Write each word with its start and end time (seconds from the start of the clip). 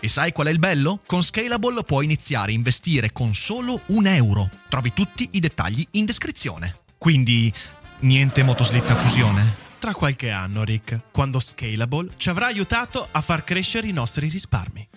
E 0.00 0.08
sai 0.08 0.32
qual 0.32 0.48
è 0.48 0.50
il 0.50 0.58
bello? 0.58 1.00
Con 1.06 1.22
Scalable 1.22 1.82
puoi 1.84 2.04
iniziare 2.04 2.50
a 2.52 2.54
investire 2.54 3.12
con 3.12 3.34
solo 3.34 3.80
un 3.86 4.06
euro. 4.06 4.50
Trovi 4.68 4.92
tutti 4.92 5.28
i 5.32 5.40
dettagli 5.40 5.86
in 5.92 6.04
descrizione. 6.04 6.76
Quindi, 6.98 7.52
niente 8.00 8.42
motoslitta 8.42 8.92
a 8.92 8.96
fusione? 8.96 9.62
Tra 9.78 9.94
qualche 9.94 10.30
anno, 10.30 10.64
Rick, 10.64 11.10
quando 11.10 11.40
Scalable 11.40 12.12
ci 12.16 12.30
avrà 12.30 12.46
aiutato 12.46 13.06
a 13.10 13.20
far 13.20 13.44
crescere 13.44 13.86
i 13.86 13.92
nostri 13.92 14.28
risparmi. 14.28 14.88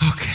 Ok. 0.00 0.26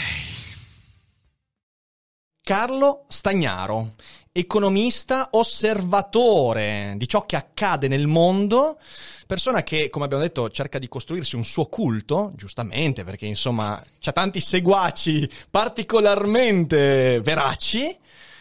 Carlo 2.42 3.06
Stagnaro, 3.08 3.94
economista 4.30 5.28
osservatore 5.30 6.92
di 6.98 7.08
ciò 7.08 7.24
che 7.24 7.36
accade 7.36 7.88
nel 7.88 8.06
mondo, 8.06 8.78
persona 9.26 9.62
che, 9.62 9.90
come 9.90 10.04
abbiamo 10.04 10.22
detto, 10.22 10.50
cerca 10.50 10.78
di 10.78 10.88
costruirsi 10.88 11.36
un 11.36 11.44
suo 11.44 11.66
culto, 11.66 12.32
giustamente, 12.34 13.04
perché 13.04 13.26
insomma 13.26 13.82
c'ha 13.98 14.12
tanti 14.12 14.40
seguaci 14.40 15.28
particolarmente 15.50 17.20
veraci. 17.22 17.96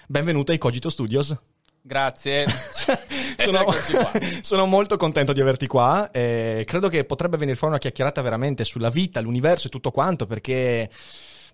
Benvenuto 0.08 0.52
ai 0.52 0.58
Cogito 0.58 0.90
Studios. 0.90 1.36
Grazie. 1.82 2.46
sono, 3.38 3.66
sono, 4.42 4.66
molto 4.66 4.96
contento 4.96 5.34
di 5.34 5.42
averti 5.42 5.68
qua. 5.68 6.10
Eh, 6.12 6.64
credo 6.66 6.88
che 6.88 7.04
potrebbe 7.04 7.38
venire 7.38 7.58
fuori 7.58 7.74
una 7.74 7.82
chiacchierata 7.82 8.22
veramente 8.22 8.64
sulla 8.64 8.90
vita, 8.90 9.20
l'universo 9.20 9.68
e 9.68 9.70
tutto 9.70 9.92
quanto, 9.92 10.26
perché 10.26 10.90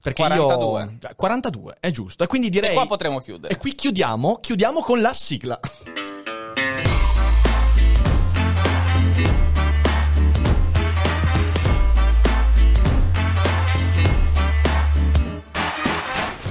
perché 0.02 0.22
42. 0.22 0.82
Io... 0.82 1.16
42, 1.16 1.78
è 1.80 1.92
giusto. 1.92 2.24
E 2.24 2.28
quindi 2.28 2.50
direi... 2.50 2.72
E 2.72 2.74
qua 2.74 2.88
potremo 2.88 3.20
chiudere. 3.20 3.54
E 3.54 3.58
qui 3.58 3.74
chiudiamo, 3.74 4.38
chiudiamo 4.40 4.82
con 4.82 5.02
la 5.02 5.14
sigla. 5.14 5.60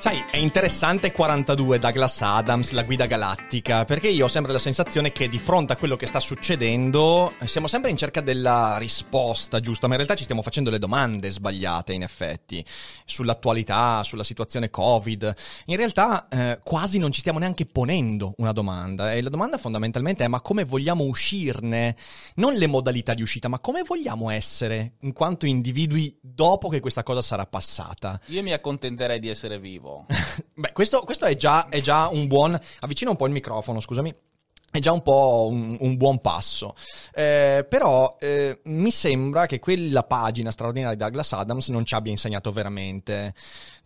Sai, 0.00 0.24
è 0.30 0.38
interessante 0.38 1.12
42 1.12 1.78
Douglas 1.78 2.22
Adams, 2.22 2.70
la 2.70 2.84
guida 2.84 3.04
galattica, 3.04 3.84
perché 3.84 4.08
io 4.08 4.24
ho 4.24 4.28
sempre 4.28 4.50
la 4.50 4.58
sensazione 4.58 5.12
che 5.12 5.28
di 5.28 5.38
fronte 5.38 5.74
a 5.74 5.76
quello 5.76 5.96
che 5.96 6.06
sta 6.06 6.20
succedendo 6.20 7.34
siamo 7.44 7.66
sempre 7.66 7.90
in 7.90 7.98
cerca 7.98 8.22
della 8.22 8.78
risposta 8.78 9.60
giusta, 9.60 9.88
ma 9.88 9.92
in 9.92 9.98
realtà 9.98 10.16
ci 10.16 10.22
stiamo 10.24 10.40
facendo 10.40 10.70
le 10.70 10.78
domande 10.78 11.30
sbagliate 11.30 11.92
in 11.92 12.02
effetti, 12.02 12.64
sull'attualità, 13.04 14.02
sulla 14.02 14.24
situazione 14.24 14.70
Covid. 14.70 15.34
In 15.66 15.76
realtà 15.76 16.28
eh, 16.30 16.60
quasi 16.64 16.96
non 16.96 17.12
ci 17.12 17.20
stiamo 17.20 17.38
neanche 17.38 17.66
ponendo 17.66 18.32
una 18.38 18.52
domanda 18.52 19.12
e 19.12 19.20
la 19.20 19.28
domanda 19.28 19.58
fondamentalmente 19.58 20.24
è 20.24 20.28
ma 20.28 20.40
come 20.40 20.64
vogliamo 20.64 21.04
uscirne? 21.04 21.94
Non 22.36 22.54
le 22.54 22.66
modalità 22.66 23.12
di 23.12 23.20
uscita, 23.20 23.48
ma 23.48 23.58
come 23.58 23.82
vogliamo 23.82 24.30
essere 24.30 24.94
in 25.00 25.12
quanto 25.12 25.44
individui 25.44 26.18
dopo 26.22 26.70
che 26.70 26.80
questa 26.80 27.02
cosa 27.02 27.20
sarà 27.20 27.44
passata? 27.44 28.18
Io 28.28 28.42
mi 28.42 28.54
accontenterei 28.54 29.18
di 29.18 29.28
essere 29.28 29.58
vivo 29.58 29.88
vivo. 29.90 30.06
Beh, 30.54 30.72
questo, 30.72 31.00
questo 31.00 31.26
è, 31.26 31.36
già, 31.36 31.68
è, 31.68 31.80
già, 31.80 32.08
un 32.08 32.26
buon... 32.26 32.58
Avvicina 32.80 33.10
un 33.10 33.16
po' 33.16 33.26
il 33.26 33.32
microfono, 33.32 33.80
scusami. 33.80 34.14
È 34.72 34.78
già 34.78 34.92
un 34.92 35.02
po' 35.02 35.48
un, 35.50 35.76
un 35.80 35.96
buon 35.96 36.20
passo. 36.20 36.74
Eh, 37.12 37.66
però 37.68 38.16
eh, 38.20 38.60
mi 38.64 38.90
sembra 38.92 39.46
che 39.46 39.58
quella 39.58 40.04
pagina 40.04 40.52
straordinaria 40.52 40.96
di 40.96 41.02
Douglas 41.02 41.32
Adams 41.32 41.68
non 41.68 41.84
ci 41.84 41.94
abbia 41.94 42.12
insegnato 42.12 42.52
veramente 42.52 43.34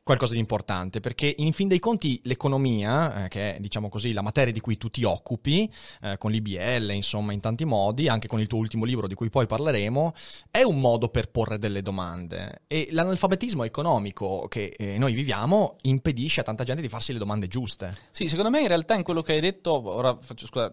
qualcosa 0.04 0.34
di 0.34 0.38
importante, 0.38 1.00
perché 1.00 1.34
in 1.38 1.52
fin 1.54 1.66
dei 1.66 1.80
conti 1.80 2.20
l'economia, 2.24 3.24
eh, 3.24 3.28
che 3.28 3.56
è 3.56 3.60
diciamo 3.60 3.88
così 3.88 4.12
la 4.12 4.20
materia 4.20 4.52
di 4.52 4.60
cui 4.60 4.76
tu 4.76 4.90
ti 4.90 5.02
occupi, 5.02 5.68
eh, 6.02 6.18
con 6.18 6.30
l'IBL, 6.30 6.90
insomma, 6.90 7.32
in 7.32 7.40
tanti 7.40 7.64
modi, 7.64 8.06
anche 8.08 8.28
con 8.28 8.38
il 8.38 8.46
tuo 8.46 8.58
ultimo 8.58 8.84
libro 8.84 9.08
di 9.08 9.14
cui 9.14 9.30
poi 9.30 9.46
parleremo, 9.46 10.12
è 10.50 10.62
un 10.62 10.78
modo 10.78 11.08
per 11.08 11.30
porre 11.30 11.58
delle 11.58 11.80
domande. 11.80 12.64
E 12.66 12.88
l'analfabetismo 12.90 13.64
economico 13.64 14.46
che 14.48 14.74
eh, 14.76 14.98
noi 14.98 15.14
viviamo 15.14 15.78
impedisce 15.82 16.40
a 16.40 16.44
tanta 16.44 16.64
gente 16.64 16.82
di 16.82 16.88
farsi 16.90 17.14
le 17.14 17.18
domande 17.18 17.48
giuste. 17.48 17.96
Sì, 18.10 18.28
secondo 18.28 18.50
me 18.50 18.60
in 18.60 18.68
realtà 18.68 18.94
in 18.94 19.02
quello 19.02 19.22
che 19.22 19.32
hai 19.32 19.40
detto, 19.40 19.72
ora 19.88 20.16
faccio 20.20 20.46
scusa 20.46 20.70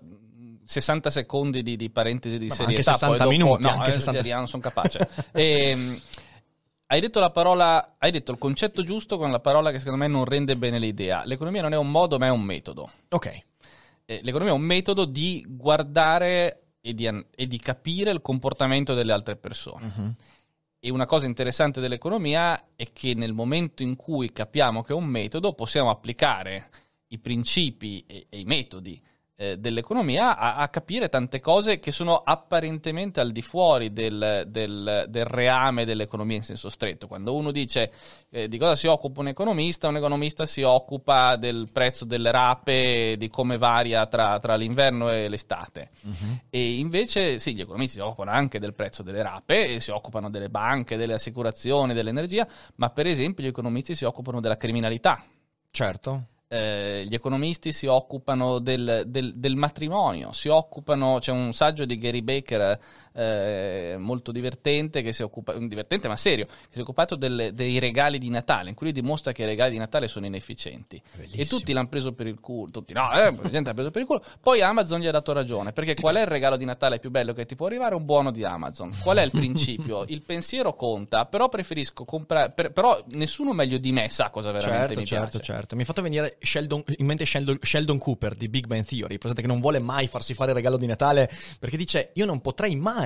60 0.63 1.09
secondi 1.09 1.63
di, 1.63 1.75
di 1.75 1.89
parentesi 1.89 2.37
di 2.37 2.47
Ma 2.47 2.55
serietà. 2.55 2.91
Anche 2.91 3.05
60 3.05 3.17
dopo, 3.17 3.29
minuti. 3.29 3.63
No, 3.63 3.69
anche 3.69 3.91
60... 3.91 4.35
non 4.35 4.47
sono 4.47 4.61
capace. 4.61 5.09
e, 5.31 5.69
ehm, 5.69 6.01
hai 6.91 6.99
detto 6.99 7.21
la 7.21 7.31
parola, 7.31 7.95
hai 7.97 8.11
detto 8.11 8.33
il 8.33 8.37
concetto 8.37 8.83
giusto 8.83 9.17
con 9.17 9.31
la 9.31 9.39
parola 9.39 9.71
che 9.71 9.79
secondo 9.79 9.99
me 9.99 10.07
non 10.07 10.25
rende 10.25 10.57
bene 10.57 10.77
l'idea. 10.77 11.23
L'economia 11.23 11.61
non 11.61 11.71
è 11.71 11.77
un 11.77 11.89
modo, 11.89 12.17
ma 12.17 12.25
è 12.25 12.29
un 12.29 12.41
metodo. 12.41 12.91
Ok. 13.09 13.43
Eh, 14.03 14.19
l'economia 14.23 14.51
è 14.51 14.55
un 14.55 14.61
metodo 14.61 15.05
di 15.05 15.45
guardare 15.47 16.63
e 16.81 16.93
di, 16.93 17.07
e 17.07 17.47
di 17.47 17.59
capire 17.59 18.11
il 18.11 18.21
comportamento 18.21 18.93
delle 18.93 19.13
altre 19.13 19.37
persone. 19.37 19.91
Uh-huh. 19.95 20.13
E 20.81 20.91
una 20.91 21.05
cosa 21.05 21.25
interessante 21.25 21.79
dell'economia 21.79 22.61
è 22.75 22.91
che 22.91 23.13
nel 23.13 23.33
momento 23.33 23.83
in 23.83 23.95
cui 23.95 24.33
capiamo 24.33 24.83
che 24.83 24.91
è 24.91 24.95
un 24.95 25.05
metodo, 25.05 25.53
possiamo 25.53 25.91
applicare 25.91 26.69
i 27.07 27.19
principi 27.19 28.03
e, 28.05 28.25
e 28.27 28.39
i 28.39 28.43
metodi 28.43 29.01
eh, 29.41 29.57
dell'economia 29.57 30.37
a, 30.37 30.57
a, 30.57 30.69
capire 30.69 31.09
tante 31.09 31.39
cose 31.39 31.79
che 31.79 31.91
sono 31.91 32.17
apparentemente 32.17 33.19
al 33.19 33.31
di 33.31 33.41
fuori 33.41 33.91
del, 33.91 34.43
del, 34.47 35.05
del 35.09 35.25
reame 35.25 35.83
dell'economia 35.83 36.37
in 36.37 36.43
senso 36.43 36.69
stretto. 36.69 37.07
Quando 37.07 37.33
uno 37.33 37.49
dice 37.49 37.91
eh, 38.29 38.47
di 38.47 38.59
cosa 38.59 38.75
si 38.75 38.85
occupa 38.85 39.21
un 39.21 39.29
economista, 39.29 39.87
un 39.87 39.97
economista 39.97 40.45
si 40.45 40.61
occupa 40.61 41.37
del 41.37 41.69
prezzo 41.71 42.05
delle 42.05 42.29
rape, 42.29 43.15
di 43.17 43.29
come 43.29 43.57
varia 43.57 44.05
tra, 44.05 44.37
tra 44.37 44.55
l'inverno 44.55 45.09
e 45.09 45.27
l'estate. 45.27 45.89
Uh-huh. 46.03 46.37
E 46.51 46.77
invece 46.77 47.39
sì, 47.39 47.55
gli 47.55 47.61
economisti 47.61 47.95
si 47.95 48.01
occupano 48.01 48.29
anche 48.29 48.59
del 48.59 48.75
prezzo 48.75 49.01
delle 49.01 49.23
rape, 49.23 49.79
si 49.79 49.89
occupano 49.89 50.29
delle 50.29 50.49
banche, 50.49 50.97
delle 50.97 51.15
assicurazioni, 51.15 51.95
dell'energia, 51.95 52.47
ma 52.75 52.91
per 52.91 53.07
esempio 53.07 53.43
gli 53.43 53.47
economisti 53.47 53.95
si 53.95 54.05
occupano 54.05 54.39
della 54.39 54.55
criminalità. 54.55 55.23
Certo 55.71 56.30
eh, 56.53 57.05
gli 57.07 57.13
economisti 57.13 57.71
si 57.71 57.85
occupano 57.85 58.59
del, 58.59 59.03
del, 59.07 59.33
del, 59.35 59.55
matrimonio, 59.55 60.33
si 60.33 60.49
occupano, 60.49 61.17
c'è 61.19 61.31
un 61.31 61.53
saggio 61.53 61.85
di 61.85 61.97
Gary 61.97 62.21
Baker 62.21 62.77
eh, 63.13 63.95
molto 63.97 64.31
divertente, 64.31 65.01
che 65.01 65.13
si 65.13 65.23
occupa, 65.23 65.53
divertente 65.53 66.07
ma 66.07 66.15
serio, 66.15 66.45
che 66.45 66.69
si 66.71 66.79
è 66.79 66.81
occupato 66.81 67.15
del, 67.15 67.51
dei 67.53 67.79
regali 67.79 68.17
di 68.17 68.29
Natale, 68.29 68.69
in 68.69 68.75
cui 68.75 68.91
lui 68.91 69.01
dimostra 69.01 69.31
che 69.31 69.43
i 69.43 69.45
regali 69.45 69.71
di 69.71 69.77
Natale 69.77 70.07
sono 70.07 70.25
inefficienti. 70.25 71.01
Bellissimo. 71.15 71.41
E 71.41 71.45
tutti 71.45 71.73
l'hanno 71.73 71.89
preso 71.89 72.13
per 72.13 72.27
il 72.27 72.39
culo, 72.39 72.71
tutti 72.71 72.93
no, 72.93 73.11
eh, 73.11 73.35
la 73.41 73.49
gente 73.49 73.69
l'ha 73.69 73.73
preso 73.73 73.91
per 73.91 74.01
il 74.01 74.07
culo, 74.07 74.23
poi 74.39 74.61
Amazon 74.61 74.99
gli 74.99 75.07
ha 75.07 75.11
dato 75.11 75.33
ragione, 75.33 75.73
perché 75.73 75.95
qual 75.95 76.15
è 76.15 76.21
il 76.21 76.27
regalo 76.27 76.55
di 76.55 76.65
Natale 76.65 76.99
più 76.99 77.09
bello 77.09 77.33
che 77.33 77.45
ti 77.45 77.55
può 77.55 77.67
arrivare? 77.67 77.95
Un 77.95 78.05
buono 78.05 78.31
di 78.31 78.43
Amazon. 78.43 78.95
Qual 79.01 79.17
è 79.17 79.23
il 79.23 79.31
principio? 79.31 80.05
il 80.07 80.21
pensiero 80.21 80.75
conta, 80.75 81.25
però 81.25 81.49
preferisco 81.49 82.05
comprare, 82.05 82.51
per, 82.51 82.71
però 82.71 83.03
nessuno 83.11 83.53
meglio 83.53 83.77
di 83.77 83.91
me 83.91 84.09
sa 84.09 84.29
cosa 84.29 84.51
veramente 84.51 84.87
certo, 84.87 84.99
mi 84.99 85.05
certo, 85.05 85.37
piace. 85.37 85.53
Certo, 85.53 85.75
Mi 85.75 85.81
ha 85.81 85.85
fatto 85.85 86.01
venire 86.01 86.37
Sheldon, 86.39 86.83
in 86.97 87.05
mente 87.05 87.25
Sheldon, 87.25 87.57
Sheldon, 87.61 87.97
Cooper 87.97 88.35
di 88.35 88.47
Big 88.47 88.67
Bang 88.67 88.85
Theory, 88.85 89.17
presente 89.17 89.41
che 89.41 89.47
non 89.47 89.59
vuole 89.59 89.79
mai 89.79 90.07
farsi 90.07 90.33
fare 90.33 90.51
il 90.51 90.55
regalo 90.55 90.77
di 90.77 90.85
Natale 90.85 91.29
perché 91.59 91.77
dice 91.77 92.11
io 92.13 92.25
non 92.25 92.41
potrei 92.41 92.75
mai 92.75 93.00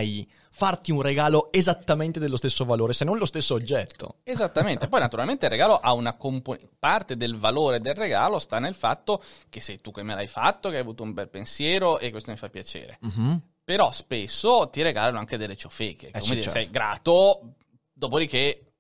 farti 0.52 0.92
un 0.92 1.02
regalo 1.02 1.52
esattamente 1.52 2.20
dello 2.20 2.38
stesso 2.38 2.64
valore, 2.64 2.94
se 2.94 3.04
non 3.04 3.18
lo 3.18 3.26
stesso 3.26 3.54
oggetto. 3.56 4.20
Esattamente, 4.24 4.88
poi 4.88 5.02
naturalmente 5.02 5.46
il 5.46 5.52
regalo 5.52 5.78
ha 5.80 5.92
una 5.92 6.14
componente, 6.14 6.70
parte 6.80 7.18
del 7.18 7.36
valore 7.36 7.82
del 7.82 7.96
regalo 7.96 8.40
sta 8.40 8.60
nel 8.60 8.74
fatto 8.74 9.22
che 9.50 9.60
sei 9.60 9.82
tu 9.82 9.92
che 9.92 10.04
me 10.04 10.16
l'hai 10.16 10.28
fatto, 10.28 10.70
che 10.70 10.76
hai 10.76 10.82
avuto 10.82 11.04
un 11.04 11.14
bel 11.14 11.28
pensiero 11.28 12.00
e 12.00 12.10
questo 12.10 12.32
mi 12.32 12.38
fa 12.38 12.50
piacere. 12.50 13.00
Uh-huh 13.02 13.42
Però 13.66 13.92
spesso 13.92 14.70
ti 14.72 14.82
regalano 14.82 15.20
anche 15.20 15.38
delle 15.38 15.58
ciofeche. 15.58 16.12
Come 16.12 16.24
sì, 16.24 16.30
dire, 16.30 16.42
certo. 16.44 16.58
sei 16.60 16.70
grato, 16.70 17.54
dopodiché 17.92 18.74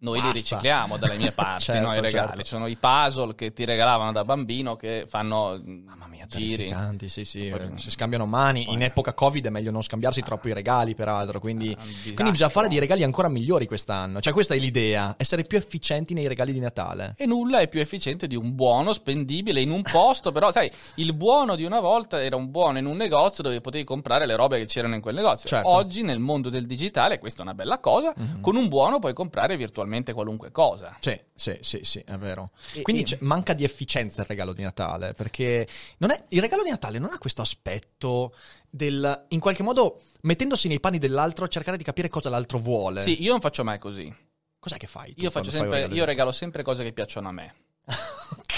noi 0.00 0.16
li 0.16 0.20
Basta. 0.30 0.38
ricicliamo 0.38 0.96
dalle 0.96 1.16
mie 1.16 1.32
parti, 1.32 1.64
Certo, 1.64 1.86
no, 1.86 1.92
i 1.92 2.00
regali. 2.00 2.26
certo. 2.28 2.42
Ci 2.42 2.48
sono 2.48 2.66
i 2.66 2.76
puzzle 2.76 3.34
che 3.34 3.52
ti 3.52 3.64
regalavano 3.64 4.12
da 4.12 4.24
bambino 4.24 4.76
che 4.76 5.04
fanno 5.08 5.60
Mamma 5.64 6.06
mia, 6.06 6.26
giri. 6.28 6.56
terrificanti, 6.56 7.08
sì, 7.08 7.24
sì, 7.24 7.48
Poi- 7.48 7.72
si 7.76 7.90
scambiano 7.90 8.24
mani. 8.26 8.72
In 8.72 8.82
epoca 8.82 9.12
Covid 9.14 9.46
è 9.46 9.50
meglio 9.50 9.70
non 9.70 9.82
scambiarsi 9.82 10.20
troppo 10.22 10.48
i 10.48 10.52
regali, 10.52 10.94
peraltro, 10.94 11.40
quindi, 11.40 11.74
Ah, 11.76 11.82
quindi 12.14 12.30
bisogna 12.30 12.50
fare 12.50 12.68
dei 12.68 12.78
regali 12.78 13.02
ancora 13.02 13.28
migliori 13.28 13.66
quest'anno. 13.66 14.20
Cioè, 14.20 14.32
questa 14.32 14.54
è 14.54 14.58
l'idea, 14.58 15.14
essere 15.18 15.42
più 15.42 15.58
efficienti 15.58 16.14
nei 16.14 16.28
regali 16.28 16.52
di 16.52 16.60
Natale. 16.60 17.14
E 17.16 17.26
nulla 17.26 17.58
è 17.58 17.66
più 17.68 17.80
efficiente 17.80 18.26
di 18.28 18.36
un 18.36 18.54
buono 18.54 18.92
spendibile 18.92 19.60
in 19.60 19.70
un 19.70 19.82
posto, 19.82 20.30
però 20.30 20.52
sai, 20.52 20.70
il 20.96 21.12
buono 21.14 21.56
di 21.56 21.64
una 21.64 21.80
volta 21.80 22.22
era 22.22 22.36
un 22.36 22.50
buono 22.50 22.78
in 22.78 22.86
un 22.86 22.96
negozio 22.96 23.42
dove 23.42 23.60
potevi 23.60 23.82
comprare 23.84 24.26
le 24.26 24.36
robe 24.36 24.58
che 24.58 24.66
c'erano 24.66 24.94
in 24.94 25.00
quel 25.00 25.14
negozio. 25.16 25.48
Certo. 25.48 25.68
Oggi 25.68 26.02
nel 26.02 26.20
mondo 26.20 26.50
del 26.50 26.66
digitale, 26.66 27.18
questa 27.18 27.40
è 27.40 27.42
una 27.42 27.54
bella 27.54 27.78
cosa, 27.80 28.14
con 28.40 28.54
un 28.54 28.68
buono 28.68 28.98
puoi 29.00 29.12
comprare 29.12 29.56
virtualmente 29.56 29.86
qualunque 30.12 30.50
cosa. 30.50 30.96
Sì, 31.00 31.18
sì, 31.34 31.58
sì, 31.60 31.80
sì, 31.82 31.98
è 32.06 32.16
vero. 32.16 32.50
E- 32.74 32.82
Quindi 32.82 33.02
e- 33.12 33.18
manca 33.20 33.52
di 33.54 33.64
efficienza 33.64 34.22
il 34.22 34.26
regalo 34.28 34.52
di 34.52 34.62
Natale, 34.62 35.14
perché 35.14 35.66
non 35.98 36.10
è- 36.10 36.24
il 36.28 36.40
regalo 36.40 36.62
di 36.62 36.70
Natale 36.70 36.98
non 36.98 37.10
ha 37.12 37.18
questo 37.18 37.42
aspetto 37.42 38.34
del, 38.68 39.24
in 39.28 39.40
qualche 39.40 39.62
modo, 39.62 40.00
mettendosi 40.22 40.68
nei 40.68 40.80
panni 40.80 40.98
dell'altro, 40.98 41.48
cercare 41.48 41.76
di 41.76 41.84
capire 41.84 42.08
cosa 42.08 42.28
l'altro 42.28 42.58
vuole. 42.58 43.02
Sì, 43.02 43.22
io 43.22 43.30
non 43.32 43.40
faccio 43.40 43.64
mai 43.64 43.78
così. 43.78 44.14
Cos'è 44.60 44.76
che 44.76 44.86
fai? 44.86 45.14
Io, 45.18 45.30
faccio 45.30 45.50
fai 45.50 45.60
sempre, 45.60 45.74
regalo 45.76 45.92
di 45.92 45.98
io 45.98 46.04
regalo 46.04 46.32
sempre 46.32 46.62
cose 46.62 46.82
che 46.82 46.92
piacciono 46.92 47.28
a 47.28 47.32
me. 47.32 47.54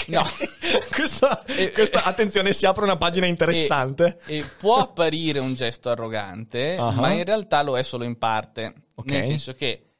No. 0.07 0.23
questa, 0.93 1.43
questa- 1.73 2.03
attenzione, 2.03 2.53
si 2.53 2.65
apre 2.65 2.83
una 2.83 2.97
pagina 2.97 3.27
interessante. 3.27 4.19
E 4.25 4.43
può 4.59 4.77
apparire 4.77 5.39
un 5.39 5.53
gesto 5.53 5.89
arrogante, 5.89 6.75
Ah. 6.77 6.91
ma 6.91 7.11
in 7.11 7.23
realtà 7.23 7.61
lo 7.61 7.77
è 7.77 7.83
solo 7.83 8.03
in 8.03 8.17
parte. 8.17 8.73
Ok. 8.95 9.09
Nel 9.11 9.23
senso 9.23 9.53
che 9.53 9.90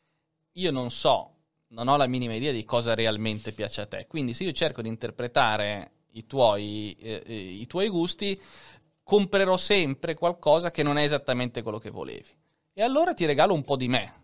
io 0.53 0.71
non 0.71 0.92
so, 0.92 1.36
non 1.69 1.88
ho 1.88 1.98
la 1.98 2.07
minima 2.07 2.33
idea 2.33 2.51
di 2.51 2.65
cosa 2.65 2.95
realmente 2.95 3.53
piace 3.53 3.81
a 3.81 3.86
te. 3.86 4.06
Quindi 4.07 4.33
se 4.33 4.44
io 4.44 4.51
cerco 4.51 4.81
di 4.81 4.88
interpretare 4.88 5.92
i 6.12 6.25
tuoi, 6.25 6.95
eh, 7.00 7.24
eh, 7.25 7.33
i 7.33 7.68
tuoi 7.68 7.88
gusti, 7.89 8.39
comprerò 9.03 9.57
sempre 9.57 10.15
qualcosa 10.15 10.71
che 10.71 10.83
non 10.83 10.98
è 10.98 11.03
esattamente 11.03 11.62
quello 11.62 11.80
che 11.80 11.89
volevi. 11.89 12.30
E 12.74 12.81
allora 12.81 13.13
ti 13.13 13.25
regalo 13.25 13.53
un 13.53 13.63
po' 13.63 13.75
di 13.75 13.88
me. 13.88 14.20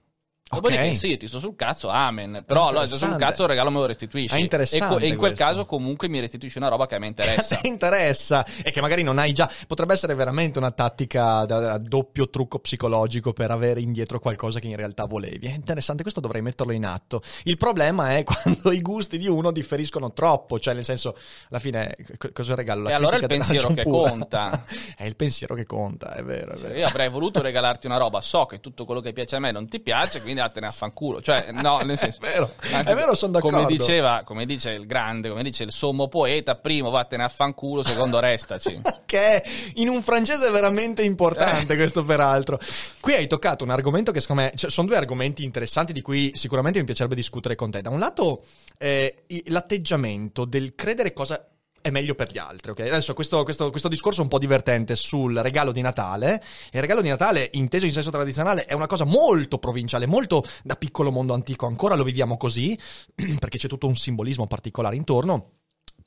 Dopodiché, 0.50 0.90
Ok. 0.90 0.98
sì, 0.98 1.18
ti 1.18 1.28
sto 1.28 1.40
sul 1.40 1.56
cazzo, 1.56 1.90
amen. 1.90 2.44
Però 2.46 2.68
allora, 2.68 2.82
se 2.88 2.96
sul 2.96 3.08
Interessante. 3.08 3.26
cazzo 3.26 3.42
il 3.44 3.48
regalo 3.50 3.70
me 3.70 3.78
lo 3.80 3.86
restituisci. 3.86 4.36
È 4.36 4.40
interessante 4.40 5.04
E, 5.04 5.08
e 5.08 5.10
in 5.10 5.18
quel 5.18 5.34
questo. 5.34 5.44
caso 5.46 5.66
comunque 5.66 6.08
mi 6.08 6.20
restituisci 6.20 6.58
una 6.58 6.70
roba 6.70 6.86
che 6.88 6.96
a 6.96 7.00
me 7.00 7.06
a 7.08 7.10
interessa. 7.10 7.56
te 7.58 7.68
interessa 7.68 8.46
e 8.64 8.72
che 8.72 8.82
magari 8.82 9.04
non 9.04 9.18
hai 9.20 9.34
già. 9.34 9.50
Potrebbe 9.68 9.94
essere 9.94 10.14
veramente 10.16 10.58
una 10.58 10.72
tattica 10.72 11.46
da, 11.46 11.60
da 11.60 11.78
doppio 11.78 12.30
trucco 12.30 12.60
psicologico 12.60 13.34
per 13.34 13.52
avere 13.52 13.82
indietro 13.82 14.20
qualcosa 14.20 14.60
che 14.60 14.68
in 14.68 14.76
realtà 14.76 15.06
volevi. 15.06 15.48
È 15.48 15.54
interessante, 15.54 16.02
questo 16.02 16.20
dovrei 16.22 16.42
metterlo 16.42 16.72
in 16.72 16.86
atto. 16.86 17.22
Il 17.44 17.58
problema 17.58 18.16
è 18.16 18.24
quando 18.26 18.72
i 18.72 18.82
gusti 18.82 19.18
di 19.18 19.28
uno 19.28 19.52
differiscono 19.52 20.14
troppo, 20.14 20.60
cioè 20.60 20.74
nel 20.74 20.86
senso, 20.86 21.16
alla 21.50 21.60
fine, 21.60 21.96
co- 22.18 22.30
cosa 22.34 22.56
regalo? 22.56 22.84
La 22.84 22.90
E 22.92 22.94
allora 22.94 23.18
è 23.18 23.20
il 23.20 23.28
pensiero 23.28 23.68
che 23.74 23.82
Giunpura. 23.84 24.10
conta. 24.12 24.64
è 24.96 25.04
il 25.04 25.16
pensiero 25.16 25.56
che 25.56 25.66
conta, 25.66 26.14
è 26.16 26.24
vero. 26.24 26.54
È 26.54 26.58
Se 26.58 26.68
vero. 26.68 26.80
io 26.80 26.88
avrei 26.88 27.10
voluto 27.10 27.42
regalarti 27.42 27.88
una 27.88 27.98
roba, 27.98 28.22
so 28.22 28.46
che 28.46 28.60
tutto 28.60 28.86
quello 28.86 29.02
che 29.02 29.14
piace 29.14 29.36
a 29.36 29.40
me 29.40 29.52
non 29.52 29.68
ti 29.68 29.80
piace, 29.80 30.22
quindi 30.22 30.37
vattene 30.42 30.68
a 30.68 30.72
fanculo. 30.72 31.22
Cioè, 31.22 31.52
no, 31.62 31.80
nel 31.86 31.98
senso. 31.98 32.20
È 32.22 32.26
vero, 32.26 32.54
Anzi, 32.72 32.92
è 32.92 32.96
vero, 32.96 33.16
son 33.16 33.32
d'accordo. 33.32 33.58
Come 33.58 33.70
diceva, 33.70 34.22
come 34.24 34.46
dice 34.46 34.72
il 34.72 34.86
grande, 34.86 35.30
come 35.30 35.44
dice 35.44 35.64
il 35.64 35.72
sommo 35.72 36.08
poeta, 36.08 36.56
primo 36.56 36.90
vattene 36.90 37.24
a 37.24 37.30
fanculo, 37.30 37.84
secondo 37.84 38.20
restaci. 38.20 38.80
che 39.06 39.42
è 39.42 39.50
in 39.76 39.90
un 39.90 40.02
francese 40.02 40.50
veramente 40.50 41.04
importante 41.04 41.74
Eh. 41.74 41.78
questo 41.78 42.04
peraltro. 42.04 42.60
Qui 43.00 43.14
hai 43.14 43.28
toccato 43.28 43.64
un 43.64 43.70
argomento 43.70 44.12
che 44.12 44.22
secondo 44.22 44.44
me, 44.44 44.52
cioè, 44.56 44.70
sono 44.70 44.88
due 44.88 44.98
argomenti 44.98 45.44
interessanti 45.44 45.94
di 45.94 46.02
cui 46.02 46.32
sicuramente 46.36 46.80
mi 46.80 46.86
piacerebbe 46.86 47.16
discutere 47.16 47.56
con 47.56 47.72
te. 47.72 47.82
Da 47.82 47.90
un 47.90 48.00
lato 48.00 48.44
eh, 48.78 49.24
l'atteggiamento 49.46 50.46
del 50.46 50.76
credere 50.76 51.14
cosa 51.14 51.46
è 51.82 51.90
meglio 51.90 52.16
per 52.16 52.32
gli 52.32 52.38
altri, 52.38 52.72
ok? 52.72 52.80
Adesso 52.82 53.14
questo, 53.14 53.44
questo- 53.44 53.70
questo 53.70 53.88
discorso 53.88 54.20
è 54.20 54.24
un 54.24 54.30
po' 54.30 54.40
divertente 54.40 54.96
sul 54.96 55.38
regalo 55.38 55.72
di 55.72 55.82
Natale. 55.82 56.44
Il 56.72 56.82
regalo 56.82 57.02
di 57.02 57.10
Natale, 57.10 57.50
inteso 57.54 57.86
in 57.86 57.92
senso 57.92 58.10
tradizionale, 58.10 58.66
è 58.66 58.74
una 58.74 58.88
cosa 58.88 59.06
molto 59.06 59.58
provinciale, 59.58 60.06
molto 60.06 60.44
da 60.64 60.76
piccolo 60.76 61.12
mondo 61.12 61.34
antico. 61.34 61.66
Ancora 61.66 61.96
lo 61.96 62.04
viviamo 62.04 62.38
così, 62.38 62.78
perché 63.40 63.58
c'è 63.58 63.68
tutto 63.68 63.88
un 63.88 63.96
simbolismo 63.96 64.48
particolare 64.48 64.96
intorno 64.96 65.52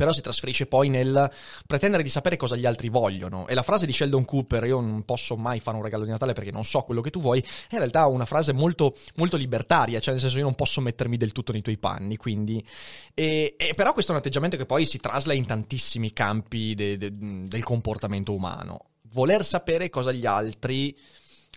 però 0.01 0.15
si 0.15 0.23
trasferisce 0.23 0.65
poi 0.65 0.89
nel 0.89 1.31
pretendere 1.67 2.03
di 2.03 2.09
sapere 2.09 2.39
cosa 2.39 2.57
gli 2.57 2.65
altri 2.65 2.89
vogliono. 2.89 3.47
E 3.47 3.53
la 3.53 3.63
frase 3.63 3.85
di 3.85 3.93
Sheldon 3.93 4.25
Cooper, 4.25 4.65
io 4.65 4.81
non 4.81 5.05
posso 5.05 5.37
mai 5.37 5.61
fare 5.61 5.77
un 5.77 5.83
regalo 5.83 6.05
di 6.05 6.11
Natale 6.11 6.33
perché 6.33 6.51
non 6.51 6.65
so 6.65 6.81
quello 6.81 7.03
che 7.03 7.11
tu 7.11 7.21
vuoi, 7.21 7.39
è 7.41 7.75
in 7.75 7.81
realtà 7.81 8.07
una 8.07 8.25
frase 8.25 8.55
molto, 8.55 8.97
molto 9.17 9.37
libertaria, 9.37 10.01
cioè 10.01 10.15
nel 10.15 10.23
senso 10.23 10.39
io 10.39 10.45
non 10.45 10.55
posso 10.55 10.81
mettermi 10.81 11.19
del 11.19 11.33
tutto 11.33 11.53
nei 11.53 11.61
tuoi 11.61 11.77
panni, 11.77 12.17
quindi... 12.17 12.65
E, 13.13 13.57
e 13.59 13.75
però 13.75 13.93
questo 13.93 14.13
è 14.13 14.15
un 14.15 14.23
atteggiamento 14.23 14.57
che 14.57 14.65
poi 14.65 14.87
si 14.87 14.99
trasla 14.99 15.35
in 15.35 15.45
tantissimi 15.45 16.15
campi 16.15 16.75
de- 16.75 16.97
de- 16.97 17.13
del 17.13 17.63
comportamento 17.63 18.33
umano. 18.33 18.93
Voler 19.11 19.45
sapere 19.45 19.91
cosa 19.91 20.13
gli 20.13 20.25
altri 20.25 20.97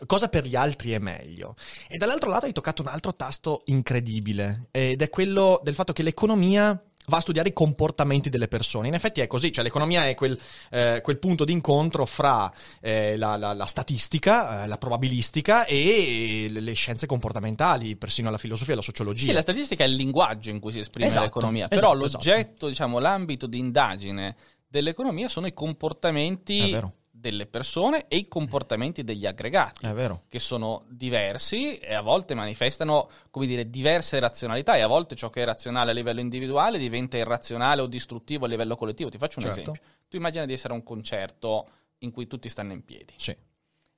cosa 0.05 0.27
per 0.27 0.45
gli 0.45 0.55
altri 0.57 0.91
è 0.91 0.99
meglio. 0.99 1.55
E 1.87 1.95
dall'altro 1.95 2.29
lato 2.29 2.45
hai 2.45 2.51
toccato 2.51 2.81
un 2.81 2.89
altro 2.89 3.15
tasto 3.15 3.61
incredibile, 3.67 4.67
ed 4.71 5.01
è 5.01 5.09
quello 5.09 5.61
del 5.63 5.75
fatto 5.75 5.93
che 5.93 6.03
l'economia 6.03 6.77
va 7.07 7.17
a 7.17 7.21
studiare 7.21 7.49
i 7.49 7.53
comportamenti 7.53 8.29
delle 8.29 8.47
persone. 8.47 8.87
In 8.87 8.93
effetti 8.93 9.21
è 9.21 9.27
così, 9.27 9.51
cioè 9.51 9.63
l'economia 9.63 10.07
è 10.07 10.15
quel, 10.15 10.37
eh, 10.71 11.01
quel 11.03 11.19
punto 11.19 11.45
d'incontro 11.45 12.05
fra 12.05 12.51
eh, 12.81 13.17
la, 13.17 13.35
la- 13.37 13.53
la 13.53 13.65
statistica, 13.65 14.63
eh, 14.63 14.67
la 14.67 14.77
probabilistica 14.77 15.65
e 15.65 16.47
le 16.49 16.73
scienze 16.73 17.05
comportamentali, 17.05 17.95
persino 17.95 18.29
la 18.29 18.37
filosofia 18.37 18.73
e 18.73 18.77
la 18.77 18.81
sociologia. 18.81 19.25
Sì, 19.25 19.31
la 19.31 19.41
statistica 19.41 19.83
è 19.83 19.87
il 19.87 19.95
linguaggio 19.95 20.49
in 20.49 20.59
cui 20.59 20.71
si 20.71 20.79
esprime 20.79 21.07
Esatto, 21.07 21.23
l'economia, 21.25 21.65
esatto, 21.69 21.75
però 21.75 21.93
l'oggetto, 21.93 22.67
diciamo, 22.67 22.99
l'ambito 22.99 23.47
di 23.47 23.57
indagine 23.59 24.35
dell'economia 24.67 25.27
sono 25.27 25.47
i 25.47 25.53
comportamenti. 25.53 26.77
Delle 27.23 27.45
persone 27.45 28.07
e 28.09 28.17
i 28.17 28.27
comportamenti 28.27 29.01
degli 29.05 29.25
aggregati. 29.25 29.85
È 29.85 29.93
vero. 29.93 30.23
che 30.27 30.39
sono 30.39 30.83
diversi 30.89 31.77
e 31.77 31.93
a 31.93 32.01
volte 32.01 32.33
manifestano, 32.33 33.09
come 33.29 33.45
dire, 33.45 33.69
diverse 33.69 34.19
razionalità 34.19 34.75
e 34.75 34.81
a 34.81 34.87
volte 34.87 35.15
ciò 35.15 35.29
che 35.29 35.41
è 35.41 35.45
razionale 35.45 35.91
a 35.91 35.93
livello 35.93 36.19
individuale 36.19 36.77
diventa 36.77 37.15
irrazionale 37.15 37.81
o 37.81 37.87
distruttivo 37.87 38.43
a 38.43 38.49
livello 38.49 38.75
collettivo. 38.75 39.09
Ti 39.09 39.17
faccio 39.17 39.39
un 39.39 39.45
Certo. 39.45 39.59
esempio. 39.71 39.81
Tu 40.09 40.17
immagina 40.17 40.45
di 40.45 40.51
essere 40.51 40.73
a 40.73 40.75
un 40.75 40.83
concerto 40.83 41.69
in 41.99 42.11
cui 42.11 42.27
tutti 42.27 42.49
stanno 42.49 42.73
in 42.73 42.83
piedi 42.83 43.13
Sì. 43.15 43.33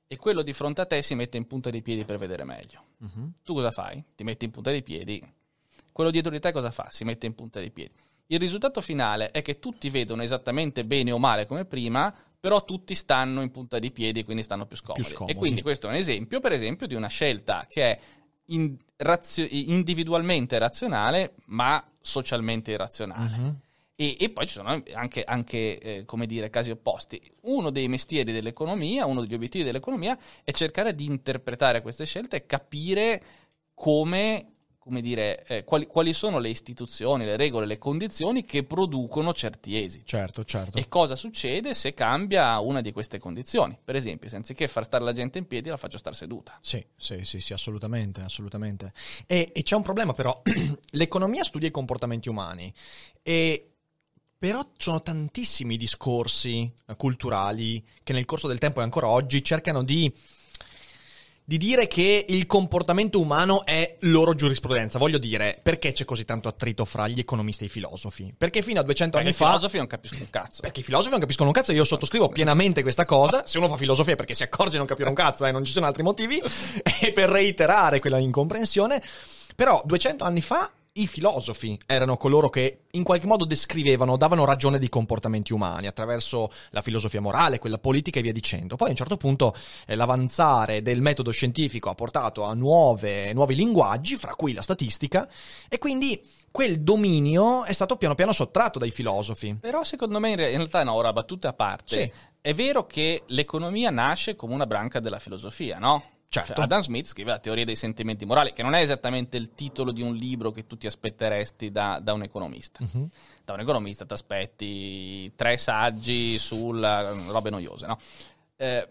e 0.05 0.17
quello 0.17 0.43
di 0.43 0.53
fronte 0.53 0.81
a 0.81 0.85
te 0.85 1.01
si 1.01 1.15
mette 1.15 1.37
in 1.37 1.47
punta 1.47 1.71
dei 1.71 1.81
piedi 1.81 2.05
per 2.05 2.19
vedere 2.19 2.43
meglio. 2.43 2.83
Mhm. 2.97 3.33
Tu 3.43 3.55
cosa 3.55 3.71
fai? 3.71 4.03
Ti 4.15 4.23
metti 4.23 4.45
in 4.45 4.51
punta 4.51 4.69
dei 4.69 4.83
piedi. 4.83 5.19
Quello 5.91 6.11
dietro 6.11 6.29
di 6.31 6.39
te 6.39 6.51
cosa 6.51 6.69
fa? 6.69 6.89
Si 6.91 7.03
mette 7.03 7.25
in 7.25 7.33
punta 7.33 7.59
dei 7.59 7.71
piedi. 7.71 7.93
Il 8.27 8.39
risultato 8.39 8.81
finale 8.81 9.29
è 9.31 9.41
che 9.41 9.59
tutti 9.59 9.89
vedono 9.91 10.23
esattamente 10.23 10.83
bene 10.83 11.11
o 11.11 11.19
male 11.19 11.45
come 11.45 11.63
prima, 11.65 12.11
però 12.45 12.63
tutti 12.63 12.93
stanno 12.93 13.41
in 13.41 13.49
punta 13.49 13.79
di 13.79 13.89
piedi 13.89 14.19
e 14.19 14.23
quindi 14.23 14.43
stanno 14.43 14.67
più 14.67 14.77
scomodi. 14.77 15.03
scomodi. 15.03 15.31
E 15.31 15.35
quindi 15.35 15.63
questo 15.63 15.87
è 15.87 15.89
un 15.89 15.95
esempio, 15.95 16.39
per 16.39 16.51
esempio, 16.51 16.85
di 16.85 16.93
una 16.93 17.07
scelta 17.07 17.65
che 17.67 17.81
è 17.81 17.99
in- 18.49 18.77
razio- 18.97 19.47
individualmente 19.49 20.59
razionale, 20.59 21.33
ma 21.45 21.83
socialmente 21.99 22.69
irrazionale. 22.69 23.35
Mhm. 23.35 23.59
E, 23.95 24.17
e 24.19 24.29
poi 24.29 24.45
ci 24.45 24.53
sono 24.53 24.69
anche, 24.93 25.23
anche, 25.23 25.79
eh, 25.79 26.05
come 26.05 26.27
dire, 26.27 26.51
casi 26.51 26.69
opposti. 26.69 27.19
Uno 27.45 27.71
dei 27.71 27.87
mestieri 27.87 28.31
dell'economia, 28.31 29.07
uno 29.07 29.21
degli 29.21 29.33
obiettivi 29.33 29.63
dell'economia 29.63 30.15
è 30.43 30.51
cercare 30.51 30.93
di 30.93 31.05
interpretare 31.05 31.81
queste 31.81 32.05
scelte 32.05 32.35
e 32.35 32.45
capire 32.45 33.23
come, 33.73 34.54
come 34.85 35.01
dire, 35.01 35.43
eh, 35.47 35.63
quali, 35.63 35.87
quali 35.87 36.13
sono 36.13 36.37
le 36.37 36.49
istituzioni, 36.49 37.25
le 37.25 37.37
regole, 37.37 37.65
le 37.65 37.79
condizioni 37.79 38.45
che 38.45 38.63
producono 38.63 39.33
certi 39.33 39.81
esiti. 39.81 40.05
Certo, 40.05 40.43
certo. 40.45 40.77
E 40.77 40.87
cosa 40.87 41.15
succede 41.15 41.73
se 41.73 41.95
cambia 41.95 42.59
una 42.59 42.81
di 42.81 42.91
queste 42.91 43.17
condizioni? 43.17 43.75
Per 43.83 43.95
esempio, 43.95 44.29
se 44.29 44.35
anziché 44.35 44.67
far 44.67 44.85
stare 44.85 45.03
la 45.03 45.11
gente 45.11 45.39
in 45.39 45.47
piedi, 45.47 45.69
la 45.69 45.77
faccio 45.77 45.97
stare 45.97 46.15
seduta. 46.15 46.59
Sì, 46.61 46.85
sì, 46.95 47.25
sì, 47.25 47.39
sì, 47.39 47.53
assolutamente, 47.53 48.21
assolutamente. 48.21 48.93
E, 49.25 49.49
e 49.55 49.63
c'è 49.63 49.75
un 49.75 49.81
problema 49.81 50.13
però, 50.13 50.39
l'economia 50.91 51.43
studia 51.43 51.67
i 51.67 51.71
comportamenti 51.71 52.29
umani, 52.29 52.71
e 53.23 53.71
però 54.37 54.63
sono 54.77 55.01
tantissimi 55.01 55.77
discorsi 55.77 56.71
culturali 56.95 57.83
che 58.03 58.13
nel 58.13 58.25
corso 58.25 58.47
del 58.47 58.59
tempo 58.59 58.81
e 58.81 58.83
ancora 58.83 59.07
oggi 59.07 59.43
cercano 59.43 59.83
di, 59.83 60.13
di 61.47 61.57
dire 61.57 61.85
che 61.85 62.25
il 62.27 62.47
comportamento 62.47 63.19
umano 63.19 63.65
è 63.65 63.97
loro 64.01 64.33
giurisprudenza. 64.33 64.97
Voglio 64.97 65.19
dire, 65.19 65.59
perché 65.61 65.91
c'è 65.91 66.03
così 66.03 66.25
tanto 66.25 66.47
attrito 66.47 66.85
fra 66.85 67.07
gli 67.07 67.19
economisti 67.19 67.63
e 67.63 67.67
i 67.67 67.69
filosofi? 67.69 68.33
Perché 68.35 68.63
fino 68.63 68.79
a 68.79 68.83
200 68.83 69.11
Perché 69.11 69.27
i 69.27 69.31
anni 69.31 69.37
fa... 69.37 69.45
filosofi 69.49 69.77
non 69.77 69.85
capiscono 69.85 70.23
un 70.23 70.29
cazzo. 70.31 70.61
Perché 70.61 70.79
i 70.79 70.83
filosofi 70.83 71.11
non 71.11 71.19
capiscono 71.19 71.49
un 71.49 71.55
cazzo, 71.55 71.71
io 71.71 71.83
sottoscrivo 71.83 72.29
pienamente 72.29 72.81
questa 72.81 73.05
cosa. 73.05 73.45
Se 73.45 73.59
uno 73.59 73.67
fa 73.67 73.77
filosofia 73.77 74.13
è 74.13 74.15
perché 74.15 74.33
si 74.33 74.41
accorge 74.41 74.71
di 74.71 74.77
non 74.77 74.87
capire 74.87 75.07
un 75.07 75.15
cazzo 75.15 75.45
e 75.45 75.51
non 75.51 75.63
ci 75.63 75.71
sono 75.71 75.85
altri 75.85 76.01
motivi, 76.01 76.41
e 77.01 77.13
per 77.13 77.29
reiterare 77.29 77.99
quella 77.99 78.17
incomprensione. 78.17 79.01
Però 79.55 79.81
200 79.85 80.23
anni 80.23 80.41
fa 80.41 80.71
i 80.97 81.07
filosofi 81.07 81.77
erano 81.85 82.15
coloro 82.15 82.49
che 82.49 82.83
in 82.91 83.03
qualche 83.03 83.27
modo 83.27 83.43
descrivevano, 83.43 84.15
davano 84.15 84.45
ragione 84.45 84.79
dei 84.79 84.87
comportamenti 84.87 85.51
umani 85.51 85.87
attraverso 85.87 86.49
la 86.69 86.81
filosofia 86.81 87.19
morale, 87.19 87.59
quella 87.59 87.77
politica 87.77 88.19
e 88.19 88.21
via 88.21 88.31
dicendo. 88.31 88.77
Poi 88.77 88.87
a 88.87 88.91
un 88.91 88.95
certo 88.95 89.17
punto 89.17 89.53
eh, 89.87 89.95
l'avanzare 89.95 90.81
del 90.81 91.01
metodo 91.01 91.31
scientifico 91.31 91.89
ha 91.89 91.95
portato 91.95 92.43
a 92.43 92.53
nuove, 92.53 93.33
nuovi 93.33 93.55
linguaggi, 93.55 94.15
fra 94.15 94.35
cui 94.35 94.53
la 94.53 94.61
statistica, 94.61 95.27
e 95.67 95.79
quindi 95.79 96.21
quel 96.49 96.79
dominio 96.79 97.65
è 97.65 97.73
stato 97.73 97.97
piano 97.97 98.15
piano 98.15 98.31
sottratto 98.31 98.79
dai 98.79 98.91
filosofi. 98.91 99.57
Però 99.59 99.83
secondo 99.83 100.19
me 100.21 100.29
in, 100.29 100.35
re- 100.37 100.51
in 100.51 100.57
realtà 100.57 100.83
no, 100.83 100.93
ora 100.93 101.11
battute 101.11 101.47
a 101.47 101.53
parte. 101.53 102.03
Sì. 102.03 102.11
È 102.39 102.53
vero 102.53 102.85
che 102.85 103.23
l'economia 103.27 103.89
nasce 103.89 104.37
come 104.37 104.53
una 104.53 104.65
branca 104.65 105.01
della 105.01 105.19
filosofia, 105.19 105.77
no? 105.77 106.14
Certo. 106.39 106.53
Cioè, 106.55 106.63
Adam 106.65 106.81
Smith 106.81 107.05
scrive 107.05 107.31
la 107.31 107.39
teoria 107.39 107.63
dei 107.65 107.75
sentimenti 107.75 108.25
morali, 108.25 108.51
che 108.53 108.61
non 108.63 108.73
è 108.73 108.81
esattamente 108.81 109.37
il 109.37 109.53
titolo 109.53 109.91
di 109.91 110.01
un 110.01 110.13
libro 110.15 110.51
che 110.51 110.67
tu 110.67 110.75
ti 110.77 110.85
aspetteresti 110.87 111.71
da, 111.71 111.99
da 112.01 112.13
un 112.13 112.23
economista. 112.23 112.79
Mhm. 112.83 113.09
Da 113.45 113.53
un 113.53 113.59
economista 113.61 114.05
ti 114.05 114.13
aspetti 114.13 115.31
tre 115.35 115.57
saggi 115.57 116.37
sulla 116.37 117.11
robe 117.27 117.49
noiose, 117.49 117.85
no? 117.87 117.97
Eh, 118.57 118.89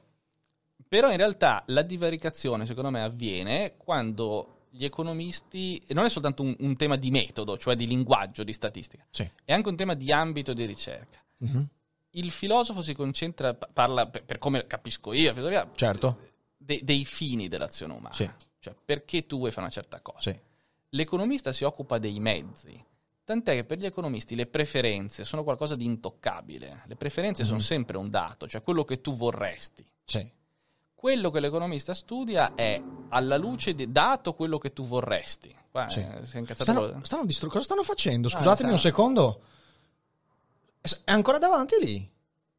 però 0.88 1.10
in 1.10 1.16
realtà 1.16 1.62
la 1.66 1.82
divaricazione, 1.82 2.66
secondo 2.66 2.90
me, 2.90 3.02
avviene 3.02 3.74
quando 3.76 4.66
gli 4.70 4.84
economisti. 4.84 5.82
Non 5.88 6.04
è 6.04 6.10
soltanto 6.10 6.42
un, 6.42 6.54
un 6.60 6.74
tema 6.76 6.96
di 6.96 7.10
metodo, 7.10 7.56
cioè 7.58 7.74
di 7.76 7.86
linguaggio, 7.86 8.42
di 8.42 8.52
statistica, 8.52 9.04
Sì. 9.10 9.28
è 9.44 9.52
anche 9.52 9.68
un 9.68 9.76
tema 9.76 9.94
di 9.94 10.10
ambito 10.12 10.52
di 10.52 10.64
ricerca. 10.64 11.22
Mhm. 11.38 11.66
Il 12.16 12.30
filosofo 12.30 12.82
si 12.82 12.94
concentra, 12.94 13.54
pa- 13.54 13.68
parla, 13.72 14.06
per, 14.06 14.24
per 14.24 14.38
come 14.38 14.66
capisco 14.66 15.12
io, 15.12 15.28
la 15.28 15.34
filosofia, 15.34 15.68
Certo. 15.74 16.18
De- 16.64 16.80
dei 16.82 17.04
fini 17.04 17.48
dell'azione 17.48 17.92
umana. 17.92 18.14
Sì. 18.14 18.28
Cioè, 18.58 18.74
perché 18.84 19.26
tu 19.26 19.38
vuoi 19.38 19.50
fare 19.50 19.62
una 19.62 19.70
certa 19.70 20.00
cosa. 20.00 20.30
Sì. 20.30 20.40
L'economista 20.90 21.52
si 21.52 21.64
occupa 21.64 21.98
dei 21.98 22.18
mezzi. 22.20 22.82
Tant'è 23.24 23.54
che 23.54 23.64
per 23.64 23.78
gli 23.78 23.86
economisti 23.86 24.34
le 24.34 24.46
preferenze 24.46 25.24
sono 25.24 25.42
qualcosa 25.44 25.76
di 25.76 25.84
intoccabile. 25.84 26.82
Le 26.86 26.96
preferenze 26.96 27.42
Mhm. 27.42 27.48
sono 27.48 27.60
sempre 27.60 27.96
un 27.98 28.10
dato, 28.10 28.46
cioè 28.46 28.62
quello 28.62 28.84
che 28.84 29.00
tu 29.00 29.14
vorresti. 29.16 29.84
Sì. 30.04 30.30
Quello 30.94 31.30
che 31.30 31.40
l'economista 31.40 31.92
studia 31.94 32.54
è 32.54 32.80
alla 33.10 33.36
luce 33.36 33.74
di 33.74 33.90
dato 33.92 34.34
quello 34.34 34.56
che 34.58 34.72
tu 34.72 34.84
vorresti. 34.84 35.54
Qua, 35.70 35.88
Sì. 35.88 36.00
eh, 36.00 36.24
Stanno, 36.54 36.90
con- 36.90 37.04
stanno 37.04 37.24
distru- 37.26 37.50
cosa 37.50 37.64
stanno 37.64 37.82
facendo? 37.82 38.28
Ah, 38.28 38.30
Scusatemi 38.30 38.70
un 38.70 38.78
sta- 38.78 38.88
secondo. 38.88 39.40
È 40.80 41.10
ancora 41.10 41.38
davanti 41.38 41.76
lì? 41.80 42.10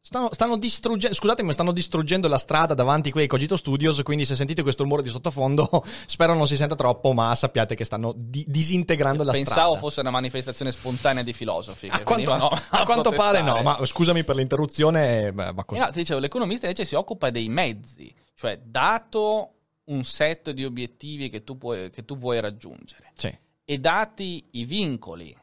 Stanno, 0.07 0.29
stanno 0.33 0.55
distruggendo, 0.55 1.15
scusatemi, 1.15 1.47
ma 1.47 1.53
stanno 1.53 1.71
distruggendo 1.71 2.27
la 2.27 2.37
strada 2.37 2.75
davanti 2.75 3.09
qui 3.09 3.21
ai 3.21 3.27
Cogito 3.27 3.57
Studios, 3.57 4.01
quindi 4.03 4.23
se 4.23 4.35
sentite 4.35 4.61
questo 4.61 4.83
rumore 4.83 5.01
di 5.01 5.09
sottofondo, 5.09 5.67
spero 6.05 6.35
non 6.35 6.45
si 6.45 6.55
senta 6.55 6.75
troppo, 6.75 7.11
ma 7.13 7.33
sappiate 7.33 7.73
che 7.73 7.85
stanno 7.85 8.13
di- 8.15 8.45
disintegrando 8.47 9.23
la 9.23 9.31
Pensavo 9.31 9.55
strada. 9.61 9.79
fosse 9.79 9.99
una 10.01 10.11
manifestazione 10.11 10.71
spontanea 10.71 11.23
di 11.23 11.33
filosofi. 11.33 11.87
a 11.87 12.03
quanto, 12.03 12.13
venivano 12.31 12.49
a 12.69 12.85
quanto 12.85 13.09
pare 13.13 13.41
no, 13.41 13.63
ma 13.63 13.83
scusami 13.83 14.23
per 14.23 14.35
l'interruzione, 14.35 15.33
beh, 15.33 15.53
va 15.53 15.63
così. 15.65 15.81
no, 15.81 15.87
ti 15.87 15.97
dicevo, 15.97 16.19
l'economista 16.19 16.67
invece 16.67 16.85
si 16.85 16.93
occupa 16.93 17.31
dei 17.31 17.49
mezzi, 17.49 18.13
cioè 18.35 18.59
dato 18.63 19.53
un 19.85 20.03
set 20.03 20.51
di 20.51 20.63
obiettivi 20.65 21.29
che 21.29 21.43
tu, 21.43 21.57
puoi, 21.57 21.89
che 21.89 22.05
tu 22.05 22.15
vuoi 22.15 22.39
raggiungere 22.39 23.11
Sì. 23.15 23.35
e 23.65 23.77
dati 23.79 24.45
i 24.51 24.65
vincoli 24.65 25.35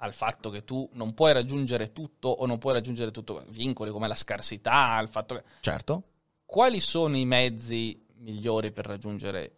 al 0.00 0.12
fatto 0.12 0.50
che 0.50 0.64
tu 0.64 0.88
non 0.92 1.12
puoi 1.14 1.32
raggiungere 1.32 1.92
tutto 1.92 2.28
o 2.28 2.46
non 2.46 2.58
puoi 2.58 2.72
raggiungere 2.74 3.10
tutto, 3.10 3.44
vincoli 3.48 3.90
come 3.90 4.08
la 4.08 4.14
scarsità, 4.14 4.98
il 5.02 5.08
fatto 5.08 5.34
che... 5.36 5.42
Certo. 5.60 6.02
Quali 6.44 6.80
sono 6.80 7.16
i 7.16 7.24
mezzi 7.26 8.04
migliori 8.18 8.70
per 8.72 8.86
raggiungere 8.86 9.52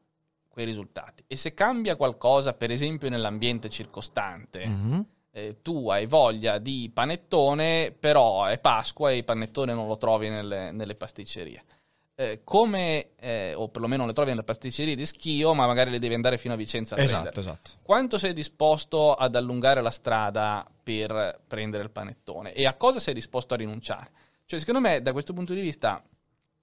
quei 0.49 0.64
risultati? 0.64 1.23
E 1.26 1.37
se 1.37 1.54
cambia 1.54 1.94
qualcosa, 1.97 2.52
per 2.54 2.70
esempio 2.70 3.09
nell'ambiente 3.09 3.68
circostante, 3.68 4.66
Mhm. 4.66 5.06
eh, 5.32 5.59
tu 5.62 5.88
hai 5.90 6.06
voglia 6.06 6.59
di 6.59 6.90
panettone, 6.92 7.92
però 7.92 8.47
è 8.47 8.59
Pasqua 8.59 9.11
e 9.11 9.18
il 9.18 9.25
panettone 9.25 9.75
non 9.75 9.87
lo 9.87 9.97
trovi 9.99 10.28
nelle, 10.28 10.73
nelle 10.73 10.94
pasticcerie. 10.97 11.62
Eh, 12.21 12.41
come, 12.45 13.12
eh, 13.19 13.55
o 13.55 13.71
perlomeno 13.71 14.05
le 14.05 14.12
trovi 14.12 14.29
nelle 14.29 14.43
pasticcerie 14.43 14.95
di 14.95 15.07
Schio, 15.07 15.55
ma 15.55 15.67
magari 15.67 15.91
le 15.91 15.99
devi 15.99 16.12
andare 16.12 16.37
fino 16.37 16.53
a 16.53 16.57
Vicenza 16.59 16.95
a 16.95 17.00
Esatto, 17.00 17.41
esatto. 17.41 17.71
Quanto 17.81 18.19
sei 18.19 18.35
disposto 18.35 19.15
ad 19.15 19.35
allungare 19.35 19.81
la 19.81 19.91
strada 19.91 20.71
per 20.83 21.41
prendere 21.47 21.83
il 21.83 21.91
panettone? 21.91 22.53
E 22.53 22.67
a 22.67 22.75
cosa 22.75 22.99
sei 23.00 23.15
disposto 23.15 23.55
a 23.55 23.57
rinunciare? 23.57 24.11
Cioè, 24.45 24.59
secondo 24.59 24.81
me, 24.81 25.00
da 25.00 25.12
questo 25.12 25.33
punto 25.33 25.55
di 25.55 25.62
vista, 25.62 26.03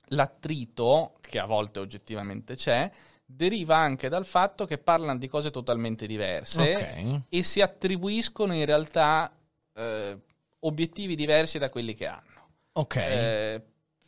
l'attrito, 0.09 1.15
che 1.21 1.39
a 1.39 1.45
volte 1.45 1.79
oggettivamente 1.79 2.53
c'è, 2.53 2.91
deriva 3.25 3.77
anche 3.77 4.09
dal 4.09 4.27
fatto 4.27 4.65
che 4.65 4.77
parlano 4.77 5.17
di 5.17 5.27
cose 5.27 5.49
totalmente 5.49 6.05
diverse 6.05 6.75
Ok. 6.75 7.21
e 7.29 7.41
si 7.41 7.61
attribuiscono 7.61 8.53
in 8.53 8.65
realtà 8.65 9.35
eh, 9.73 10.17
obiettivi 10.59 11.15
diversi 11.15 11.57
da 11.57 11.71
quelli 11.71 11.95
che 11.95 12.05
hanno. 12.05 12.49
Ok. 12.73 12.95
Eh, 12.95 13.61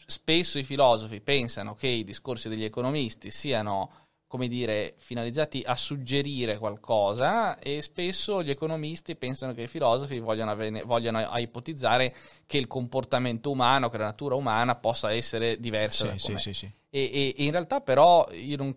spesso 0.09 0.57
i 0.57 0.63
filosofi 0.63 1.21
pensano 1.21 1.75
che 1.75 1.87
i 1.87 2.03
discorsi 2.03 2.49
degli 2.49 2.63
economisti 2.63 3.29
siano, 3.29 4.07
come 4.27 4.47
dire, 4.47 4.95
finalizzati 4.97 5.63
a 5.65 5.75
suggerire 5.75 6.57
qualcosa 6.57 7.59
e 7.59 7.81
spesso 7.81 8.43
gli 8.43 8.49
economisti 8.49 9.15
pensano 9.15 9.53
che 9.53 9.63
i 9.63 9.67
filosofi 9.67 10.19
vogliano, 10.19 10.51
avene- 10.51 10.83
vogliano 10.83 11.21
ipotizzare 11.37 12.15
che 12.45 12.57
il 12.57 12.67
comportamento 12.67 13.51
umano, 13.51 13.89
che 13.89 13.97
la 13.97 14.05
natura 14.05 14.35
umana 14.35 14.75
possa 14.75 15.11
essere 15.11 15.59
diversa 15.59 16.11
sì, 16.11 16.19
sì, 16.19 16.37
sì, 16.37 16.53
sì. 16.53 16.71
E, 16.91 17.01
e- 17.01 17.35
e 17.37 17.43
in 17.43 17.51
realtà 17.51 17.81
però 17.81 18.27
io 18.31 18.57
non, 18.57 18.73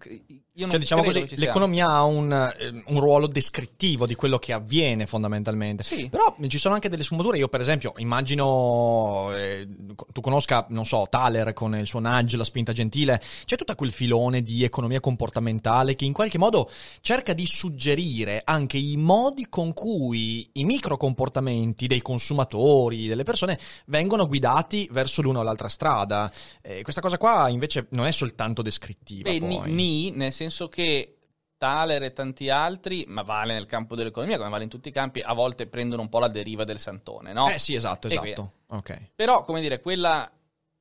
io 0.55 0.67
non 0.67 0.69
Cioè, 0.69 0.79
diciamo 0.79 1.03
così, 1.03 1.27
l'economia 1.37 1.89
ha 1.89 2.05
un, 2.05 2.31
eh, 2.31 2.83
un 2.87 3.01
ruolo 3.01 3.27
descrittivo 3.27 4.07
di 4.07 4.15
quello 4.15 4.39
che 4.39 4.53
avviene 4.53 5.07
fondamentalmente. 5.07 5.83
Sì. 5.83 6.11
Però 6.11 6.37
ci 6.47 6.59
sono 6.59 6.75
anche 6.75 6.91
delle 6.91 7.05
sfumature. 7.05 7.39
Io, 7.39 7.49
per 7.49 7.63
esempio, 7.63 7.95
immagino 7.97 9.33
eh, 9.35 9.67
tu 10.13 10.21
conosca, 10.21 10.67
non 10.69 10.85
so, 10.85 11.07
Thaler 11.09 11.55
con 11.55 11.75
il 11.75 11.87
suo 11.87 12.01
nudge, 12.01 12.37
la 12.37 12.45
spinta 12.45 12.73
gentile. 12.73 13.19
C'è 13.47 13.57
tutto 13.57 13.75
quel 13.75 13.93
filone 13.93 14.43
di 14.43 14.63
economia 14.63 15.01
comportamentale 15.01 15.95
che 15.95 16.05
in 16.05 16.13
qualche 16.13 16.37
modo 16.37 16.71
cerca 17.01 17.33
di 17.33 17.47
suggerire 17.47 18.43
anche 18.45 18.77
i 18.77 18.97
modi 18.99 19.47
con 19.49 19.73
cui 19.73 20.51
i 20.53 20.65
microcomportamenti 20.65 21.87
dei 21.87 22.03
consumatori, 22.03 23.07
delle 23.07 23.23
persone, 23.23 23.59
vengono 23.87 24.27
guidati 24.27 24.87
verso 24.93 25.23
l'una 25.23 25.39
o 25.39 25.43
l'altra 25.43 25.69
strada. 25.69 26.31
Eh, 26.61 26.83
questa 26.83 27.01
cosa 27.01 27.17
qua 27.17 27.49
invece 27.49 27.87
non 27.93 28.02
è 28.07 28.13
soltanto 28.13 28.63
descrittiva. 28.63 29.31
Beh, 29.31 29.39
ni, 29.41 29.61
ni, 29.67 30.11
nel 30.11 30.33
senso 30.33 30.69
che 30.69 31.17
Thaler 31.57 32.03
e 32.03 32.13
tanti 32.13 32.49
altri, 32.51 33.05
ma 33.07 33.23
vale 33.23 33.55
nel 33.55 33.67
campo 33.67 33.95
dell'economia 33.95 34.37
come 34.37 34.49
vale 34.51 34.65
in 34.65 34.69
tutti 34.71 34.89
i 34.89 34.93
campi, 34.93 35.21
a 35.21 35.33
volte 35.33 35.67
prendono 35.67 36.03
un 36.03 36.09
po' 36.09 36.19
la 36.19 36.29
deriva 36.29 36.65
del 36.65 36.79
santone, 36.79 37.33
no? 37.33 37.49
Eh 37.49 37.59
sì, 37.59 37.75
esatto, 37.75 38.09
esatto. 38.09 38.53
Ok. 38.69 39.11
Però, 39.15 39.45
come 39.45 39.61
dire, 39.61 39.81
quella... 39.81 40.29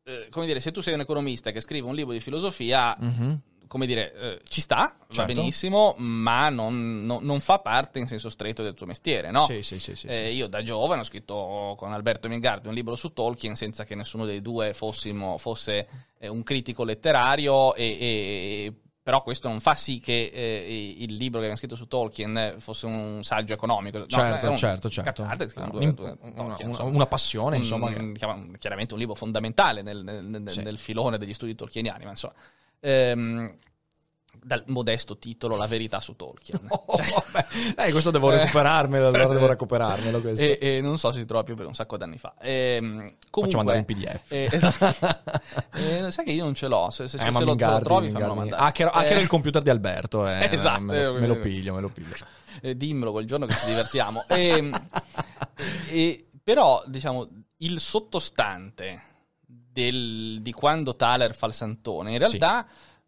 eh, 0.03 0.27
come 0.31 0.45
dire, 0.47 0.59
se 0.59 0.71
tu 0.71 0.81
sei 0.81 0.95
un 0.95 1.01
economista 1.01 1.51
che 1.51 1.61
scrive 1.61 1.87
un 1.87 1.93
libro 1.95 2.13
di 2.13 2.19
filosofia, 2.19 2.95
Mhm. 2.99 3.41
Come 3.71 3.85
dire, 3.85 4.13
eh, 4.13 4.41
ci 4.49 4.59
sta, 4.59 4.93
va 4.99 5.05
Certo. 5.13 5.33
benissimo, 5.33 5.95
ma 5.97 6.49
non, 6.49 7.05
non- 7.05 7.23
non 7.23 7.39
fa 7.39 7.59
parte 7.59 7.99
in 7.99 8.07
senso 8.07 8.29
stretto 8.29 8.63
del 8.63 8.73
tuo 8.73 8.85
mestiere, 8.85 9.31
no? 9.31 9.45
Sì, 9.45 9.61
sì, 9.61 9.79
sì, 9.79 9.95
sì, 9.95 10.07
Eh, 10.07 10.33
io 10.33 10.47
da 10.47 10.61
giovane 10.61 10.99
ho 10.99 11.05
scritto 11.05 11.73
con 11.77 11.93
Alberto 11.93 12.27
Mingardi 12.27 12.67
un 12.67 12.73
libro 12.73 12.97
su 12.97 13.13
Tolkien 13.13 13.55
senza 13.55 13.85
che 13.85 13.95
nessuno 13.95 14.25
dei 14.25 14.41
due 14.41 14.73
fossimo, 14.73 15.37
fosse 15.37 15.87
eh, 16.19 16.27
un 16.27 16.43
critico 16.43 16.83
letterario 16.83 17.73
e, 17.75 17.85
e- 17.99 18.73
però 19.01 19.23
questo 19.23 19.47
non 19.47 19.61
fa 19.61 19.73
sì 19.73 19.99
che 19.99 20.31
eh, 20.33 20.95
il 20.99 21.15
libro 21.15 21.39
che 21.39 21.45
abbiamo 21.45 21.55
scritto 21.55 21.75
su 21.77 21.87
Tolkien 21.87 22.57
fosse 22.59 22.85
un 22.87 23.21
saggio 23.23 23.53
economico. 23.53 23.99
No, 23.99 24.05
Certo, 24.07 24.49
un- 24.49 24.57
certo, 24.57 24.89
certo. 24.89 25.23
cazzate, 25.23 25.51
Un- 25.55 25.69
due- 25.71 25.93
due- 25.93 26.17
una- 26.19 26.31
Tolkien, 26.33 26.69
una- 26.69 26.83
una 26.83 27.05
passione, 27.07 27.55
insomma, 27.55 27.87
Un- 27.87 28.13
chiaramente 28.59 28.93
un 28.93 28.99
libro 28.99 29.15
fondamentale 29.15 29.81
nel, 29.81 30.03
nel- 30.03 30.25
nel- 30.25 30.49
Sì. 30.49 30.61
nel 30.61 30.77
filone 30.77 31.17
degli 31.17 31.33
studi 31.33 31.55
tolkieniani, 31.55 32.03
ma 32.03 32.09
insomma... 32.11 32.33
ehm, 32.81 33.57
dal 34.43 34.63
modesto 34.67 35.17
titolo 35.19 35.55
La 35.55 35.67
verità 35.67 35.99
su 36.01 36.15
Tolkien. 36.15 36.59
Oh, 36.69 36.95
Cioè. 36.97 37.85
Eh, 37.87 37.91
questo 37.91 38.11
devo 38.11 38.29
recuperarmelo, 38.31 39.07
allora 39.07 39.27
devo 39.27 39.45
recuperarmelo 39.47 40.19
questo. 40.19 40.43
e, 40.43 40.57
e 40.59 40.81
non 40.81 40.97
so 40.97 41.11
se 41.11 41.19
si 41.19 41.25
trova 41.25 41.43
più 41.43 41.55
per 41.55 41.67
un 41.67 41.73
sacco 41.75 41.95
d'anni 41.95 42.17
fa. 42.17 42.33
Ehm, 42.41 43.15
comunque, 43.29 43.57
mandare 43.63 43.77
in 43.79 43.85
PDF. 43.85 44.31
eh, 44.31 44.49
esatto. 44.51 45.19
Eh, 45.73 46.11
sai 46.11 46.25
che 46.25 46.31
io 46.31 46.43
non 46.43 46.53
ce 46.55 46.67
l'ho. 46.67 46.89
Se, 46.91 47.07
se, 47.07 47.17
Eh, 47.17 47.19
se 47.19 47.25
lo, 47.27 47.31
se 47.33 47.39
lo 47.39 47.45
Mingardi, 47.51 47.83
trovi, 47.83 48.11
fammelo 48.11 48.33
mandare. 48.35 48.61
Hacker, 48.63 48.89
hacker 48.91 49.17
Eh, 49.17 49.21
il 49.21 49.27
computer 49.27 49.61
di 49.61 49.69
Alberto. 49.69 50.27
Eh, 50.27 50.49
Esatto. 50.53 50.81
Me 50.81 51.03
lo, 51.05 51.13
me 51.13 51.27
lo 51.27 51.39
piglio, 51.39 51.73
me 51.73 51.81
lo 51.81 51.89
piglio. 51.89 52.15
eh, 52.61 52.75
dimmelo 52.75 53.11
quel 53.11 53.25
giorno 53.25 53.45
che 53.45 53.53
ci 53.53 53.65
divertiamo. 53.67 54.25
Ehm, 54.27 54.71
e- 55.89 56.25
però, 56.43 56.83
diciamo, 56.87 57.27
il 57.57 57.79
sottostante 57.79 59.01
del- 59.71 60.39
di 60.41 60.51
quando 60.51 60.95
Thaler 60.95 61.33
fa 61.33 61.47
il 61.47 61.53
santone, 61.53 62.13
in 62.13 62.21
Sì. 62.21 62.37
realtà 62.37 62.67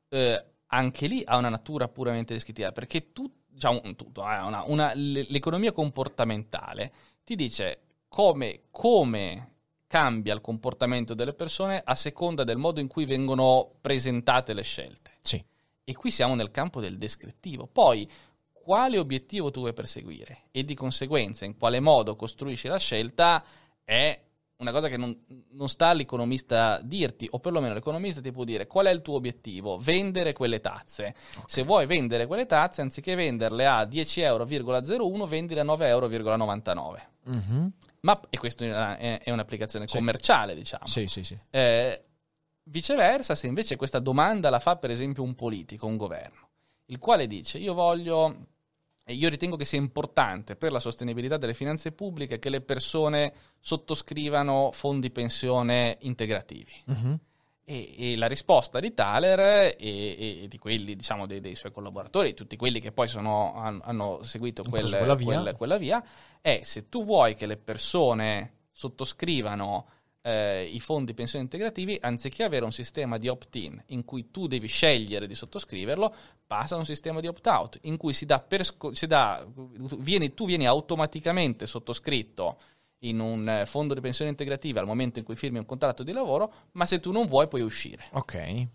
eh, 0.10 0.46
anche 0.68 1.08
lì 1.08 1.24
ha 1.26 1.38
una 1.38 1.50
natura 1.50 1.88
puramente 1.88 2.34
descrittiva, 2.34 2.72
perché 2.72 3.12
tu, 3.12 3.30
diciamo, 3.48 3.82
tutto, 3.96 4.22
eh, 4.22 4.38
una- 4.40 4.64
una- 4.68 4.92
l'economia 4.94 5.72
comportamentale 5.72 6.92
ti 7.24 7.36
dice 7.36 7.82
come, 8.08 8.64
come 8.72 9.50
cambia 9.88 10.34
il 10.34 10.42
comportamento 10.42 11.14
delle 11.14 11.34
persone 11.34 11.82
a 11.84 11.96
seconda 11.96 12.44
del 12.44 12.58
modo 12.58 12.80
in 12.80 12.88
cui 12.88 13.06
vengono 13.06 13.72
presentate 13.82 14.54
le 14.54 14.64
scelte. 14.64 15.12
Sì. 15.22 15.44
E 15.84 15.94
qui 15.96 16.12
siamo 16.12 16.34
nel 16.36 16.50
campo 16.52 16.80
del 16.80 16.98
descrittivo. 16.98 17.68
Poi, 17.68 18.10
quale 18.52 18.98
obiettivo 18.98 19.52
tu 19.52 19.60
vuoi 19.60 19.74
perseguire 19.74 20.44
e 20.52 20.64
di 20.64 20.74
conseguenza 20.76 21.44
in 21.46 21.58
quale 21.58 21.80
modo 21.80 22.16
costruisci 22.16 22.68
la 22.68 22.78
scelta 22.80 23.44
è 23.84 24.20
una 24.58 24.72
cosa 24.72 24.88
che 24.88 24.98
non, 24.98 25.18
non 25.52 25.68
sta 25.68 25.88
all'economista 25.88 26.80
dirti, 26.84 27.28
o 27.32 27.40
perlomeno 27.40 27.74
l'economista 27.74 28.22
ti 28.22 28.32
può 28.32 28.44
dire 28.44 28.66
qual 28.68 28.86
è 28.86 28.92
il 28.92 29.02
tuo 29.02 29.16
obiettivo, 29.16 29.78
vendere 29.78 30.32
quelle 30.34 30.62
tazze. 30.62 31.16
Se 31.46 31.64
vuoi 31.64 31.86
vendere 31.86 32.28
quelle 32.28 32.46
tazze, 32.46 32.82
anziché 32.82 33.16
venderle 33.16 33.66
a 33.66 33.84
10,01 33.84 34.92
euro, 34.94 35.26
vendile 35.28 35.60
a 35.60 35.64
9,99 35.64 35.86
euro. 35.88 37.02
Mhm. 37.26 37.72
Ma, 38.02 38.20
e 38.30 38.38
questa 38.38 38.64
è, 38.66 38.70
una- 38.70 38.98
è- 38.98 39.22
è 39.24 39.32
un'applicazione 39.32 39.88
Sì. 39.88 39.96
commerciale, 39.98 40.56
diciamo. 40.56 40.86
Sì, 40.88 41.08
sì, 41.08 41.24
sì. 41.24 41.38
Eh, 41.50 42.04
viceversa, 42.64 43.36
se 43.36 43.48
invece 43.48 43.76
questa 43.76 44.00
domanda 44.00 44.50
la 44.50 44.60
fa 44.60 44.78
per 44.78 44.92
esempio 44.92 45.24
un 45.24 45.36
politico, 45.36 45.86
un 45.88 45.98
governo, 45.98 46.50
il 46.86 47.00
quale 47.00 47.28
dice 47.28 47.58
io 47.58 47.74
voglio, 47.74 48.48
e 49.06 49.14
io 49.14 49.28
ritengo 49.30 49.56
che 49.58 49.66
sia 49.66 49.78
importante 49.80 50.56
per 50.56 50.72
la 50.72 50.80
sostenibilità 50.80 51.38
delle 51.38 51.54
finanze 51.54 51.92
pubbliche 51.92 52.40
che 52.40 52.50
le 52.50 52.62
persone 52.62 53.34
sottoscrivano 53.60 54.72
fondi 54.74 55.12
pensione 55.12 55.98
integrativi. 56.02 56.72
Mhm. 56.86 57.20
E, 57.66 57.94
e 58.14 58.18
la 58.18 58.28
risposta 58.28 58.80
di 58.82 58.94
Thaler 58.94 59.40
e, 59.40 59.76
e 59.78 60.46
di 60.50 60.58
quelli, 60.58 60.96
diciamo, 60.98 61.26
dei, 61.26 61.40
dei 61.40 61.56
suoi 61.56 61.72
collaboratori, 61.72 62.34
tutti 62.34 62.58
quelli 62.58 62.82
che 62.82 62.92
poi 62.92 63.08
sono- 63.08 63.54
han- 63.56 63.80
hanno 63.84 64.22
seguito 64.24 64.64
quel- 64.64 64.90
quella 64.90 65.16
via. 65.16 65.42
quel- 65.42 65.56
quella 65.56 65.78
via, 65.78 66.04
è 66.42 66.60
se 66.64 66.90
tu 66.90 67.06
vuoi 67.06 67.36
che 67.36 67.46
le 67.46 67.56
persone 67.58 68.54
sottoscrivano 68.72 69.88
eh, 70.26 70.64
i 70.72 70.80
fondi 70.80 71.14
pensione 71.14 71.44
integrativi, 71.44 71.98
anziché 72.02 72.44
avere 72.44 72.64
un 72.66 72.72
sistema 72.72 73.18
di 73.18 73.28
opt-in 73.28 73.82
in 73.88 74.06
cui 74.06 74.32
tu 74.32 74.48
devi 74.48 74.68
scegliere 74.68 75.28
di 75.28 75.36
sottoscriverlo, 75.36 76.14
passa 76.48 76.76
a 76.76 76.78
un 76.78 76.86
sistema 76.86 77.20
di 77.20 77.28
opt-out 77.28 77.80
in 77.84 77.98
cui 77.98 78.14
si 78.14 78.26
dà 78.26 78.40
per 78.40 78.64
sco- 78.66 78.94
si 78.94 79.06
dà- 79.06 79.46
vieni- 79.98 80.34
tu 80.34 80.46
vieni 80.46 80.66
automaticamente 80.66 81.68
sottoscritto 81.68 82.58
in 83.00 83.20
un 83.20 83.50
eh, 83.50 83.66
fondo 83.66 83.94
di 83.94 84.00
pensione 84.00 84.30
integrativa 84.32 84.80
al 84.80 84.86
momento 84.86 85.20
in 85.20 85.26
cui 85.26 85.36
firmi 85.36 85.58
un 85.58 85.66
contratto 85.66 86.04
di 86.04 86.14
lavoro, 86.14 86.54
ma 86.74 86.86
se 86.86 87.02
tu 87.02 87.12
non 87.12 87.26
vuoi 87.28 87.50
puoi 87.50 87.62
uscire. 87.62 88.06
Ok. 88.12 88.68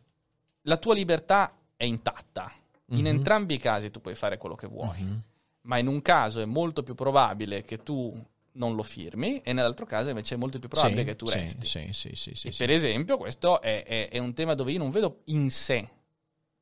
La 0.62 0.76
tua 0.76 0.93
libertà 0.95 1.55
è 1.76 1.85
intatta. 1.85 2.52
In 2.90 3.00
Mhm. 3.00 3.07
entrambi 3.07 3.55
i 3.55 3.59
casi 3.59 3.90
tu 3.90 4.00
puoi 4.02 4.14
fare 4.14 4.37
quello 4.37 4.55
che 4.55 4.67
vuoi, 4.67 5.00
Mhm. 5.02 5.23
ma 5.62 5.78
in 5.78 5.87
un 5.87 6.02
caso 6.02 6.40
è 6.40 6.45
molto 6.45 6.83
più 6.83 6.95
probabile 6.95 7.62
che 7.62 7.83
tu 7.83 8.14
non 8.52 8.75
lo 8.75 8.83
firmi 8.83 9.40
e 9.43 9.52
nell'altro 9.52 9.87
caso 9.87 10.09
invece 10.09 10.35
è 10.35 10.38
molto 10.38 10.59
più 10.59 10.69
probabile 10.69 11.00
Sì, 11.02 11.07
che 11.07 11.17
tu 11.17 11.26
sì, 11.26 11.38
resti. 11.38 11.67
Sì, 11.67 11.88
sì, 11.93 12.11
sì, 12.14 12.35
sì, 12.35 12.49
E 12.49 12.52
per 12.57 12.71
esempio 12.71 13.17
questo 13.17 13.61
è, 13.61 13.85
è- 13.85 14.09
è 14.09 14.19
un 14.19 14.35
tema 14.35 14.55
dove 14.55 14.73
io 14.73 14.78
non 14.78 14.90
vedo 14.90 15.23
in 15.26 15.50
sé 15.50 15.88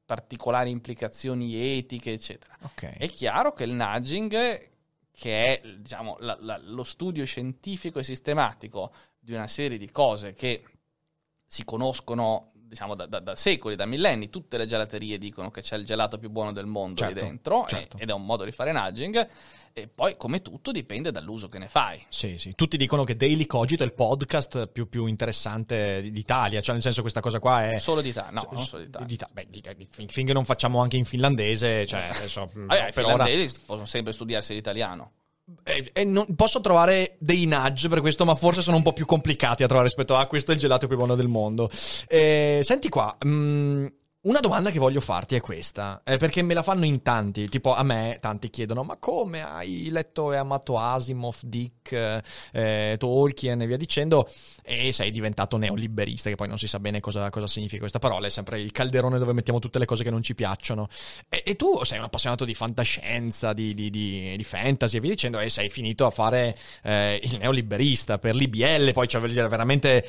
particolari 0.05 0.71
implicazioni 0.71 1.55
etiche, 1.77 2.13
eccetera. 2.13 2.57
Ok. 2.63 2.97
È 2.97 3.09
chiaro 3.09 3.53
che 3.53 3.65
il 3.65 3.73
nudging, 3.73 4.71
che 5.11 5.45
è 5.61 5.69
diciamo, 5.79 6.17
la- 6.21 6.37
la- 6.41 6.59
lo 6.63 6.85
studio 6.85 7.25
scientifico 7.25 7.99
e 7.99 8.05
sistematico 8.05 8.93
di 9.19 9.33
una 9.33 9.49
serie 9.49 9.79
di 9.79 9.91
cose 9.91 10.35
che 10.35 10.63
si 11.45 11.65
conoscono 11.65 12.53
diciamo, 12.67 12.95
da, 12.95 13.07
da- 13.07 13.21
da 13.21 13.37
secoli, 13.37 13.77
da 13.77 13.87
millenni, 13.87 14.29
tutte 14.31 14.57
le 14.59 14.67
gelaterie 14.67 15.19
dicono 15.19 15.51
che 15.51 15.63
c'è 15.63 15.77
il 15.77 15.85
gelato 15.85 16.19
più 16.19 16.31
buono 16.31 16.53
del 16.53 16.67
mondo 16.67 17.01
Certo, 17.01 17.15
lì 17.15 17.21
dentro 17.21 17.65
e- 17.67 17.69
certo. 17.69 17.99
ed 17.99 18.11
è 18.11 18.13
un 18.13 18.25
modo 18.25 18.45
di 18.45 18.51
fare 18.53 18.73
nudging 18.73 19.29
e 19.73 19.89
poi 19.89 20.17
come 20.17 20.41
tutto 20.41 20.73
dipende 20.73 21.11
dall'uso 21.13 21.49
che 21.49 21.59
ne 21.59 21.69
fai. 21.69 22.03
Sì, 22.09 22.39
sì. 22.39 22.55
Tutti 22.55 22.77
dicono 22.77 23.05
che 23.05 23.15
Daily 23.17 23.47
Cogito 23.47 23.83
è 23.83 23.87
il 23.87 23.93
podcast 23.93 24.67
più, 24.69 24.89
più 24.89 25.07
interessante 25.07 26.11
d'Italia, 26.11 26.61
cioè 26.61 26.73
nel 26.75 26.83
senso 26.83 27.03
questa 27.03 27.21
cosa 27.21 27.39
qua 27.39 27.71
è... 27.71 27.79
Solo 27.79 28.01
di 28.01 28.09
Italia, 28.09 28.31
no, 28.33 28.41
Sì, 28.41 28.47
non 28.55 28.63
solo 28.63 28.83
di 28.83 28.89
Italia. 28.89 29.07
D'Ita- 29.07 29.29
beh, 29.31 29.47
di- 29.49 29.61
di- 29.77 29.87
fin- 29.91 30.09
finché 30.09 30.33
non 30.33 30.45
facciamo 30.45 30.81
anche 30.81 30.97
in 30.97 31.05
finlandese, 31.05 31.87
cioè, 31.87 32.09
adesso, 32.13 32.43
Ah, 32.43 32.49
no, 32.55 32.75
eh, 32.75 32.89
I 32.89 32.93
per 32.93 33.05
ora... 33.05 33.25
finlandesi 33.25 33.61
possono 33.67 33.87
sempre 33.87 34.13
studiarsi 34.13 34.55
l'italiano. 34.55 35.13
Eh, 35.63 35.91
eh, 35.93 36.05
non- 36.05 36.35
posso 36.35 36.61
trovare 36.61 37.17
dei 37.21 37.47
nudge 37.47 37.89
per 37.89 38.01
questo, 38.01 38.25
ma 38.25 38.35
forse 38.35 38.63
sono 38.63 38.79
un 38.79 38.83
po' 38.83 38.93
più 38.93 39.07
complicati 39.07 39.63
a 39.63 39.67
trovare 39.67 39.87
rispetto 39.87 40.17
a 40.17 40.27
questo 40.27 40.51
è 40.51 40.55
il 40.55 40.61
gelato 40.61 40.89
più 40.89 40.97
buono 40.97 41.15
del 41.15 41.29
mondo. 41.29 41.71
Eh, 42.09 42.61
senti 42.63 42.89
qua, 42.89 43.17
mm, 43.25 43.87
una 44.27 44.41
domanda 44.41 44.71
che 44.73 44.81
voglio 44.81 45.01
farti 45.01 45.37
è 45.37 45.41
questa, 45.41 46.03
eh, 46.05 46.17
perché 46.17 46.43
me 46.43 46.53
la 46.53 46.65
fanno 46.65 46.85
in 46.85 47.01
tanti, 47.03 47.49
tipo 47.49 47.75
a 47.75 47.85
me 47.85 48.19
tanti 48.21 48.51
chiedono, 48.51 48.83
ma 48.83 48.97
come 48.97 49.45
hai 49.45 49.89
letto 49.89 50.33
e 50.33 50.37
amato 50.37 50.77
Asimov, 50.79 51.37
Dick, 51.43 51.93
eh, 51.93 52.23
eh, 52.53 52.97
Tolkien 52.99 53.63
e 53.63 53.67
via 53.69 53.77
dicendo, 53.77 54.29
e 54.65 54.93
sei 54.93 55.13
diventato 55.13 55.57
neoliberista, 55.59 56.29
che 56.29 56.35
poi 56.35 56.49
non 56.49 56.59
si 56.59 56.67
sa 56.67 56.81
bene 56.81 56.99
cosa, 56.99 57.31
cosa 57.31 57.47
significa 57.47 57.79
questa 57.79 58.01
parola, 58.01 58.27
è 58.27 58.31
sempre 58.31 58.61
il 58.61 58.73
calderone 58.73 59.19
dove 59.19 59.33
mettiamo 59.33 59.61
tutte 59.61 59.79
le 59.79 59.85
cose 59.85 60.03
che 60.03 60.11
non 60.11 60.23
ci 60.25 60.35
piacciono. 60.35 60.89
E, 61.29 61.45
e 61.47 61.55
tu 61.55 61.85
sei 61.85 61.99
un 61.99 62.05
appassionato 62.05 62.45
di 62.45 62.55
fantascienza, 62.55 63.53
di, 63.53 63.75
di- 63.75 63.91
di- 63.91 64.37
di 64.37 64.45
fantasy 64.45 64.97
e 64.97 65.01
via 65.01 65.11
dicendo, 65.11 65.39
e 65.39 65.49
sei 65.51 65.71
finito 65.71 66.05
a 66.05 66.11
fare 66.11 66.59
eh, 66.83 67.21
il 67.23 67.39
neoliberista 67.39 68.19
per 68.19 68.35
l'IBL, 68.35 68.91
poi 68.93 69.07
cioè, 69.07 69.21
veramente, 69.21 70.05
eh, 70.05 70.09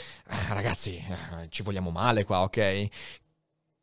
ragazzi, 0.49 0.95
eh, 0.95 1.47
ci 1.49 1.61
vogliamo 1.61 1.91
male 1.91 2.23
qua, 2.23 2.41
ok? 2.41 2.89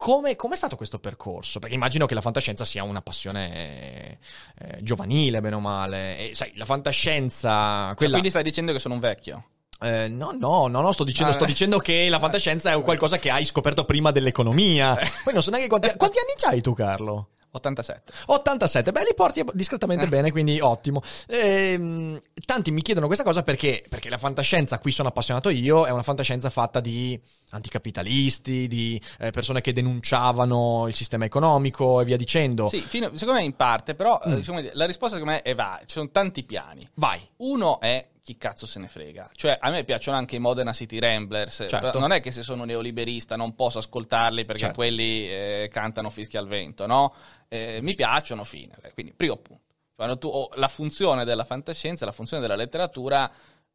Come 0.05 0.55
è 0.55 0.57
stato 0.57 0.77
questo 0.77 0.99
percorso? 0.99 1.61
Perché 1.61 1.75
immagino 1.75 2.05
che 2.05 2.13
la 2.13 2.21
fantascienza 2.21 2.67
sia 2.67 2.83
una 2.83 3.01
passione 3.01 4.19
eh, 4.59 4.83
giovanile, 4.83 5.41
bene 5.41 5.55
o 5.55 5.61
male. 5.61 6.19
E 6.19 6.35
sai, 6.35 6.53
la 6.57 6.67
fantascienza, 6.67 7.87
Cioè, 7.87 7.95
quella... 7.95 8.13
quindi 8.13 8.29
stai 8.29 8.43
dicendo 8.43 8.73
che 8.73 8.79
sono 8.81 8.95
un 8.95 9.01
vecchio? 9.01 9.45
Eh, 9.81 10.09
no, 10.09 10.37
no, 10.39 10.67
no, 10.67 10.81
no, 10.83 10.93
sto 10.93 11.05
dicendo, 11.05 11.33
Ah, 11.33 11.35
sto 11.35 11.45
eh. 11.45 11.47
dicendo 11.47 11.79
che 11.79 12.09
la 12.11 12.19
fantascienza 12.19 12.73
è 12.73 12.81
qualcosa 12.83 13.19
che 13.19 13.31
hai 13.31 13.47
scoperto 13.47 13.87
prima 13.87 14.11
dell'economia. 14.11 14.95
Poi 15.25 15.33
non 15.33 15.43
so 15.43 15.51
neanche 15.51 15.69
quanti, 15.69 15.91
quanti 15.97 16.19
anni 16.19 16.35
c'hai 16.37 16.61
tu, 16.61 16.75
Carlo? 16.75 17.31
87. 17.55 18.13
87, 18.27 18.93
beh, 18.93 19.01
li 19.01 19.15
porti 19.15 19.45
discretamente 19.53 20.07
bene, 20.09 20.31
quindi 20.33 20.59
ottimo. 20.61 21.01
Ehm, 21.29 22.21
tanti 22.45 22.71
mi 22.71 22.83
chiedono 22.83 23.07
questa 23.07 23.25
cosa 23.25 23.43
perché, 23.43 23.83
perché 23.89 24.09
la 24.09 24.19
fantascienza 24.19 24.75
a 24.77 24.79
cui 24.79 24.93
sono 24.93 25.09
appassionato 25.09 25.49
io 25.51 25.87
è 25.87 25.91
una 25.91 26.03
fantascienza 26.03 26.51
fatta 26.51 26.81
di 26.81 27.19
anticapitalisti, 27.51 28.67
di 28.69 29.01
eh, 29.19 29.31
persone 29.31 29.61
che 29.61 29.73
denunciavano 29.73 30.87
il 30.89 30.95
sistema 30.95 31.25
economico 31.25 32.01
e 32.01 32.05
via 32.05 32.17
dicendo. 32.17 32.69
Sì, 32.69 32.81
fino- 32.81 33.11
secondo 33.17 33.41
me 33.41 33.45
in 33.45 33.55
parte, 33.57 33.95
però 33.95 34.21
Mm. 34.27 34.33
eh, 34.33 34.37
diciamo, 34.37 34.61
la 34.73 34.87
risposta 34.87 35.17
secondo 35.17 35.35
me 35.37 35.43
è 35.43 35.55
va, 35.55 35.79
ci 35.81 35.95
sono 35.95 36.11
tanti 36.11 36.45
piani. 36.45 36.89
Vai. 36.95 37.21
Uno 37.39 37.81
è 37.81 38.09
chi 38.23 38.39
cazzo 38.39 38.67
se 38.67 38.79
ne 38.79 38.89
frega. 38.89 39.29
Cioè, 39.35 39.59
a 39.61 39.69
me 39.69 39.85
piacciono 39.85 40.17
anche 40.17 40.37
i 40.37 40.39
Modena 40.39 40.73
City 40.73 40.99
Ramblers. 40.99 41.57
Certo. 41.69 41.79
però 41.79 41.99
Non 41.99 42.11
è 42.13 42.21
che 42.23 42.31
se 42.33 42.43
sono 42.43 42.65
neoliberista 42.65 43.37
non 43.37 43.55
posso 43.55 43.79
ascoltarli 43.79 44.47
perché 44.47 44.63
Certo. 44.63 44.77
quelli 44.77 45.29
eh, 45.29 45.69
cantano 45.71 46.09
fischi 46.09 46.39
al 46.39 46.49
vento, 46.49 46.87
no? 46.87 47.13
Eh, 47.55 47.79
mi 47.83 47.95
piacciono, 47.95 48.43
fine. 48.43 48.75
Quindi, 48.95 49.13
primo 49.13 49.37
punto. 49.37 49.63
Quando 49.95 50.19
tu, 50.19 50.27
oh, 50.27 50.51
la 50.57 50.67
funzione 50.67 51.25
della 51.25 51.45
fantascienza, 51.45 52.05
la 52.05 52.11
funzione 52.11 52.43
della 52.43 52.57
letteratura 52.57 53.31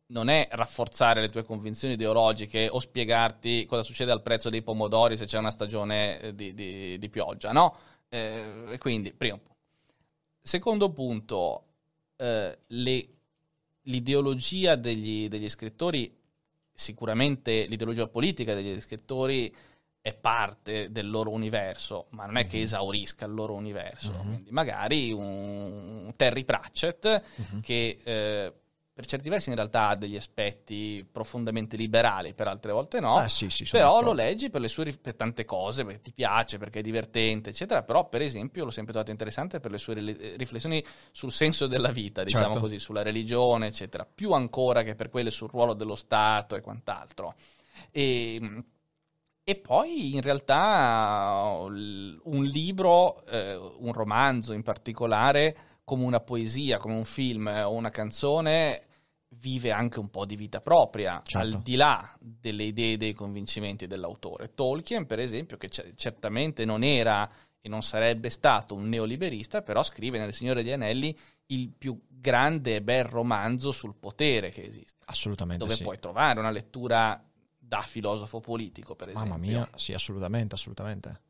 non 0.08 0.28
è 0.28 0.50
rafforzare 0.52 1.22
le 1.22 1.30
tue 1.30 1.44
convinzioni 1.44 1.94
ideologiche 1.94 2.68
o 2.70 2.80
spiegarti 2.82 3.66
cosa 3.66 3.84
succede 3.84 4.12
al 4.12 4.22
prezzo 4.22 4.50
dei 4.50 4.64
pomodori 4.64 5.16
se 5.16 5.26
c'è 5.26 5.38
una 5.38 5.52
stagione 5.52 6.20
eh, 6.20 6.36
di, 6.36 6.54
di- 6.54 6.98
di 6.98 7.10
pioggia, 7.10 7.54
no? 7.54 7.78
Eh, 8.10 8.76
quindi, 8.80 9.14
primo 9.14 9.38
punto. 9.38 9.56
Secondo 10.42 10.92
punto, 10.92 11.64
eh, 12.18 12.58
le- 12.68 13.08
l'ideologia 13.84 14.76
degli, 14.76 15.30
degli 15.30 15.48
scrittori, 15.48 16.14
sicuramente 16.74 17.66
l'ideologia 17.66 18.08
politica 18.08 18.54
degli 18.54 18.82
scrittori 18.82 19.56
è 20.02 20.14
parte 20.14 20.92
del 20.92 21.10
loro 21.10 21.32
universo, 21.32 22.08
ma 22.12 22.26
non 22.26 22.38
è 22.38 22.48
che 22.48 22.62
esaurisca 22.62 23.26
il 23.26 23.34
loro 23.34 23.54
universo. 23.54 24.12
Quindi 24.12 24.52
magari 24.52 25.12
un, 25.12 26.06
un 26.06 26.14
Terry 26.16 26.46
Pratchett 26.46 27.22
che 27.62 28.00
eh, 28.04 28.54
per 29.00 29.08
certi 29.08 29.30
versi 29.30 29.48
in 29.48 29.56
realtà 29.56 29.88
ha 29.88 29.96
degli 29.96 30.18
aspetti 30.18 31.08
profondamente 31.10 31.78
liberali, 31.78 32.34
per 32.34 32.50
altre 32.50 32.74
volte 32.74 33.00
no. 33.00 33.16
Ah, 33.16 33.30
sì, 33.30 33.50
sì, 33.50 33.64
però 33.64 33.92
d'accordo. 33.92 34.10
lo 34.10 34.14
leggi 34.14 34.50
per, 34.50 34.60
le 34.60 34.68
sue, 34.68 34.92
per 34.92 35.16
tante 35.16 35.46
cose, 35.46 35.86
perché 35.86 36.02
ti 36.02 36.12
piace, 36.12 36.58
perché 36.58 36.80
è 36.80 36.82
divertente, 36.82 37.52
eccetera. 37.52 37.84
Però, 37.84 38.10
per 38.10 38.22
esempio, 38.22 38.66
l'ho 38.66 38.72
sempre 38.72 38.92
trovato 38.92 39.12
interessante 39.12 39.62
per 39.62 39.72
le 39.72 39.78
sue 39.78 39.94
rele- 39.94 40.36
riflessioni 40.36 40.84
sul 41.12 41.32
senso 41.32 41.66
della 41.66 41.92
vita, 41.92 42.26
diciamo 42.26 42.46
Certo. 42.46 42.60
così, 42.60 42.78
sulla 42.78 43.02
religione, 43.02 43.68
eccetera. 43.68 44.06
Più 44.06 44.34
ancora 44.34 44.84
che 44.84 44.96
per 44.96 45.10
quelle 45.10 45.32
sul 45.32 45.50
ruolo 45.50 45.74
dello 45.74 45.96
Stato 45.96 46.58
e 46.58 46.62
quant'altro. 46.62 47.36
E, 47.92 48.64
e 49.50 49.56
poi 49.56 50.14
in 50.14 50.22
realtà 50.22 51.56
un 51.64 52.44
libro, 52.44 53.26
eh, 53.26 53.56
un 53.56 53.92
romanzo 53.94 54.54
in 54.54 54.62
particolare, 54.62 55.80
come 55.84 56.04
una 56.04 56.20
poesia, 56.20 56.78
come 56.78 56.94
un 56.94 57.04
film 57.04 57.48
eh, 57.48 57.64
o 57.64 57.74
una 57.74 57.90
canzone, 57.90 58.84
vive 59.30 59.72
anche 59.72 59.98
un 59.98 60.10
po' 60.10 60.28
di 60.28 60.36
vita 60.36 60.60
propria, 60.60 61.20
Certo. 61.24 61.38
al 61.40 61.64
di 61.64 61.76
là 61.76 62.16
delle 62.20 62.66
idee 62.66 62.94
e 62.94 62.98
dei 62.98 63.14
convincimenti 63.14 63.88
dell'autore. 63.88 64.54
Tolkien, 64.54 65.08
per 65.08 65.18
esempio, 65.18 65.58
che 65.58 65.68
c- 65.68 65.94
certamente 65.96 66.64
non 66.64 66.84
era 66.84 67.28
e 67.60 67.68
non 67.70 67.82
sarebbe 67.82 68.30
stato 68.30 68.76
un 68.76 68.88
neoliberista, 68.88 69.64
però 69.64 69.82
scrive 69.82 70.20
nel 70.20 70.32
Signore 70.32 70.62
degli 70.62 70.74
Anelli 70.74 71.18
il 71.48 71.72
più 71.76 72.00
grande 72.08 72.76
e 72.76 72.82
bel 72.84 73.06
romanzo 73.06 73.72
sul 73.72 73.96
potere 73.96 74.52
che 74.52 74.62
esiste, 74.62 75.04
Assolutamente 75.06 75.64
dove 75.64 75.76
sì. 75.76 75.82
puoi 75.82 75.98
trovare 75.98 76.40
una 76.40 76.52
lettura 76.52 77.24
da 77.70 77.82
filosofo 77.82 78.40
politico, 78.40 78.96
per 78.96 79.10
esempio. 79.10 79.30
Mamma 79.30 79.46
mia, 79.46 79.70
sì, 79.76 79.94
assolutamente, 79.94 80.56
assolutamente. 80.56 81.22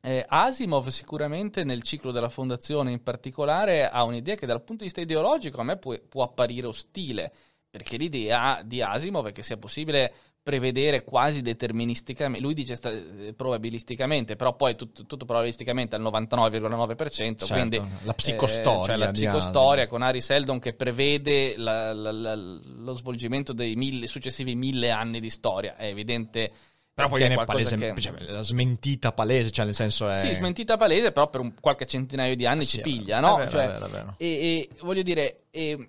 Eh, 0.00 0.24
Asimov 0.26 0.88
sicuramente 0.88 1.64
nel 1.64 1.82
ciclo 1.82 2.12
della 2.12 2.30
fondazione 2.30 2.92
in 2.92 3.02
particolare 3.02 3.86
ha 3.90 4.04
un'idea 4.04 4.36
che 4.36 4.46
dal 4.46 4.62
punto 4.62 4.76
di 4.76 4.84
vista 4.84 5.00
ideologico 5.00 5.60
a 5.60 5.64
me 5.64 5.76
può, 5.76 5.94
può 6.08 6.22
apparire 6.22 6.68
ostile, 6.68 7.32
perché 7.68 7.96
l'idea 7.96 8.62
di 8.64 8.80
Asimov 8.80 9.26
è 9.26 9.32
che 9.32 9.42
sia 9.42 9.58
possibile 9.58 10.14
prevedere 10.42 11.04
quasi 11.04 11.42
deterministicamente, 11.42 12.40
lui 12.42 12.54
dice 12.54 12.74
sta- 12.74 12.90
eh, 12.90 13.34
probabilisticamente, 13.36 14.36
però 14.36 14.56
poi 14.56 14.74
tut- 14.74 15.04
tutto 15.06 15.24
probabilisticamente 15.26 15.96
al 15.96 16.02
99,9%, 16.02 17.44
Certo, 17.44 17.54
quindi 17.54 17.80
la 18.02 18.14
psicostoria 18.14 18.80
eh, 18.80 18.84
cioè 18.86 18.96
la 18.96 19.10
psicostoria 19.10 19.86
con 19.86 20.02
Harry 20.02 20.20
Seldon 20.20 20.58
che 20.58 20.72
prevede 20.72 21.56
la- 21.56 21.92
la- 21.92 22.10
la- 22.12 22.34
lo 22.34 22.94
svolgimento 22.94 23.52
dei 23.52 23.76
mille, 23.76 24.06
successivi 24.06 24.54
mille 24.54 24.90
anni 24.90 25.20
di 25.20 25.30
storia, 25.30 25.76
è 25.76 25.86
evidente 25.86 26.50
Però 26.94 27.08
poi 27.08 27.18
viene 27.18 27.44
palese, 27.44 27.76
che- 27.76 27.94
cioè, 28.00 28.20
la 28.20 28.42
smentita 28.42 29.12
palese, 29.12 29.50
cioè 29.50 29.66
nel 29.66 29.74
senso 29.74 30.08
è... 30.08 30.16
sì, 30.16 30.32
smentita 30.32 30.76
palese, 30.76 31.12
però 31.12 31.28
per 31.28 31.40
un 31.40 31.54
qualche 31.60 31.86
centinaio 31.86 32.34
di 32.34 32.46
anni 32.46 32.64
Sì, 32.64 32.76
ci 32.78 32.80
piglia, 32.82 33.20
vero, 33.20 33.30
no? 33.30 33.36
vero, 33.36 33.50
Cioè, 33.50 33.66
vero. 33.90 34.14
E, 34.16 34.26
e 34.26 34.68
voglio 34.80 35.02
dire, 35.02 35.42
e 35.50 35.88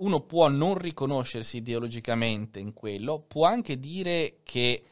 uno 0.00 0.20
può 0.20 0.48
non 0.48 0.76
riconoscersi 0.76 1.58
ideologicamente 1.58 2.58
in 2.58 2.72
quello, 2.72 3.20
può 3.20 3.46
anche 3.46 3.78
dire 3.78 4.40
che 4.42 4.84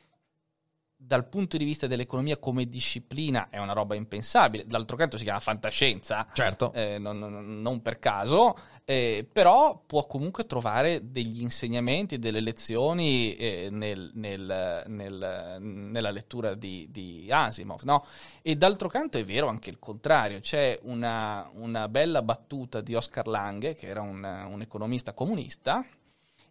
dal 1.00 1.28
punto 1.28 1.56
di 1.56 1.64
vista 1.64 1.86
dell'economia 1.86 2.38
come 2.38 2.68
disciplina 2.68 3.48
è 3.50 3.58
una 3.58 3.72
roba 3.72 3.94
impensabile, 3.94 4.66
d'altro 4.66 4.96
canto 4.96 5.16
si 5.16 5.24
chiama 5.24 5.38
fantascienza, 5.40 6.26
Certo. 6.32 6.72
eh, 6.72 6.98
non, 6.98 7.18
non- 7.18 7.60
non 7.60 7.80
per 7.82 7.98
caso, 7.98 8.56
eh, 8.90 9.28
però 9.30 9.82
può 9.84 10.06
comunque 10.06 10.46
trovare 10.46 11.10
degli 11.12 11.42
insegnamenti, 11.42 12.18
delle 12.18 12.40
lezioni 12.40 13.36
eh, 13.36 13.68
nel- 13.70 14.12
nel- 14.14 14.82
nel- 14.86 15.56
nella 15.60 16.10
lettura 16.10 16.54
di, 16.54 16.88
di 16.90 17.28
Asimov. 17.30 17.82
no? 17.82 18.06
E 18.40 18.56
d'altro 18.56 18.88
canto 18.88 19.18
è 19.18 19.24
vero 19.26 19.48
anche 19.48 19.68
il 19.68 19.78
contrario, 19.78 20.40
c'è 20.40 20.78
una, 20.84 21.46
una 21.56 21.86
bella 21.88 22.22
battuta 22.22 22.80
di 22.80 22.94
Oscar 22.94 23.26
Lange, 23.26 23.74
che 23.74 23.88
era 23.88 24.00
un, 24.00 24.24
un 24.24 24.60
economista 24.62 25.12
comunista, 25.12 25.84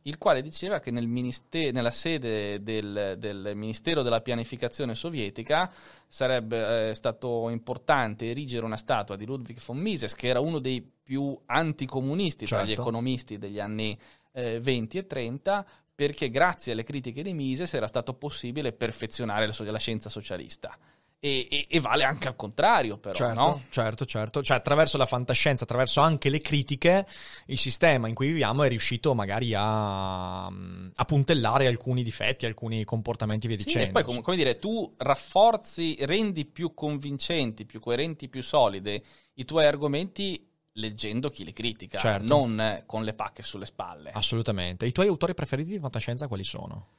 il 0.08 0.18
quale 0.18 0.42
diceva 0.42 0.80
che 0.80 0.90
nel 0.90 1.08
ministero, 1.08 1.72
nella 1.72 1.92
sede 1.92 2.64
del, 2.64 3.16
del 3.18 3.52
Ministero 3.56 4.02
della 4.02 4.22
Pianificazione 4.22 4.96
sovietica 4.96 5.72
sarebbe 6.08 6.90
eh, 6.90 6.94
stato 6.96 7.50
importante 7.50 8.30
erigere 8.30 8.66
una 8.66 8.78
statua 8.78 9.16
di 9.16 9.26
Ludwig 9.26 9.60
von 9.64 9.78
Mises, 9.78 10.16
che 10.16 10.28
era 10.28 10.40
uno 10.40 10.60
dei 10.60 10.82
più 11.04 11.38
anticomunisti 11.46 12.46
tra 12.46 12.64
gli 12.64 12.68
Certo. 12.68 12.82
economisti 12.82 13.38
degli 13.38 13.60
anni 13.60 13.98
eh, 14.32 14.60
20 14.60 14.98
e 14.98 15.08
30, 15.08 15.66
perché 15.94 16.30
grazie 16.30 16.72
alle 16.72 16.84
critiche 16.84 17.22
di 17.22 17.34
Mises 17.34 17.74
era 17.74 17.88
stato 17.88 18.14
possibile 18.14 18.72
perfezionare 18.72 19.48
la, 19.48 19.54
so- 19.54 19.64
la 19.64 19.78
scienza 19.78 20.10
socialista. 20.10 20.78
E, 21.20 21.48
e- 21.50 21.66
e 21.68 21.80
vale 21.80 22.04
anche 22.04 22.28
al 22.28 22.36
contrario, 22.36 23.00
però, 23.00 23.16
Certo, 23.16 23.42
no? 23.42 23.64
certo, 23.70 24.06
certo. 24.06 24.44
Cioè, 24.44 24.58
attraverso 24.58 24.98
la 24.98 25.08
fantascienza, 25.08 25.64
attraverso 25.64 26.00
anche 26.00 26.30
le 26.30 26.40
critiche, 26.42 27.08
il 27.48 27.58
sistema 27.58 28.08
in 28.08 28.14
cui 28.14 28.28
viviamo 28.28 28.64
è 28.64 28.70
riuscito 28.70 29.16
magari 29.16 29.54
a, 29.56 30.46
a 30.46 31.06
puntellare 31.08 31.66
alcuni 31.66 32.04
difetti, 32.04 32.46
alcuni 32.46 32.84
comportamenti 32.84 33.48
e 33.48 33.50
via 33.50 33.58
Sì, 33.58 33.64
dicendo. 33.66 33.88
e 33.88 33.92
poi, 33.92 34.04
com- 34.04 34.22
come 34.22 34.38
dire, 34.38 34.60
tu 34.60 34.94
rafforzi, 34.98 35.96
rendi 36.02 36.46
più 36.46 36.76
convincenti, 36.76 37.66
più 37.66 37.80
coerenti, 37.80 38.30
più 38.30 38.44
solide 38.44 39.04
i 39.34 39.46
tuoi 39.46 39.66
argomenti 39.66 40.48
leggendo 40.74 41.32
chi 41.32 41.44
li 41.44 41.54
critica, 41.54 41.98
Certo. 41.98 42.28
non 42.28 42.84
con 42.86 43.04
le 43.04 43.14
pacche 43.16 43.42
sulle 43.42 43.66
spalle. 43.66 44.12
Assolutamente. 44.12 44.86
I 44.86 44.92
tuoi 44.92 45.08
autori 45.08 45.34
preferiti 45.34 45.72
di 45.72 45.80
fantascienza 45.80 46.28
quali 46.28 46.44
sono? 46.44 46.90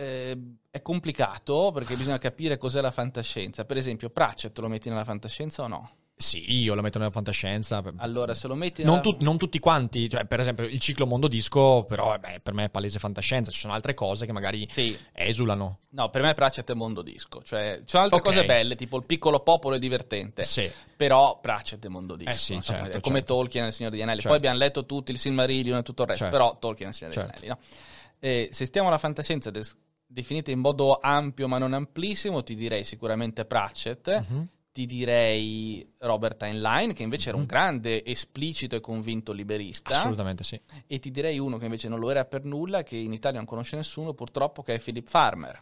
Eh, 0.00 0.38
è 0.70 0.80
complicato 0.80 1.72
perché 1.74 1.96
bisogna 1.96 2.18
capire 2.18 2.56
cos'è 2.56 2.80
la 2.80 2.92
fantascienza. 2.92 3.64
Per 3.64 3.76
esempio, 3.76 4.10
Pratchett 4.10 4.56
lo 4.58 4.68
metti 4.68 4.88
nella 4.88 5.02
fantascienza 5.04 5.64
o 5.64 5.66
no? 5.66 5.90
Sì, 6.14 6.52
io 6.62 6.74
lo 6.74 6.82
metto 6.82 6.98
nella 6.98 7.10
fantascienza. 7.10 7.82
Allora, 7.96 8.32
se 8.34 8.46
lo 8.46 8.54
metti 8.54 8.84
Non, 8.84 8.98
nella... 8.98 9.02
tu- 9.16 9.16
non 9.24 9.36
tutti 9.38 9.58
quanti, 9.58 10.08
cioè, 10.08 10.24
per 10.26 10.38
esempio 10.38 10.66
il 10.66 10.78
ciclo 10.78 11.04
mondo 11.04 11.26
disco, 11.26 11.82
però 11.84 12.14
eh, 12.14 12.18
beh, 12.20 12.40
per 12.40 12.52
me 12.54 12.64
è 12.64 12.70
palese 12.70 13.00
fantascienza, 13.00 13.50
ci 13.50 13.58
sono 13.58 13.72
altre 13.72 13.94
cose 13.94 14.24
che 14.24 14.30
magari 14.32 14.68
Sì, 14.70 14.96
esulano. 15.14 15.78
no, 15.90 16.10
per 16.10 16.22
me 16.22 16.32
Pratchett 16.34 16.70
è 16.70 16.74
mondo 16.74 17.02
disco. 17.02 17.42
Cioè, 17.42 17.78
ci 17.80 17.84
sono 17.88 18.04
altre 18.04 18.18
Ok. 18.20 18.24
cose 18.26 18.44
belle, 18.44 18.76
tipo 18.76 18.96
il 18.98 19.04
piccolo 19.04 19.40
popolo 19.40 19.74
è 19.74 19.78
divertente. 19.80 20.44
Sì. 20.44 20.70
Però 20.96 21.40
Pratchett 21.40 21.84
è 21.84 21.88
mondo 21.88 22.14
disco. 22.14 22.30
Eh 22.30 22.34
sì, 22.34 22.52
non 22.52 22.62
certo, 22.62 22.84
dire, 22.84 23.00
come 23.00 23.18
certo. 23.18 23.34
Tolkien 23.34 23.64
nel 23.64 23.72
Signore 23.72 23.94
degli 23.96 24.02
Anelli. 24.04 24.20
Certo. 24.20 24.36
Poi 24.36 24.46
abbiamo 24.46 24.64
letto 24.64 24.86
tutti 24.86 25.10
il 25.10 25.18
Silmarillion 25.18 25.78
e 25.78 25.82
tutto 25.82 26.02
il 26.02 26.08
resto, 26.08 26.24
Certo. 26.24 26.38
però 26.38 26.56
Tolkien 26.58 26.86
nel 26.88 26.94
Signore 26.96 27.14
Certo. 27.16 27.40
degli 27.40 27.48
Anelli, 27.50 27.60
no? 27.68 27.86
Eh, 28.20 28.48
se 28.50 28.64
stiamo 28.64 28.88
alla 28.88 28.98
fantascienza 28.98 29.52
des- 29.52 29.76
definita 30.10 30.50
in 30.50 30.58
modo 30.58 30.98
ampio 31.00 31.46
ma 31.48 31.58
non 31.58 31.74
amplissimo, 31.74 32.42
ti 32.42 32.54
direi 32.54 32.82
sicuramente 32.82 33.44
Pratchett, 33.44 34.24
Mhm. 34.28 34.48
ti 34.72 34.86
direi 34.86 35.94
Robert 35.98 36.42
Heinlein, 36.42 36.92
che 36.94 37.02
invece 37.02 37.28
era 37.30 37.38
un 37.38 37.46
grande, 37.46 38.04
esplicito 38.04 38.74
e 38.76 38.80
convinto 38.80 39.32
liberista, 39.32 39.96
Assolutamente 39.96 40.44
sì. 40.44 40.60
e 40.86 40.98
ti 40.98 41.10
direi 41.10 41.38
uno 41.38 41.58
che 41.58 41.64
invece 41.64 41.88
non 41.88 41.98
lo 41.98 42.10
era 42.10 42.24
per 42.24 42.44
nulla, 42.44 42.82
che 42.84 42.96
in 42.96 43.12
Italia 43.12 43.38
non 43.38 43.46
conosce 43.46 43.76
nessuno 43.76 44.14
purtroppo, 44.14 44.62
che 44.62 44.74
è 44.74 44.78
Philip 44.80 45.08
Farmer. 45.08 45.58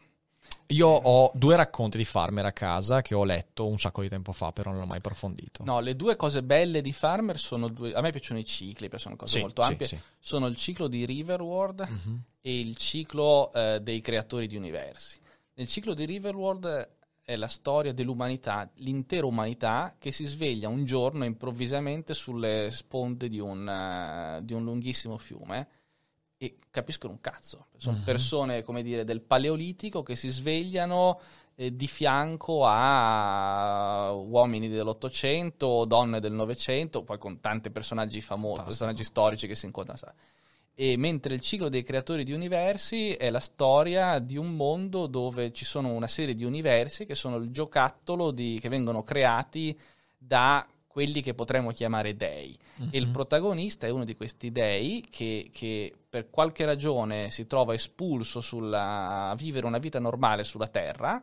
Io 0.71 0.89
ho 0.89 1.31
due 1.35 1.55
racconti 1.55 1.97
di 1.97 2.05
Farmer 2.05 2.45
a 2.45 2.53
casa 2.53 3.01
che 3.01 3.15
ho 3.15 3.23
letto 3.23 3.67
un 3.69 3.79
sacco 3.79 4.03
di 4.03 4.09
tempo 4.09 4.33
fa, 4.33 4.51
però 4.51 4.71
non 4.73 4.81
l'ho 4.81 4.87
mai 4.87 4.99
approfondito. 4.99 5.63
No, 5.63 5.79
le 5.79 5.95
due 5.95 6.17
cose 6.17 6.43
belle 6.43 6.81
di 6.83 6.93
Farmer 6.93 7.39
sono 7.39 7.69
due. 7.69 7.93
A 7.93 8.01
me 8.01 8.11
piacciono 8.11 8.41
i 8.41 8.45
cicli, 8.45 8.89
piacciono 8.89 9.15
cose 9.15 9.35
Sì, 9.37 9.41
molto 9.41 9.63
sì, 9.63 9.71
ampie. 9.71 9.87
sì. 9.87 9.99
Sono 10.19 10.47
il 10.49 10.57
ciclo 10.57 10.89
di 10.89 11.05
Riverworld 11.07 11.87
Mhm. 11.89 12.21
e 12.41 12.59
il 12.59 12.75
ciclo 12.77 13.53
eh, 13.53 13.79
dei 13.81 14.01
creatori 14.01 14.49
di 14.49 14.57
universi. 14.57 15.21
Nel 15.55 15.69
ciclo 15.69 15.95
di 15.95 16.05
Riverworld 16.05 16.95
è 17.23 17.37
la 17.37 17.49
storia 17.49 17.93
dell'umanità, 17.93 18.69
l'intera 18.77 19.27
umanità 19.27 19.95
che 19.99 20.11
si 20.13 20.25
sveglia 20.25 20.69
un 20.69 20.85
giorno 20.85 21.25
improvvisamente 21.25 22.13
sulle 22.13 22.71
sponde 22.73 23.29
di 23.29 23.39
un, 23.39 23.69
eh, 23.69 24.41
di 24.45 24.53
un 24.53 24.65
lunghissimo 24.65 25.17
fiume 25.17 25.69
e 26.39 26.57
capiscono 26.71 27.13
un 27.15 27.21
cazzo. 27.21 27.67
Sono 27.77 27.99
Mhm. 27.99 28.05
persone, 28.05 28.63
come 28.63 28.83
dire, 28.83 29.05
del 29.05 29.23
paleolitico 29.23 30.03
che 30.03 30.17
si 30.17 30.29
svegliano 30.29 31.21
eh, 31.59 31.75
di 31.75 31.87
fianco 31.87 32.67
a 32.67 34.13
uomini 34.13 34.69
dell'Ottocento, 34.69 35.85
donne 35.87 36.21
del 36.21 36.33
Novecento, 36.33 37.03
poi 37.03 37.19
con 37.19 37.41
tanti 37.41 37.71
personaggi 37.71 38.21
famosi, 38.21 38.63
personaggi 38.63 39.03
storici 39.05 39.47
che 39.47 39.55
si 39.55 39.65
incontrano. 39.67 39.99
E 40.75 40.99
mentre 40.99 41.35
il 41.35 41.41
ciclo 41.41 41.71
dei 41.71 41.83
creatori 41.83 42.23
di 42.25 42.33
universi 42.33 43.13
è 43.13 43.31
la 43.31 43.41
storia 43.41 44.19
di 44.19 44.37
un 44.37 44.55
mondo 44.55 45.07
dove 45.07 45.51
ci 45.53 45.65
sono 45.65 45.93
una 45.95 46.07
serie 46.09 46.35
di 46.35 46.45
universi 46.45 47.07
che 47.07 47.15
sono 47.15 47.37
il 47.37 47.51
giocattolo 47.51 48.31
di- 48.31 48.59
che 48.61 48.69
vengono 48.69 49.03
creati 49.03 49.75
da 50.19 50.67
quelli 50.87 51.23
che 51.23 51.33
potremmo 51.33 51.71
chiamare 51.71 52.17
dei. 52.17 52.57
E 52.91 52.99
il 52.99 53.09
protagonista 53.09 53.87
è 53.87 53.91
uno 53.91 54.05
di 54.05 54.15
questi 54.15 54.53
dei 54.53 55.03
che, 55.09 55.49
che 55.53 55.95
per 56.17 56.31
qualche 56.31 56.65
ragione 56.65 57.29
si 57.29 57.47
trova 57.47 57.75
espulso 57.75 58.41
sulla, 58.41 59.29
a 59.29 59.35
vivere 59.35 59.67
una 59.67 59.77
vita 59.77 60.01
normale 60.01 60.45
sulla 60.45 60.67
Terra 60.67 61.23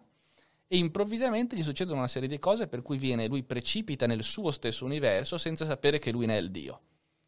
e 0.68 0.78
improvvisamente 0.78 1.56
gli 1.56 1.64
succedono 1.64 1.98
una 1.98 2.08
serie 2.08 2.30
di 2.30 2.38
cose 2.38 2.68
per 2.68 2.84
cui 2.84 3.00
viene, 3.00 3.26
lui 3.26 3.42
precipita 3.42 4.06
nel 4.06 4.22
suo 4.22 4.52
stesso 4.52 4.86
universo 4.86 5.40
senza 5.40 5.66
sapere 5.66 5.98
che 5.98 6.12
lui 6.12 6.28
ne 6.28 6.38
è 6.38 6.40
il 6.40 6.52
dio. 6.52 6.80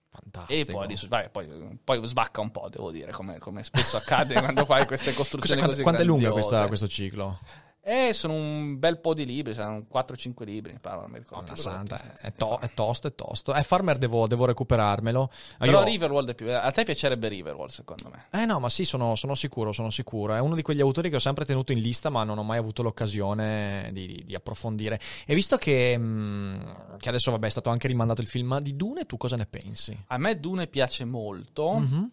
Fantastico. 0.10 0.84
E 0.84 0.86
poi, 0.86 1.08
vai, 1.08 1.30
poi, 1.32 1.80
poi 1.84 2.08
svacca 2.08 2.40
un 2.40 2.52
po', 2.52 2.70
devo 2.70 2.92
dire, 2.92 3.12
come, 3.12 3.40
come 3.40 3.64
spesso 3.64 3.98
accade 3.98 4.36
quando 4.36 4.64
fai 4.64 4.86
queste 4.86 5.12
costruzioni 5.18 5.62
quanto, 5.62 5.72
così 5.72 5.82
quanto 5.82 6.02
è 6.04 6.06
lunga 6.06 6.30
grandiose. 6.30 6.48
questa- 6.48 6.68
questo 6.68 6.88
ciclo? 6.88 7.40
Eh, 7.88 8.14
sono 8.14 8.34
un 8.34 8.80
bel 8.80 8.98
po' 9.00 9.14
di 9.14 9.28
libri, 9.28 9.54
sono 9.54 9.86
4-5 9.94 10.44
libri, 10.44 10.72
mi 10.72 10.80
pare, 10.80 11.02
non 11.02 11.12
mi 11.12 11.20
ricordo. 11.20 11.44
Donna 11.44 11.54
più 11.54 11.62
santa, 11.62 12.18
è, 12.18 12.32
to- 12.32 12.60
è 12.60 12.74
tosto, 12.74 13.08
è 13.10 13.14
tosto. 13.14 13.54
Eh, 13.54 13.62
Farmer 13.62 14.00
devo, 14.00 14.26
devo 14.26 14.46
recuperarmelo. 14.46 15.30
Però 15.60 15.82
io- 15.82 15.84
Riverworld 15.84 16.30
è 16.32 16.34
più... 16.34 16.52
A 16.52 16.72
te 16.72 16.84
piacerebbe 16.84 17.28
Riverworld, 17.28 17.70
secondo 17.72 18.10
me. 18.12 18.26
Eh 18.32 18.46
no, 18.46 18.60
ma 18.60 18.70
sì, 18.70 18.86
sono, 18.86 19.16
sono 19.16 19.36
sicuro, 19.36 19.72
sono 19.72 19.92
sicuro. 19.92 20.34
È 20.34 20.40
uno 20.40 20.56
di 20.56 20.64
quegli 20.64 20.82
autori 20.82 21.12
che 21.12 21.18
ho 21.18 21.20
sempre 21.20 21.46
tenuto 21.46 21.74
in 21.74 21.80
lista, 21.80 22.10
ma 22.10 22.24
non 22.24 22.40
ho 22.40 22.44
mai 22.44 22.58
avuto 22.58 22.82
l'occasione 22.82 23.92
di, 23.94 24.08
di- 24.08 24.24
di 24.26 24.34
approfondire. 24.34 25.00
E 25.28 25.36
visto 25.36 25.58
che, 25.58 25.96
mh, 25.96 26.98
che 26.98 27.10
adesso, 27.10 27.30
vabbè, 27.30 27.46
è 27.46 27.52
stato 27.52 27.70
anche 27.70 27.88
rimandato 27.88 28.20
il 28.22 28.28
film 28.28 28.58
di 28.62 28.76
Dune, 28.76 29.06
tu 29.06 29.16
cosa 29.18 29.36
ne 29.36 29.46
pensi? 29.46 29.96
A 30.08 30.18
me 30.18 30.40
Dune 30.40 30.66
piace 30.66 31.06
molto. 31.06 31.74
Mhm. 31.74 32.12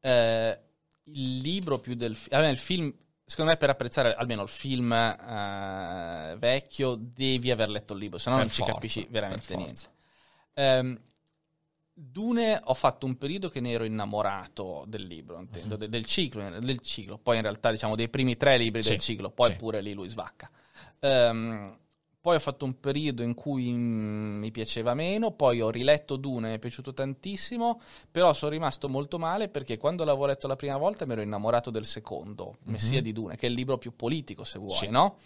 Eh, 0.00 0.58
il 1.04 1.38
libro 1.38 1.78
più 1.78 1.94
del 1.94 2.16
film... 2.16 2.42
il 2.42 2.58
film, 2.58 2.92
secondo 3.32 3.52
me, 3.52 3.56
per 3.56 3.70
apprezzare 3.70 4.14
almeno 4.14 4.42
il 4.42 4.48
film 4.48 4.92
eh, 4.92 6.36
vecchio, 6.38 6.96
devi 7.00 7.50
aver 7.50 7.70
letto 7.70 7.94
il 7.94 7.98
libro, 7.98 8.18
se 8.18 8.28
no 8.28 8.36
non 8.36 8.50
ci 8.50 8.58
forza, 8.58 8.74
capisci 8.74 9.06
veramente 9.08 9.56
niente. 9.56 9.88
Ehm, 10.52 11.00
Dune 11.94 12.60
ho 12.62 12.74
fatto 12.74 13.06
un 13.06 13.16
periodo 13.16 13.48
che 13.48 13.60
ne 13.60 13.70
ero 13.70 13.84
innamorato 13.84 14.84
del 14.86 15.06
libro, 15.06 15.38
intendo, 15.38 15.76
de- 15.76 15.88
del, 15.88 16.04
ciclo, 16.04 16.60
del 16.60 16.80
ciclo, 16.80 17.16
poi 17.16 17.36
in 17.36 17.42
realtà 17.42 17.70
diciamo 17.70 17.96
dei 17.96 18.10
primi 18.10 18.36
tre 18.36 18.58
libri 18.58 18.82
Sì, 18.82 18.90
del 18.90 18.98
ciclo, 18.98 19.30
poi 19.30 19.52
sì. 19.52 19.56
pure 19.56 19.80
lì 19.80 19.94
lui 19.94 20.08
svacca. 20.08 20.50
Ehm, 21.00 21.78
poi 22.22 22.36
ho 22.36 22.38
fatto 22.38 22.64
un 22.64 22.78
periodo 22.78 23.24
in 23.24 23.34
cui 23.34 23.72
mm, 23.72 24.38
mi 24.38 24.52
piaceva 24.52 24.94
meno, 24.94 25.32
poi 25.32 25.60
ho 25.60 25.70
riletto 25.70 26.14
Dune, 26.14 26.50
mi 26.50 26.54
è 26.54 26.58
piaciuto 26.60 26.94
tantissimo, 26.94 27.80
però 28.08 28.32
sono 28.32 28.52
rimasto 28.52 28.88
molto 28.88 29.18
male 29.18 29.48
perché 29.48 29.76
quando 29.76 30.04
l'avevo 30.04 30.26
letto 30.26 30.46
la 30.46 30.54
prima 30.54 30.76
volta 30.76 31.04
mi 31.04 31.12
ero 31.12 31.22
innamorato 31.22 31.70
del 31.70 31.84
secondo, 31.84 32.58
Messia 32.66 33.02
di 33.02 33.12
Dune, 33.12 33.36
che 33.36 33.46
è 33.46 33.50
il 33.50 33.56
libro 33.56 33.76
più 33.76 33.96
politico 33.96 34.44
se 34.44 34.60
vuoi. 34.60 34.70
Sì. 34.70 34.88
no? 34.88 35.16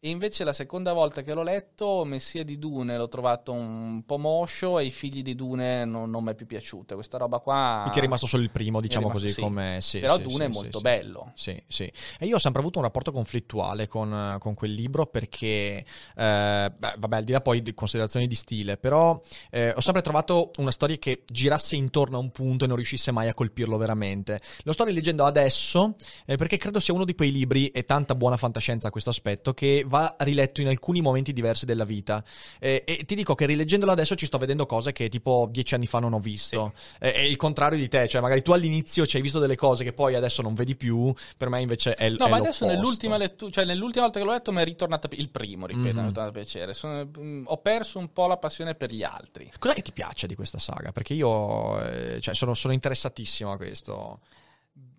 E 0.00 0.10
invece 0.10 0.44
la 0.44 0.52
seconda 0.52 0.92
volta 0.92 1.22
che 1.22 1.34
l'ho 1.34 1.42
letto, 1.42 2.04
Messia 2.04 2.44
di 2.44 2.56
Dune 2.56 2.96
l'ho 2.96 3.08
trovato 3.08 3.50
un 3.50 4.04
po' 4.06 4.16
moscio 4.16 4.78
e 4.78 4.84
i 4.84 4.92
figli 4.92 5.22
di 5.22 5.34
Dune 5.34 5.84
non, 5.84 6.08
non 6.08 6.22
mi 6.22 6.30
è 6.30 6.34
più 6.36 6.46
piaciuta. 6.46 6.94
Questa 6.94 7.18
roba 7.18 7.40
qua... 7.40 7.82
Mi 7.84 7.90
ti 7.90 7.98
è 7.98 8.02
rimasto 8.02 8.28
solo 8.28 8.44
il 8.44 8.50
primo, 8.50 8.80
diciamo 8.80 9.08
rimasto- 9.08 9.24
così, 9.24 9.34
sì. 9.34 9.40
come... 9.40 9.78
Sì, 9.80 9.98
Però 9.98 10.14
sì, 10.14 10.22
Dune 10.22 10.44
è 10.44 10.48
molto 10.48 10.80
bello. 10.80 11.32
Sì, 11.34 11.60
sì. 11.66 11.92
E 12.20 12.26
io 12.26 12.36
ho 12.36 12.38
sempre 12.38 12.60
avuto 12.60 12.78
un 12.78 12.84
rapporto 12.84 13.10
conflittuale 13.10 13.88
con, 13.88 14.36
con 14.38 14.54
quel 14.54 14.72
libro 14.72 15.06
perché, 15.06 15.84
eh, 16.14 16.72
beh, 16.76 16.94
vabbè, 16.96 17.16
al 17.16 17.24
di 17.24 17.32
là 17.32 17.40
poi 17.40 17.60
di 17.60 17.74
considerazioni 17.74 18.28
di 18.28 18.36
stile, 18.36 18.76
però 18.76 19.20
eh, 19.50 19.72
ho 19.74 19.80
sempre 19.80 20.02
trovato 20.02 20.52
una 20.58 20.70
storia 20.70 20.94
che 20.98 21.24
girasse 21.26 21.74
intorno 21.74 22.18
a 22.18 22.20
un 22.20 22.30
punto 22.30 22.62
e 22.62 22.66
non 22.68 22.76
riuscisse 22.76 23.10
mai 23.10 23.26
a 23.26 23.34
colpirlo 23.34 23.76
veramente. 23.76 24.40
Lo 24.62 24.72
sto 24.72 24.84
rileggendo 24.84 25.24
adesso 25.24 25.96
eh, 26.24 26.36
perché 26.36 26.56
credo 26.56 26.78
sia 26.78 26.94
uno 26.94 27.04
di 27.04 27.16
quei 27.16 27.32
libri, 27.32 27.66
e 27.70 27.84
tanta 27.84 28.14
buona 28.14 28.36
fantascienza 28.36 28.86
a 28.86 28.90
questo 28.92 29.10
aspetto, 29.10 29.52
che 29.52 29.86
va 29.88 30.14
riletto 30.20 30.60
in 30.60 30.68
alcuni 30.68 31.00
momenti 31.00 31.32
diversi 31.32 31.66
della 31.66 31.84
vita. 31.84 32.22
Eh, 32.60 32.84
e 32.86 33.04
ti 33.04 33.14
dico 33.14 33.34
che 33.34 33.46
rileggendolo 33.46 33.90
adesso 33.90 34.14
ci 34.14 34.26
sto 34.26 34.38
vedendo 34.38 34.66
cose 34.66 34.92
che 34.92 35.08
tipo 35.08 35.48
dieci 35.50 35.74
anni 35.74 35.86
fa 35.86 35.98
non 35.98 36.12
ho 36.12 36.20
visto. 36.20 36.72
Eh, 37.00 37.12
è 37.12 37.20
il 37.20 37.36
contrario 37.36 37.78
di 37.78 37.88
te, 37.88 38.06
cioè 38.08 38.20
magari 38.20 38.42
tu 38.42 38.52
all'inizio 38.52 39.06
ci 39.06 39.16
hai 39.16 39.22
visto 39.22 39.38
delle 39.38 39.56
cose 39.56 39.84
che 39.84 39.92
poi 39.92 40.14
adesso 40.14 40.42
non 40.42 40.54
vedi 40.54 40.76
più, 40.76 41.12
per 41.36 41.48
me 41.48 41.60
invece 41.60 41.94
è, 41.94 42.08
No, 42.10 42.26
è 42.26 42.28
ma 42.28 42.36
adesso 42.36 42.64
nell'ultima 42.66 43.16
lettura, 43.16 43.50
cioè 43.50 43.64
nell'ultima 43.64 44.04
volta 44.04 44.18
che 44.20 44.24
l'ho 44.24 44.32
letto 44.32 44.52
mi 44.52 44.60
è 44.60 44.64
ritornata 44.64 45.08
il 45.12 45.28
primo, 45.30 45.66
ripeto, 45.66 45.86
Mhm. 45.88 45.94
mi 45.96 46.02
è 46.02 46.06
ritornato 46.06 46.28
a 46.30 46.32
piacere. 46.40 46.74
Sono- 46.74 47.08
mm, 47.18 47.44
ho 47.46 47.56
perso 47.58 47.98
un 47.98 48.12
po' 48.12 48.26
la 48.26 48.36
passione 48.36 48.74
per 48.74 48.92
gli 48.92 49.02
altri. 49.02 49.50
Cos'è 49.58 49.74
che 49.74 49.82
ti 49.82 49.92
piace 49.92 50.26
di 50.26 50.34
questa 50.34 50.58
saga? 50.58 50.92
Perché 50.92 51.14
io 51.14 51.80
eh, 51.82 52.20
cioè, 52.20 52.34
sono, 52.34 52.54
sono 52.54 52.72
interessatissimo 52.72 53.50
a 53.52 53.56
questo. 53.56 54.20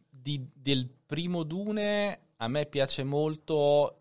Di- 0.09 0.47
del 0.53 0.89
primo 1.05 1.43
Dune 1.43 2.19
a 2.37 2.47
me 2.47 2.65
piace 2.65 3.03
molto 3.03 3.98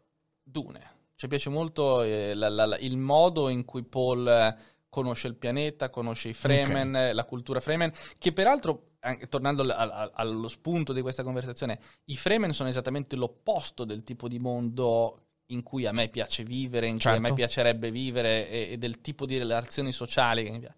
Dune. 0.50 0.96
Cioè 1.14 1.28
piace 1.28 1.50
molto 1.50 2.02
eh, 2.02 2.32
la- 2.34 2.48
la- 2.48 2.78
il 2.78 2.96
modo 2.96 3.48
in 3.48 3.64
cui 3.64 3.82
Paul 3.82 4.26
eh, 4.28 4.56
conosce 4.88 5.26
il 5.28 5.34
pianeta, 5.34 5.90
conosce 5.90 6.28
i 6.28 6.34
Fremen, 6.34 6.94
eh, 6.94 7.12
la 7.12 7.24
cultura 7.24 7.60
Fremen, 7.60 7.92
che 8.18 8.32
peraltro, 8.32 8.90
anche 9.00 9.28
tornando 9.28 9.62
al- 9.62 9.70
al- 9.70 10.10
allo 10.14 10.48
spunto 10.48 10.92
di 10.92 11.00
questa 11.02 11.22
conversazione, 11.24 11.80
i 12.06 12.16
Fremen 12.16 12.52
sono 12.52 12.68
esattamente 12.68 13.16
l'opposto 13.16 13.84
del 13.84 14.04
tipo 14.04 14.28
di 14.28 14.38
mondo 14.38 15.22
in 15.50 15.62
cui 15.62 15.86
a 15.86 15.92
me 15.92 16.08
piace 16.08 16.42
vivere, 16.44 16.86
in 16.86 16.98
cui 16.98 17.08
a 17.10 17.14
me 17.14 17.18
Certo. 17.20 17.34
piacerebbe 17.34 17.90
vivere 17.90 18.48
e, 18.50 18.68
e 18.72 18.78
del 18.78 19.00
tipo 19.00 19.26
di 19.26 19.38
relazioni 19.38 19.92
sociali 19.92 20.44
che 20.44 20.50
mi 20.50 20.58
piace. 20.60 20.76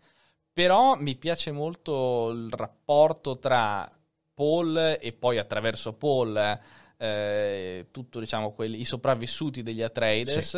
Però 0.52 0.94
mi 0.96 1.16
piace 1.16 1.52
molto 1.52 2.30
il 2.30 2.50
rapporto 2.50 3.38
tra 3.38 3.90
Paul 4.34 4.96
e 5.00 5.12
poi 5.12 5.38
attraverso 5.38 5.92
Paul 5.94 6.58
eh, 7.02 7.86
tutto 7.90 8.20
diciamo 8.20 8.52
quelli, 8.52 8.78
i 8.80 8.84
sopravvissuti 8.84 9.62
degli 9.62 9.80
Atreides 9.80 10.54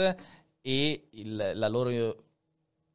e 0.60 1.06
il- 1.10 1.52
la 1.54 1.68
loro 1.68 2.16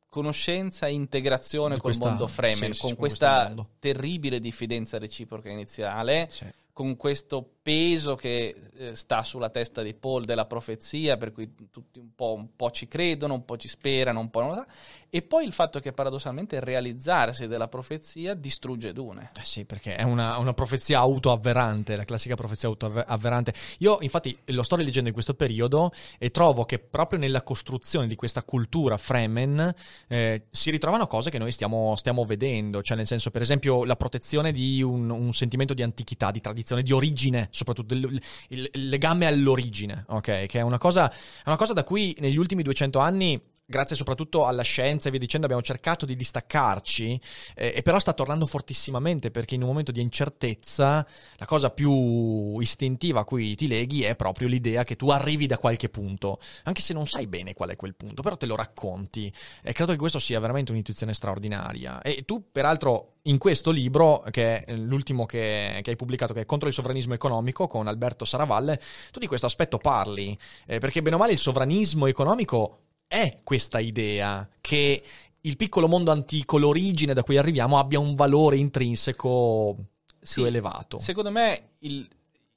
conoscenza 0.10 0.88
e 0.88 0.92
integrazione 0.92 1.76
Di 1.76 1.82
col 1.82 1.92
questa- 1.92 2.10
mondo 2.10 2.28
Fremen 2.28 2.56
sì, 2.56 2.74
sì, 2.74 2.80
con 2.80 2.90
con 2.90 2.98
questa 3.00 3.54
terribile 3.80 4.40
diffidenza 4.40 4.98
reciproca 4.98 5.50
iniziale 5.50 6.30
con 6.74 6.96
questo 6.96 7.57
peso 7.68 8.16
che 8.16 8.56
eh, 8.78 8.96
sta 8.96 9.24
sulla 9.24 9.50
testa 9.50 9.82
di 9.82 9.94
Paul 9.94 10.24
della 10.24 10.46
profezia, 10.46 11.18
per 11.18 11.34
cui 11.34 11.54
tutti 11.70 12.00
un 12.00 12.16
po', 12.16 12.34
un 12.34 12.56
po' 12.56 12.72
ci 12.72 12.88
credono, 12.88 13.34
un 13.34 13.44
po' 13.44 13.58
ci 13.58 13.68
sperano, 13.68 14.22
un 14.22 14.30
po' 14.30 14.40
non 14.40 14.50
lo 14.52 14.56
sa. 14.56 14.68
E 15.10 15.22
poi 15.22 15.46
il 15.46 15.52
fatto 15.52 15.80
che 15.80 15.92
paradossalmente 15.92 16.58
il 16.58 16.62
realizzarsi 16.62 17.48
della 17.48 17.68
profezia 17.68 18.34
distrugge 18.34 18.94
Dune. 18.94 19.32
Eh 19.36 19.44
sì, 19.44 19.66
perché 19.66 19.96
è 19.96 20.04
una, 20.04 20.38
una 20.38 20.54
profezia 20.54 21.00
autoavverante, 21.00 21.96
la 21.96 22.06
classica 22.06 22.36
profezia 22.36 22.70
autoavverante. 22.70 23.54
Io, 23.80 23.98
infatti, 24.02 24.38
lo 24.46 24.64
sto 24.64 24.76
rileggendo 24.76 25.08
in 25.08 25.14
questo 25.14 25.34
periodo 25.34 25.92
e 26.18 26.30
trovo 26.30 26.64
che 26.64 26.80
proprio 26.80 27.20
nella 27.20 27.42
costruzione 27.42 28.08
di 28.08 28.16
questa 28.16 28.44
cultura 28.44 28.98
Fremen 28.98 29.74
eh, 30.08 30.44
si 30.52 30.72
ritrovano 30.72 31.08
cose 31.08 31.30
che 31.30 31.38
noi 31.38 31.52
stiamo, 31.52 31.96
stiamo 31.98 32.24
vedendo. 32.26 32.82
Cioè, 32.82 32.96
nel 32.96 33.08
senso, 33.08 33.30
per 33.30 33.42
esempio, 33.42 33.86
la 33.86 33.96
protezione 33.96 34.52
di 34.52 34.82
un, 34.82 35.10
un 35.10 35.34
sentimento 35.34 35.74
di 35.74 35.84
antichità, 35.84 36.32
di 36.32 36.42
tradizione, 36.42 36.84
di 36.84 36.92
origine, 36.92 37.48
soprattutto 37.58 37.94
il, 37.94 38.22
il- 38.50 38.70
legame 38.74 39.26
all'origine, 39.26 40.06
ok? 40.08 40.46
Che 40.46 40.60
è 40.60 40.62
una 40.62 40.78
cosa, 40.78 41.12
è 41.12 41.48
una 41.48 41.58
cosa 41.58 41.74
da 41.74 41.84
cui 41.84 42.16
negli 42.20 42.38
ultimi 42.38 42.64
200 42.64 43.00
anni. 43.00 43.42
Grazie 43.70 43.98
soprattutto 43.98 44.46
alla 44.46 44.62
scienza 44.62 45.10
e 45.10 45.12
via 45.12 45.20
dicendo, 45.20 45.46
abbiamo 45.46 45.62
cercato 45.62 46.06
di 46.06 46.16
distaccarci, 46.16 47.20
eh, 47.54 47.74
e 47.76 47.82
però 47.82 48.00
sta 48.00 48.14
tornando 48.14 48.46
fortissimamente 48.46 49.30
perché 49.30 49.56
in 49.56 49.62
un 49.62 49.68
momento 49.68 49.92
di 49.92 50.00
incertezza 50.00 51.06
la 51.36 51.46
cosa 51.46 51.70
più 51.70 52.60
istintiva 52.60 53.20
a 53.20 53.24
cui 53.26 53.56
ti 53.56 53.68
leghi 53.68 54.04
è 54.04 54.16
proprio 54.16 54.48
l'idea 54.48 54.86
che 54.86 54.96
tu 54.96 55.10
arrivi 55.10 55.48
da 55.48 55.58
qualche 55.58 55.90
punto, 55.90 56.40
anche 56.64 56.80
se 56.80 56.94
non 56.94 57.08
sai 57.08 57.28
bene 57.28 57.54
qual 57.54 57.72
è 57.72 57.76
quel 57.76 57.94
punto, 57.96 58.22
però 58.22 58.38
te 58.38 58.46
lo 58.46 58.56
racconti. 58.56 59.30
E 59.62 59.74
credo 59.74 59.92
che 59.92 59.98
questo 59.98 60.20
sia 60.20 60.40
veramente 60.40 60.72
un'intuizione 60.72 61.14
straordinaria. 61.14 62.02
E 62.02 62.24
tu, 62.24 62.50
peraltro, 62.50 63.16
in 63.24 63.38
questo 63.38 63.72
libro, 63.72 64.24
che 64.32 64.64
è 64.64 64.76
l'ultimo 64.76 65.26
che, 65.26 65.82
che 65.82 65.90
hai 65.90 65.96
pubblicato, 65.98 66.34
che 66.34 66.40
è 66.40 66.46
Contro 66.46 66.70
il 66.70 66.74
sovranismo 66.74 67.16
economico 67.16 67.68
con 67.68 67.88
Alberto 67.88 68.24
Saravalle, 68.24 68.80
tu 69.12 69.20
di 69.20 69.28
questo 69.28 69.46
aspetto 69.46 69.78
parli, 69.78 70.38
eh, 70.66 70.78
perché 70.80 71.02
bene 71.02 71.18
o 71.18 71.20
male 71.20 71.34
il 71.34 71.38
sovranismo 71.38 72.06
economico 72.06 72.84
è 73.08 73.38
questa 73.44 73.80
idea 73.80 74.48
che 74.62 75.04
il 75.42 75.56
piccolo 75.56 75.88
mondo 75.88 76.12
antico, 76.12 76.58
l'origine 76.58 77.14
da 77.14 77.24
cui 77.24 77.38
arriviamo, 77.38 77.80
abbia 77.80 78.00
un 78.00 78.16
valore 78.16 78.58
intrinseco 78.58 79.76
più 79.76 79.86
Sì, 80.22 80.42
elevato. 80.44 81.00
Secondo 81.00 81.32
me, 81.32 81.70
il- 81.80 82.08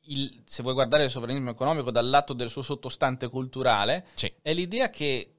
il- 0.06 0.42
se 0.44 0.62
vuoi 0.62 0.74
guardare 0.74 1.04
il 1.04 1.10
sovranismo 1.10 1.50
economico 1.50 1.92
dal 1.92 2.08
lato 2.08 2.32
del 2.32 2.50
suo 2.50 2.62
sottostante 2.62 3.28
culturale, 3.28 4.06
Sì. 4.14 4.32
è 4.42 4.52
l'idea 4.52 4.90
che 4.90 5.34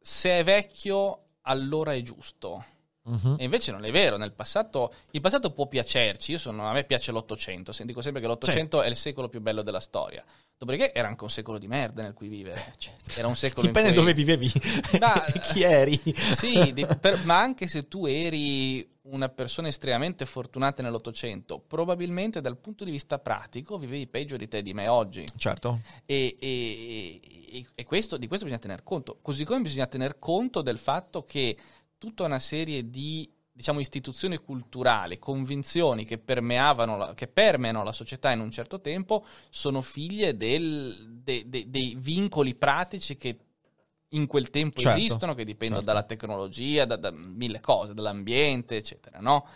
se 0.00 0.38
è 0.38 0.44
vecchio, 0.44 1.20
allora 1.42 1.92
è 1.92 2.00
giusto. 2.00 2.64
Mhm. 3.02 3.36
E 3.38 3.44
invece 3.44 3.72
non 3.72 3.84
è 3.84 3.90
vero, 3.92 4.16
nel 4.16 4.32
passato, 4.32 4.92
il 5.10 5.20
passato 5.20 5.50
può 5.52 5.66
piacerci, 5.66 6.32
io 6.32 6.38
sono, 6.38 6.66
a 6.66 6.72
me 6.72 6.84
piace 6.84 7.12
l'Ottocento, 7.12 7.72
dico 7.84 8.00
sempre 8.00 8.20
che 8.22 8.26
l'Ottocento 8.26 8.80
è 8.82 8.88
il 8.88 8.96
secolo 8.96 9.28
più 9.28 9.40
bello 9.40 9.62
della 9.62 9.80
storia. 9.80 10.24
Dopodiché 10.58 10.94
era 10.94 11.08
anche 11.08 11.22
un 11.24 11.30
secolo 11.30 11.58
di 11.58 11.68
merda 11.68 12.02
nel 12.02 12.14
cui 12.14 12.28
vivere. 12.28 12.74
Era 13.14 13.28
un 13.28 13.36
secolo 13.36 13.66
Dipende 13.66 13.90
cui... 13.90 13.98
dove 13.98 14.14
vivevi 14.14 14.50
e 15.30 15.40
chi 15.40 15.62
eri. 15.62 16.00
Sì, 16.14 16.72
di- 16.72 16.86
per- 16.98 17.24
ma 17.26 17.38
anche 17.38 17.66
se 17.66 17.88
tu 17.88 18.06
eri 18.06 18.88
una 19.02 19.28
persona 19.28 19.68
estremamente 19.68 20.24
fortunata 20.24 20.82
nell'Ottocento, 20.82 21.60
probabilmente 21.60 22.40
dal 22.40 22.56
punto 22.56 22.84
di 22.84 22.90
vista 22.90 23.18
pratico 23.18 23.76
vivevi 23.78 24.06
peggio 24.08 24.36
di 24.38 24.48
te 24.48 24.62
di 24.62 24.72
me 24.72 24.88
oggi. 24.88 25.26
Certo. 25.36 25.80
E, 26.06 26.36
e- 26.40 27.20
e- 27.50 27.66
e 27.74 27.84
questo, 27.84 28.16
di 28.16 28.26
questo 28.26 28.46
bisogna 28.46 28.62
tener 28.62 28.82
conto. 28.82 29.18
Così 29.20 29.44
come 29.44 29.60
bisogna 29.60 29.86
tener 29.86 30.18
conto 30.18 30.62
del 30.62 30.78
fatto 30.78 31.24
che 31.24 31.54
tutta 31.98 32.24
una 32.24 32.38
serie 32.38 32.88
di 32.88 33.30
diciamo, 33.56 33.80
istituzioni 33.80 34.36
culturali, 34.36 35.18
convinzioni 35.18 36.04
che, 36.04 36.18
permeavano 36.18 36.96
la- 36.98 37.14
che 37.14 37.26
permeano 37.26 37.82
la 37.82 37.92
società 37.92 38.30
in 38.30 38.40
un 38.40 38.50
certo 38.50 38.82
tempo, 38.82 39.24
sono 39.48 39.80
figlie 39.80 40.36
del- 40.36 41.20
de- 41.22 41.44
de- 41.48 41.64
dei 41.70 41.96
vincoli 41.98 42.54
pratici 42.54 43.16
che 43.16 43.38
in 44.10 44.26
quel 44.26 44.50
tempo 44.50 44.78
Certo, 44.80 44.98
esistono, 44.98 45.34
che 45.34 45.44
dipendono 45.44 45.80
certo. 45.80 45.94
dalla 45.94 46.06
tecnologia, 46.06 46.84
da, 46.84 46.96
da 46.96 47.10
mille 47.10 47.60
cose, 47.60 47.94
dall'ambiente, 47.94 48.76
eccetera, 48.76 49.20
no? 49.20 49.46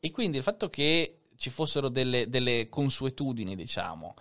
E 0.00 0.10
quindi 0.10 0.38
il 0.38 0.42
fatto 0.42 0.70
che 0.70 1.18
ci 1.36 1.50
fossero 1.50 1.90
delle, 1.90 2.28
delle 2.30 2.68
consuetudini, 2.70 3.54
diciamo, 3.54 4.14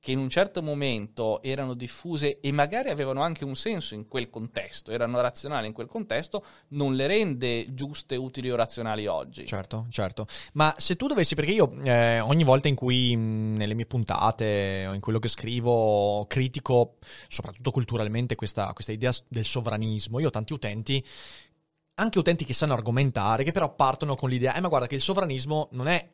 che 0.00 0.12
in 0.12 0.18
un 0.18 0.30
certo 0.30 0.62
momento 0.62 1.42
erano 1.42 1.74
diffuse 1.74 2.40
e 2.40 2.50
magari 2.52 2.88
avevano 2.88 3.20
anche 3.20 3.44
un 3.44 3.54
senso 3.54 3.94
in 3.94 4.08
quel 4.08 4.30
contesto, 4.30 4.92
erano 4.92 5.20
razionali 5.20 5.66
in 5.66 5.74
quel 5.74 5.88
contesto, 5.88 6.42
non 6.68 6.94
le 6.94 7.06
rende 7.06 7.74
giuste, 7.74 8.16
utili 8.16 8.50
o 8.50 8.56
razionali 8.56 9.06
oggi. 9.06 9.44
Certo, 9.44 9.86
certo. 9.90 10.26
Ma 10.54 10.74
se 10.78 10.96
tu 10.96 11.06
dovessi, 11.06 11.34
perché 11.34 11.52
io 11.52 11.70
eh, 11.82 12.18
ogni 12.20 12.44
volta 12.44 12.68
in 12.68 12.76
cui 12.76 13.14
mh, 13.14 13.56
nelle 13.58 13.74
mie 13.74 13.84
puntate 13.84 14.86
o 14.88 14.94
in 14.94 15.00
quello 15.02 15.18
che 15.18 15.28
scrivo 15.28 16.24
critico, 16.26 16.96
soprattutto 17.28 17.70
culturalmente, 17.70 18.36
questa, 18.36 18.72
questa 18.72 18.92
idea 18.92 19.12
del 19.28 19.44
sovranismo, 19.44 20.18
io 20.18 20.28
ho 20.28 20.30
tanti 20.30 20.54
utenti, 20.54 21.04
anche 21.96 22.18
utenti 22.18 22.46
che 22.46 22.54
sanno 22.54 22.72
argomentare, 22.72 23.44
che 23.44 23.52
però 23.52 23.74
partono 23.74 24.16
con 24.16 24.30
l'idea, 24.30 24.54
eh 24.54 24.60
ma 24.60 24.68
guarda 24.68 24.86
che 24.86 24.94
il 24.94 25.02
sovranismo 25.02 25.68
non 25.72 25.88
è 25.88 26.08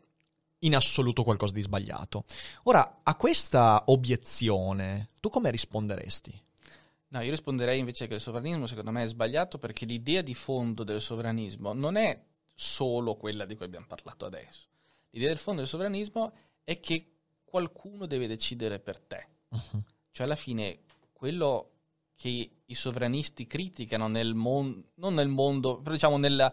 in 0.61 0.75
assoluto 0.75 1.23
qualcosa 1.23 1.55
di 1.55 1.61
sbagliato. 1.61 2.25
Ora, 2.65 3.01
a 3.03 3.15
questa 3.15 3.85
obiezione, 3.87 5.11
tu 5.21 5.29
come 5.29 5.51
risponderesti? 5.51 6.43
No, 7.09 7.21
io 7.21 7.31
risponderei 7.31 7.79
invece 7.79 8.09
che 8.09 8.15
il 8.15 8.21
sovranismo 8.21 8.67
secondo 8.67 8.91
me 8.91 9.05
è 9.05 9.09
sbagliato 9.09 9.59
perché 9.59 9.85
l'idea 9.85 10.23
di 10.23 10.35
fondo 10.35 10.83
del 10.83 11.01
sovranismo 11.01 11.73
non 11.73 11.97
è 11.97 12.21
solo 12.53 13.15
quella 13.15 13.45
di 13.45 13.55
cui 13.55 13.67
abbiamo 13.67 13.87
parlato 13.87 14.25
adesso. 14.25 14.67
L'idea 15.11 15.29
del 15.29 15.39
fondo 15.39 15.61
del 15.61 15.69
sovranismo 15.69 16.33
è 16.65 16.81
che 16.81 17.13
qualcuno 17.45 18.07
deve 18.07 18.27
decidere 18.27 18.81
per 18.81 18.99
te. 19.01 19.29
Cioè 20.11 20.27
alla 20.27 20.37
fine 20.37 20.81
quello 21.13 21.71
che 22.17 22.51
i 22.65 22.75
sovranisti 22.75 23.47
criticano 23.47 24.09
nel 24.09 24.35
mondo, 24.35 24.89
non 24.95 25.15
nel 25.15 25.29
mondo, 25.29 25.81
però 25.81 25.95
diciamo 25.95 26.17
nella- 26.17 26.53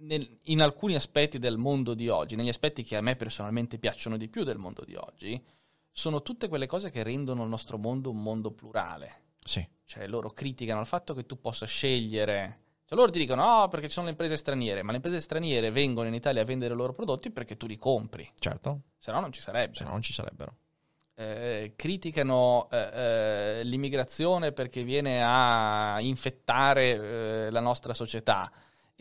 nel- 0.00 0.38
in 0.44 0.60
alcuni 0.60 0.94
aspetti 0.94 1.38
del 1.38 1.56
mondo 1.58 1.94
di 1.94 2.08
oggi, 2.08 2.36
negli 2.36 2.48
aspetti 2.48 2.82
che 2.82 2.96
a 2.96 3.00
me 3.00 3.16
personalmente 3.16 3.78
piacciono 3.78 4.16
di 4.16 4.28
più 4.28 4.44
del 4.44 4.58
mondo 4.58 4.84
di 4.84 4.94
oggi, 4.94 5.42
sono 5.92 6.22
tutte 6.22 6.48
quelle 6.48 6.66
cose 6.66 6.90
che 6.90 7.02
rendono 7.02 7.42
il 7.42 7.48
nostro 7.48 7.78
mondo 7.78 8.10
un 8.10 8.22
mondo 8.22 8.52
plurale. 8.52 9.22
Sì. 9.44 9.66
Cioè 9.84 10.06
loro 10.06 10.30
criticano 10.30 10.80
il 10.80 10.86
fatto 10.86 11.14
che 11.14 11.26
tu 11.26 11.40
possa 11.40 11.66
scegliere. 11.66 12.60
Cioè 12.84 12.98
loro 12.98 13.10
ti 13.10 13.18
dicono 13.18 13.44
no 13.44 13.68
perché 13.68 13.86
ci 13.86 13.92
sono 13.92 14.06
le 14.06 14.12
imprese 14.12 14.36
straniere, 14.36 14.82
ma 14.82 14.90
le 14.90 14.96
imprese 14.96 15.20
straniere 15.20 15.70
vengono 15.70 16.08
in 16.08 16.14
Italia 16.14 16.42
a 16.42 16.44
vendere 16.44 16.74
i 16.74 16.76
loro 16.76 16.92
prodotti 16.92 17.30
perché 17.30 17.56
tu 17.56 17.66
li 17.66 17.76
compri, 17.76 18.28
Certo, 18.38 18.80
se 18.98 19.12
no 19.12 19.20
non 19.20 19.32
ci 19.32 19.40
sarebbe. 19.40 19.74
se 19.76 19.84
no 19.84 19.90
non 19.90 20.02
ci 20.02 20.12
sarebbero. 20.12 20.56
Eh, 21.14 21.74
criticano 21.76 22.68
eh, 22.70 23.58
eh, 23.58 23.64
l'immigrazione 23.64 24.52
perché 24.52 24.82
viene 24.84 25.22
a 25.22 25.98
infettare 26.00 27.46
eh, 27.46 27.50
la 27.50 27.60
nostra 27.60 27.92
società. 27.92 28.50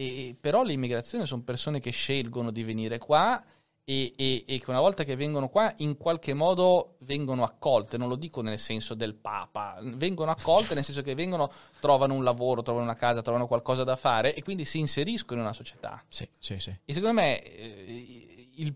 E, 0.02 0.34
però 0.40 0.64
l'immigrazione 0.64 1.26
sono 1.26 1.42
persone 1.42 1.82
che 1.82 1.92
scelgono 1.92 2.52
di 2.52 2.64
venire 2.64 2.98
qua 3.00 3.44
e, 3.84 4.14
e- 4.16 4.46
e 4.48 4.60
che 4.60 4.70
una 4.70 4.80
volta 4.80 5.04
che 5.04 5.18
vengono 5.18 5.50
qua 5.50 5.74
in 5.80 5.98
qualche 5.98 6.34
modo 6.34 6.96
vengono 7.02 7.44
accolte, 7.44 7.98
non 7.98 8.08
lo 8.08 8.16
dico 8.16 8.42
nel 8.42 8.60
senso 8.60 8.94
del 8.94 9.16
papa, 9.16 9.78
vengono 9.82 10.32
accolte 10.32 10.74
nel 10.74 10.86
senso 10.86 11.02
che 11.02 11.16
vengono, 11.16 11.52
trovano 11.82 12.14
un 12.14 12.24
lavoro, 12.24 12.62
trovano 12.62 12.86
una 12.86 12.96
casa, 12.96 13.22
trovano 13.22 13.46
qualcosa 13.46 13.84
da 13.84 13.98
fare 13.98 14.34
e 14.34 14.42
quindi 14.42 14.64
si 14.64 14.80
inseriscono 14.80 15.42
in 15.42 15.46
una 15.48 15.54
società. 15.56 16.02
Sì, 16.08 16.26
sì, 16.38 16.60
sì. 16.60 16.74
E 16.86 16.94
secondo 16.94 17.20
me 17.20 17.44
eh, 17.44 18.50
il- 18.56 18.76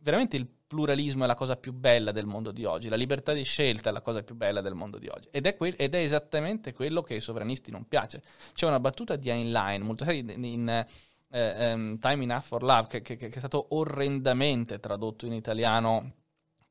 veramente 0.00 0.36
il 0.36 0.48
pluralismo 0.66 1.24
è 1.24 1.26
la 1.26 1.34
cosa 1.34 1.56
più 1.56 1.72
bella 1.72 2.12
del 2.12 2.26
mondo 2.26 2.52
di 2.52 2.64
oggi, 2.64 2.88
la 2.88 2.96
libertà 2.96 3.32
di 3.32 3.44
scelta 3.44 3.90
è 3.90 3.92
la 3.92 4.00
cosa 4.00 4.22
più 4.22 4.34
bella 4.34 4.60
del 4.60 4.74
mondo 4.74 4.98
di 4.98 5.08
oggi 5.08 5.28
ed 5.30 5.46
è, 5.46 5.56
quel- 5.56 5.74
ed 5.76 5.94
è 5.94 5.98
esattamente 5.98 6.72
quello 6.72 7.02
che 7.02 7.14
ai 7.14 7.20
sovranisti 7.20 7.70
non 7.70 7.86
piace. 7.86 8.22
C'è 8.52 8.66
una 8.66 8.80
battuta 8.80 9.16
di 9.16 9.28
Heinlein, 9.28 9.82
molto 9.82 10.04
sai, 10.04 10.18
in, 10.18 10.44
in, 10.44 10.68
eh, 10.68 10.86
ehm, 11.30 11.98
Time 11.98 12.22
Enough 12.24 12.42
for 12.42 12.62
Love, 12.62 12.86
che, 12.88 13.02
che- 13.02 13.16
che 13.16 13.28
è 13.28 13.38
stato 13.38 13.66
orrendamente 13.70 14.78
tradotto 14.80 15.26
in 15.26 15.32
italiano 15.32 16.12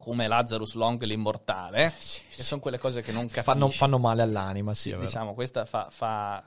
come 0.04 0.28
Lazarus 0.28 0.74
Long 0.74 1.02
l'immortale, 1.04 1.94
che 2.36 2.44
sono 2.44 2.60
quelle 2.60 2.78
cose 2.78 3.02
che 3.02 3.14
non 3.14 3.22
capisci. 3.28 3.42
Fanno, 3.44 3.70
fanno 3.70 3.98
male 4.00 4.22
all'anima, 4.22 4.74
sì, 4.74 4.90
Sì, 4.90 4.98
diciamo, 4.98 5.34
questa 5.34 5.64
fa, 5.64 5.88
fa, 5.90 6.44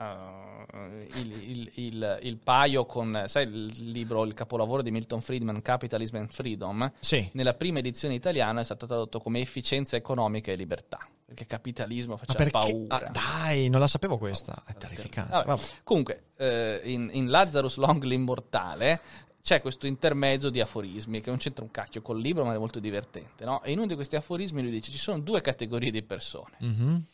eh, 0.71 1.07
il, 1.15 1.31
il- 1.49 1.71
il- 1.75 2.19
il 2.21 2.37
paio 2.37 2.85
con, 2.85 3.23
sai, 3.25 3.43
il 3.47 3.91
libro, 3.91 4.23
il 4.25 4.33
capolavoro 4.35 4.83
di 4.83 4.91
Milton 4.91 5.21
Friedman, 5.21 5.61
Capitalism 5.63 6.17
and 6.17 6.29
Freedom. 6.31 6.91
Sì. 6.99 7.27
Nella 7.33 7.55
prima 7.55 7.79
edizione 7.79 8.13
italiana 8.13 8.61
è 8.61 8.63
stato 8.63 8.85
tradotto 8.85 9.19
come 9.19 9.39
efficienza 9.39 9.95
economica 9.95 10.51
e 10.51 10.55
libertà, 10.55 10.99
perché 11.25 11.45
capitalismo 11.47 12.15
faceva 12.15 12.37
perché? 12.37 12.51
paura. 12.51 13.07
Ah, 13.07 13.09
dai, 13.11 13.69
non 13.69 13.79
la 13.79 13.87
sapevo 13.87 14.19
questa. 14.19 14.61
È 14.67 14.73
terrificante. 14.75 15.31
Vabbè, 15.31 15.45
Vabbè. 15.47 15.61
Comunque, 15.83 16.23
eh, 16.37 16.81
in, 16.83 17.09
in 17.13 17.29
Lazarus 17.29 17.77
Long 17.77 18.03
l'immortale 18.03 19.01
c'è 19.47 19.61
questo 19.61 19.87
intermezzo 19.87 20.49
di 20.49 20.59
aforismi 20.59 21.21
che 21.21 21.29
non 21.29 21.39
c'entra 21.39 21.63
un 21.63 21.71
cacchio 21.71 22.01
col 22.01 22.19
libro, 22.19 22.43
ma 22.43 22.53
è 22.53 22.57
molto 22.57 22.81
divertente. 22.81 23.45
No? 23.45 23.63
E 23.63 23.71
in 23.71 23.77
uno 23.77 23.87
di 23.87 23.95
questi 23.95 24.17
aforismi 24.17 24.61
lui 24.61 24.71
dice: 24.71 24.91
ci 24.91 24.97
sono 24.97 25.21
due 25.21 25.39
categorie 25.39 25.89
di 25.89 26.03
persone. 26.03 26.57
Mhm. 26.59 27.05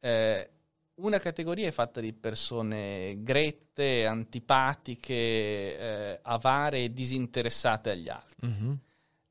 Eh, 0.00 0.50
una 0.96 1.20
categoria 1.20 1.68
è 1.68 1.70
fatta 1.70 2.00
di 2.00 2.12
persone 2.12 3.22
grette, 3.22 4.06
antipatiche, 4.06 5.14
eh, 5.14 6.18
avare 6.22 6.82
e 6.82 6.92
disinteressate 6.92 7.90
agli 7.90 8.08
altri. 8.08 8.48
Mhm. 8.48 8.78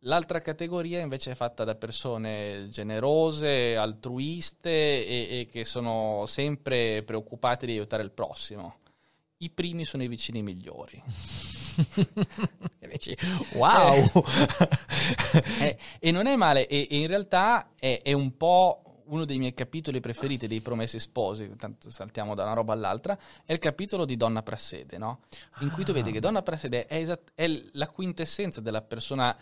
L'altra 0.02 0.40
categoria 0.40 1.02
invece 1.02 1.32
è 1.32 1.36
fatta 1.36 1.66
da 1.66 1.76
persone 1.76 2.70
generose, 2.70 3.76
altruiste 3.76 4.70
e, 5.06 5.40
e 5.42 5.48
che 5.52 5.66
sono 5.66 6.24
sempre 6.28 7.04
preoccupate 7.04 7.66
di 7.66 7.74
aiutare 7.74 8.04
il 8.04 8.12
prossimo. 8.12 8.78
I 9.40 9.50
primi 9.50 9.84
sono 9.84 10.04
i 10.04 10.08
vicini 10.08 10.42
migliori. 10.42 11.04
E 12.80 12.88
dici, 12.90 13.16
wow! 13.54 14.04
Eh, 15.60 15.78
e 16.00 16.12
non 16.12 16.28
è 16.28 16.36
male, 16.36 16.68
e, 16.68 16.88
e 16.90 16.98
in 16.98 17.08
realtà 17.08 17.72
è, 17.78 18.02
è 18.02 18.13
un 18.13 18.36
po' 18.36 18.82
uno 19.08 19.26
dei 19.26 19.38
miei 19.38 19.54
capitoli 19.54 20.00
preferiti 20.00 20.48
dei 20.48 20.62
Promessi 20.62 21.00
Sposi, 21.00 21.50
tanto 21.58 21.90
saltiamo 21.90 22.36
da 22.36 22.44
una 22.44 22.54
roba 22.54 22.74
all'altra, 22.74 23.18
è 23.46 23.54
il 23.54 23.60
capitolo 23.60 24.06
di 24.06 24.18
Donna 24.18 24.44
Prassede, 24.44 24.98
no? 24.98 25.22
In 25.60 25.72
cui 25.72 25.84
tu 25.84 25.94
vedi 25.94 26.12
che 26.12 26.20
Donna 26.20 26.42
Prassede 26.42 26.88
è, 26.88 26.96
esat- 26.96 27.32
è 27.36 27.48
la 27.74 27.88
quintessenza 27.88 28.62
della 28.62 28.82
persona 28.82 29.36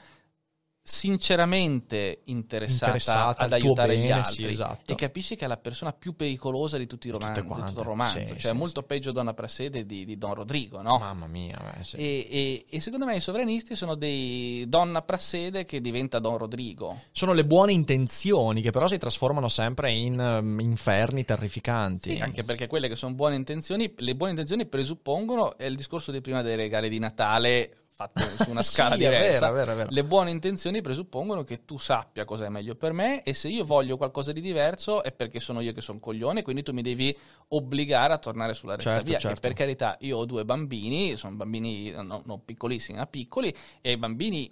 sinceramente 0.87 2.21
interessata, 2.25 2.85
Interessata 2.85 3.43
ad 3.43 3.53
aiutare 3.53 3.97
gli 3.97 4.01
bene, 4.01 4.11
altri 4.11 4.33
sì, 4.33 4.45
esatto. 4.49 4.91
e 4.91 4.95
capisci 4.95 5.35
che 5.35 5.45
è 5.45 5.47
la 5.47 5.57
persona 5.57 5.91
più 5.93 6.15
pericolosa 6.15 6.77
di, 6.77 6.85
tutti 6.85 7.07
i 7.07 7.09
roman- 7.09 7.29
tutte 7.29 7.41
di 7.41 7.47
tutto 7.47 7.59
quante, 7.59 7.79
il 7.79 7.85
romanzo, 7.87 8.19
sì, 8.19 8.39
cioè 8.39 8.51
sì, 8.51 8.57
molto 8.57 8.83
peggio 8.83 9.11
Donna 9.11 9.33
Prassede 9.33 9.83
di, 9.87 10.05
di 10.05 10.15
Don 10.19 10.35
Rodrigo, 10.35 10.83
no? 10.83 10.99
Mamma 10.99 11.25
mia, 11.25 11.59
beh. 11.59 11.97
E, 11.97 12.27
e- 12.29 12.65
e 12.69 12.79
secondo 12.79 13.05
me 13.05 13.15
i 13.15 13.19
sovranisti 13.19 13.73
sono 13.73 13.95
dei 13.95 14.65
donna 14.67 15.01
prassede 15.01 15.65
che 15.65 15.81
diventa 15.81 16.19
Don 16.19 16.37
Rodrigo. 16.37 17.01
Sono 17.11 17.33
le 17.33 17.45
buone 17.45 17.71
intenzioni 17.71 18.61
che 18.61 18.69
però 18.69 18.87
si 18.87 18.99
trasformano 18.99 19.49
sempre 19.49 19.91
in 19.91 20.19
ehm, 20.19 20.59
inferni 20.59 21.25
terrificanti. 21.25 22.15
Sì, 22.15 22.21
anche 22.21 22.43
perché 22.43 22.67
quelle 22.67 22.87
che 22.87 22.95
sono 22.95 23.15
buone 23.15 23.33
intenzioni, 23.33 23.91
le 23.97 24.15
buone 24.15 24.33
intenzioni 24.33 24.67
presuppongono, 24.67 25.57
è 25.57 25.65
il 25.65 25.75
discorso 25.75 26.11
di 26.11 26.21
prima 26.21 26.43
dei 26.43 26.55
regali 26.55 26.89
di 26.89 26.99
Natale 26.99 27.77
fatto 27.95 28.19
su 28.43 28.49
una 28.49 28.61
Sì, 28.63 28.71
scala 28.73 28.95
è 28.95 28.97
diversa. 28.97 29.49
vero, 29.49 29.61
è 29.61 29.65
vero, 29.65 29.71
è 29.71 29.75
vero. 29.75 29.89
Le 29.91 30.03
buone 30.03 30.29
intenzioni 30.29 30.81
presuppongono 30.81 31.43
che 31.43 31.63
tu 31.65 31.77
sappia 31.77 32.25
cosa 32.25 32.45
è 32.45 32.49
meglio 32.49 32.75
per 32.75 32.91
me 32.93 33.23
e 33.23 33.33
se 33.33 33.47
io 33.47 33.63
voglio 33.65 33.97
qualcosa 33.97 34.31
di 34.33 34.41
diverso 34.41 35.01
è 35.01 35.11
perché 35.11 35.39
sono 35.39 35.61
io 35.61 35.71
che 35.71 35.81
sono 35.81 35.99
coglione, 35.99 36.41
quindi 36.41 36.61
tu 36.61 36.73
mi 36.73 36.81
devi 36.81 37.17
obbligare 37.49 38.13
a 38.13 38.17
tornare 38.17 38.53
sulla 38.53 38.75
retta 38.75 38.89
Certo, 38.91 39.05
via. 39.07 39.17
Certo. 39.19 39.39
per 39.39 39.53
carità, 39.53 39.95
io 40.01 40.17
ho 40.17 40.25
due 40.25 40.43
bambini, 40.45 41.15
sono 41.15 41.35
bambini 41.35 41.89
no, 41.91 42.21
non 42.25 42.43
piccolissimi, 42.43 42.97
ma 42.97 43.07
piccoli, 43.07 43.55
e 43.81 43.89
ai 43.91 43.97
bambini 43.97 44.51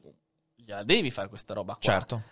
gliela 0.55 0.83
devi 0.83 1.11
fare 1.11 1.27
questa 1.27 1.53
roba 1.53 1.73
qua. 1.73 1.81
Certo. 1.81 2.23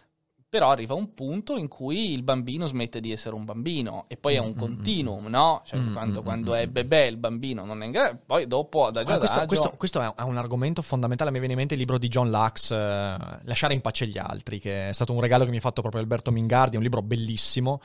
Però 0.52 0.70
arriva 0.70 0.96
un 0.96 1.14
punto 1.14 1.56
in 1.56 1.70
cui 1.70 2.12
il 2.12 2.24
bambino 2.24 2.66
smette 2.66 3.00
di 3.00 3.14
essere 3.14 3.36
un 3.36 3.46
bambino 3.46 4.04
e 4.10 4.18
poi 4.18 4.36
è 4.36 4.42
Mm, 4.42 4.48
un 4.48 4.54
continuum, 4.56 5.28
no? 5.28 5.62
Cioè, 5.64 5.80
quando, 5.94 6.22
quando 6.24 6.56
è 6.56 6.68
bebè 6.68 7.04
il 7.04 7.16
bambino 7.16 7.64
non 7.64 7.82
è 7.82 7.86
in 7.86 7.92
grado, 7.94 8.20
poi 8.26 8.46
dopo 8.48 8.86
adagio 8.86 9.14
Ah, 9.14 9.18
questo, 9.18 9.38
adagio... 9.38 9.48
questo- 9.48 9.78
questo 9.78 10.02
è 10.02 10.14
è 10.14 10.24
un 10.24 10.36
argomento 10.36 10.82
fondamentale. 10.82 11.32
Mi 11.32 11.38
viene 11.40 11.54
in 11.54 11.60
mente 11.60 11.76
il 11.76 11.80
libro 11.80 11.98
di 11.98 12.10
John 12.10 12.30
Lux, 12.30 12.70
eh, 12.72 13.16
Lasciare 13.44 13.74
in 13.74 13.80
pace 13.80 14.08
gli 14.08 14.18
altri, 14.18 14.60
che 14.60 14.90
è 14.90 14.92
stato 14.94 15.14
un 15.14 15.22
regalo 15.22 15.46
che 15.46 15.52
mi 15.52 15.56
ha 15.58 15.62
fatto 15.62 15.80
proprio 15.80 16.02
Alberto 16.02 16.32
Mingardi. 16.32 16.74
È 16.74 16.78
un 16.78 16.84
libro 16.84 17.02
bellissimo. 17.02 17.80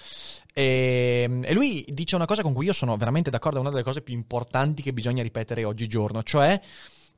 E, 0.53 1.41
e 1.45 1.53
lui 1.55 1.85
dice 1.89 2.17
una 2.17 2.25
cosa 2.27 2.43
con 2.43 2.53
cui 2.53 2.67
io 2.67 2.73
sono 2.73 2.97
veramente 2.97 3.31
d'accordo. 3.31 3.59
È 3.59 3.61
una 3.61 3.71
delle 3.71 3.85
cose 3.85 4.01
più 4.01 4.13
importanti 4.15 4.83
che 4.83 4.93
bisogna 4.93 5.23
ripetere 5.23 5.63
oggigiorno, 5.63 6.25
cioè 6.25 6.61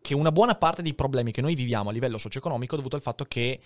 che 0.03 0.13
una 0.15 0.31
buona 0.31 0.57
parte 0.57 0.83
dei 0.83 0.93
problemi 0.93 1.33
che 1.33 1.41
noi 1.41 1.55
viviamo 1.55 1.89
a 1.89 1.93
livello 1.95 2.19
socio-economico 2.19 2.75
è 2.75 2.77
dovuto 2.77 2.97
al 2.97 3.03
fatto 3.03 3.25
che 3.25 3.61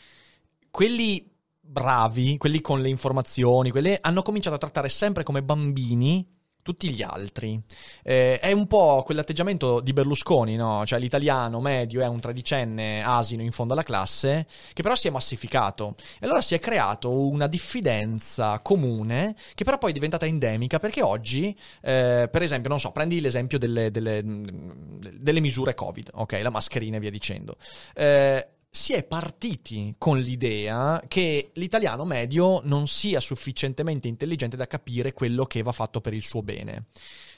quelli 0.71 1.31
bravi, 1.65 2.37
quelli 2.37 2.61
con 2.61 2.83
le 2.83 2.89
informazioni, 2.89 3.71
quelli 3.71 3.97
hanno 4.01 4.23
cominciato 4.23 4.57
a 4.57 4.59
trattare 4.59 4.89
sempre 4.89 5.23
come 5.23 5.43
bambini 5.43 6.41
tutti 6.63 6.91
gli 6.91 7.03
altri. 7.03 7.61
Eh, 8.03 8.39
è 8.39 8.53
un 8.53 8.67
po' 8.67 9.03
quell'atteggiamento 9.05 9.81
di 9.81 9.93
Berlusconi, 9.93 10.57
no? 10.57 10.85
Cioè 10.87 10.99
l'italiano 10.99 11.61
medio 11.61 12.01
è 12.01 12.07
un 12.07 12.21
tredicenne 12.21 13.03
asino 13.03 13.43
in 13.43 13.51
fondo 13.51 13.73
alla 13.73 13.83
classe, 13.83 14.47
che 14.73 14.83
però 14.83 14.95
si 14.95 15.09
è 15.09 15.11
massificato. 15.11 15.97
E 16.21 16.27
allora 16.27 16.41
si 16.41 16.55
è 16.55 16.61
creato 16.61 17.27
una 17.27 17.49
diffidenza 17.49 18.61
comune, 18.61 19.35
che 19.55 19.65
però 19.65 19.79
poi 19.79 19.91
è 19.91 19.95
diventata 19.95 20.25
endemica, 20.27 20.79
perché 20.79 21.03
oggi, 21.03 21.57
eh, 21.83 22.29
per 22.31 22.43
esempio, 22.43 22.69
non 22.69 22.79
so, 22.79 22.93
prendi 22.93 23.21
l'esempio 23.21 23.59
delle, 23.59 23.91
delle, 23.91 24.23
delle 24.23 25.41
misure 25.41 25.75
Covid, 25.75 26.11
ok? 26.15 26.39
La 26.43 26.51
mascherina 26.51 26.97
e 26.97 27.01
via 27.01 27.11
dicendo. 27.11 27.57
Eh, 27.95 28.47
si 28.75 28.95
è 28.95 29.05
partiti 29.05 29.95
con 29.99 30.19
l'idea 30.19 31.05
che 31.07 31.51
l'italiano 31.57 32.07
medio 32.07 32.63
non 32.65 32.89
sia 32.89 33.21
sufficientemente 33.21 34.09
intelligente 34.09 34.57
da 34.57 34.67
capire 34.67 35.13
quello 35.13 35.45
che 35.45 35.61
va 35.61 35.73
fatto 35.73 36.01
per 36.01 36.15
il 36.15 36.23
suo 36.23 36.43
bene. 36.43 36.87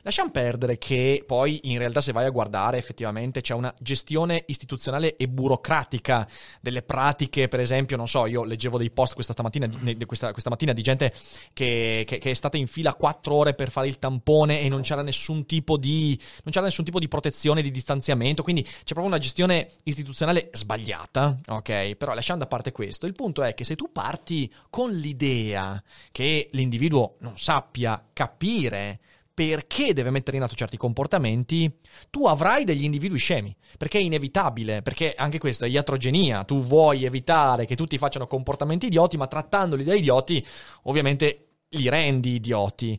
Lasciamo 0.06 0.30
perdere 0.30 0.76
che 0.76 1.24
poi 1.26 1.60
in 1.62 1.78
realtà 1.78 2.02
se 2.02 2.12
vai 2.12 2.26
a 2.26 2.30
guardare 2.30 2.76
effettivamente 2.76 3.40
c'è 3.40 3.54
una 3.54 3.74
gestione 3.80 4.42
istituzionale 4.48 5.16
e 5.16 5.28
burocratica 5.28 6.28
delle 6.60 6.82
pratiche, 6.82 7.48
per 7.48 7.58
esempio, 7.60 7.96
non 7.96 8.06
so, 8.06 8.26
io 8.26 8.44
leggevo 8.44 8.76
dei 8.76 8.90
post 8.90 9.14
questa 9.14 9.32
di- 9.80 10.04
questa, 10.04 10.32
questa 10.32 10.50
mattina 10.50 10.74
di 10.74 10.82
gente 10.82 11.10
che, 11.54 12.04
che- 12.06 12.18
che 12.18 12.30
è 12.30 12.34
stata 12.34 12.58
in 12.58 12.66
fila 12.66 12.92
quattro 12.94 13.34
ore 13.34 13.54
per 13.54 13.70
fare 13.70 13.88
il 13.88 13.98
tampone 13.98 14.60
e 14.60 14.68
non 14.68 14.82
c'era 14.82 15.00
nessun 15.00 15.46
tipo 15.46 15.78
di, 15.78 16.20
nessun 16.44 16.84
tipo 16.84 16.98
di 16.98 17.08
protezione, 17.08 17.62
di 17.62 17.70
distanziamento, 17.70 18.42
quindi 18.42 18.62
c'è 18.62 18.92
proprio 18.92 19.06
una 19.06 19.18
gestione 19.18 19.70
istituzionale 19.84 20.50
sbagliata, 20.52 21.40
ok? 21.46 21.94
Però 21.94 22.12
lasciando 22.12 22.44
a 22.44 22.46
parte 22.46 22.72
questo, 22.72 23.06
il 23.06 23.14
punto 23.14 23.42
è 23.42 23.54
che 23.54 23.64
se 23.64 23.74
tu 23.74 23.90
parti 23.90 24.52
con 24.68 24.90
l'idea 24.90 25.82
che 26.12 26.48
l'individuo 26.52 27.16
non 27.20 27.38
sappia 27.38 28.05
capire 28.12 29.00
perché 29.35 29.93
deve 29.93 30.11
mettere 30.11 30.37
in 30.37 30.45
atto 30.45 30.55
certi 30.55 30.76
comportamenti, 30.76 31.70
tu 32.09 32.26
avrai 32.26 32.64
degli 32.64 32.85
individui 32.85 33.18
scemi, 33.18 33.55
perché 33.76 33.99
è 33.99 34.03
inevitabile, 34.03 34.80
perché 34.80 35.12
anche 35.16 35.39
questa 35.39 35.66
è 35.66 35.68
iatrogenia, 35.68 36.45
tu 36.45 36.62
vuoi 36.62 37.05
evitare 37.05 37.66
che 37.66 37.74
tutti 37.74 37.99
facciano 37.99 38.28
comportamenti 38.28 38.87
idioti, 38.87 39.16
ma 39.16 39.26
trattandoli 39.26 39.82
da 39.82 39.95
idioti, 39.95 40.45
ovviamente 40.85 41.49
li 41.70 41.89
rendi 41.89 42.35
idioti. 42.35 42.99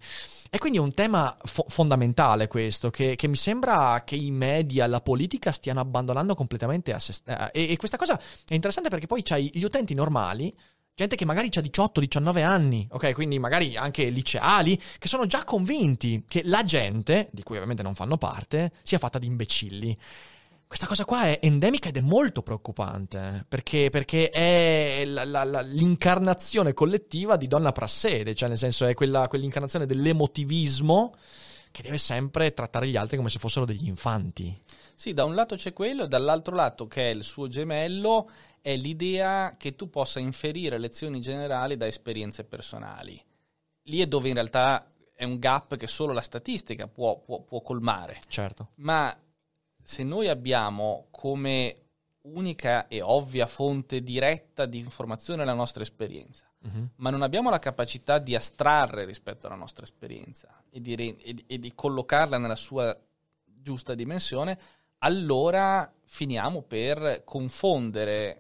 E 0.50 0.58
quindi 0.58 0.78
è 0.78 0.82
un 0.82 0.94
tema 0.94 1.36
fo- 1.44 1.66
fondamentale 1.68 2.48
questo, 2.48 2.90
che, 2.90 3.16
che 3.16 3.28
mi 3.28 3.36
sembra 3.36 4.04
che 4.06 4.16
i 4.16 4.32
media, 4.32 4.88
la 4.88 5.02
politica 5.02 5.52
stiano 5.52 5.80
abbandonando 5.80 6.36
completamente 6.36 6.94
a 6.94 7.00
se 7.00 7.14
st- 7.14 7.30
eh, 7.30 7.50
e, 7.54 7.72
e 7.72 7.78
questa 7.78 7.98
cosa 7.98 8.20
è 8.48 8.54
interessante 8.54 8.90
perché 8.90 9.08
poi 9.08 9.22
c'hai 9.24 9.50
gli 9.54 9.64
utenti 9.64 9.94
normali 9.94 10.54
gente 10.96 11.18
che 11.18 11.26
magari 11.26 11.50
ha 11.54 11.60
18-19 11.62 12.42
anni, 12.44 12.88
ok? 12.90 13.14
Quindi 13.14 13.38
magari 13.38 13.76
anche 13.76 14.06
liceali, 14.10 14.82
che 14.98 15.10
sono 15.10 15.26
già 15.28 15.44
convinti 15.44 16.24
che 16.26 16.42
la 16.46 16.64
gente, 16.64 17.28
di 17.32 17.44
cui 17.44 17.56
ovviamente 17.56 17.84
non 17.84 17.96
fanno 17.96 18.18
parte, 18.18 18.72
sia 18.82 18.98
fatta 18.98 19.20
di 19.20 19.28
imbecilli. 19.28 19.98
Questa 20.66 20.88
cosa 20.88 21.04
qua 21.04 21.24
è 21.24 21.40
endemica 21.42 21.90
ed 21.90 21.98
è 21.98 22.02
molto 22.02 22.42
preoccupante, 22.42 23.18
eh, 23.18 23.46
perché, 23.48 23.90
perché 23.90 24.30
è 24.30 25.04
la- 25.06 25.26
la- 25.26 25.44
la- 25.44 25.62
l'incarnazione 25.62 26.74
collettiva 26.74 27.36
di 27.36 27.48
donna 27.48 27.72
prassede, 27.74 28.34
cioè 28.34 28.48
nel 28.50 28.58
senso 28.58 28.86
è 28.86 28.94
quella, 28.94 29.28
quell'incarnazione 29.28 29.86
dell'emotivismo 29.86 31.14
che 31.72 31.82
deve 31.84 31.98
sempre 31.98 32.54
trattare 32.54 32.88
gli 32.88 32.96
altri 32.96 33.18
come 33.18 33.30
se 33.30 33.38
fossero 33.38 33.66
degli 33.66 33.88
infanti. 33.88 34.58
Sì, 34.96 35.12
da 35.14 35.26
un 35.26 35.36
lato 35.36 35.56
c'è 35.58 35.74
quello 35.74 36.06
e 36.06 36.08
dall'altro 36.08 36.56
lato 36.56 36.88
che 36.88 37.12
è 37.12 37.14
il 37.14 37.24
suo 37.26 37.48
gemello 37.50 38.30
è 38.66 38.76
l'idea 38.76 39.58
che 39.60 39.76
tu 39.76 39.92
possa 39.92 40.20
inferire 40.20 40.80
lezioni 40.80 41.22
generali 41.22 41.78
da 41.78 41.86
esperienze 41.86 42.46
personali. 42.46 43.24
Lì 43.84 44.00
è 44.02 44.08
dove 44.08 44.28
in 44.30 44.34
realtà 44.34 44.92
è 45.14 45.24
un 45.24 45.38
gap 45.38 45.76
che 45.78 45.86
solo 45.86 46.14
la 46.14 46.22
statistica 46.22 46.88
può, 46.88 47.20
può- 47.20 47.42
può 47.42 47.62
colmare. 47.62 48.20
Certo. 48.28 48.70
Ma 48.78 49.16
se 49.84 50.02
noi 50.02 50.30
abbiamo 50.30 51.06
come 51.12 51.76
unica 52.22 52.88
e 52.88 53.02
ovvia 53.04 53.46
fonte 53.46 54.02
diretta 54.02 54.66
di 54.66 54.80
informazione 54.80 55.46
la 55.46 55.54
nostra 55.54 55.84
esperienza, 55.84 56.50
ma 56.96 57.12
non 57.12 57.22
abbiamo 57.22 57.52
la 57.52 57.60
capacità 57.60 58.18
di 58.18 58.34
astrarre 58.36 59.06
rispetto 59.06 59.46
alla 59.46 59.56
nostra 59.56 59.84
esperienza 59.86 60.64
e 60.72 60.82
di, 60.82 60.96
re- 60.96 61.18
e 61.22 61.34
di- 61.36 61.44
e 61.46 61.60
di 61.60 61.72
collocarla 61.76 62.40
nella 62.40 62.56
sua 62.56 62.98
giusta 63.44 63.94
dimensione, 63.94 64.58
allora 65.00 65.94
finiamo 66.04 66.64
per 66.64 67.22
confondere 67.24 68.40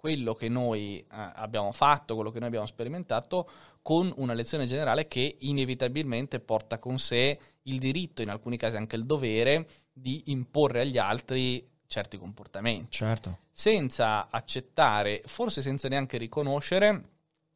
quello 0.00 0.32
che 0.32 0.48
noi 0.48 0.96
eh, 0.96 1.06
abbiamo 1.10 1.72
fatto, 1.72 2.14
quello 2.14 2.30
che 2.30 2.38
noi 2.38 2.48
abbiamo 2.48 2.64
sperimentato, 2.64 3.46
con 3.82 4.10
una 4.16 4.32
lezione 4.32 4.64
generale 4.64 5.06
che 5.06 5.36
inevitabilmente 5.40 6.40
porta 6.40 6.78
con 6.78 6.98
sé 6.98 7.38
il 7.64 7.78
diritto, 7.78 8.22
in 8.22 8.30
alcuni 8.30 8.56
casi 8.56 8.76
anche 8.76 8.96
il 8.96 9.04
dovere, 9.04 9.68
di 9.92 10.22
imporre 10.28 10.80
agli 10.80 10.96
altri 10.96 11.68
certi 11.86 12.16
comportamenti 12.16 12.96
Certo. 12.96 13.40
senza 13.52 14.28
accettare, 14.30 15.20
forse 15.26 15.60
senza 15.60 15.86
neanche 15.88 16.16
riconoscere 16.16 17.10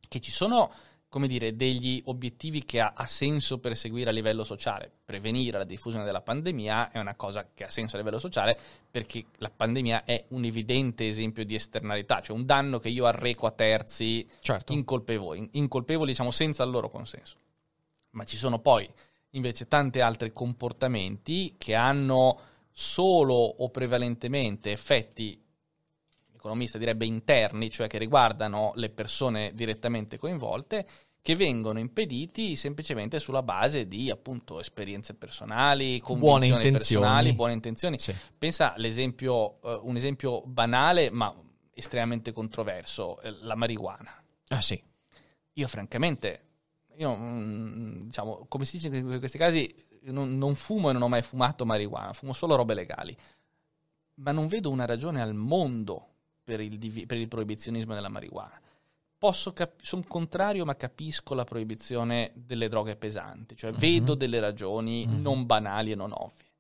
che 0.07 0.21
ci 0.21 0.31
sono, 0.31 0.71
come 1.15 1.29
dire, 1.29 1.55
degli 1.55 2.03
obiettivi 2.07 2.65
che 2.65 2.81
ha, 2.81 2.93
ha 2.97 3.07
senso 3.07 3.61
perseguire 3.61 4.11
a 4.11 4.13
livello 4.13 4.43
sociale. 4.43 4.91
Prevenire 5.05 5.59
la 5.59 5.65
diffusione 5.65 6.05
della 6.05 6.23
pandemia 6.23 6.91
è 6.91 6.99
una 6.99 7.15
cosa 7.15 7.51
che 7.55 7.63
ha 7.63 7.71
senso 7.71 7.95
a 7.95 8.01
livello 8.01 8.19
sociale 8.19 8.59
perché 8.91 9.27
la 9.37 9.49
pandemia 9.49 10.03
è 10.03 10.25
un 10.31 10.43
evidente 10.43 11.07
esempio 11.07 11.45
di 11.45 11.55
esternalità, 11.55 12.21
cioè 12.21 12.37
un 12.37 12.45
danno 12.45 12.81
che 12.81 12.89
io 12.89 13.07
arreco 13.07 13.47
a 13.47 13.53
terzi 13.53 14.29
Certo. 14.41 14.73
incolpevoli, 14.73 15.51
incolpevoli 15.53 16.11
diciamo 16.11 16.33
senza 16.33 16.65
il 16.65 16.71
loro 16.71 16.91
consenso. 16.91 17.37
Ma 18.11 18.25
ci 18.25 18.37
sono 18.37 18.59
poi 18.59 18.91
invece 19.31 19.69
tanti 19.69 20.01
altri 20.01 20.33
comportamenti 20.33 21.55
che 21.57 21.77
hanno 21.77 22.41
solo 22.73 23.35
o 23.35 23.69
prevalentemente 23.69 24.73
effetti, 24.73 25.41
l'economista 26.45 26.77
direbbe 26.77 27.07
interni, 27.07 27.71
cioè 27.71 27.87
che 27.87 27.97
riguardano 27.97 28.73
le 28.75 28.91
persone 28.91 29.53
direttamente 29.55 30.19
coinvolte, 30.19 30.87
che 31.23 31.35
vengono 31.37 31.79
impediti 31.79 32.55
semplicemente 32.55 33.19
sulla 33.19 33.43
base 33.43 33.89
di 33.89 34.11
appunto 34.11 34.61
esperienze 34.61 35.15
personali, 35.15 36.03
Buone 36.05 36.47
intenzioni. 36.47 36.71
personali, 36.71 37.33
buone 37.33 37.55
intenzioni. 37.55 37.99
Sì. 37.99 38.15
Pensa 38.37 38.75
all'esempio, 38.75 39.59
eh, 39.63 39.81
un 39.83 39.97
esempio 39.97 40.43
banale 40.43 41.11
ma 41.11 41.35
estremamente 41.73 42.31
controverso, 42.31 43.21
eh, 43.23 43.31
la 43.41 43.55
marijuana. 43.55 44.23
Ah 44.49 44.61
sì. 44.61 44.81
Io 45.55 45.67
francamente, 45.67 46.45
io, 46.99 47.17
mm, 47.17 48.03
diciamo, 48.03 48.45
come 48.49 48.67
si 48.67 48.77
dice 48.77 48.95
in 48.95 49.19
questi 49.19 49.39
casi, 49.39 49.75
non, 50.03 50.37
non 50.37 50.55
fumo 50.55 50.91
e 50.91 50.93
non 50.93 51.01
ho 51.01 51.09
mai 51.09 51.23
fumato 51.23 51.65
marijuana, 51.65 52.13
fumo 52.13 52.35
solo 52.35 52.55
robe 52.55 52.75
legali. 52.75 53.17
Ma 54.17 54.31
non 54.31 54.47
vedo 54.47 54.69
una 54.71 54.85
ragione 54.85 55.23
al 55.23 55.33
mondo 55.35 56.09
per 56.45 56.61
il, 56.61 56.79
divi- 56.79 57.07
per 57.07 57.17
il 57.17 57.29
proibizionismo 57.29 57.95
della 57.95 58.09
marijuana. 58.09 58.61
Cap- 59.55 59.81
sono 59.81 60.05
contrario, 60.07 60.67
ma 60.67 60.77
capisco 60.77 61.33
la 61.33 61.45
proibizione 61.45 62.33
delle 62.35 62.69
droghe 62.69 62.95
pesanti, 62.95 63.57
cioè 63.57 63.73
vedo 63.73 64.15
delle 64.15 64.39
ragioni 64.39 65.07
non 65.07 65.47
banali 65.47 65.93
e 65.93 65.95
non 65.95 66.13
ovvie. 66.13 66.53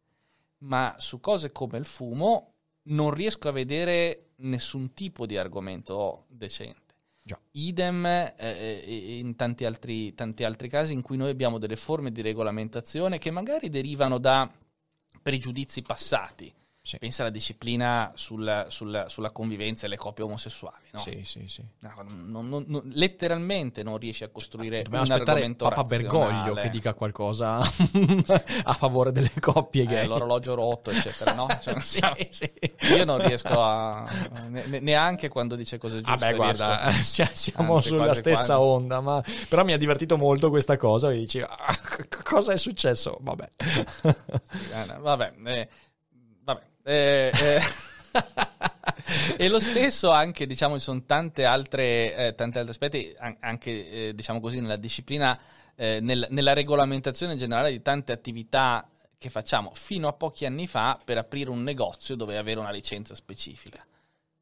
Ma 0.61 0.95
su 0.99 1.21
cose 1.21 1.53
come 1.53 1.77
il 1.77 1.85
fumo 1.85 2.55
non 2.85 3.11
riesco 3.11 3.49
a 3.49 3.53
vedere 3.53 4.31
nessun 4.37 4.95
tipo 4.95 5.27
di 5.27 5.37
argomento 5.37 6.25
decente. 6.29 6.83
Già. 7.23 7.39
Idem 7.53 8.05
eh, 8.07 9.19
in 9.19 9.37
tanti 9.37 9.65
altri, 9.65 10.15
tanti 10.15 10.45
altri 10.45 10.69
casi 10.69 10.93
in 10.93 11.03
cui 11.03 11.17
noi 11.17 11.31
abbiamo 11.31 11.59
delle 11.59 11.77
forme 11.77 12.11
di 12.13 12.23
regolamentazione 12.23 13.19
che 13.19 13.31
magari 13.31 13.69
derivano 13.69 14.19
da 14.19 14.51
pregiudizi 15.23 15.83
passati. 15.83 16.53
Sì. 16.87 16.99
Pensa 16.99 17.23
alla 17.23 17.31
disciplina 17.31 18.13
sul- 18.15 18.67
sul- 18.69 19.07
sulla 19.09 19.31
convivenza 19.31 19.87
e 19.87 19.89
le 19.89 19.97
coppie 19.97 20.23
omosessuali. 20.23 20.85
No? 20.93 20.99
Sì, 20.99 21.23
sì, 21.25 21.45
sì. 21.49 21.65
No, 21.79 21.95
non- 22.29 22.49
non- 22.51 22.65
non- 22.67 22.91
letteralmente 22.93 23.83
non 23.83 23.97
riesci 23.97 24.23
a 24.23 24.29
costruire 24.29 24.83
Dobbiamo 24.83 25.07
un 25.07 25.11
aspettare 25.11 25.39
argomento 25.39 25.67
Papa 25.67 25.83
Bergoglio 25.85 26.27
razionale. 26.29 26.61
che 26.61 26.69
dica 26.69 26.93
qualcosa 26.93 27.57
a 28.65 28.73
favore 28.75 29.13
delle 29.13 29.31
coppie 29.41 29.85
Eh, 29.85 29.87
gay. 29.87 30.07
l'orologio 30.07 30.53
rotto, 30.55 30.91
eccetera, 30.91 31.33
no? 31.33 31.47
Cioè, 31.63 31.81
Sì, 31.81 32.01
sì. 32.29 32.53
Io 32.95 33.05
non 33.07 33.17
riesco 33.19 33.63
a. 33.63 34.07
ne- 34.51 34.67
ne- 34.67 34.81
neanche 34.81 35.29
quando 35.29 35.57
dice 35.57 35.79
cose 35.79 36.03
giuste. 36.03 36.11
Vabbè, 36.19 36.37
guarda, 36.37 36.81
riesco- 36.91 37.03
sia- 37.03 37.31
siamo 37.33 37.77
Anzi, 37.77 37.89
sulla 37.89 38.13
stessa 38.13 38.57
quasi. 38.57 38.61
onda, 38.61 39.01
ma 39.01 39.25
però 39.49 39.65
mi 39.65 39.73
ha 39.73 39.79
divertito 39.79 40.19
molto 40.19 40.51
questa 40.51 40.77
cosa. 40.77 41.11
E 41.11 41.17
dici, 41.17 41.41
"Ah, 41.41 41.79
cosa 42.23 42.53
è 42.53 42.59
successo? 42.59 43.17
Vabbè. 43.23 43.49
Eh, 44.03 44.15
vabbè, 44.75 44.93
eh, 44.93 44.99
vabbè. 45.01 45.69
Eh, 46.85 47.31
eh. 47.35 47.61
e 49.37 49.49
lo 49.49 49.61
stesso 49.61 50.11
anche, 50.11 50.47
diciamo, 50.47 50.75
ci 50.79 50.85
sono 50.85 51.03
tante 51.05 51.45
altre, 51.45 52.15
eh, 52.17 52.35
tanti 52.35 52.59
altri 52.59 52.73
aspetti, 52.73 53.15
an- 53.19 53.37
anche, 53.41 53.91
eh, 54.09 54.15
diciamo 54.15 54.41
così, 54.41 54.61
nella 54.61 54.77
disciplina, 54.77 55.39
eh, 55.75 55.99
nel- 56.01 56.27
nella 56.31 56.53
regolamentazione 56.53 57.37
generale 57.37 57.71
di 57.71 57.83
tante 57.83 58.13
attività 58.13 58.89
che 59.19 59.31
facciamo 59.31 59.73
fino 59.75 60.07
a 60.09 60.13
pochi 60.13 60.45
anni 60.45 60.67
fa 60.67 61.01
per 61.03 61.17
aprire 61.19 61.51
un 61.51 61.63
negozio 61.63 62.15
dove 62.15 62.37
avere 62.37 62.61
una 62.61 62.71
licenza 62.71 63.15
specifica. 63.15 63.85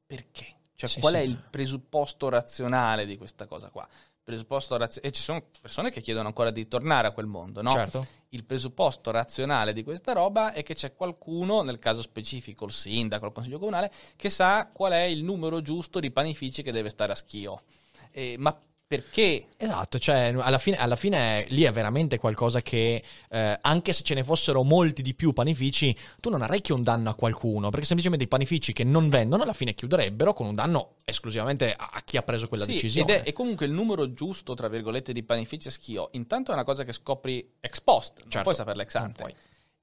Perché? 0.06 0.46
Cioè, 0.74 0.88
Sì, 0.88 1.00
qual 1.00 1.14
sì. 1.14 1.18
è 1.20 1.22
il 1.22 1.36
presupposto 1.50 2.28
razionale 2.28 3.06
di 3.06 3.16
questa 3.16 3.46
cosa 3.46 3.70
qua? 3.70 3.86
Presupposto 4.24 4.76
razio- 4.76 5.02
e 5.02 5.10
ci 5.10 5.20
sono 5.20 5.42
persone 5.60 5.90
che 5.90 6.00
chiedono 6.00 6.28
ancora 6.28 6.50
di 6.50 6.68
tornare 6.68 7.08
a 7.08 7.10
quel 7.10 7.26
mondo, 7.26 7.60
no? 7.60 7.72
Certo. 7.72 8.06
il 8.30 8.44
presupposto 8.44 9.10
razionale 9.10 9.72
di 9.72 9.82
questa 9.82 10.12
roba 10.12 10.52
è 10.52 10.62
che 10.62 10.74
c'è 10.74 10.94
qualcuno, 10.94 11.62
nel 11.62 11.78
caso 11.78 12.00
specifico 12.00 12.64
il 12.64 12.72
sindaco, 12.72 13.26
il 13.26 13.32
consiglio 13.32 13.58
comunale, 13.58 13.92
che 14.16 14.30
sa 14.30 14.70
qual 14.72 14.92
è 14.92 15.02
il 15.02 15.22
numero 15.22 15.60
giusto 15.60 16.00
di 16.00 16.10
panifici 16.10 16.62
che 16.62 16.72
deve 16.72 16.88
stare 16.88 17.12
a 17.12 17.16
schio. 17.16 17.62
Eh, 18.10 18.36
ma 18.38 18.58
perché? 18.92 19.46
Esatto, 19.56 19.98
cioè 19.98 20.34
alla 20.36 20.58
fine, 20.58 20.76
alla 20.76 20.96
fine 20.96 21.46
lì 21.48 21.62
è 21.62 21.72
veramente 21.72 22.18
qualcosa 22.18 22.60
che 22.60 23.02
eh, 23.30 23.58
anche 23.60 23.92
se 23.94 24.02
ce 24.02 24.12
ne 24.12 24.22
fossero 24.22 24.62
molti 24.62 25.00
di 25.00 25.14
più 25.14 25.32
panifici, 25.32 25.96
tu 26.20 26.28
non 26.28 26.42
arrechi 26.42 26.72
un 26.72 26.82
danno 26.82 27.08
a 27.08 27.14
qualcuno, 27.14 27.70
perché 27.70 27.86
semplicemente 27.86 28.24
i 28.24 28.28
panifici 28.28 28.74
che 28.74 28.84
non 28.84 29.08
vendono 29.08 29.44
alla 29.44 29.54
fine 29.54 29.74
chiuderebbero 29.74 30.34
con 30.34 30.46
un 30.46 30.54
danno 30.54 30.96
esclusivamente 31.04 31.72
a 31.72 31.90
a 31.92 32.02
chi 32.02 32.16
ha 32.16 32.22
preso 32.22 32.48
quella 32.48 32.64
Sì, 32.64 32.72
decisione. 32.72 33.14
Ed 33.16 33.20
è, 33.22 33.28
è 33.28 33.32
comunque 33.32 33.66
il 33.66 33.72
numero 33.72 34.12
giusto, 34.12 34.54
tra 34.54 34.68
virgolette, 34.68 35.12
di 35.12 35.22
panifici 35.22 35.68
a 35.68 35.70
schio. 35.70 36.08
Intanto 36.12 36.50
è 36.50 36.54
una 36.54 36.64
cosa 36.64 36.84
che 36.84 36.92
scopri 36.92 37.54
ex 37.60 37.80
post, 37.80 38.18
non 38.18 38.30
Certo, 38.30 38.42
puoi 38.42 38.54
saperla 38.54 38.82
ex 38.82 38.94
ante. 38.94 39.34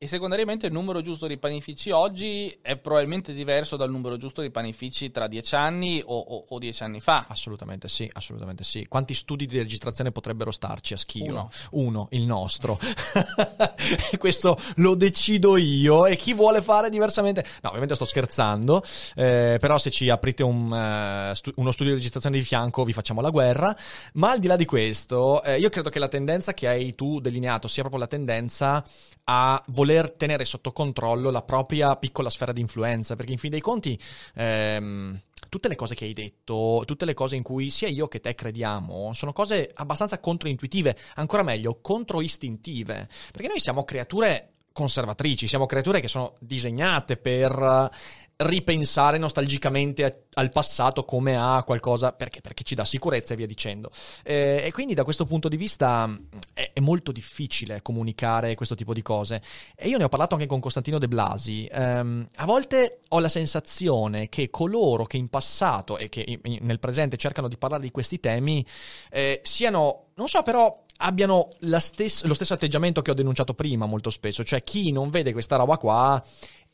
E 0.02 0.08
secondariamente 0.08 0.66
il 0.66 0.72
numero 0.72 1.02
giusto 1.02 1.28
di 1.28 1.38
panifici 1.38 1.91
oggi 1.91 2.58
è 2.62 2.78
probabilmente 2.78 3.34
diverso 3.34 3.76
dal 3.76 3.89
numero 3.89 4.16
giusto 4.16 4.39
di 4.41 4.50
panifici 4.50 5.12
tra 5.12 5.28
dieci 5.28 5.56
anni 5.56 6.02
o, 6.02 6.18
o- 6.18 6.45
o 6.47 6.58
dieci 6.58 6.84
anni 6.84 7.02
fa. 7.02 7.26
Assolutamente 7.28 7.89
sì, 7.89 8.10
assolutamente 8.14 8.64
sì. 8.64 8.86
Quanti 8.88 9.14
studi 9.14 9.45
di 9.45 9.58
registrazione 9.58 10.14
potrebbero 10.14 10.52
starci 10.52 10.93
a 10.93 10.95
schio? 10.95 11.26
Uno. 11.26 11.50
Uno, 11.72 12.08
il 12.12 12.22
nostro. 12.22 12.80
Questo 14.18 14.58
lo 14.76 14.95
decido 14.95 15.58
io 15.58 16.06
e 16.06 16.16
chi 16.16 16.34
vuole 16.34 16.62
fare 16.62 16.89
diversamente... 16.89 17.43
No, 17.62 17.68
ovviamente 17.68 17.95
sto 17.95 18.06
scherzando, 18.06 18.82
eh, 19.16 19.58
però 19.60 19.78
se 19.78 19.91
ci 19.91 20.10
aprite 20.10 20.43
un, 20.43 20.74
eh, 20.74 21.36
stu- 21.36 21.52
uno 21.58 21.74
studio 21.74 21.91
di 21.91 21.97
registrazione 21.97 22.38
di 22.38 22.43
fianco 22.45 22.86
vi 22.86 22.93
facciamo 22.93 23.20
la 23.20 23.32
guerra. 23.32 23.76
Ma 24.14 24.32
al 24.32 24.39
di 24.39 24.47
là 24.47 24.56
di 24.56 24.64
questo, 24.64 25.43
eh, 25.43 25.60
io 25.60 25.68
credo 25.68 25.89
che 25.89 26.00
la 26.00 26.08
tendenza 26.08 26.54
che 26.54 26.70
hai 26.70 26.95
tu 26.95 27.20
delineato 27.20 27.68
sia 27.68 27.82
proprio 27.82 28.00
la 28.02 28.08
tendenza 28.08 28.82
a 29.32 29.64
voler 29.68 30.10
tenere 30.10 30.44
sotto 30.44 30.72
controllo 30.72 31.30
la 31.30 31.44
propria 31.44 31.96
piccola 31.96 32.32
sfera 32.32 32.52
di 32.52 32.62
influenza, 32.62 33.16
perché 33.16 33.32
in 33.32 33.38
fin 33.38 33.52
dei 33.52 33.62
conti... 33.62 34.00
ehm, 34.36 35.22
tutte 35.50 35.68
le 35.68 35.76
cose 35.76 35.96
che 35.96 36.06
hai 36.06 36.14
detto, 36.14 36.84
tutte 36.86 37.06
le 37.06 37.14
cose 37.14 37.36
in 37.36 37.44
cui 37.44 37.70
sia 37.70 37.88
io 37.88 38.08
che 38.08 38.20
te 38.20 38.36
crediamo, 38.36 39.14
sono 39.14 39.34
cose 39.34 39.72
abbastanza 39.74 40.20
controintuitive, 40.20 40.96
ancora 41.16 41.44
meglio, 41.44 41.80
controistintive, 41.82 43.08
perché 43.32 43.48
noi 43.48 43.60
siamo 43.60 43.84
creature 43.84 44.54
conservatrici, 44.80 45.46
siamo 45.46 45.66
creature 45.66 46.00
che 46.00 46.08
sono 46.08 46.36
disegnate 46.40 47.18
per 47.18 47.52
eh, 47.52 47.98
ripensare 48.48 49.18
nostalgicamente 49.18 50.28
al 50.36 50.54
passato 50.54 51.04
come 51.04 51.36
a 51.36 51.62
qualcosa 51.64 52.14
perché, 52.14 52.40
perché 52.40 52.64
ci 52.64 52.76
dà 52.76 52.86
sicurezza 52.86 53.34
e 53.34 53.36
via 53.36 53.46
dicendo. 53.46 53.92
Eh, 54.24 54.64
e 54.64 54.72
quindi 54.72 54.94
da 54.94 55.04
questo 55.04 55.26
punto 55.26 55.50
di 55.50 55.58
vista 55.58 56.10
è, 56.54 56.72
è 56.72 56.80
molto 56.80 57.12
difficile 57.12 57.82
comunicare 57.82 58.56
questo 58.56 58.76
tipo 58.76 58.94
di 58.94 59.02
cose. 59.02 59.42
E 59.76 59.90
io 59.90 59.98
ne 59.98 60.06
ho 60.06 60.10
parlato 60.10 60.36
anche 60.36 60.48
con 60.48 60.62
Costantino 60.62 60.98
De 60.98 61.10
Blasi. 61.10 61.68
Ehm, 61.70 62.26
a 62.36 62.46
volte 62.46 63.00
ho 63.10 63.20
la 63.20 63.28
sensazione 63.28 64.30
che 64.30 64.50
coloro 64.50 65.04
che 65.04 65.18
in 65.18 65.28
passato 65.28 65.98
e 65.98 66.08
che 66.08 66.24
in- 66.26 66.60
nel 66.62 66.80
presente 66.80 67.18
cercano 67.18 67.50
di 67.50 67.58
parlare 67.58 67.82
di 67.82 67.92
questi 67.92 68.22
temi 68.22 68.66
eh, 69.12 69.42
siano, 69.44 70.12
non 70.14 70.30
so 70.30 70.42
però, 70.42 70.86
abbiano 71.02 71.54
la 71.60 71.80
stess- 71.80 72.24
lo 72.24 72.34
stesso 72.34 72.54
atteggiamento 72.54 73.02
che 73.02 73.12
ho 73.12 73.16
denunciato 73.16 73.54
prima 73.54 73.86
molto 73.86 74.10
spesso, 74.10 74.43
cioè 74.43 74.64
chi 74.64 74.91
non 74.91 75.10
vede 75.10 75.32
questa 75.32 75.56
roba 75.56 75.78
qua 75.78 76.24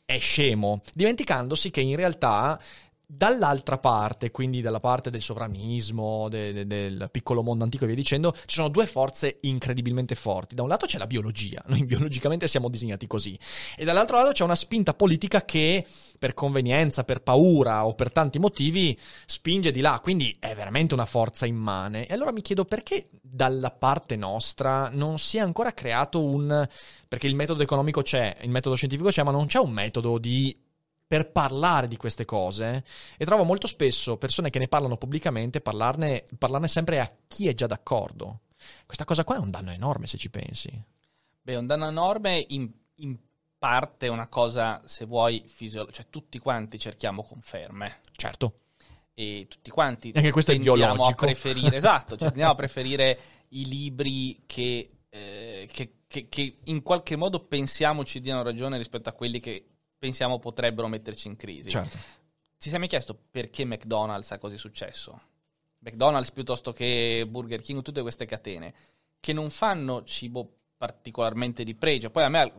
è 0.03 0.19
scemo, 0.19 0.81
dimenticandosi 0.93 1.71
che 1.71 1.81
in 1.81 1.95
realtà 1.95 2.59
dall'altra 3.07 3.77
parte, 3.77 4.31
quindi 4.31 4.61
dalla 4.61 4.79
parte 4.79 5.09
del 5.09 5.21
sovranismo, 5.21 6.27
de- 6.29 6.53
de- 6.53 6.67
del 6.67 7.09
piccolo 7.11 7.43
mondo 7.43 7.63
antico 7.63 7.83
e 7.83 7.87
via 7.87 7.95
dicendo, 7.95 8.33
ci 8.45 8.55
sono 8.55 8.69
due 8.69 8.87
forze 8.87 9.37
incredibilmente 9.41 10.15
forti. 10.15 10.55
Da 10.55 10.63
un 10.63 10.69
lato 10.69 10.85
c'è 10.85 10.97
la 10.97 11.07
biologia, 11.07 11.61
noi 11.67 11.83
biologicamente 11.85 12.47
siamo 12.47 12.69
disegnati 12.69 13.07
così, 13.07 13.37
e 13.77 13.85
dall'altro 13.85 14.17
lato 14.17 14.31
c'è 14.31 14.43
una 14.43 14.55
spinta 14.55 14.93
politica 14.93 15.45
che 15.45 15.85
per 16.17 16.33
convenienza, 16.33 17.03
per 17.03 17.21
paura 17.21 17.85
o 17.85 17.93
per 17.93 18.11
tanti 18.11 18.39
motivi 18.39 18.97
spinge 19.25 19.71
di 19.71 19.81
là, 19.81 19.99
quindi 20.01 20.35
è 20.39 20.53
veramente 20.55 20.93
una 20.93 21.05
forza 21.05 21.45
immane. 21.45 22.07
E 22.07 22.13
allora 22.13 22.31
mi 22.31 22.41
chiedo 22.41 22.65
perché 22.65 23.09
dalla 23.21 23.71
parte 23.71 24.15
nostra 24.15 24.89
non 24.91 25.19
si 25.19 25.37
è 25.37 25.41
ancora 25.41 25.73
creato 25.73 26.23
un... 26.23 26.67
perché 27.07 27.27
il 27.27 27.35
metodo 27.35 27.61
economico 27.61 28.01
c'è, 28.01 28.37
il 28.41 28.49
metodo 28.49 28.75
scientifico 28.75 29.09
c'è, 29.09 29.23
ma 29.23 29.31
non 29.31 29.47
c'è 29.47 29.59
un 29.59 29.71
metodo 29.71 30.17
di 30.17 30.57
per 31.07 31.31
parlare 31.31 31.87
di 31.87 31.97
queste 31.97 32.25
cose 32.25 32.83
e 33.17 33.25
trovo 33.25 33.43
molto 33.43 33.67
spesso 33.67 34.17
persone 34.17 34.49
che 34.49 34.59
ne 34.59 34.67
parlano 34.67 34.97
pubblicamente 34.97 35.61
parlarne, 35.61 36.23
parlarne 36.37 36.67
sempre 36.67 36.99
a 36.99 37.11
chi 37.27 37.47
è 37.47 37.53
già 37.53 37.67
d'accordo. 37.67 38.41
Questa 38.85 39.05
cosa 39.05 39.23
qua 39.23 39.35
è 39.35 39.39
un 39.39 39.51
danno 39.51 39.71
enorme 39.71 40.07
se 40.07 40.17
ci 40.17 40.29
pensi. 40.29 40.69
Beh, 41.41 41.55
un 41.55 41.67
danno 41.67 41.87
enorme 41.87 42.43
in, 42.49 42.71
in 42.95 43.17
parte 43.59 44.07
è 44.07 44.09
una 44.09 44.27
cosa, 44.27 44.81
se 44.85 45.05
vuoi, 45.05 45.43
fisiologica. 45.47 45.97
Cioè, 46.01 46.09
tutti 46.09 46.39
quanti 46.39 46.79
cerchiamo 46.79 47.23
conferme. 47.23 47.99
Certo. 48.15 48.61
E 49.13 49.45
tutti 49.47 49.69
quanti 49.69 50.11
Anche 50.15 50.31
questo 50.31 50.51
è 50.51 50.57
biologico. 50.57 51.03
a 51.07 51.13
preferire, 51.13 51.77
esatto, 51.77 52.17
cioè, 52.17 52.27
tendiamo 52.29 52.51
a 52.51 52.55
preferire 52.55 53.19
i 53.49 53.65
libri 53.67 54.41
che, 54.47 54.97
eh, 55.09 55.69
che, 55.71 55.93
che- 56.07 56.27
che 56.27 56.57
in 56.63 56.81
qualche 56.81 57.15
modo 57.15 57.45
pensiamo 57.45 58.03
ci 58.03 58.19
diano 58.19 58.41
ragione 58.41 58.77
rispetto 58.77 59.07
a 59.09 59.13
quelli 59.13 59.39
che 59.39 59.74
pensiamo 60.05 60.37
potrebbero 60.37 60.87
metterci 60.87 61.27
in 61.27 61.35
crisi. 61.35 61.69
Certo. 61.71 61.97
Ci 62.57 62.69
siamo 62.69 62.79
mai 62.79 62.87
chiesto 62.87 63.17
perché 63.31 63.65
McDonald's 63.65 64.31
ha 64.31 64.37
così 64.37 64.57
successo? 64.57 65.19
McDonald's 65.79 66.31
piuttosto 66.31 66.71
che 66.71 67.25
Burger 67.27 67.61
King, 67.61 67.81
tutte 67.81 68.01
queste 68.01 68.25
catene 68.25 68.73
che 69.19 69.33
non 69.33 69.49
fanno 69.49 70.03
cibo 70.03 70.57
particolarmente 70.77 71.63
di 71.63 71.73
pregio. 71.73 72.11
Poi 72.11 72.23
a 72.23 72.29
me, 72.29 72.53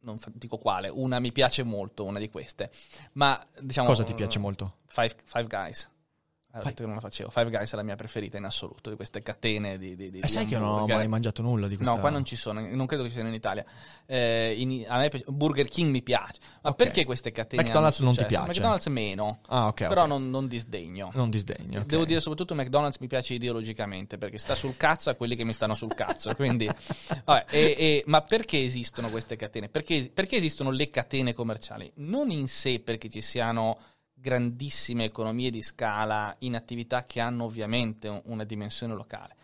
non 0.00 0.18
dico 0.32 0.56
quale, 0.56 0.88
una 0.88 1.18
mi 1.18 1.32
piace 1.32 1.62
molto, 1.62 2.04
una 2.04 2.18
di 2.18 2.30
queste. 2.30 2.70
Ma 3.12 3.46
diciamo. 3.60 3.86
Cosa 3.86 4.04
ti 4.04 4.14
piace 4.14 4.38
molto? 4.38 4.78
Five, 4.86 5.16
Five 5.24 5.46
Guys. 5.46 5.90
Ho 6.58 6.62
detto 6.64 6.80
che 6.80 6.86
non 6.86 6.94
la 6.94 7.00
facevo. 7.00 7.30
Five 7.30 7.50
Guys 7.50 7.72
è 7.72 7.76
la 7.76 7.82
mia 7.82 7.96
preferita 7.96 8.36
in 8.38 8.44
assoluto 8.44 8.90
di 8.90 8.96
queste 8.96 9.22
catene 9.22 9.78
di. 9.78 9.94
di, 9.96 10.10
di 10.10 10.20
E 10.20 10.28
sai 10.28 10.46
che 10.46 10.54
io 10.54 10.60
non 10.60 10.80
ho 10.80 10.86
mai 10.86 11.08
mangiato 11.08 11.42
nulla 11.42 11.68
di 11.68 11.76
questa 11.76 11.94
No, 11.94 12.00
qua 12.00 12.10
non 12.10 12.24
ci 12.24 12.36
sono, 12.36 12.60
non 12.66 12.86
credo 12.86 13.02
che 13.02 13.08
ci 13.08 13.14
siano 13.14 13.28
in 13.30 13.34
Italia. 13.34 13.64
Eh, 14.06 14.54
in- 14.56 14.84
a 14.88 14.98
me 14.98 15.10
Burger 15.26 15.68
King 15.68 15.90
mi 15.90 16.02
piace. 16.02 16.38
Ma 16.62 16.70
Ok. 16.70 16.76
perché 16.76 17.04
queste 17.04 17.32
catene? 17.32 17.62
McDonald's 17.62 18.00
non 18.00 18.14
ti 18.14 18.24
piace? 18.24 18.48
McDonald's 18.50 18.86
meno. 18.86 19.40
Ah, 19.48 19.66
ok. 19.68 19.86
Però 19.88 20.02
ok. 20.02 20.08
non, 20.08 20.30
non 20.30 20.48
disdegno. 20.48 21.10
Non 21.14 21.30
disdegno. 21.30 21.82
Devo 21.86 22.04
dire 22.04 22.20
soprattutto 22.20 22.54
McDonald's 22.54 22.98
mi 22.98 23.06
piace 23.06 23.34
ideologicamente 23.34 24.18
perché 24.18 24.38
sta 24.38 24.54
sul 24.54 24.76
cazzo 24.76 25.10
a 25.10 25.14
quelli 25.14 25.36
che 25.36 25.44
mi 25.44 25.52
stanno 25.52 25.74
sul 25.74 25.94
cazzo. 25.94 26.34
Quindi, 26.34 26.66
vabbè, 27.24 27.46
e- 27.50 27.74
e- 27.78 28.02
ma 28.06 28.22
perché 28.22 28.62
esistono 28.62 29.08
queste 29.10 29.36
catene? 29.36 29.68
Perché, 29.68 30.10
perché 30.12 30.36
esistono 30.36 30.70
le 30.70 30.90
catene 30.90 31.34
commerciali? 31.34 31.90
Non 31.96 32.30
in 32.30 32.48
sé 32.48 32.80
perché 32.80 33.08
ci 33.08 33.20
siano 33.20 33.78
grandissime 34.18 35.04
economie 35.04 35.50
di 35.50 35.60
scala 35.60 36.34
in 36.40 36.54
attività 36.54 37.04
che 37.04 37.20
hanno 37.20 37.44
ovviamente 37.44 38.08
un- 38.08 38.22
una 38.24 38.44
dimensione 38.44 38.94
locale, 38.94 39.36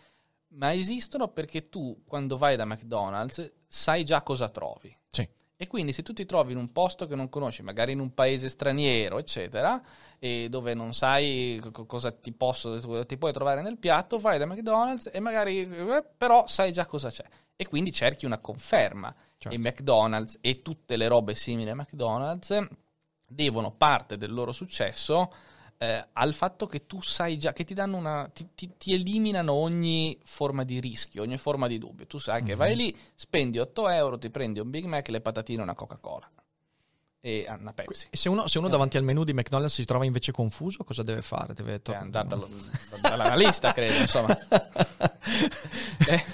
ma 0.54 0.72
esistono 0.72 1.28
perché 1.28 1.68
tu 1.68 2.02
quando 2.06 2.38
vai 2.38 2.56
da 2.56 2.64
McDonald's 2.64 3.52
sai 3.68 4.02
già 4.04 4.22
cosa 4.22 4.48
trovi. 4.48 4.94
Sì. 5.08 5.28
E 5.54 5.66
quindi 5.68 5.92
se 5.92 6.02
tu 6.02 6.12
ti 6.12 6.26
trovi 6.26 6.52
in 6.52 6.58
un 6.58 6.72
posto 6.72 7.06
che 7.06 7.14
non 7.14 7.28
conosci, 7.28 7.62
magari 7.62 7.92
in 7.92 8.00
un 8.00 8.12
paese 8.14 8.48
straniero, 8.48 9.18
eccetera, 9.18 9.80
e 10.18 10.48
dove 10.50 10.74
non 10.74 10.92
sai 10.92 11.62
co- 11.70 11.86
cosa 11.86 12.10
ti, 12.10 12.32
posso, 12.32 13.04
ti 13.06 13.16
puoi 13.16 13.32
trovare 13.32 13.62
nel 13.62 13.78
piatto, 13.78 14.18
vai 14.18 14.38
da 14.38 14.46
McDonald's 14.46 15.08
e 15.12 15.20
magari 15.20 15.60
eh, 15.60 16.04
però 16.16 16.48
sai 16.48 16.72
già 16.72 16.86
cosa 16.86 17.10
c'è. 17.10 17.24
E 17.54 17.68
quindi 17.68 17.92
cerchi 17.92 18.26
una 18.26 18.38
conferma. 18.38 19.14
Certo. 19.38 19.56
E 19.56 19.60
McDonald's 19.60 20.38
e 20.40 20.62
tutte 20.62 20.96
le 20.96 21.08
robe 21.08 21.34
simili 21.34 21.70
a 21.70 21.74
McDonald's 21.74 22.50
devono 23.34 23.70
parte 23.72 24.16
del 24.16 24.32
loro 24.32 24.52
successo 24.52 25.30
eh, 25.78 26.06
al 26.12 26.32
fatto 26.32 26.66
che 26.66 26.86
tu 26.86 27.02
sai 27.02 27.36
già, 27.38 27.52
che 27.52 27.64
ti 27.64 27.74
danno 27.74 27.96
una. 27.96 28.30
Ti, 28.32 28.50
ti- 28.54 28.76
ti 28.78 28.94
eliminano 28.94 29.52
ogni 29.52 30.16
forma 30.24 30.62
di 30.62 30.78
rischio, 30.78 31.22
ogni 31.22 31.38
forma 31.38 31.66
di 31.66 31.78
dubbio. 31.78 32.06
Tu 32.06 32.18
sai 32.18 32.44
che 32.44 32.54
vai 32.54 32.76
lì, 32.76 32.96
spendi 33.16 33.58
8 33.58 33.88
euro, 33.88 34.16
ti 34.16 34.30
prendi 34.30 34.60
un 34.60 34.70
Big 34.70 34.84
Mac, 34.84 35.08
le 35.08 35.20
patatine 35.20 35.58
e 35.58 35.62
una 35.64 35.74
Coca-Cola. 35.74 36.30
E 37.24 37.46
ah, 37.48 37.56
una 37.60 37.72
Pepsi. 37.72 38.08
E 38.10 38.16
se 38.16 38.28
uno, 38.28 38.46
se 38.46 38.58
uno 38.58 38.68
davanti 38.68 38.96
al 38.96 39.02
menu 39.04 39.24
di 39.24 39.32
McDonald's 39.32 39.74
si 39.74 39.84
trova 39.84 40.04
invece 40.04 40.30
confuso, 40.30 40.84
cosa 40.84 41.02
deve 41.02 41.22
fare? 41.22 41.52
Deve 41.52 41.82
to- 41.82 41.94
andata 41.94 42.36
dalla 43.02 43.34
lista, 43.34 43.72
credo, 43.72 43.98
insomma. 44.00 44.36
Eh, 46.08 46.24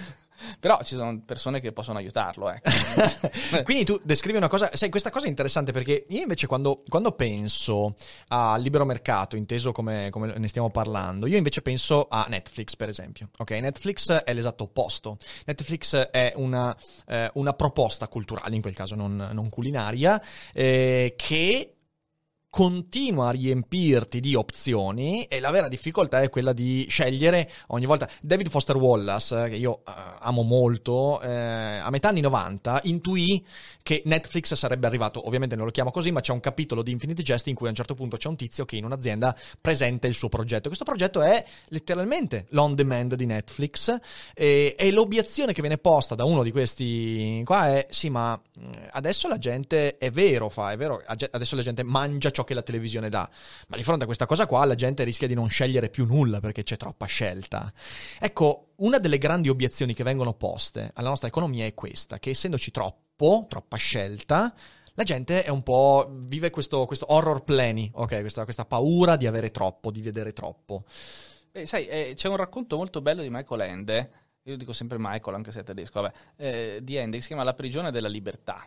però 0.58 0.78
ci 0.82 0.94
sono 0.94 1.20
persone 1.24 1.60
che 1.60 1.72
possono 1.72 1.98
aiutarlo, 1.98 2.50
ecco. 2.50 2.70
Quindi 3.64 3.84
tu 3.84 4.00
descrivi 4.02 4.36
una 4.36 4.48
cosa, 4.48 4.70
sai, 4.74 4.90
questa 4.90 5.10
cosa 5.10 5.26
è 5.26 5.28
interessante 5.28 5.72
perché 5.72 6.06
io 6.08 6.22
invece 6.22 6.46
quando, 6.46 6.82
quando 6.88 7.12
penso 7.12 7.94
al 8.28 8.60
libero 8.60 8.84
mercato, 8.84 9.36
inteso 9.36 9.72
come, 9.72 10.08
come 10.10 10.34
ne 10.36 10.48
stiamo 10.48 10.70
parlando, 10.70 11.26
io 11.26 11.36
invece 11.36 11.62
penso 11.62 12.06
a 12.08 12.26
Netflix, 12.28 12.76
per 12.76 12.88
esempio. 12.88 13.28
Ok, 13.38 13.50
Netflix 13.52 14.10
è 14.12 14.34
l'esatto 14.34 14.64
opposto. 14.64 15.18
Netflix 15.46 15.96
è 15.96 16.32
una, 16.36 16.76
eh, 17.06 17.30
una 17.34 17.52
proposta 17.52 18.08
culturale, 18.08 18.54
in 18.54 18.62
quel 18.62 18.74
caso 18.74 18.94
non, 18.94 19.30
non 19.32 19.48
culinaria, 19.48 20.20
eh, 20.52 21.14
che 21.16 21.77
continua 22.58 23.28
a 23.28 23.30
riempirti 23.30 24.18
di 24.18 24.34
opzioni 24.34 25.22
e 25.26 25.38
la 25.38 25.52
vera 25.52 25.68
difficoltà 25.68 26.22
è 26.22 26.28
quella 26.28 26.52
di 26.52 26.84
scegliere 26.88 27.48
ogni 27.68 27.86
volta. 27.86 28.10
David 28.20 28.48
Foster 28.48 28.74
Wallace, 28.74 29.44
eh, 29.44 29.48
che 29.48 29.54
io 29.54 29.82
eh, 29.86 29.92
amo 30.18 30.42
molto, 30.42 31.20
eh, 31.20 31.30
a 31.30 31.88
metà 31.90 32.08
anni 32.08 32.20
90 32.20 32.80
intuì 32.86 33.46
che 33.80 34.02
Netflix 34.06 34.54
sarebbe 34.54 34.88
arrivato, 34.88 35.24
ovviamente 35.24 35.54
non 35.54 35.66
lo 35.66 35.70
chiamo 35.70 35.92
così, 35.92 36.10
ma 36.10 36.20
c'è 36.20 36.32
un 36.32 36.40
capitolo 36.40 36.82
di 36.82 36.90
Infinity 36.90 37.22
Jest 37.22 37.46
in 37.46 37.54
cui 37.54 37.66
a 37.66 37.70
un 37.70 37.76
certo 37.76 37.94
punto 37.94 38.16
c'è 38.16 38.26
un 38.26 38.34
tizio 38.34 38.64
che 38.64 38.74
in 38.74 38.84
un'azienda 38.84 39.36
presenta 39.60 40.08
il 40.08 40.14
suo 40.14 40.28
progetto. 40.28 40.66
Questo 40.66 40.84
progetto 40.84 41.22
è 41.22 41.44
letteralmente 41.68 42.46
l'on 42.50 42.74
demand 42.74 43.14
di 43.14 43.26
Netflix 43.26 43.96
e, 44.34 44.74
e 44.76 44.90
l'obiezione 44.90 45.52
che 45.52 45.60
viene 45.60 45.78
posta 45.78 46.16
da 46.16 46.24
uno 46.24 46.42
di 46.42 46.50
questi 46.50 47.40
qua 47.44 47.68
è 47.68 47.86
sì, 47.88 48.10
ma 48.10 48.34
mh, 48.34 48.72
adesso 48.90 49.28
la 49.28 49.38
gente 49.38 49.96
è 49.96 50.10
vero, 50.10 50.48
fa, 50.48 50.72
è 50.72 50.76
vero, 50.76 51.00
adesso 51.06 51.54
la 51.54 51.62
gente 51.62 51.84
mangia 51.84 52.32
ciò 52.32 52.46
che 52.48 52.54
la 52.54 52.62
televisione 52.62 53.10
dà, 53.10 53.28
ma 53.68 53.76
di 53.76 53.84
fronte 53.84 54.04
a 54.04 54.06
questa 54.06 54.24
cosa 54.24 54.46
qua 54.46 54.64
la 54.64 54.74
gente 54.74 55.04
rischia 55.04 55.28
di 55.28 55.34
non 55.34 55.48
scegliere 55.50 55.90
più 55.90 56.06
nulla 56.06 56.40
perché 56.40 56.62
c'è 56.62 56.78
troppa 56.78 57.04
scelta. 57.04 57.70
Ecco, 58.18 58.70
una 58.76 58.98
delle 58.98 59.18
grandi 59.18 59.50
obiezioni 59.50 59.92
che 59.92 60.02
vengono 60.02 60.32
poste 60.32 60.90
alla 60.94 61.10
nostra 61.10 61.28
economia 61.28 61.66
è 61.66 61.74
questa, 61.74 62.18
che 62.18 62.30
essendoci 62.30 62.70
troppo, 62.70 63.44
troppa 63.48 63.76
scelta, 63.76 64.54
la 64.94 65.04
gente 65.04 65.44
è 65.44 65.50
un 65.50 65.62
po'. 65.62 66.10
vive 66.10 66.50
questo, 66.50 66.86
questo 66.86 67.12
horror 67.12 67.44
plani, 67.44 67.90
ok? 67.94 68.20
Questa, 68.20 68.44
questa 68.44 68.64
paura 68.64 69.16
di 69.16 69.26
avere 69.26 69.50
troppo, 69.50 69.90
di 69.90 70.00
vedere 70.00 70.32
troppo. 70.32 70.84
Beh, 71.52 71.66
sai, 71.66 71.86
eh, 71.86 72.12
c'è 72.16 72.28
un 72.28 72.36
racconto 72.36 72.76
molto 72.76 73.00
bello 73.00 73.22
di 73.22 73.30
Michael 73.30 73.60
Ende, 73.60 74.10
io 74.42 74.56
dico 74.56 74.72
sempre 74.72 74.96
Michael 74.98 75.36
anche 75.36 75.52
se 75.52 75.60
è 75.60 75.62
tedesco, 75.62 76.00
vabbè, 76.00 76.14
eh, 76.36 76.80
di 76.82 76.96
Ende 76.96 77.16
che 77.16 77.22
si 77.22 77.28
chiama 77.28 77.44
La 77.44 77.54
prigione 77.54 77.90
della 77.90 78.08
libertà, 78.08 78.66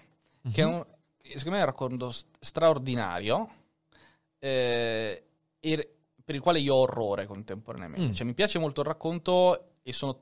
che 0.52 0.62
è 0.62 0.66
un, 0.66 0.86
secondo 1.22 1.52
me 1.52 1.58
è 1.58 1.62
un 1.62 1.66
racconto 1.66 2.12
st- 2.12 2.28
straordinario 2.40 3.50
eh, 4.44 5.24
e 5.60 5.94
per 6.24 6.36
il 6.36 6.42
quale 6.42 6.60
io 6.60 6.74
ho 6.76 6.80
orrore 6.82 7.26
contemporaneamente. 7.28 8.08
Mm. 8.08 8.14
Cioè, 8.14 8.26
mi 8.26 8.34
piace 8.34 8.58
molto 8.60 8.82
il 8.82 8.88
racconto 8.88 9.76
e 9.84 9.94
sono... 9.94 10.20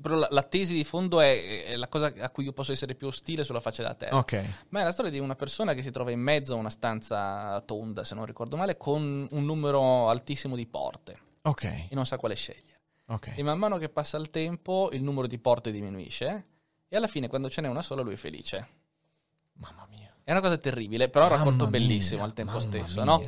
Però 0.00 0.14
la, 0.14 0.28
la 0.30 0.42
tesi 0.44 0.74
di 0.74 0.84
fondo 0.84 1.20
è, 1.20 1.64
è 1.64 1.74
la 1.76 1.88
cosa 1.88 2.12
a 2.20 2.30
cui 2.30 2.44
io 2.44 2.52
posso 2.52 2.70
essere 2.70 2.94
più 2.94 3.08
ostile 3.08 3.42
sulla 3.42 3.58
faccia 3.58 3.82
della 3.82 3.94
terra. 3.96 4.16
Ok. 4.16 4.44
Ma 4.68 4.80
è 4.80 4.84
la 4.84 4.92
storia 4.92 5.10
di 5.10 5.18
una 5.18 5.34
persona 5.34 5.74
che 5.74 5.82
si 5.82 5.90
trova 5.90 6.12
in 6.12 6.20
mezzo 6.20 6.52
a 6.52 6.56
una 6.56 6.70
stanza 6.70 7.60
tonda, 7.66 8.04
se 8.04 8.14
non 8.14 8.24
ricordo 8.24 8.56
male, 8.56 8.76
con 8.76 9.26
un 9.28 9.44
numero 9.44 10.08
altissimo 10.08 10.54
di 10.54 10.66
porte 10.68 11.18
Ok. 11.42 11.64
e 11.64 11.88
non 11.90 12.06
sa 12.06 12.16
quale 12.16 12.36
scegliere. 12.36 12.80
Ok. 13.06 13.32
E 13.34 13.42
man 13.42 13.58
mano 13.58 13.76
che 13.78 13.88
passa 13.88 14.18
il 14.18 14.30
tempo 14.30 14.88
il 14.92 15.02
numero 15.02 15.26
di 15.26 15.38
porte 15.38 15.72
diminuisce 15.72 16.46
e 16.88 16.96
alla 16.96 17.08
fine 17.08 17.26
quando 17.26 17.50
ce 17.50 17.60
n'è 17.62 17.66
una 17.68 17.82
sola 17.82 18.02
lui 18.02 18.12
è 18.12 18.16
felice. 18.16 18.68
Mamma 19.54 19.84
mia. 19.90 20.14
È 20.22 20.30
una 20.30 20.40
cosa 20.40 20.58
terribile, 20.58 21.08
però 21.08 21.26
è 21.26 21.30
un 21.30 21.36
racconto 21.38 21.66
mia, 21.66 21.78
bellissimo 21.78 22.22
al 22.22 22.34
tempo 22.34 22.60
stesso, 22.60 23.02
mia. 23.02 23.04
no? 23.04 23.20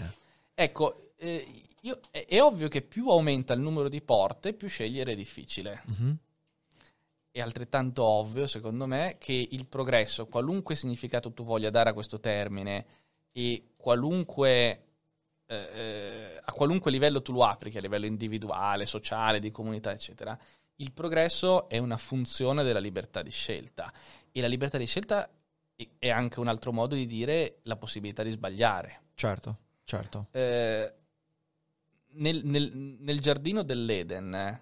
Ecco, 0.63 1.13
eh, 1.17 1.47
io- 1.81 2.01
è, 2.11 2.27
è 2.27 2.43
ovvio 2.43 2.69
che 2.69 2.83
più 2.83 3.09
aumenta 3.09 3.55
il 3.55 3.61
numero 3.61 3.89
di 3.89 4.03
porte, 4.03 4.53
più 4.53 4.69
scegliere 4.69 5.13
è 5.13 5.17
difficile. 5.17 5.83
Mhm. 5.87 6.17
È 7.31 7.41
altrettanto 7.41 8.05
ovvio, 8.05 8.47
secondo 8.47 8.85
me, 8.85 9.17
che 9.19 9.49
il 9.53 9.65
progresso, 9.65 10.27
qualunque 10.27 10.75
significato 10.75 11.33
tu 11.33 11.45
voglia 11.45 11.71
dare 11.71 11.89
a 11.89 11.93
questo 11.95 12.21
termine 12.21 12.85
e 13.33 13.69
qualunque, 13.75 14.85
eh, 15.47 15.57
eh, 15.57 16.41
a 16.45 16.53
qualunque 16.53 16.91
livello 16.91 17.23
tu 17.23 17.33
lo 17.33 17.45
applichi, 17.45 17.79
a 17.79 17.81
livello 17.81 18.05
individuale, 18.05 18.85
sociale, 18.85 19.39
di 19.39 19.51
comunità, 19.51 19.93
eccetera, 19.93 20.39
il 20.77 20.93
progresso 20.93 21.71
è 21.71 21.79
una 21.79 21.97
funzione 21.97 22.63
della 22.65 22.81
libertà 22.81 23.23
di 23.23 23.31
scelta. 23.31 23.91
E 24.31 24.41
la 24.43 24.47
libertà 24.47 24.77
di 24.77 24.87
scelta 24.87 25.27
è 25.99 26.11
anche 26.11 26.39
un 26.39 26.49
altro 26.49 26.71
modo 26.71 26.95
di 26.95 27.07
dire 27.07 27.61
la 27.63 27.77
possibilità 27.77 28.23
di 28.23 28.31
sbagliare. 28.31 29.05
Certo, 29.15 29.57
certo. 29.97 30.27
Eh, 30.31 30.93
nel, 32.13 32.45
nel- 32.45 32.97
nel 33.01 33.21
giardino 33.21 33.63
dell'Eden 33.63 34.61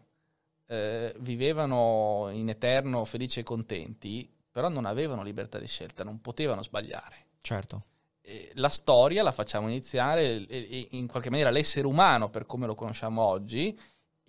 eh, 0.67 1.15
vivevano 1.19 2.29
in 2.33 2.49
eterno 2.49 3.05
felici 3.05 3.41
e 3.41 3.43
contenti, 3.43 4.31
però 4.51 4.69
non 4.69 4.85
avevano 4.85 5.23
libertà 5.23 5.59
di 5.59 5.67
scelta, 5.67 6.05
non 6.05 6.21
potevano 6.21 6.63
sbagliare. 6.63 7.27
Certo. 7.41 7.85
Eh, 8.21 8.51
la 8.55 8.69
storia 8.69 9.23
la 9.23 9.33
facciamo 9.33 9.69
iniziare 9.69 10.47
e, 10.47 10.89
in 10.91 11.07
qualche 11.07 11.31
maniera 11.31 11.51
l'essere 11.51 11.87
umano, 11.87 12.29
per 12.29 12.45
come 12.45 12.67
lo 12.67 12.75
conosciamo 12.75 13.23
oggi, 13.23 13.79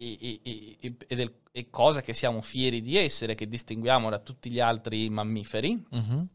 e, 0.01 0.39
e- 0.41 0.77
e- 1.07 1.33
è 1.51 1.69
cosa 1.69 2.01
che 2.01 2.13
siamo 2.13 2.41
fieri 2.41 2.81
di 2.81 2.95
essere, 2.95 3.35
che 3.35 3.47
distinguiamo 3.49 4.09
da 4.09 4.19
tutti 4.19 4.49
gli 4.49 4.61
altri 4.61 5.09
mammiferi, 5.09 5.85
Mhm. 5.91 6.27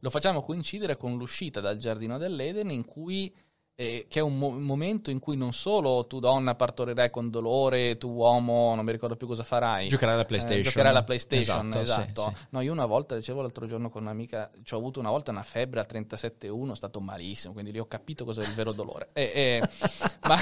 lo 0.00 0.10
facciamo 0.10 0.42
coincidere 0.42 0.96
con 0.96 1.16
l'uscita 1.16 1.60
dal 1.60 1.76
giardino 1.76 2.18
dell'Eden 2.18 2.70
in 2.70 2.84
cui 2.84 3.32
eh, 3.76 4.06
che 4.08 4.20
è 4.20 4.22
un 4.22 4.38
mo- 4.38 4.50
momento 4.50 5.10
in 5.10 5.18
cui 5.18 5.36
non 5.36 5.52
solo 5.52 6.06
tu 6.06 6.20
donna 6.20 6.54
partorirai 6.54 7.10
con 7.10 7.28
dolore, 7.30 7.96
tu 7.98 8.08
uomo 8.10 8.74
non 8.76 8.84
mi 8.84 8.92
ricordo 8.92 9.16
più 9.16 9.26
cosa 9.26 9.42
farai. 9.42 9.88
Giocherai 9.88 10.14
alla 10.14 10.22
eh, 10.22 10.26
PlayStation. 10.26 10.62
giocherai 10.62 10.90
alla 10.90 11.02
PlayStation, 11.02 11.68
Esatto, 11.70 11.80
esatto. 11.80 12.22
sì, 12.30 12.36
sì. 12.40 12.46
No, 12.50 12.60
io 12.60 12.70
una 12.72 12.86
volta, 12.86 13.16
dicevo 13.16 13.40
l'altro 13.40 13.66
giorno 13.66 13.90
con 13.90 14.02
un'amica, 14.02 14.50
ci 14.62 14.74
ho 14.74 14.78
avuto 14.78 15.00
una 15.00 15.10
volta 15.10 15.32
una 15.32 15.42
febbre 15.42 15.80
a 15.80 15.86
37,1, 15.90 16.72
è 16.72 16.76
stato 16.76 17.00
malissimo, 17.00 17.52
quindi 17.52 17.72
lì 17.72 17.78
ho 17.80 17.86
capito 17.86 18.24
cos'è 18.24 18.42
il 18.42 18.52
vero 18.54 18.72
dolore. 18.72 19.08
E, 19.12 19.32
e- 19.34 19.60
ma, 20.28 20.36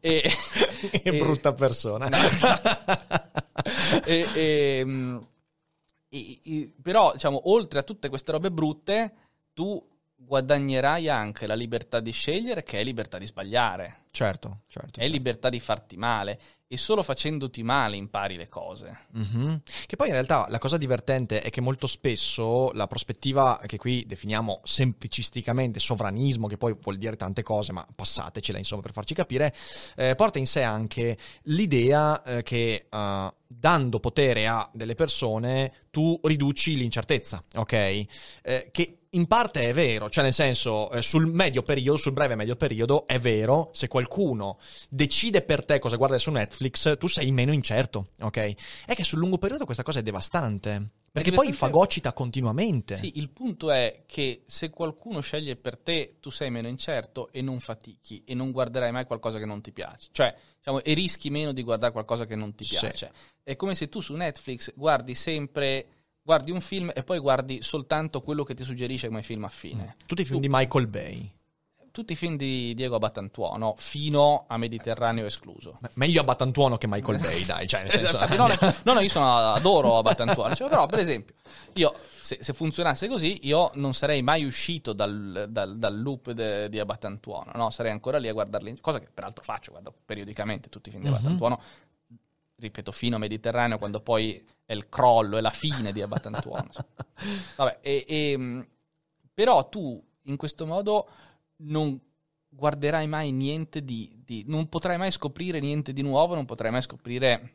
e- 0.00 0.30
Che 1.02 1.12
brutta 1.18 1.52
persona. 1.54 2.08
No, 2.08 2.16
e- 4.04 4.26
e, 4.34 4.82
mm, 4.84 5.16
e- 6.10 6.40
e- 6.44 6.72
però, 6.82 7.12
diciamo, 7.12 7.48
oltre 7.50 7.78
a 7.78 7.82
tutte 7.82 8.08
queste 8.08 8.32
robe 8.32 8.50
brutte, 8.50 9.14
tu 9.54 9.82
guadagnerai 10.24 11.08
anche 11.08 11.46
la 11.46 11.54
libertà 11.54 12.00
di 12.00 12.10
scegliere, 12.10 12.62
che 12.62 12.80
è 12.80 12.84
libertà 12.84 13.18
di 13.18 13.26
sbagliare, 13.26 14.04
certo, 14.10 14.62
certo. 14.66 15.00
è 15.00 15.08
libertà 15.08 15.48
di 15.48 15.60
farti 15.60 15.96
male. 15.96 16.40
E 16.66 16.76
solo 16.76 17.04
facendoti 17.04 17.62
male 17.62 17.94
impari 17.94 18.36
le 18.36 18.48
cose. 18.48 19.06
Mhm. 19.12 19.62
Che 19.86 19.96
poi 19.96 20.08
in 20.08 20.14
realtà 20.14 20.46
la 20.48 20.58
cosa 20.58 20.76
divertente 20.76 21.40
è 21.40 21.50
che 21.50 21.60
molto 21.60 21.86
spesso 21.86 22.72
la 22.72 22.88
prospettiva 22.88 23.60
che 23.64 23.76
qui 23.76 24.04
definiamo 24.06 24.60
semplicisticamente 24.64 25.78
sovranismo, 25.78 26.48
che 26.48 26.56
poi 26.56 26.74
vuol 26.80 26.96
dire 26.96 27.16
tante 27.16 27.44
cose, 27.44 27.70
ma 27.70 27.86
passatecela 27.94 28.58
insomma 28.58 28.82
per 28.82 28.92
farci 28.92 29.14
capire, 29.14 29.54
eh, 29.94 30.14
porta 30.16 30.40
in 30.40 30.46
sé 30.46 30.62
anche 30.62 31.16
l'idea 31.42 32.20
eh, 32.22 32.42
che 32.42 32.86
eh, 32.90 33.34
dando 33.46 34.00
potere 34.00 34.48
a 34.48 34.68
delle 34.72 34.94
persone 34.94 35.86
tu 35.90 36.18
riduci 36.24 36.76
l'incertezza, 36.76 37.44
ok? 37.54 37.72
Eh, 37.72 38.68
che 38.72 39.03
in 39.14 39.26
parte 39.26 39.62
è 39.64 39.72
vero, 39.74 40.08
cioè 40.10 40.24
nel 40.24 40.32
senso 40.32 40.90
eh, 40.90 41.02
sul 41.02 41.26
medio 41.26 41.62
periodo, 41.62 41.98
sul 41.98 42.12
breve 42.12 42.34
medio 42.34 42.56
periodo 42.56 43.06
è 43.06 43.18
vero, 43.18 43.70
se 43.72 43.88
qualcuno 43.88 44.58
decide 44.88 45.42
per 45.42 45.64
te 45.64 45.78
cosa 45.78 45.96
guardare 45.96 46.20
su 46.20 46.30
Netflix, 46.30 46.96
tu 46.98 47.06
sei 47.06 47.30
meno 47.32 47.52
incerto, 47.52 48.08
ok? 48.20 48.54
È 48.86 48.94
che 48.94 49.04
sul 49.04 49.18
lungo 49.18 49.38
periodo 49.38 49.64
questa 49.64 49.82
cosa 49.82 50.00
è 50.00 50.02
devastante, 50.02 50.90
perché 51.12 51.30
poi 51.30 51.52
fagocita 51.52 52.12
continuamente. 52.12 52.96
Sì, 52.96 53.12
il 53.18 53.30
punto 53.30 53.70
è 53.70 54.02
che 54.06 54.42
se 54.46 54.70
qualcuno 54.70 55.20
sceglie 55.20 55.54
per 55.56 55.78
te, 55.78 56.16
tu 56.20 56.30
sei 56.30 56.50
meno 56.50 56.66
incerto 56.66 57.30
e 57.30 57.40
non 57.40 57.60
fatichi 57.60 58.22
e 58.26 58.34
non 58.34 58.50
guarderai 58.50 58.90
mai 58.90 59.04
qualcosa 59.06 59.38
che 59.38 59.46
non 59.46 59.60
ti 59.60 59.70
piace. 59.70 60.08
Cioè, 60.10 60.34
diciamo, 60.58 60.82
e 60.82 60.92
rischi 60.92 61.30
meno 61.30 61.52
di 61.52 61.62
guardare 61.62 61.92
qualcosa 61.92 62.26
che 62.26 62.34
non 62.34 62.54
ti 62.56 62.64
Sì. 62.64 62.78
piace. 62.78 63.12
È 63.44 63.54
come 63.54 63.76
se 63.76 63.88
tu 63.88 64.00
su 64.00 64.14
Netflix 64.14 64.72
guardi 64.74 65.14
sempre, 65.14 65.86
guardi 66.24 66.50
un 66.50 66.60
film 66.62 66.90
e 66.94 67.02
poi 67.04 67.18
guardi 67.18 67.60
soltanto 67.62 68.22
quello 68.22 68.44
che 68.44 68.54
ti 68.54 68.64
suggerisce 68.64 69.08
come 69.08 69.22
film 69.22 69.44
affine. 69.44 69.94
Tutti 70.06 70.22
i 70.22 70.24
film 70.24 70.40
di 70.40 70.48
Michael 70.50 70.86
Bay. 70.86 71.30
Tutti 71.90 72.14
i 72.14 72.16
film 72.16 72.36
di 72.36 72.74
Diego 72.74 72.96
Abatantuono, 72.96 73.74
fino 73.78 74.46
a 74.48 74.56
Mediterraneo 74.56 75.26
escluso. 75.26 75.78
Me- 75.80 75.90
Meglio 75.94 76.22
a 76.22 76.24
Battantuono 76.24 76.76
che 76.76 76.88
Michael 76.88 77.20
Bay, 77.20 77.44
dai, 77.44 77.68
cioè 77.68 77.82
nel 77.82 77.90
senso... 77.92 78.16
Infatti, 78.18 78.36
no, 78.36 78.48
no, 78.82 78.94
no, 78.94 78.98
io 79.00 79.08
sono, 79.08 79.52
adoro 79.52 79.98
Abatantuono. 79.98 80.56
Cioè, 80.56 80.68
però, 80.68 80.86
per 80.86 80.98
esempio, 80.98 81.36
io 81.74 81.94
se, 82.20 82.38
se 82.40 82.52
funzionasse 82.52 83.06
così, 83.06 83.46
io 83.46 83.70
non 83.74 83.94
sarei 83.94 84.22
mai 84.22 84.42
uscito 84.44 84.92
dal, 84.92 85.46
dal- 85.50 85.78
dal 85.78 86.00
loop 86.00 86.32
de- 86.32 86.68
di 86.68 86.80
Abatantuono, 86.80 87.52
no? 87.54 87.70
Sarei 87.70 87.92
ancora 87.92 88.18
lì 88.18 88.26
a 88.26 88.32
guardarli, 88.32 88.76
cosa 88.80 88.98
che 88.98 89.06
peraltro 89.14 89.44
faccio, 89.44 89.70
guardo 89.70 89.94
periodicamente 90.04 90.68
tutti 90.70 90.88
i 90.88 90.90
film 90.90 91.04
di 91.04 91.10
Mhm. 91.10 91.14
Abatantuono. 91.14 91.60
Ripeto, 92.56 92.92
fino 92.92 93.16
a 93.16 93.18
Mediterraneo, 93.18 93.78
quando 93.78 94.00
poi 94.00 94.42
è 94.64 94.72
il 94.72 94.88
crollo, 94.88 95.36
è 95.36 95.40
la 95.40 95.50
fine 95.50 95.92
di 95.92 96.00
Abatantuono. 96.02 96.68
Vabbè, 97.56 97.78
e- 97.82 98.04
e, 98.06 98.66
però 99.32 99.68
tu 99.68 100.02
in 100.22 100.36
questo 100.36 100.64
modo 100.64 101.08
non 101.56 102.00
guarderai 102.48 103.06
mai 103.08 103.32
niente 103.32 103.82
di, 103.82 104.20
di- 104.24 104.44
non 104.46 104.68
potrai 104.68 104.96
mai 104.96 105.10
scoprire 105.10 105.58
niente 105.60 105.92
di 105.92 106.02
nuovo, 106.02 106.34
non 106.34 106.44
potrai 106.44 106.70
mai 106.70 106.82
scoprire 106.82 107.50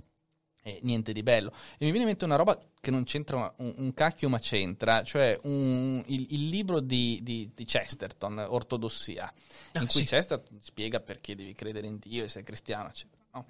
eh, 0.61 0.79
niente 0.83 1.13
di 1.13 1.23
bello. 1.23 1.51
E 1.51 1.85
mi 1.85 1.91
viene 1.91 1.99
in 1.99 2.05
mente 2.07 2.25
una 2.25 2.35
roba 2.35 2.59
che 2.81 2.91
non 2.91 3.05
c'entra 3.05 3.53
un, 3.57 3.73
un 3.77 3.93
cacchio, 3.93 4.27
ma 4.27 4.39
c'entra, 4.39 5.01
cioè 5.03 5.37
un- 5.43 6.03
il, 6.07 6.27
il 6.31 6.47
libro 6.49 6.81
di, 6.81 7.19
di- 7.23 7.49
di 7.55 7.63
Chesterton, 7.63 8.37
Ortodossia, 8.49 9.33
in 9.75 9.87
cui 9.87 10.01
sì. 10.01 10.03
Chesterton 10.05 10.57
spiega 10.61 10.99
perché 10.99 11.35
devi 11.35 11.55
credere 11.55 11.87
in 11.87 11.97
Dio 11.97 12.25
e 12.25 12.27
sei 12.27 12.43
cristiano, 12.43 12.89
eccetera. 12.89 13.23
no? 13.33 13.45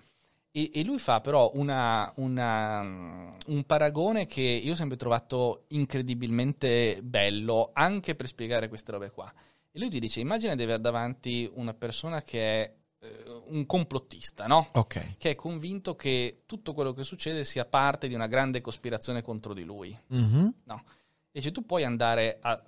E, 0.52 0.72
e 0.74 0.84
lui 0.84 0.98
fa 1.00 1.22
però 1.22 1.52
una- 1.54 2.12
una, 2.16 2.82
mm, 2.82 3.30
un 3.48 3.64
paragone 3.66 4.26
che 4.26 4.42
io 4.42 4.72
ho 4.72 4.76
sempre 4.76 4.98
trovato 4.98 5.66
incredibilmente 5.70 7.02
bello, 7.04 7.70
anche 7.74 8.16
per 8.16 8.28
spiegare 8.28 8.68
queste 8.68 8.92
robe 8.92 9.12
qua. 9.12 9.32
E 9.72 9.78
lui 9.80 9.90
ti 9.90 10.00
dice, 10.00 10.20
immagina 10.20 10.56
di 10.56 10.64
avere 10.64 10.82
davanti 10.82 11.50
una 11.54 11.74
persona 11.74 12.22
che 12.24 12.40
è 12.64 12.74
eh, 13.02 13.24
un 13.50 13.66
complottista, 13.66 14.46
no? 14.48 14.70
Ok. 14.74 15.18
Che 15.18 15.30
è 15.30 15.36
convinto 15.36 15.96
che 15.96 16.42
tutto 16.46 16.74
quello 16.74 16.92
che 16.94 17.04
succede 17.04 17.44
sia 17.46 17.64
parte 17.66 18.08
di 18.08 18.14
una 18.16 18.28
grande 18.28 18.60
cospirazione 18.60 19.22
contro 19.22 19.54
di 19.54 19.64
lui. 19.64 19.98
Mhm. 20.08 20.54
No. 20.64 20.84
E 21.32 21.42
cioè 21.42 21.52
tu 21.52 21.66
puoi 21.66 21.84
andare 21.84 22.40
a 22.42 22.62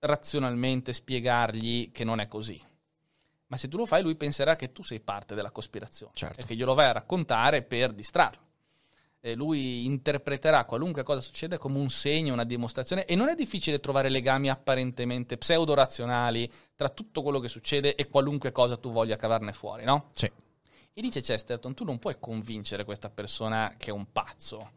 razionalmente 0.00 0.92
spiegargli 0.92 1.90
che 1.92 2.02
non 2.04 2.18
è 2.20 2.26
così. 2.26 2.60
Ma 3.48 3.56
se 3.56 3.68
tu 3.68 3.76
lo 3.76 3.86
fai, 3.86 4.02
lui 4.02 4.16
penserà 4.16 4.56
che 4.56 4.72
tu 4.72 4.82
sei 4.82 5.00
parte 5.00 5.34
della 5.34 5.50
cospirazione 5.50 6.12
Certo. 6.14 6.40
e 6.40 6.44
che 6.44 6.56
glielo 6.56 6.74
vai 6.74 6.86
a 6.86 6.92
raccontare 6.92 7.62
per 7.62 7.92
distrarlo. 7.92 8.44
E 9.20 9.34
lui 9.34 9.84
interpreterà 9.86 10.64
qualunque 10.64 11.02
cosa 11.02 11.20
succeda 11.20 11.58
come 11.58 11.78
un 11.78 11.90
segno, 11.90 12.32
una 12.32 12.44
dimostrazione. 12.44 13.04
E 13.06 13.16
non 13.16 13.28
è 13.28 13.34
difficile 13.34 13.80
trovare 13.80 14.08
legami 14.08 14.48
apparentemente 14.50 15.36
pseudo-razionali 15.36 16.50
tra 16.74 16.88
tutto 16.88 17.22
quello 17.22 17.40
che 17.40 17.48
succede 17.48 17.94
e 17.94 18.08
qualunque 18.08 18.52
cosa 18.52 18.76
tu 18.76 18.92
voglia 18.92 19.16
cavarne 19.16 19.52
fuori, 19.52 19.84
no? 19.84 20.10
Sì. 20.12 20.30
E 20.98 21.00
dice 21.00 21.20
Chesterton, 21.20 21.74
tu 21.74 21.84
non 21.84 21.98
puoi 21.98 22.16
convincere 22.18 22.84
questa 22.84 23.10
persona 23.10 23.74
che 23.76 23.90
è 23.90 23.92
un 23.92 24.10
pazzo. 24.12 24.70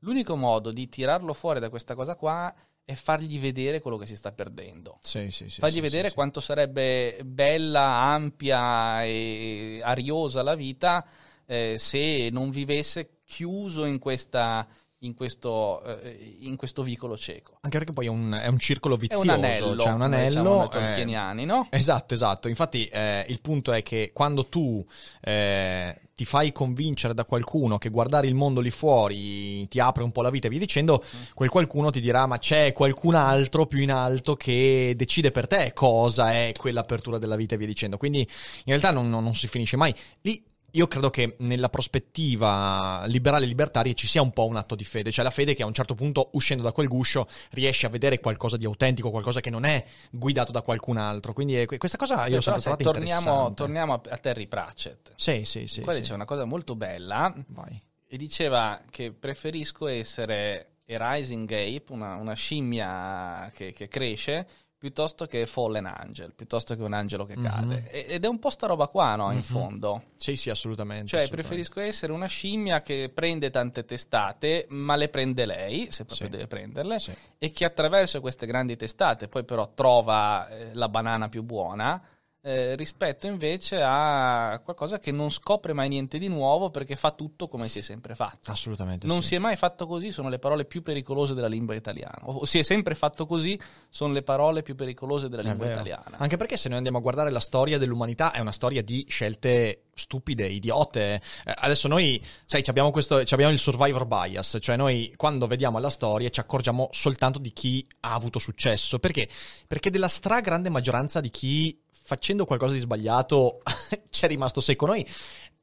L'unico 0.00 0.36
modo 0.36 0.70
di 0.70 0.88
tirarlo 0.88 1.32
fuori 1.32 1.58
da 1.60 1.70
questa 1.70 1.94
cosa 1.94 2.14
qua 2.14 2.54
è 2.84 2.94
fargli 2.94 3.40
vedere 3.40 3.80
quello 3.80 3.96
che 3.96 4.06
si 4.06 4.16
sta 4.16 4.32
perdendo. 4.32 4.98
Sì, 5.02 5.30
sì, 5.30 5.48
sì. 5.48 5.60
fargli 5.60 5.80
vedere 5.80 6.12
quanto 6.12 6.40
sarebbe 6.40 7.18
bella, 7.24 7.82
ampia 7.82 9.04
e 9.04 9.80
ariosa 9.82 10.42
la 10.42 10.54
vita 10.54 11.06
eh, 11.46 11.76
se 11.78 12.28
non 12.30 12.50
vivesse 12.50 13.18
chiuso 13.24 13.84
in, 13.84 13.98
questa, 13.98 14.66
in, 15.04 15.14
questo, 15.14 15.82
eh, 15.84 16.36
in 16.40 16.56
questo 16.56 16.82
vicolo 16.82 17.16
cieco. 17.16 17.58
Anche 17.60 17.78
perché 17.78 17.92
poi 17.92 18.06
è 18.06 18.10
un, 18.10 18.38
è 18.40 18.46
un 18.48 18.58
circolo 18.58 18.96
È 18.96 18.98
vizioso. 18.98 19.22
un 19.24 19.30
anello, 19.30 19.76
cioè 19.76 19.92
un 19.92 20.02
anello. 20.02 20.68
diciamo 20.68 21.40
eh, 21.40 21.44
no? 21.44 21.66
Esatto, 21.70 22.14
esatto. 22.14 22.48
Infatti 22.48 22.86
eh, 22.86 23.24
il 23.28 23.40
punto 23.40 23.72
è 23.72 23.82
che 23.82 24.10
quando 24.12 24.46
tu 24.46 24.84
eh, 25.22 26.00
ti 26.14 26.24
fai 26.24 26.52
convincere 26.52 27.12
da 27.14 27.24
qualcuno 27.24 27.76
che 27.78 27.88
guardare 27.90 28.26
il 28.26 28.34
mondo 28.34 28.60
lì 28.60 28.70
fuori 28.70 29.66
ti 29.68 29.80
apre 29.80 30.02
un 30.04 30.12
po' 30.12 30.22
la 30.22 30.30
vita 30.30 30.46
e 30.46 30.50
via 30.50 30.58
dicendo, 30.58 31.02
Mm. 31.04 31.22
quel 31.34 31.50
qualcuno 31.50 31.90
ti 31.90 32.00
dirà 32.00 32.26
ma 32.26 32.38
c'è 32.38 32.72
qualcun 32.72 33.14
altro 33.14 33.66
più 33.66 33.80
in 33.80 33.90
alto 33.90 34.36
che 34.36 34.94
decide 34.96 35.30
per 35.30 35.46
te 35.46 35.72
cosa 35.74 36.32
è 36.32 36.52
quell'apertura 36.56 37.18
della 37.18 37.36
vita 37.36 37.54
e 37.54 37.58
via 37.58 37.66
dicendo. 37.66 37.96
Quindi 37.96 38.20
in 38.20 38.28
realtà 38.64 38.90
non, 38.90 39.08
non- 39.10 39.22
non 39.24 39.34
si 39.34 39.48
finisce 39.48 39.76
mai. 39.76 39.94
Lì 40.22 40.42
io 40.74 40.88
credo 40.88 41.10
che 41.10 41.36
nella 41.38 41.68
prospettiva 41.68 43.04
liberale 43.06 43.44
e 43.44 43.48
libertaria 43.48 43.92
ci 43.92 44.06
sia 44.06 44.22
un 44.22 44.32
po' 44.32 44.46
un 44.46 44.56
atto 44.56 44.74
di 44.74 44.84
fede, 44.84 45.12
cioè 45.12 45.24
la 45.24 45.30
fede 45.30 45.54
che 45.54 45.62
a 45.62 45.66
un 45.66 45.72
certo 45.72 45.94
punto, 45.94 46.30
uscendo 46.32 46.62
da 46.62 46.72
quel 46.72 46.88
guscio, 46.88 47.28
riesce 47.50 47.86
a 47.86 47.88
vedere 47.88 48.18
qualcosa 48.20 48.56
di 48.56 48.64
autentico, 48.64 49.10
qualcosa 49.10 49.40
che 49.40 49.50
non 49.50 49.64
è 49.64 49.84
guidato 50.10 50.52
da 50.52 50.62
qualcun 50.62 50.96
altro. 50.96 51.32
Quindi 51.32 51.60
eh, 51.60 51.66
questa 51.66 51.96
cosa 51.96 52.26
io 52.26 52.38
Però 52.38 52.40
sempre 52.40 52.60
se 52.60 52.76
trovata 52.76 52.90
torniamo, 52.90 53.54
torniamo 53.54 53.94
a, 53.94 54.18
Terry 54.18 54.46
Pratchett. 54.46 55.12
Sì, 55.16 55.44
sì, 55.44 55.66
sì. 55.68 55.80
Qua 55.80 55.94
sì. 55.94 56.00
c'è 56.00 56.14
una 56.14 56.24
cosa 56.24 56.44
molto 56.44 56.74
bella 56.74 57.32
Vai. 57.48 57.80
e 58.08 58.16
diceva 58.16 58.80
che 58.90 59.12
preferisco 59.12 59.86
essere 59.86 60.70
a 60.86 61.14
rising 61.14 61.50
ape, 61.50 61.92
una, 61.92 62.16
una 62.16 62.34
scimmia 62.34 63.50
che, 63.54 63.72
che 63.72 63.88
cresce, 63.88 64.46
piuttosto 64.84 65.24
che 65.24 65.46
fallen 65.46 65.86
angel, 65.86 66.34
piuttosto 66.34 66.76
che 66.76 66.82
un 66.82 66.92
angelo 66.92 67.24
che 67.24 67.36
cade. 67.40 67.88
E- 67.90 68.04
Ed 68.06 68.24
è 68.26 68.28
un 68.28 68.38
po' 68.38 68.50
sta 68.50 68.66
roba 68.66 68.86
qua, 68.86 69.16
no, 69.16 69.32
in 69.32 69.42
fondo. 69.42 70.02
Sì, 70.16 70.36
sì, 70.36 70.50
assolutamente. 70.50 71.06
Cioè, 71.06 71.20
assolutamente. 71.22 71.56
preferisco 71.64 71.80
essere 71.80 72.12
una 72.12 72.26
scimmia 72.26 72.82
che 72.82 73.10
prende 73.12 73.48
tante 73.48 73.86
testate, 73.86 74.66
ma 74.68 74.94
le 74.96 75.08
prende 75.08 75.46
lei, 75.46 75.86
se 75.90 76.04
proprio 76.04 76.26
Sì. 76.26 76.32
deve 76.34 76.46
prenderle, 76.48 76.98
Sì. 76.98 77.14
e 77.38 77.50
che 77.50 77.64
attraverso 77.64 78.20
queste 78.20 78.44
grandi 78.44 78.76
testate 78.76 79.26
poi 79.28 79.42
però 79.44 79.72
trova 79.72 80.48
eh, 80.50 80.74
la 80.74 80.90
banana 80.90 81.30
più 81.30 81.42
buona, 81.42 81.98
eh, 82.46 82.76
rispetto 82.76 83.26
invece 83.26 83.80
a 83.82 84.60
qualcosa 84.62 84.98
che 84.98 85.10
non 85.10 85.30
scopre 85.30 85.72
mai 85.72 85.88
niente 85.88 86.18
di 86.18 86.28
nuovo 86.28 86.68
perché 86.68 86.94
fa 86.94 87.12
tutto 87.12 87.48
come 87.48 87.68
si 87.68 87.78
è 87.78 87.82
sempre 87.82 88.14
fatto. 88.14 88.50
Assolutamente. 88.50 89.06
Non 89.06 89.22
sì. 89.22 89.28
si 89.28 89.34
è 89.36 89.38
mai 89.38 89.56
fatto 89.56 89.86
così, 89.86 90.12
sono 90.12 90.28
le 90.28 90.38
parole 90.38 90.66
più 90.66 90.82
pericolose 90.82 91.32
della 91.32 91.48
lingua 91.48 91.74
italiana. 91.74 92.20
O 92.24 92.44
si 92.44 92.58
è 92.58 92.62
sempre 92.62 92.94
fatto 92.94 93.24
così, 93.24 93.58
sono 93.88 94.12
le 94.12 94.22
parole 94.22 94.62
più 94.62 94.74
pericolose 94.74 95.30
della 95.30 95.40
È 95.40 95.46
lingua 95.46 95.68
vero. 95.68 95.80
italiana. 95.80 96.18
Anche 96.18 96.36
perché 96.36 96.58
se 96.58 96.68
noi 96.68 96.76
andiamo 96.76 96.98
a 96.98 97.00
guardare 97.00 97.30
la 97.30 97.40
storia 97.40 97.78
dell'umanità 97.78 98.32
è 98.32 98.40
una 98.40 98.52
storia 98.52 98.82
di 98.82 99.06
scelte 99.08 99.84
stupide, 99.94 100.46
idiote. 100.46 101.22
Eh, 101.46 101.54
adesso 101.60 101.88
noi, 101.88 102.22
sai, 102.44 102.62
abbiamo, 102.66 102.90
questo, 102.90 103.24
ci 103.24 103.32
abbiamo 103.32 103.52
il 103.52 103.58
survivor 103.58 104.04
bias, 104.04 104.58
cioè 104.60 104.76
noi 104.76 105.14
quando 105.16 105.46
vediamo 105.46 105.78
la 105.78 105.88
storia 105.88 106.28
ci 106.28 106.40
accorgiamo 106.40 106.90
soltanto 106.92 107.38
di 107.38 107.54
chi 107.54 107.86
ha 108.00 108.12
avuto 108.12 108.38
successo. 108.38 108.98
Perché? 108.98 109.28
Perché 109.66 109.88
della 109.88 110.08
stragrande 110.08 110.68
maggioranza 110.68 111.20
di 111.20 111.30
chi 111.30 111.78
facendo 112.04 112.44
qualcosa 112.44 112.74
di 112.74 112.80
sbagliato 112.80 113.62
c'è 114.10 114.28
rimasto 114.28 114.60
secco. 114.60 114.86
Noi 114.86 115.06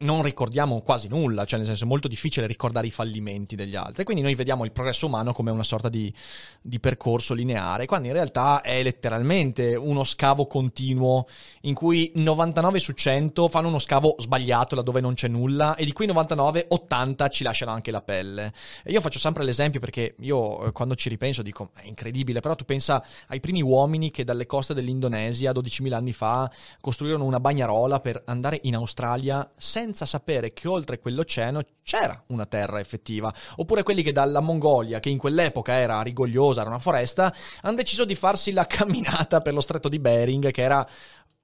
non 0.01 0.21
ricordiamo 0.21 0.81
quasi 0.81 1.07
nulla, 1.07 1.45
cioè 1.45 1.59
nel 1.59 1.67
senso 1.67 1.85
è 1.85 1.87
molto 1.87 2.07
difficile 2.07 2.47
ricordare 2.47 2.87
i 2.87 2.91
fallimenti 2.91 3.55
degli 3.55 3.75
altri. 3.75 4.03
Quindi 4.03 4.23
noi 4.23 4.35
vediamo 4.35 4.65
il 4.65 4.71
progresso 4.71 5.07
umano 5.07 5.33
come 5.33 5.51
una 5.51 5.63
sorta 5.63 5.89
di, 5.89 6.13
di 6.61 6.79
percorso 6.79 7.33
lineare, 7.33 7.85
quando 7.85 8.07
in 8.07 8.13
realtà 8.13 8.61
è 8.61 8.81
letteralmente 8.83 9.75
uno 9.75 10.03
scavo 10.03 10.47
continuo 10.47 11.27
in 11.61 11.73
cui 11.73 12.11
99 12.15 12.79
su 12.79 12.93
100 12.93 13.47
fanno 13.47 13.67
uno 13.67 13.79
scavo 13.79 14.15
sbagliato 14.19 14.75
laddove 14.75 15.01
non 15.01 15.13
c'è 15.13 15.27
nulla 15.27 15.75
e 15.75 15.85
di 15.85 15.93
cui 15.93 16.05
99, 16.05 16.65
80 16.69 17.27
ci 17.29 17.43
lasciano 17.43 17.71
anche 17.71 17.91
la 17.91 18.01
pelle. 18.01 18.53
E 18.83 18.91
io 18.91 19.01
faccio 19.01 19.19
sempre 19.19 19.43
l'esempio 19.43 19.79
perché 19.79 20.15
io 20.19 20.65
eh, 20.65 20.71
quando 20.71 20.95
ci 20.95 21.09
ripenso 21.09 21.41
dico 21.41 21.71
è 21.75 21.85
incredibile, 21.85 22.39
però 22.39 22.55
tu 22.55 22.65
pensa 22.65 23.03
ai 23.27 23.39
primi 23.39 23.61
uomini 23.61 24.11
che 24.11 24.23
dalle 24.23 24.45
coste 24.45 24.73
dell'Indonesia 24.73 25.51
12.000 25.51 25.93
anni 25.93 26.13
fa 26.13 26.51
costruirono 26.79 27.23
una 27.23 27.39
bagnarola 27.39 27.99
per 27.99 28.23
andare 28.25 28.59
in 28.63 28.75
Australia 28.75 29.49
senza 29.55 29.90
sapere 29.93 30.53
che 30.53 30.67
oltre 30.67 30.99
quell'oceano 30.99 31.61
c'era 31.83 32.23
una 32.27 32.45
terra 32.45 32.79
effettiva. 32.79 33.33
Oppure 33.57 33.83
quelli 33.83 34.03
che 34.03 34.11
dalla 34.11 34.39
Mongolia, 34.39 34.99
che 34.99 35.09
in 35.09 35.17
quell'epoca 35.17 35.73
era 35.73 36.01
rigogliosa, 36.01 36.61
era 36.61 36.69
una 36.69 36.79
foresta, 36.79 37.33
hanno 37.61 37.75
deciso 37.75 38.05
di 38.05 38.15
farsi 38.15 38.51
la 38.51 38.65
camminata 38.67 39.41
per 39.41 39.53
lo 39.53 39.61
stretto 39.61 39.89
di 39.89 39.99
Bering, 39.99 40.51
che 40.51 40.61
era 40.61 40.87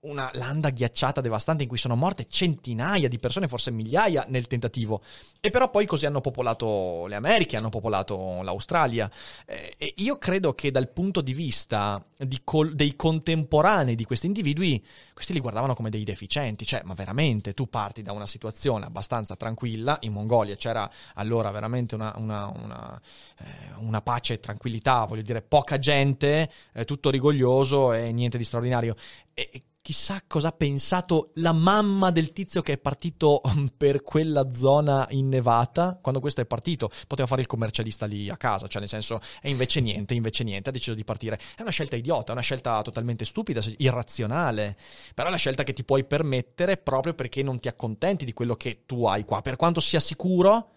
una 0.08 0.30
landa 0.34 0.70
ghiacciata 0.70 1.22
devastante 1.22 1.64
in 1.64 1.70
cui 1.70 1.78
sono 1.78 1.96
morte 1.96 2.28
centinaia 2.28 3.08
di 3.08 3.20
persone, 3.20 3.48
forse 3.48 3.72
migliaia 3.72 4.26
nel 4.30 4.48
tentativo. 4.48 5.02
E 5.40 5.50
però 5.52 5.70
poi 5.70 5.86
così 5.86 6.06
hanno 6.06 6.22
popolato 6.22 7.06
le 7.08 7.16
Americhe, 7.16 7.58
hanno 7.58 7.70
popolato 7.70 8.42
l'Australia. 8.42 9.10
Eh, 9.46 9.76
e 9.78 9.94
io 9.98 10.18
credo 10.18 10.54
che 10.54 10.72
dal 10.72 10.90
punto 10.90 11.22
di 11.22 11.34
vista 11.34 12.04
di 12.18 12.42
col- 12.44 12.74
dei 12.74 12.96
contemporanei 12.96 13.96
di 13.96 14.06
questi 14.06 14.26
individui, 14.28 14.84
questi 15.14 15.34
li 15.34 15.40
guardavano 15.40 15.76
come 15.76 15.90
dei 15.90 16.04
deficienti. 16.04 16.66
Cioè, 16.66 16.82
ma 16.84 16.94
veramente 16.94 17.54
tu 17.54 17.68
parti 17.70 18.02
da 18.02 18.12
una 18.12 18.28
situazione 18.28 18.86
abbastanza 18.86 19.36
tranquilla. 19.36 19.98
In 20.02 20.14
Mongolia 20.14 20.56
c'era 20.56 20.90
allora 21.16 21.52
veramente 21.52 21.96
una, 21.96 22.14
una, 22.18 22.48
una, 22.48 23.02
eh, 23.40 23.46
una 23.80 24.02
pace 24.02 24.34
e 24.34 24.40
tranquillità, 24.40 25.06
voglio 25.06 25.22
dire, 25.22 25.42
poca 25.42 25.78
gente, 25.78 26.52
eh, 26.74 26.86
tutto 26.86 27.10
rigoglioso 27.10 27.94
e 27.94 28.12
niente 28.12 28.38
di 28.38 28.44
straordinario. 28.44 28.96
E, 29.34 29.50
chissà 29.88 30.22
cosa 30.28 30.50
ha 30.50 30.52
pensato 30.52 31.32
la 31.36 31.54
mamma 31.54 32.12
del 32.12 32.34
tizio 32.34 32.62
che 32.62 32.74
è 32.74 32.78
partito 32.78 33.42
per 33.78 34.04
quella 34.04 34.52
zona 34.52 35.08
innevata. 35.12 35.98
Quando 36.02 36.20
questo 36.20 36.42
è 36.42 36.46
partito, 36.46 36.92
poteva 37.08 37.26
fare 37.26 37.40
il 37.40 37.48
commercialista 37.48 38.06
lì 38.06 38.30
a 38.30 38.36
casa, 38.36 38.68
cioè 38.68 38.82
nel 38.82 38.90
senso, 38.90 39.22
e 39.42 39.50
invece 39.50 39.80
niente, 39.80 40.14
invece 40.14 40.44
niente, 40.44 40.68
ha 40.68 40.72
deciso 40.74 40.94
di 40.94 41.06
partire. 41.06 41.40
È 41.56 41.62
una 41.62 41.72
scelta 41.72 41.96
idiota, 41.96 42.32
è 42.32 42.32
una 42.34 42.42
scelta 42.42 42.82
totalmente 42.82 43.24
stupida, 43.24 43.62
irrazionale, 43.78 44.76
però 45.14 45.28
è 45.28 45.30
una 45.30 45.40
scelta 45.40 45.64
che 45.64 45.72
ti 45.72 45.86
puoi 45.86 46.04
permettere 46.04 46.76
proprio 46.76 47.14
perché 47.14 47.42
non 47.42 47.62
ti 47.62 47.70
accontenti 47.70 48.26
di 48.26 48.34
quello 48.34 48.58
che 48.58 48.84
tu 48.86 49.06
hai 49.06 49.24
qua. 49.24 49.42
Per 49.42 49.56
quanto 49.56 49.80
sia 49.80 50.02
sicuro, 50.02 50.72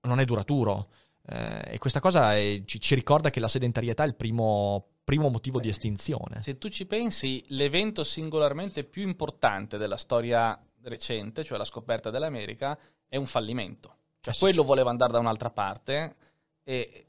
non 0.00 0.18
è 0.18 0.24
duraturo. 0.24 0.88
Eh, 1.24 1.74
e 1.74 1.78
questa 1.78 2.00
cosa 2.00 2.34
è- 2.34 2.62
ci, 2.64 2.80
ci 2.80 2.96
ricorda 2.96 3.30
che 3.30 3.38
la 3.38 3.46
sedentarietà 3.46 4.02
è 4.02 4.08
il 4.08 4.16
primo, 4.16 4.89
primo 5.02 5.28
motivo 5.28 5.60
di 5.60 5.68
estinzione. 5.68 6.40
Se 6.40 6.58
tu 6.58 6.68
ci 6.68 6.86
pensi, 6.86 7.44
l'evento 7.48 8.04
singolarmente 8.04 8.84
più 8.84 9.02
importante 9.02 9.78
della 9.78 9.96
storia 9.96 10.58
recente, 10.82 11.44
cioè 11.44 11.58
la 11.58 11.64
scoperta 11.64 12.10
dell'America, 12.10 12.78
è 13.08 13.16
un 13.16 13.26
fallimento. 13.26 13.96
Cioè, 14.20 14.32
Eh 14.32 14.36
sì, 14.36 14.40
quello 14.40 14.62
voleva 14.62 14.90
andare 14.90 15.12
da 15.12 15.18
un'altra 15.18 15.50
parte 15.50 16.16
e- 16.62 17.06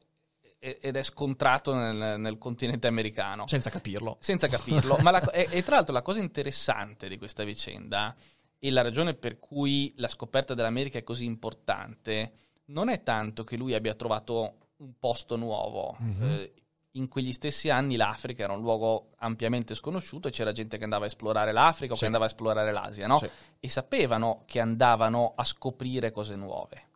ed 0.63 0.95
è 0.95 1.01
scontrato 1.01 1.73
nel, 1.73 2.19
nel 2.19 2.37
continente 2.37 2.85
americano. 2.85 3.47
Senza 3.47 3.71
capirlo. 3.71 4.17
senza 4.19 4.47
capirlo. 4.47 4.95
Ma 5.01 5.09
la 5.09 5.31
e, 5.31 5.47
e 5.49 5.63
tra 5.63 5.75
l'altro 5.75 5.91
la 5.91 6.03
cosa 6.03 6.19
interessante 6.19 7.09
di 7.09 7.17
questa 7.17 7.43
vicenda 7.43 8.15
e 8.59 8.69
la 8.69 8.83
ragione 8.83 9.15
per 9.15 9.39
cui 9.39 9.91
la 9.97 10.07
scoperta 10.07 10.53
dell'America 10.53 10.99
è 10.99 11.03
così 11.03 11.25
importante 11.25 12.33
non 12.65 12.89
è 12.89 13.01
tanto 13.01 13.43
che 13.43 13.57
lui 13.57 13.73
abbia 13.73 13.95
trovato 13.95 14.57
un 14.77 14.93
posto 14.99 15.35
nuovo. 15.35 15.95
Mhm. 15.99 16.29
Eh, 16.29 16.53
in 16.95 17.07
quegli 17.07 17.31
stessi 17.31 17.69
anni 17.69 17.95
l'Africa 17.95 18.43
era 18.43 18.53
un 18.53 18.61
luogo 18.61 19.11
ampiamente 19.19 19.75
sconosciuto 19.75 20.27
e 20.27 20.31
c'era 20.31 20.51
gente 20.51 20.77
che 20.77 20.83
andava 20.83 21.05
a 21.05 21.07
esplorare 21.07 21.51
l'Africa 21.53 21.93
o 21.93 21.95
Sì. 21.95 22.01
che 22.01 22.05
andava 22.07 22.25
a 22.25 22.27
esplorare 22.27 22.71
l'Asia, 22.71 23.07
no? 23.07 23.19
Sì. 23.19 23.29
E 23.59 23.69
sapevano 23.69 24.43
che 24.45 24.59
andavano 24.59 25.33
a 25.35 25.43
scoprire 25.43 26.11
cose 26.11 26.35
nuove. 26.35 26.87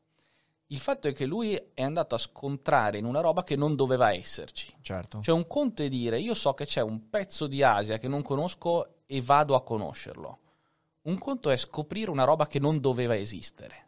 Il 0.68 0.80
fatto 0.80 1.08
è 1.08 1.14
che 1.14 1.26
lui 1.26 1.54
è 1.74 1.84
andato 1.84 2.16
a 2.16 2.18
scontrare 2.18 2.98
in 2.98 3.06
una 3.06 3.22
roba 3.22 3.44
che 3.44 3.56
non 3.56 3.76
doveva 3.76 4.12
esserci. 4.12 4.76
Certo. 4.82 5.22
Cioè 5.22 5.34
un 5.36 5.46
conto 5.48 5.84
è 5.84 5.88
dire 5.90 6.20
io 6.20 6.34
so 6.34 6.54
che 6.56 6.66
c'è 6.66 6.82
un 6.82 7.10
pezzo 7.10 7.46
di 7.48 7.62
Asia 7.64 7.98
che 8.00 8.08
non 8.08 8.24
conosco 8.24 8.96
e 9.06 9.22
vado 9.22 9.56
a 9.56 9.64
conoscerlo. 9.64 10.40
Un 11.04 11.20
conto 11.20 11.52
è 11.52 11.56
scoprire 11.58 12.10
una 12.10 12.24
roba 12.24 12.48
che 12.48 12.58
non 12.60 12.80
doveva 12.80 13.16
esistere. 13.16 13.84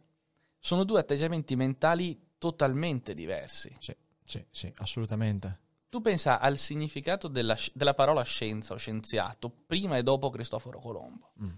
Sono 0.59 0.83
due 0.83 0.99
atteggiamenti 0.99 1.55
mentali 1.55 2.17
totalmente 2.37 3.15
diversi. 3.15 3.75
Sì, 3.79 3.95
sì, 4.23 4.45
sì, 4.51 4.71
assolutamente. 4.77 5.59
Tu 5.89 6.01
pensa 6.01 6.39
al 6.39 6.57
significato 6.57 7.27
della, 7.27 7.57
della 7.73 7.93
parola 7.93 8.23
scienza 8.23 8.73
o 8.73 8.77
scienziato 8.77 9.49
prima 9.65 9.97
e 9.97 10.03
dopo 10.03 10.29
Cristoforo 10.29 10.79
Colombo. 10.79 11.31
Mm. 11.41 11.49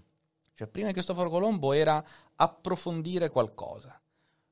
Cioè 0.54 0.68
prima 0.68 0.88
di 0.88 0.92
Cristoforo 0.92 1.30
Colombo 1.30 1.72
era 1.72 2.04
approfondire 2.36 3.28
qualcosa. 3.28 4.00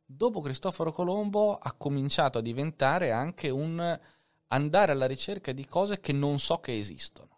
Dopo 0.05 0.41
Cristoforo 0.41 0.91
Colombo 0.91 1.57
ha 1.59 1.72
cominciato 1.72 2.39
a 2.39 2.43
diventare 2.43 3.12
anche 3.12 3.51
un 3.51 4.01
andare 4.49 4.93
alla 4.93 5.07
ricerca 5.07 5.53
di 5.53 5.66
cose 5.66 6.01
che 6.01 6.12
non 6.12 6.39
so 6.39 6.57
che 6.59 6.79
esistono 6.79 7.37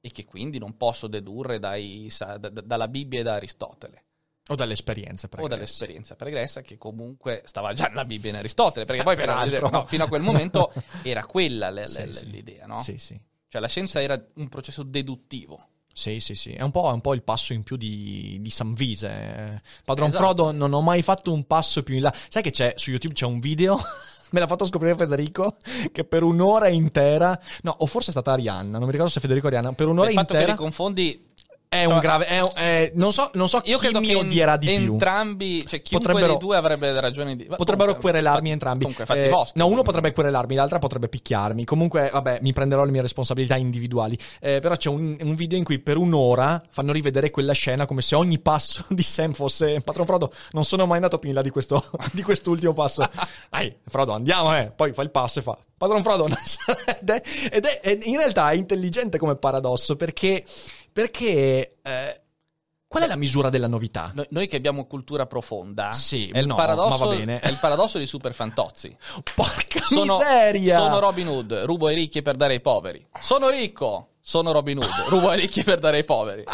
e 0.00 0.10
che 0.10 0.24
quindi 0.24 0.58
non 0.58 0.76
posso 0.76 1.06
dedurre 1.06 1.58
dai- 1.58 2.10
da- 2.18 2.38
da- 2.38 2.48
dalla 2.48 2.88
Bibbia 2.88 3.20
e 3.20 3.22
da 3.22 3.34
Aristotele 3.34 4.04
O 4.48 4.54
dalle 4.56 4.72
esperienze 4.72 5.28
o 5.38 5.46
dall'esperienza 5.46 6.16
pregressa 6.16 6.62
che 6.62 6.76
comunque 6.76 7.42
stava 7.44 7.72
già 7.74 7.86
nella 7.86 8.04
Bibbia 8.04 8.30
e 8.30 8.32
in 8.32 8.38
Aristotele 8.40 8.84
perché 8.84 9.02
poi 9.04 9.16
fino, 9.16 9.68
no, 9.70 9.84
fino 9.84 10.04
a 10.04 10.08
quel 10.08 10.22
momento 10.22 10.72
era 11.04 11.24
quella 11.24 11.70
le- 11.70 11.86
Sì, 11.86 12.04
le- 12.06 12.12
sì. 12.12 12.30
l'idea 12.30 12.66
no? 12.66 12.82
Sì, 12.82 12.98
sì. 12.98 13.18
cioè 13.48 13.60
la 13.60 13.68
scienza 13.68 14.02
era 14.02 14.20
un 14.34 14.48
processo 14.48 14.82
deduttivo 14.82 15.68
Sì, 15.94 16.18
sì, 16.18 16.34
sì. 16.34 16.52
È 16.54 16.62
un 16.62 16.72
po', 16.72 16.88
è 16.88 16.92
un 16.92 17.00
po' 17.00 17.14
il 17.14 17.22
passo 17.22 17.52
in 17.52 17.62
più 17.62 17.76
di, 17.76 18.38
di 18.40 18.50
Sanvise. 18.50 19.08
eh. 19.08 19.60
Padron 19.84 20.08
Esatto. 20.08 20.24
Frodo 20.24 20.50
non 20.50 20.72
ho 20.72 20.80
mai 20.80 21.02
fatto 21.02 21.32
un 21.32 21.46
passo 21.46 21.82
più 21.84 21.94
in 21.94 22.02
là. 22.02 22.12
Sai 22.28 22.42
che 22.42 22.50
c'è 22.50 22.72
su 22.76 22.90
YouTube 22.90 23.14
c'è 23.14 23.26
un 23.26 23.38
video, 23.40 23.76
me 24.32 24.40
l'ha 24.40 24.46
fatto 24.48 24.64
scoprire 24.64 24.96
Federico, 24.96 25.56
che 25.92 26.02
per 26.04 26.22
un'ora 26.24 26.68
intera, 26.68 27.38
no, 27.62 27.76
o 27.78 27.86
forse 27.86 28.08
è 28.08 28.12
stata 28.12 28.32
Arianna, 28.32 28.78
non 28.78 28.86
mi 28.86 28.90
ricordo 28.92 29.12
se 29.12 29.20
Federico 29.20 29.46
o 29.46 29.48
Arianna, 29.50 29.72
per 29.74 29.86
un'ora 29.86 30.08
il 30.08 30.14
fatto 30.14 30.32
che 30.32 30.40
intera... 30.40 30.52
li 30.52 30.58
confondi 30.58 31.30
È 31.72 31.84
Cioè, 31.86 31.94
un 31.94 32.00
grave. 32.00 32.26
È 32.26 32.42
è- 32.52 32.92
non, 32.96 33.14
so, 33.14 33.30
non 33.32 33.48
so 33.48 33.62
Io 33.64 33.76
chi 33.78 33.84
credo 33.84 34.00
mi 34.00 34.08
che 34.08 34.14
odierà 34.14 34.58
di 34.58 34.66
più. 34.66 34.92
entrambi, 34.92 35.66
cioè 35.66 35.80
chiunque 35.80 36.10
Potrebbero- 36.12 36.38
dei 36.38 36.46
due 36.46 36.56
avrebbe 36.58 37.00
ragioni 37.00 37.34
di... 37.34 37.44
Potrebbero 37.44 37.94
Comunque, 37.94 38.00
querelarmi 38.10 38.46
fa- 38.48 38.52
entrambi. 38.52 38.78
Comunque, 38.84 39.06
fatti 39.06 39.18
Eh, 39.20 39.28
vostri. 39.30 39.58
no, 39.58 39.66
uno 39.68 39.80
potrebbe 39.80 40.12
querelarmi, 40.12 40.54
l'altra 40.54 40.78
potrebbe 40.78 41.08
picchiarmi. 41.08 41.64
Comunque, 41.64 42.10
vabbè, 42.12 42.40
mi 42.42 42.52
prenderò 42.52 42.84
le 42.84 42.90
mie 42.90 43.00
responsabilità 43.00 43.56
individuali. 43.56 44.18
Eh, 44.40 44.60
però 44.60 44.76
c'è 44.76 44.90
un, 44.90 45.16
un 45.22 45.34
video 45.34 45.56
in 45.56 45.64
cui 45.64 45.78
per 45.78 45.96
un'ora 45.96 46.62
fanno 46.68 46.92
rivedere 46.92 47.30
quella 47.30 47.54
scena 47.54 47.86
come 47.86 48.02
se 48.02 48.16
ogni 48.16 48.38
passo 48.38 48.84
di 48.90 49.02
Sam 49.02 49.32
fosse. 49.32 49.80
Patron 49.80 50.04
Frodo, 50.04 50.30
non 50.50 50.64
sono 50.64 50.84
mai 50.84 50.96
andato 50.96 51.18
più 51.18 51.30
in 51.30 51.36
là 51.36 51.40
di, 51.42 51.48
questo, 51.48 51.82
di 52.12 52.20
quest'ultimo 52.22 52.74
passo. 52.74 53.08
Dai, 53.48 53.74
Frodo, 53.88 54.12
andiamo, 54.12 54.54
eh. 54.54 54.70
Poi 54.76 54.92
fa 54.92 55.00
il 55.00 55.10
passo 55.10 55.38
e 55.38 55.42
fa. 55.42 55.56
Padron 55.78 56.02
Frodo. 56.02 56.26
ed, 56.26 57.08
è, 57.10 57.22
ed 57.50 57.64
è- 57.64 57.98
in 58.04 58.18
realtà 58.18 58.50
è 58.50 58.56
intelligente 58.56 59.16
come 59.16 59.36
paradosso 59.36 59.96
perché. 59.96 60.44
Perché. 60.92 61.78
eh, 61.82 62.20
qual 62.86 63.04
è 63.04 63.06
la 63.06 63.16
misura 63.16 63.48
della 63.48 63.68
novità? 63.68 64.10
Noi, 64.14 64.26
noi 64.30 64.48
che 64.48 64.56
abbiamo 64.56 64.84
cultura 64.86 65.24
profonda, 65.26 65.92
Sì, 65.92 66.28
è, 66.28 66.38
il 66.40 66.46
no, 66.46 66.54
paradosso, 66.54 66.88
ma 66.90 66.96
va 66.96 67.14
bene. 67.16 67.40
è 67.40 67.48
il 67.48 67.56
paradosso 67.58 67.96
di 67.98 68.06
Super 68.06 68.34
Fantozzi. 68.34 68.94
Porca 69.34 69.80
Sono, 69.80 70.18
miseria! 70.18 70.78
sono 70.78 70.98
Robin 70.98 71.26
Hood, 71.28 71.52
rubo 71.64 71.86
ai 71.86 71.94
ricchi 71.94 72.20
per 72.20 72.36
dare 72.36 72.52
ai 72.52 72.60
poveri. 72.60 73.06
Sono 73.18 73.48
ricco, 73.48 74.08
sono 74.20 74.52
Robin 74.52 74.76
Hood, 74.78 74.92
rubo 75.08 75.30
ai 75.30 75.40
ricchi 75.40 75.62
per 75.64 75.78
dare 75.78 75.96
ai 75.98 76.04
poveri. 76.04 76.44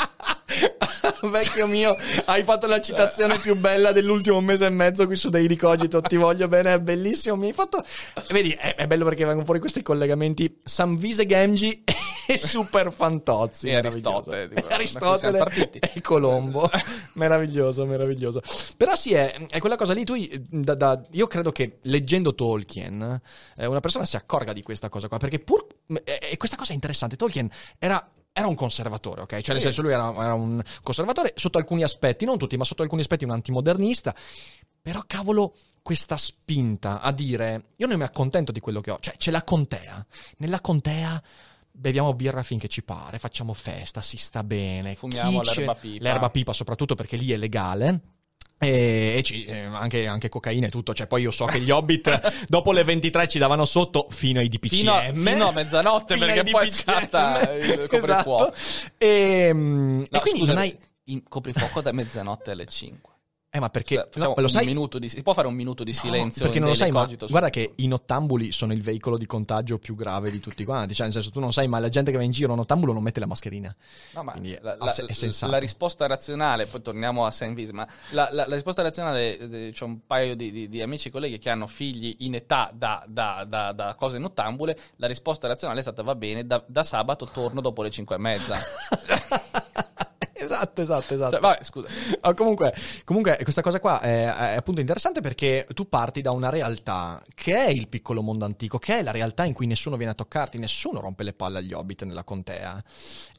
Vecchio 1.31 1.67
mio, 1.67 1.97
hai 2.27 2.45
fatto 2.45 2.67
la 2.67 2.81
citazione 2.81 3.39
più 3.39 3.57
bella 3.57 3.93
dell'ultimo 3.93 4.41
mese 4.41 4.67
e 4.67 4.71
mezzo 4.71 5.07
qui 5.07 5.17
su 5.17 5.29
Daily 5.31 5.57
Cogito. 5.57 6.01
Ti 6.01 6.17
voglio 6.17 6.49
bene, 6.49 6.75
è 6.75 6.79
bellissimo. 6.81 7.37
Mi 7.37 7.47
hai 7.49 7.53
fatto. 7.53 7.83
Vedi, 8.31 8.51
è, 8.53 8.75
è 8.75 8.87
bello 8.87 9.05
perché 9.05 9.25
vengono 9.25 9.45
fuori 9.45 9.61
questi 9.61 9.83
collegamenti. 9.83 10.59
Samvise 10.65 11.27
Gamgi 11.27 11.85
e 12.27 12.39
Super 12.39 12.93
Fantozzi. 12.93 13.69
E. 13.69 13.77
Aristotele, 13.77 14.49
tipo, 14.49 14.69
E 14.69 14.75
Aristotele 14.75 15.45
e 15.81 16.01
Colombo. 16.01 16.69
meraviglioso, 17.15 17.85
meraviglioso. 17.87 18.43
Però 18.77 18.95
sì, 18.95 19.15
è, 19.15 19.35
è 19.49 19.59
quella 19.59 19.77
cosa 19.77 19.93
lì. 19.93 20.05
Tu, 20.05 20.17
da- 20.51 20.75
da- 20.75 21.03
io 21.13 21.27
credo 21.27 21.53
che 21.53 21.79
leggendo 21.83 22.35
Tolkien, 22.35 23.21
eh, 23.57 23.67
una 23.67 23.81
persona 23.81 24.05
si 24.05 24.17
accorga 24.17 24.53
di 24.53 24.63
questa 24.63 24.89
cosa 24.89 25.09
qua. 25.09 25.17
Perché 25.19 25.39
pur. 25.39 25.67
E 26.05 26.19
e 26.31 26.37
questa 26.37 26.57
cosa 26.57 26.73
è 26.73 26.75
interessante. 26.75 27.17
Tolkien 27.17 27.49
era. 27.79 28.11
Era 28.39 28.47
un 28.47 28.55
conservatore, 28.55 29.23
ok? 29.23 29.41
Cioè, 29.41 29.55
nel 29.55 29.63
senso, 29.63 29.83
lui 29.83 29.93
era, 29.93 30.15
era 30.15 30.35
un 30.35 30.63
conservatore 30.83 31.33
sotto 31.35 31.59
alcuni 31.59 31.83
aspetti, 31.83 32.25
non 32.25 32.39
tutti, 32.39 32.57
ma 32.57 32.63
sotto 32.63 32.83
alcuni 32.83 33.01
aspetti 33.01 33.25
un 33.25 33.31
antimodernista. 33.31 34.15
Però, 34.81 35.03
cavolo, 35.09 35.55
questa 35.83 36.17
spinta 36.17 37.01
a 37.01 37.11
dire 37.11 37.71
io 37.77 37.87
non 37.89 37.99
mi 37.99 38.05
accontento 38.05 38.53
di 38.53 38.61
quello 38.61 38.81
che 38.81 38.93
ho, 38.93 38.99
cioè 39.01 39.17
c'è 39.17 39.33
la 39.33 39.43
contea. 39.43 40.07
Nella 40.37 40.61
contea 40.61 41.21
beviamo 41.71 42.15
birra 42.15 42.43
finché 42.43 42.69
ci 42.69 42.83
pare, 42.83 43.19
facciamo 43.19 43.55
festa, 43.55 44.01
si 44.01 44.17
sta 44.17 44.45
bene. 44.45 44.95
Fumiamo 44.95 45.41
l'erba 45.43 45.75
pipa. 45.75 46.03
L'erba 46.03 46.31
pipa, 46.31 46.53
soprattutto 46.53 46.95
perché 46.95 47.17
lì 47.17 47.33
è 47.33 47.37
legale. 47.37 48.01
E, 48.61 49.15
e 49.19 49.23
ci- 49.23 49.47
anche, 49.49 50.07
anche 50.07 50.29
cocaina 50.29 50.67
e 50.67 50.71
tutto. 50.71 50.93
Cioè, 50.93 51.07
poi 51.07 51.23
io 51.23 51.31
so 51.31 51.45
che 51.47 51.61
gli 51.61 51.71
hobbit 51.71 52.47
dopo 52.49 52.73
le 52.73 52.83
23 52.85 53.29
ci 53.29 53.39
davano 53.39 53.65
sotto 53.65 54.07
fino 54.11 54.41
ai 54.41 54.49
DPCM. 54.49 54.77
Fino 54.77 54.95
a- 54.95 55.03
fino 55.13 55.49
a 55.49 55.53
mezzanotte, 55.53 56.15
Fino 56.15 56.27
perché 56.27 56.51
poi 56.51 56.67
DPCM. 56.69 56.81
scatta 56.83 57.53
il 57.55 57.87
coprifuoco. 57.91 58.53
Esatto. 58.53 58.93
E, 58.99 59.51
mm, 59.55 60.01
e 60.03 60.07
No, 60.11 60.19
quindi 60.21 60.41
scusa, 60.41 60.53
non 60.55 60.63
hai. 60.63 60.79
il 61.05 61.23
coprifuoco 61.29 61.81
da 61.81 61.93
mezzanotte 61.93 62.51
alle 62.51 62.67
5. 62.67 63.13
Eh, 63.51 63.61
ma 63.61 63.71
perché. 63.71 64.09
Cioè, 64.13 64.23
no, 64.23 64.35
lo 64.37 64.47
sai, 64.47 64.67
di, 64.99 65.09
si 65.09 65.23
può 65.23 65.33
fare 65.33 65.47
un 65.49 65.55
minuto 65.55 65.83
di 65.83 65.93
No, 65.93 65.97
silenzio 65.99 66.43
perché 66.43 66.59
in 66.59 66.65
non 66.65 66.73
lo 66.73 66.77
sai, 66.79 66.91
ma 66.91 67.09
guarda 67.31 67.49
che 67.49 67.73
i 67.77 67.87
nottambuli 67.87 68.53
sono 68.53 68.75
il 68.75 68.83
veicolo 68.83 69.17
di 69.17 69.25
contagio 69.25 69.79
più 69.79 69.95
grave 69.95 70.31
di 70.31 70.39
tutti 70.39 70.65
quanti. 70.65 70.95
Cioè, 70.95 71.07
nel 71.07 71.15
senso, 71.15 71.31
tu 71.31 71.41
non 71.41 71.51
sai, 71.51 71.67
ma 71.67 71.79
la 71.79 71.89
gente 71.89 72.11
che 72.11 72.19
va 72.19 72.23
in 72.23 72.31
giro 72.31 72.55
nottambulo 72.55 72.93
non 72.93 73.03
mette 73.03 73.21
la 73.21 73.27
mascherina. 73.27 73.75
No, 74.13 74.23
ma 74.23 74.33
Quindi 74.33 74.59
la, 74.61 74.77
la- 74.79 74.89
sensato. 74.93 75.51
la 75.51 75.57
risposta 75.59 76.07
razionale, 76.07 76.67
poi 76.67 76.83
torniamo 76.83 77.25
a 77.25 77.31
Saint 77.31 77.55
Vis, 77.55 77.71
ma 77.71 77.89
la, 78.11 78.29
la- 78.33 78.47
la 78.47 78.55
risposta 78.55 78.83
razionale, 78.83 79.39
eh, 79.39 79.71
c'è 79.73 79.85
un 79.85 80.05
paio 80.07 80.37
di, 80.37 80.51
di- 80.53 80.69
di 80.69 80.83
amici 80.83 81.09
e 81.09 81.11
colleghi 81.11 81.39
che 81.39 81.49
hanno 81.49 81.67
figli 81.67 82.17
in 82.19 82.35
età 82.35 82.71
da, 82.75 83.03
da- 83.09 83.47
da- 83.49 83.73
da 83.73 83.95
cose 83.95 84.19
nottambule, 84.19 84.79
la 84.97 85.07
risposta 85.07 85.49
razionale 85.49 85.79
è 85.79 85.83
stata 85.83 86.03
va 86.03 86.15
bene, 86.15 86.47
da, 86.47 86.63
da 86.67 86.85
sabato 86.85 87.27
torno 87.33 87.63
dopo 87.63 87.83
le 87.83 87.89
5 87.91 88.15
e 88.15 88.19
mezza. 88.19 88.57
esatto, 90.39 90.83
esatto, 90.83 91.15
esatto. 91.15 91.31
Cioè, 91.33 91.41
vabbè, 91.41 91.65
scusa. 91.65 91.89
Ah, 92.21 92.35
comunque, 92.35 92.75
comunque, 93.05 93.39
questa 93.43 93.63
cosa 93.63 93.81
qua 93.81 94.01
è, 94.01 94.25
è 94.25 94.57
appunto 94.57 94.81
interessante 94.81 95.21
perché 95.21 95.67
tu 95.75 95.89
parti 95.89 96.21
da 96.21 96.31
una 96.31 96.51
realtà 96.51 97.23
che 97.35 97.55
è 97.55 97.69
il 97.69 97.89
piccolo 97.89 98.23
mondo 98.23 98.45
antico, 98.45 98.79
che 98.79 98.99
è 98.99 99.03
la 99.03 99.11
realtà 99.11 99.45
in 99.45 99.53
cui 99.53 99.67
nessuno 99.67 99.97
viene 99.97 100.13
a 100.13 100.15
toccarti, 100.15 100.59
nessuno 100.59 101.01
rompe 101.01 101.23
le 101.23 101.33
palle 101.33 101.59
agli 101.59 101.73
hobbit 101.73 102.05
nella 102.05 102.25
contea. 102.25 102.83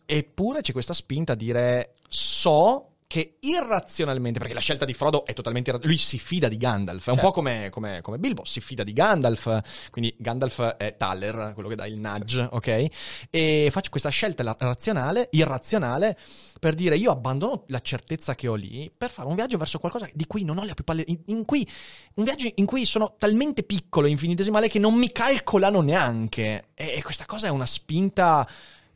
Eppure 0.05 0.61
c'è 0.61 0.71
questa 0.71 0.93
spinta 0.93 1.33
a 1.33 1.35
dire 1.35 1.93
so 2.07 2.88
che 3.09 3.37
irrazionalmente, 3.39 4.37
perché 4.37 4.53
la 4.53 4.59
scelta 4.59 4.85
di 4.85 4.93
Frodo 4.93 5.25
è 5.25 5.33
totalmente 5.33 5.71
irra- 5.71 5.79
lui 5.81 5.97
si 5.97 6.19
fida 6.19 6.47
di 6.47 6.57
Gandalf, 6.57 7.07
è 7.07 7.09
un 7.09 7.15
Certo. 7.15 7.31
po' 7.31 7.33
come, 7.33 7.69
come, 7.71 8.01
come 8.01 8.19
Bilbo, 8.19 8.45
si 8.45 8.61
fida 8.61 8.83
di 8.83 8.93
Gandalf, 8.93 9.89
quindi 9.89 10.13
Gandalf 10.19 10.61
è 10.75 10.95
Taller, 10.95 11.53
quello 11.55 11.69
che 11.69 11.75
dà 11.75 11.87
il 11.87 11.99
nudge, 11.99 12.47
ok? 12.51 12.85
E 13.31 13.69
faccio 13.71 13.89
questa 13.89 14.09
scelta 14.09 14.55
razionale, 14.59 15.29
irrazionale, 15.31 16.19
per 16.59 16.75
dire 16.75 16.97
io 16.97 17.09
abbandono 17.09 17.63
la 17.69 17.79
certezza 17.79 18.35
che 18.35 18.47
ho 18.47 18.53
lì 18.53 18.91
per 18.95 19.09
fare 19.09 19.27
un 19.27 19.33
viaggio 19.33 19.57
verso 19.57 19.79
qualcosa 19.79 20.07
di 20.13 20.27
cui 20.27 20.43
non 20.43 20.59
ho 20.59 20.63
le 20.63 20.75
più 20.75 20.83
palle, 20.83 21.03
in, 21.07 21.19
in 21.25 21.45
cui, 21.45 21.67
un 22.13 22.23
viaggio 22.23 22.47
in 22.53 22.65
cui 22.67 22.85
sono 22.85 23.15
talmente 23.17 23.63
piccolo 23.63 24.05
e 24.05 24.11
infinitesimale 24.11 24.69
che 24.69 24.77
non 24.77 24.93
mi 24.93 25.11
calcolano 25.11 25.81
neanche. 25.81 26.67
E, 26.75 26.97
e 26.97 27.01
questa 27.01 27.25
cosa 27.25 27.47
è 27.47 27.49
una 27.49 27.65
spinta 27.65 28.47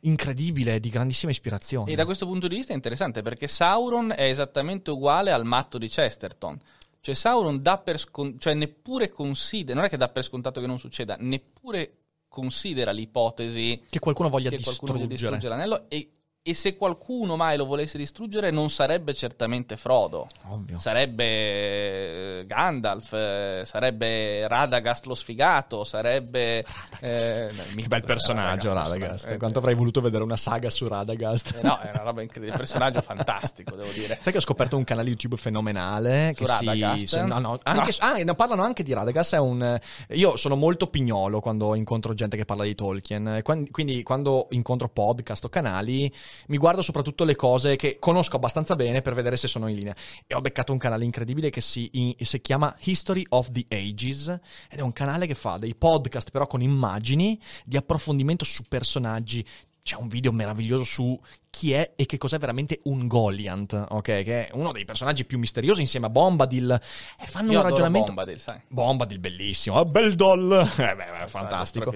incredibile, 0.04 0.80
di 0.80 0.88
grandissima 0.88 1.30
ispirazione. 1.30 1.90
E 1.90 1.94
da 1.94 2.04
questo 2.04 2.26
punto 2.26 2.48
di 2.48 2.56
vista 2.56 2.72
è 2.72 2.76
interessante 2.76 3.22
perché 3.22 3.48
Sauron 3.48 4.12
è 4.16 4.24
esattamente 4.24 4.90
uguale 4.90 5.32
al 5.32 5.44
matto 5.44 5.78
di 5.78 5.88
Chesterton. 5.88 6.58
Cioè 7.00 7.14
Sauron 7.14 7.60
dà 7.60 7.78
per 7.78 7.98
scon- 7.98 8.38
cioè 8.38 8.54
neppure 8.54 9.10
considera, 9.10 9.76
non 9.76 9.86
è 9.86 9.90
che 9.90 9.98
dà 9.98 10.08
per 10.08 10.24
scontato 10.24 10.60
che 10.60 10.66
non 10.66 10.78
succeda, 10.78 11.16
neppure 11.18 11.98
considera 12.28 12.90
l'ipotesi 12.90 13.84
che 13.88 13.98
qualcuno 13.98 14.28
voglia 14.28 14.50
che 14.50 14.60
qualcuno 14.60 14.94
voglia 14.94 15.06
distruggere. 15.06 15.38
distruggere 15.38 15.54
l'anello 15.54 15.88
e, 15.88 16.10
e 16.46 16.52
se 16.52 16.76
qualcuno 16.76 17.36
mai 17.36 17.56
lo 17.56 17.64
volesse 17.64 17.96
distruggere 17.96 18.50
non 18.50 18.68
sarebbe 18.68 19.14
certamente 19.14 19.78
Frodo. 19.78 20.28
Ovvio. 20.48 20.76
Sarebbe 20.76 22.40
eh, 22.40 22.44
Gandalf, 22.46 23.14
eh, 23.14 23.62
sarebbe 23.64 24.46
Radagast 24.46 25.06
lo 25.06 25.14
sfigato, 25.14 25.84
sarebbe... 25.84 26.62
eh, 27.00 27.48
no, 27.50 27.62
il 27.70 27.76
Che 27.76 27.88
bel 27.88 28.04
personaggio, 28.04 28.74
Radagast. 28.74 29.38
Quanto 29.38 29.58
avrei 29.60 29.74
voluto 29.74 30.02
vedere 30.02 30.22
una 30.22 30.36
saga 30.36 30.68
su 30.68 30.86
Radagast. 30.86 31.60
Eh, 31.62 31.66
no, 31.66 31.78
è 31.78 31.88
una 31.94 32.02
roba 32.02 32.20
incredibile, 32.20 32.58
personaggio 32.58 33.00
fantastico, 33.00 33.74
devo 33.74 33.90
dire. 33.92 34.18
Sai 34.20 34.32
che 34.32 34.38
ho 34.38 34.42
scoperto 34.42 34.76
un 34.76 34.84
canale 34.84 35.08
YouTube 35.08 35.38
fenomenale 35.38 36.34
Su 36.36 36.44
che 36.44 36.50
si 36.50 36.66
Radagast? 36.66 37.06
se- 37.06 37.22
no, 37.22 37.38
no, 37.38 37.58
anche, 37.62 37.94
ah, 38.00 38.16
ne 38.22 38.34
parlano 38.34 38.64
anche 38.64 38.82
di 38.82 38.92
Radagast 38.92 39.34
è 39.36 39.38
un 39.38 39.80
io 40.10 40.36
sono 40.36 40.56
molto 40.56 40.88
pignolo 40.88 41.40
quando 41.40 41.74
incontro 41.74 42.12
gente 42.12 42.36
che 42.36 42.44
parla 42.44 42.64
di 42.64 42.74
Tolkien 42.74 43.40
quindi 43.70 44.02
quando 44.02 44.48
incontro 44.50 44.88
podcast 44.88 45.44
o 45.44 45.48
canali 45.48 46.12
mi 46.48 46.56
guardo 46.56 46.82
soprattutto 46.82 47.24
le 47.24 47.36
cose 47.36 47.76
che 47.76 47.98
conosco 47.98 48.36
abbastanza 48.36 48.76
bene 48.76 49.02
per 49.02 49.14
vedere 49.14 49.36
se 49.36 49.48
sono 49.48 49.68
in 49.68 49.76
linea. 49.76 49.96
E 50.26 50.34
ho 50.34 50.40
beccato 50.40 50.72
un 50.72 50.78
canale 50.78 51.04
incredibile 51.04 51.50
che 51.50 51.60
si, 51.60 51.88
in- 51.92 52.14
si 52.20 52.40
chiama 52.40 52.74
History 52.80 53.24
of 53.30 53.50
the 53.50 53.66
Ages 53.68 54.28
ed 54.70 54.78
è 54.78 54.82
un 54.82 54.92
canale 54.92 55.26
che 55.26 55.34
fa 55.34 55.58
dei 55.58 55.74
podcast 55.74 56.30
però 56.30 56.46
con 56.46 56.62
immagini 56.62 57.40
di 57.64 57.76
approfondimento 57.76 58.44
su 58.44 58.64
personaggi. 58.68 59.44
C'è 59.82 59.96
un 59.96 60.08
video 60.08 60.32
meraviglioso 60.32 60.84
su 60.84 61.20
chi 61.54 61.72
è 61.72 61.92
e 61.94 62.04
che 62.04 62.18
cos'è 62.18 62.36
veramente 62.36 62.80
un 62.84 63.06
Goliant, 63.06 63.86
ok? 63.90 64.02
Che 64.02 64.48
è 64.48 64.50
uno 64.54 64.72
dei 64.72 64.84
personaggi 64.84 65.24
più 65.24 65.38
misteriosi 65.38 65.80
insieme 65.80 66.06
a 66.06 66.10
Bombadil. 66.10 66.80
E 67.20 67.26
fanno 67.28 67.52
Io 67.52 67.60
un 67.60 67.64
ragionamento. 67.64 68.06
Bombadil, 68.08 68.40
sai. 68.40 68.60
Bombadil, 68.68 69.20
bellissimo. 69.20 69.78
Ah, 69.78 69.84
bel 69.84 70.14
doll. 70.14 70.52
Eh, 70.84 70.96
beh, 70.96 71.06
beh, 71.20 71.28
fantastico. 71.28 71.94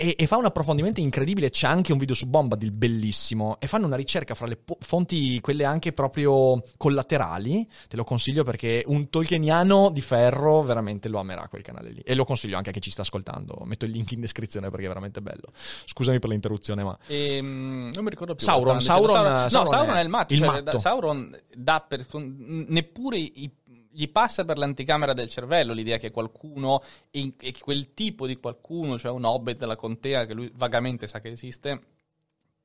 E, 0.00 0.14
e 0.16 0.26
fa 0.28 0.36
un 0.36 0.44
approfondimento 0.44 1.00
incredibile. 1.00 1.50
C'è 1.50 1.66
anche 1.66 1.90
un 1.90 1.98
video 1.98 2.14
su 2.14 2.28
Bombadil 2.28 2.70
bellissimo. 2.70 3.56
E 3.58 3.66
fanno 3.66 3.86
una 3.86 3.96
ricerca 3.96 4.36
fra 4.36 4.46
le 4.46 4.56
po- 4.56 4.76
fonti, 4.80 5.40
quelle 5.40 5.64
anche 5.64 5.92
proprio 5.92 6.62
collaterali. 6.76 7.66
Te 7.88 7.96
lo 7.96 8.04
consiglio 8.04 8.44
perché 8.44 8.84
un 8.86 9.10
tolkieniano 9.10 9.90
di 9.90 10.00
ferro 10.00 10.62
veramente 10.62 11.08
lo 11.08 11.18
amerà 11.18 11.48
quel 11.48 11.62
canale 11.62 11.90
lì. 11.90 12.00
E 12.04 12.14
lo 12.14 12.24
consiglio 12.24 12.56
anche 12.56 12.70
a 12.70 12.72
chi 12.72 12.80
ci 12.80 12.92
sta 12.92 13.02
ascoltando. 13.02 13.62
Metto 13.64 13.86
il 13.86 13.90
link 13.90 14.12
in 14.12 14.20
descrizione 14.20 14.70
perché 14.70 14.84
è 14.84 14.88
veramente 14.88 15.20
bello. 15.20 15.50
Scusami 15.52 16.20
per 16.20 16.30
l'interruzione, 16.30 16.84
ma. 16.84 16.96
Ehm, 17.08 17.90
non 17.92 18.04
mi 18.04 18.10
ricordo 18.10 18.36
più. 18.36 18.44
Sauron, 18.44 18.80
dicendo. 18.94 19.08
Sauron- 19.08 19.42
no, 19.42 19.48
Sauron 19.48 19.72
Sauron 19.72 19.94
è 19.94 19.98
è 19.98 20.02
il 20.02 20.08
matto. 20.08 20.32
il 20.32 20.38
cioè, 20.38 20.48
matto. 20.48 20.78
Sauron 20.78 21.38
dà 21.54 21.84
per. 21.86 22.06
neppure 22.12 23.18
i- 23.18 23.50
gli 23.90 24.08
passa 24.10 24.44
per 24.44 24.58
l'anticamera 24.58 25.12
del 25.12 25.28
cervello 25.28 25.72
l'idea 25.72 25.98
che 25.98 26.10
qualcuno, 26.10 26.82
e 27.10 27.54
quel 27.60 27.94
tipo 27.94 28.26
di 28.26 28.36
qualcuno, 28.36 28.96
cioè 28.98 29.10
un 29.10 29.24
hobbit 29.24 29.58
della 29.58 29.76
contea 29.76 30.24
che 30.24 30.34
lui 30.34 30.50
vagamente 30.54 31.06
sa 31.08 31.20
che 31.20 31.30
esiste, 31.30 31.80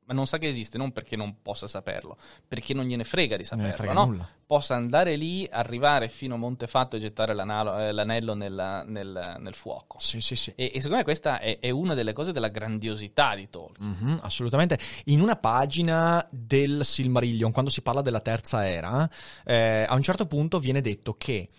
ma 0.05 0.13
non 0.13 0.27
sa 0.27 0.37
che 0.37 0.47
esiste, 0.47 0.77
non 0.77 0.91
perché 0.91 1.15
non 1.15 1.41
possa 1.41 1.67
saperlo, 1.67 2.17
perché 2.47 2.73
non 2.73 2.85
gliene 2.85 3.03
frega 3.03 3.37
di 3.37 3.43
saperlo, 3.45 3.73
frega 3.73 3.93
no? 3.93 4.27
Possa 4.45 4.75
andare 4.75 5.15
lì, 5.15 5.47
arrivare 5.49 6.09
fino 6.09 6.35
a 6.35 6.37
Montefatto 6.37 6.95
e 6.95 6.99
gettare 6.99 7.31
eh, 7.31 7.91
l'anello 7.91 8.33
nella- 8.33 8.83
nel, 8.83 9.37
nel 9.39 9.53
fuoco. 9.53 9.97
Sì, 9.99 10.19
sì, 10.21 10.35
sì. 10.35 10.51
E, 10.55 10.65
e 10.65 10.75
secondo 10.75 10.97
me 10.97 11.03
questa 11.03 11.39
è, 11.39 11.59
è 11.59 11.69
una 11.69 11.93
delle 11.93 12.13
cose 12.13 12.31
della 12.31 12.49
grandiosità 12.49 13.35
di 13.35 13.49
Tolkien. 13.49 13.97
Mhm, 13.99 14.19
assolutamente. 14.21 14.77
In 15.05 15.21
una 15.21 15.35
pagina 15.37 16.25
del 16.29 16.83
Silmarillion, 16.85 17.51
quando 17.51 17.71
si 17.71 17.81
parla 17.81 18.01
della 18.01 18.19
terza 18.21 18.67
era, 18.67 19.09
eh, 19.45 19.85
a 19.87 19.95
un 19.95 20.03
certo 20.03 20.25
punto 20.27 20.59
viene 20.59 20.81
detto 20.81 21.15
che 21.15 21.49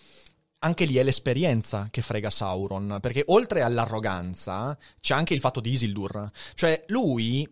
anche 0.59 0.85
lì 0.85 0.95
è 0.95 1.03
l'esperienza 1.03 1.87
che 1.91 2.01
frega 2.01 2.29
Sauron, 2.29 2.97
perché 3.01 3.23
oltre 3.27 3.61
all'arroganza 3.61 4.77
c'è 4.99 5.13
anche 5.13 5.33
il 5.33 5.39
fatto 5.39 5.59
di 5.59 5.71
Isildur. 5.71 6.31
Cioè, 6.55 6.85
lui 6.87 7.47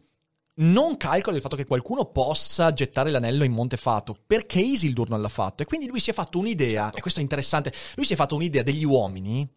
non 0.55 0.97
calcola 0.97 1.35
il 1.35 1.41
fatto 1.41 1.55
che 1.55 1.65
qualcuno 1.65 2.05
possa 2.05 2.71
gettare 2.73 3.09
l'anello 3.09 3.43
in 3.43 3.51
Montefato 3.51 4.15
perché 4.25 4.59
Isildur 4.59 5.09
non 5.09 5.21
l'ha 5.21 5.29
fatto 5.29 5.63
e 5.63 5.65
quindi 5.65 5.87
lui 5.87 5.99
si 5.99 6.11
è 6.11 6.13
fatto 6.13 6.37
un'idea, 6.37 6.91
e 6.93 7.01
questo 7.01 7.19
è 7.19 7.23
interessante, 7.23 7.73
lui 7.95 8.05
si 8.05 8.13
è 8.13 8.15
fatto 8.15 8.35
un'idea 8.35 8.61
degli 8.61 8.83
uomini 8.83 9.47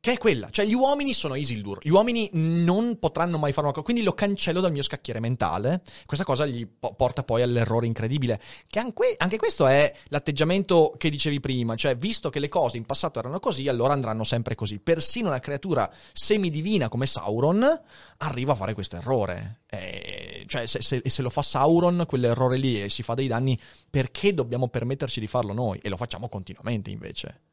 che 0.00 0.12
è 0.12 0.18
quella, 0.18 0.48
cioè 0.50 0.64
gli 0.64 0.74
uomini 0.74 1.12
sono 1.12 1.34
Isildur, 1.34 1.80
gli 1.82 1.90
uomini 1.90 2.30
non 2.32 2.98
potranno 3.00 3.36
mai 3.36 3.50
fare 3.50 3.66
una 3.66 3.72
cosa, 3.72 3.84
quindi 3.84 4.02
lo 4.02 4.12
cancello 4.12 4.60
dal 4.60 4.70
mio 4.70 4.82
scacchiere 4.82 5.18
mentale. 5.18 5.82
Questa 6.06 6.24
cosa 6.24 6.46
gli 6.46 6.66
po- 6.66 6.94
porta 6.94 7.24
poi 7.24 7.42
all'errore 7.42 7.86
incredibile, 7.86 8.40
che 8.68 8.78
anche, 8.78 9.14
anche 9.16 9.36
questo 9.36 9.66
è 9.66 9.92
l'atteggiamento 10.04 10.94
che 10.96 11.10
dicevi 11.10 11.40
prima, 11.40 11.74
cioè 11.74 11.96
visto 11.96 12.30
che 12.30 12.38
le 12.38 12.48
cose 12.48 12.76
in 12.76 12.84
passato 12.84 13.18
erano 13.18 13.40
così, 13.40 13.66
allora 13.66 13.92
andranno 13.92 14.22
sempre 14.22 14.54
così. 14.54 14.78
Persino 14.78 15.28
una 15.28 15.40
creatura 15.40 15.90
semidivina 16.12 16.88
come 16.88 17.06
Sauron 17.06 17.66
arriva 18.18 18.52
a 18.52 18.56
fare 18.56 18.74
questo 18.74 18.96
errore. 18.96 19.62
Eh, 19.68 20.44
cioè 20.46 20.66
se, 20.66 20.80
se- 20.80 21.02
se 21.04 21.22
lo 21.22 21.30
fa 21.30 21.42
Sauron 21.42 22.04
quell'errore 22.06 22.56
lì 22.56 22.80
e 22.80 22.88
si 22.88 23.02
fa 23.02 23.14
dei 23.14 23.26
danni, 23.26 23.58
perché 23.90 24.32
dobbiamo 24.32 24.68
permetterci 24.68 25.18
di 25.18 25.26
farlo 25.26 25.52
noi? 25.52 25.80
E 25.82 25.88
lo 25.88 25.96
facciamo 25.96 26.28
continuamente 26.28 26.90
invece. 26.90 27.47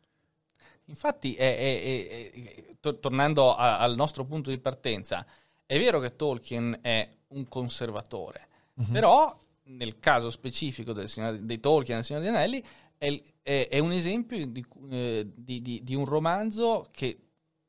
Infatti, 0.85 1.33
è- 1.35 1.57
è- 1.57 1.81
è- 1.81 2.31
è- 2.31 2.65
to- 2.79 2.99
tornando 2.99 3.55
a- 3.55 3.79
al 3.79 3.95
nostro 3.95 4.23
punto 4.25 4.49
di 4.49 4.59
partenza, 4.59 5.25
è 5.65 5.77
vero 5.79 5.99
che 5.99 6.15
Tolkien 6.15 6.79
è 6.81 7.09
un 7.29 7.47
conservatore, 7.47 8.47
Mhm. 8.75 8.91
però 8.91 9.37
nel 9.67 9.97
caso 9.99 10.29
specifico 10.29 10.93
del 10.93 11.09
Signore, 11.09 11.43
dei 11.43 11.59
Tolkien 11.59 11.93
e 11.97 12.01
del 12.01 12.05
Signore 12.05 12.25
degli 12.25 12.35
Anelli 12.35 12.63
è, 12.97 13.79
un 13.79 13.91
esempio 13.91 14.45
di, 14.47 14.65
eh, 14.91 15.27
di- 15.35 15.61
di- 15.61 15.83
di 15.83 15.95
un 15.95 16.05
romanzo 16.05 16.87
che 16.91 17.19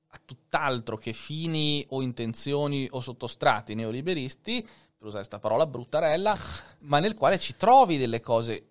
ha 0.08 0.20
tutt'altro 0.24 0.96
che 0.96 1.12
fini 1.12 1.84
o 1.88 2.00
intenzioni 2.02 2.86
o 2.90 3.00
sottostrati 3.00 3.74
neoliberisti, 3.74 4.60
per 4.62 5.08
usare 5.08 5.24
questa 5.26 5.38
parola 5.38 5.66
bruttarella, 5.66 6.36
ma 6.80 7.00
nel 7.00 7.14
quale 7.14 7.38
ci 7.38 7.56
trovi 7.56 7.98
delle 7.98 8.20
cose 8.20 8.68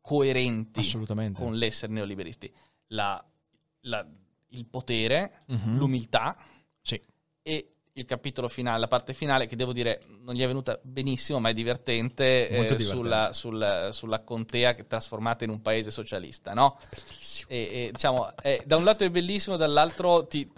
coerenti 0.00 0.82
con 1.34 1.54
l'essere 1.54 1.92
neoliberisti. 1.92 2.52
La- 2.88 3.22
la- 3.84 4.06
il 4.48 4.66
potere, 4.66 5.42
Mhm. 5.46 5.76
l'umiltà 5.78 6.36
Sì. 6.80 7.00
e 7.42 7.68
il 7.96 8.04
capitolo 8.04 8.48
finale, 8.48 8.78
la 8.80 8.88
parte 8.88 9.14
finale, 9.14 9.46
che 9.46 9.54
devo 9.56 9.72
dire 9.72 10.02
non 10.22 10.34
gli 10.34 10.42
è 10.42 10.46
venuta 10.46 10.78
benissimo, 10.82 11.38
ma 11.40 11.48
è 11.50 11.54
divertente, 11.54 12.48
eh, 12.48 12.52
divertente. 12.52 12.82
Sulla, 12.84 13.32
sulla- 13.32 13.92
sulla 13.92 14.20
contea 14.20 14.74
che 14.74 14.82
è 14.82 14.86
trasformata 14.86 15.44
in 15.44 15.50
un 15.50 15.62
paese 15.62 15.90
socialista, 15.92 16.54
no? 16.54 16.78
E, 17.46 17.56
e, 17.56 17.90
diciamo, 17.92 18.34
è- 18.36 18.62
da 18.66 18.76
un 18.76 18.84
lato 18.84 19.04
è 19.04 19.10
bellissimo, 19.10 19.56
dall'altro 19.56 20.26
ti- 20.26 20.50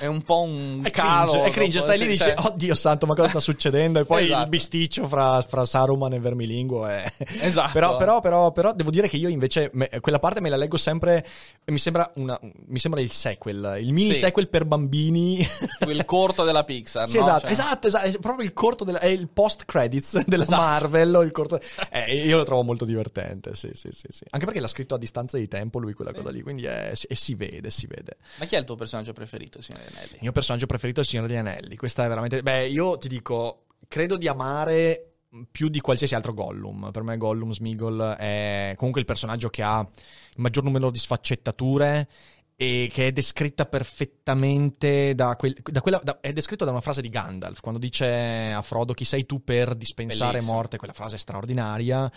è, 0.00 0.06
un 0.06 0.22
po' 0.22 0.42
un 0.42 0.80
È 0.82 0.90
calo. 0.90 1.30
cringe, 1.32 1.46
è 1.48 1.50
cringe, 1.52 1.80
stai 1.80 1.98
lì 1.98 2.12
e 2.12 2.16
cioè- 2.16 2.34
dici, 2.34 2.46
oddio 2.48 2.74
santo, 2.74 3.06
ma 3.06 3.14
cosa 3.14 3.28
sta 3.28 3.40
succedendo? 3.40 3.98
E 4.00 4.04
poi 4.04 4.24
Esatto. 4.24 4.42
il 4.42 4.48
bisticcio 4.48 5.08
fra, 5.08 5.42
fra 5.42 5.64
Saruman 5.64 6.12
e 6.14 6.20
Vermilinguo 6.20 6.86
è... 6.86 7.04
Esatto. 7.40 7.72
Però, 7.72 7.96
però, 7.96 8.20
però, 8.20 8.52
però 8.52 8.72
devo 8.72 8.90
dire 8.90 9.08
che 9.08 9.16
io 9.16 9.28
invece 9.28 9.70
me- 9.74 9.88
quella 10.00 10.18
parte 10.18 10.40
me 10.40 10.48
la 10.48 10.56
leggo 10.56 10.76
sempre 10.76 11.26
mi 11.66 11.78
sembra, 11.78 12.10
una, 12.16 12.38
mi 12.66 12.78
sembra 12.78 13.00
il 13.00 13.10
sequel, 13.10 13.76
il 13.80 13.92
mini 13.92 14.12
Sì. 14.14 14.20
sequel 14.20 14.48
per 14.48 14.64
bambini. 14.64 15.46
il 15.88 16.04
corto 16.04 16.44
della 16.44 16.64
Pixar, 16.64 17.06
Sì, 17.08 17.16
no? 17.16 17.22
esatto, 17.22 17.40
Cioè- 17.42 17.50
esatto, 17.52 17.86
esatto, 17.88 18.06
è 18.06 18.18
proprio 18.18 18.46
il 18.46 18.52
corto, 18.52 18.84
del, 18.84 18.96
è 18.96 19.06
il 19.06 19.28
post 19.28 19.64
credits 19.64 20.24
della 20.26 20.42
Esatto. 20.44 20.60
Marvel, 20.62 21.20
il 21.24 21.30
corto... 21.32 21.60
eh, 21.90 22.24
io 22.26 22.36
lo 22.36 22.44
trovo 22.44 22.62
molto 22.62 22.84
divertente, 22.84 23.54
sì, 23.54 23.70
sì, 23.72 23.88
sì, 23.92 24.06
sì. 24.10 24.24
Anche 24.30 24.44
perché 24.46 24.60
l'ha 24.60 24.68
scritto 24.68 24.94
a 24.94 24.98
distanza 24.98 25.36
di 25.36 25.48
tempo 25.48 25.78
lui 25.78 25.92
quella 25.94 26.10
Sì. 26.10 26.16
cosa 26.18 26.30
lì, 26.30 26.42
quindi 26.42 26.64
è- 26.64 26.92
e 27.08 27.14
si 27.14 27.34
vede, 27.34 27.70
si 27.70 27.86
vede. 27.86 28.16
Ma 28.36 28.44
chi 28.46 28.54
è 28.54 28.58
il 28.58 28.64
tuo 28.64 28.76
personaggio 28.76 29.12
preferito, 29.12 29.60
Signore 29.74 29.96
Anelli? 29.96 30.12
Il 30.12 30.18
mio 30.20 30.32
personaggio 30.32 30.66
preferito 30.66 31.00
è 31.00 31.02
il 31.02 31.08
Signore 31.08 31.28
degli 31.28 31.36
Anelli. 31.38 31.76
Questa 31.76 32.04
è 32.04 32.08
veramente. 32.08 32.42
Beh, 32.42 32.68
io 32.68 32.96
ti 32.98 33.08
dico, 33.08 33.66
credo 33.88 34.16
di 34.16 34.28
amare 34.28 35.14
più 35.50 35.68
di 35.68 35.80
qualsiasi 35.80 36.14
altro 36.14 36.32
Gollum. 36.32 36.90
Per 36.92 37.02
me, 37.02 37.16
Gollum 37.16 37.52
Smigol 37.52 38.14
è 38.18 38.74
comunque 38.76 39.00
il 39.00 39.06
personaggio 39.06 39.50
che 39.50 39.62
ha 39.62 39.80
il 39.80 40.40
maggior 40.40 40.64
numero 40.64 40.90
di 40.90 40.98
sfaccettature. 40.98 42.08
E 42.56 42.88
che 42.92 43.08
è 43.08 43.12
descritta 43.12 43.66
perfettamente 43.66 45.14
da, 45.14 45.34
quel- 45.36 45.56
da 45.60 45.80
quella. 45.80 46.00
da- 46.02 46.18
è 46.20 46.32
descritto 46.32 46.64
da 46.64 46.70
una 46.70 46.80
frase 46.80 47.00
di 47.02 47.08
Gandalf 47.08 47.60
quando 47.60 47.80
dice 47.80 48.52
a 48.54 48.62
Frodo: 48.62 48.92
Chi 48.92 49.04
sei 49.04 49.26
tu 49.26 49.42
per 49.42 49.74
dispensare 49.74 50.32
Bellissimo. 50.34 50.54
morte? 50.54 50.76
Quella 50.76 50.92
frase 50.92 51.18
straordinaria. 51.18 52.10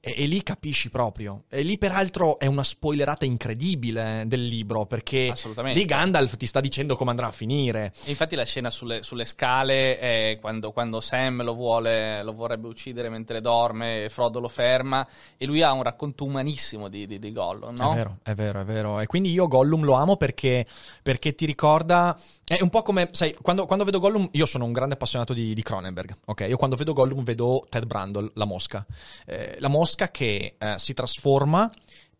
E, 0.00 0.14
e 0.16 0.26
lì 0.26 0.42
capisci 0.42 0.90
proprio. 0.90 1.44
E 1.48 1.62
lì, 1.62 1.78
peraltro, 1.78 2.38
è 2.40 2.46
una 2.46 2.64
spoilerata 2.64 3.24
incredibile 3.24 4.24
del 4.26 4.44
libro 4.44 4.86
perché 4.86 5.32
lì 5.72 5.84
Gandalf 5.84 6.36
ti 6.36 6.46
sta 6.46 6.60
dicendo 6.60 6.96
come 6.96 7.10
andrà 7.10 7.28
a 7.28 7.32
finire. 7.32 7.92
E 8.04 8.10
infatti 8.10 8.34
la 8.34 8.44
scena 8.44 8.70
sulle, 8.70 9.02
sulle 9.02 9.24
scale 9.24 9.98
è 9.98 10.38
quando, 10.40 10.72
quando 10.72 11.00
Sam 11.00 11.42
lo, 11.44 11.54
vuole, 11.54 12.22
lo 12.24 12.32
vorrebbe 12.32 12.66
uccidere 12.66 13.08
mentre 13.08 13.40
dorme, 13.40 14.08
Frodo 14.10 14.40
lo 14.40 14.48
ferma 14.48 15.06
e 15.36 15.46
lui 15.46 15.62
ha 15.62 15.72
un 15.72 15.82
racconto 15.82 16.24
umanissimo 16.24 16.88
di, 16.88 17.06
di, 17.06 17.18
di 17.18 17.32
Gollum, 17.32 17.76
no? 17.76 17.92
È 17.92 17.94
vero, 17.94 18.18
è 18.22 18.34
vero, 18.34 18.60
è 18.60 18.64
vero. 18.64 19.00
E 19.00 19.06
quindi 19.06 19.30
io 19.30 19.46
Gollum 19.46 19.82
lo 19.84 19.93
amo 19.94 20.16
perché, 20.16 20.66
perché 21.02 21.34
ti 21.34 21.46
ricorda. 21.46 22.18
È 22.44 22.60
un 22.60 22.68
po' 22.70 22.82
come. 22.82 23.08
Sai, 23.12 23.34
quando, 23.40 23.66
quando 23.66 23.84
vedo 23.84 23.98
Gollum, 24.00 24.28
io 24.32 24.46
sono 24.46 24.64
un 24.64 24.72
grande 24.72 24.94
appassionato 24.94 25.32
di, 25.32 25.54
di 25.54 25.62
Cronenberg. 25.62 26.16
Ok, 26.26 26.46
io 26.48 26.56
quando 26.56 26.76
vedo 26.76 26.92
Gollum 26.92 27.24
vedo 27.24 27.66
Ted 27.68 27.86
Brandle, 27.86 28.30
la 28.34 28.44
mosca. 28.44 28.84
Eh, 29.26 29.56
la 29.58 29.68
mosca 29.68 30.10
che 30.10 30.56
eh, 30.58 30.74
si 30.76 30.94
trasforma 30.94 31.70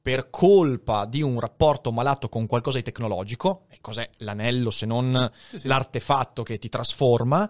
per 0.00 0.28
colpa 0.28 1.06
di 1.06 1.22
un 1.22 1.40
rapporto 1.40 1.90
malato 1.90 2.28
con 2.28 2.46
qualcosa 2.46 2.76
di 2.76 2.84
tecnologico. 2.84 3.64
E 3.70 3.78
cos'è 3.80 4.08
l'anello 4.18 4.70
se 4.70 4.84
non 4.84 5.30
Sì, 5.50 5.60
sì. 5.60 5.66
l'artefatto 5.66 6.42
che 6.42 6.58
ti 6.58 6.68
trasforma? 6.68 7.48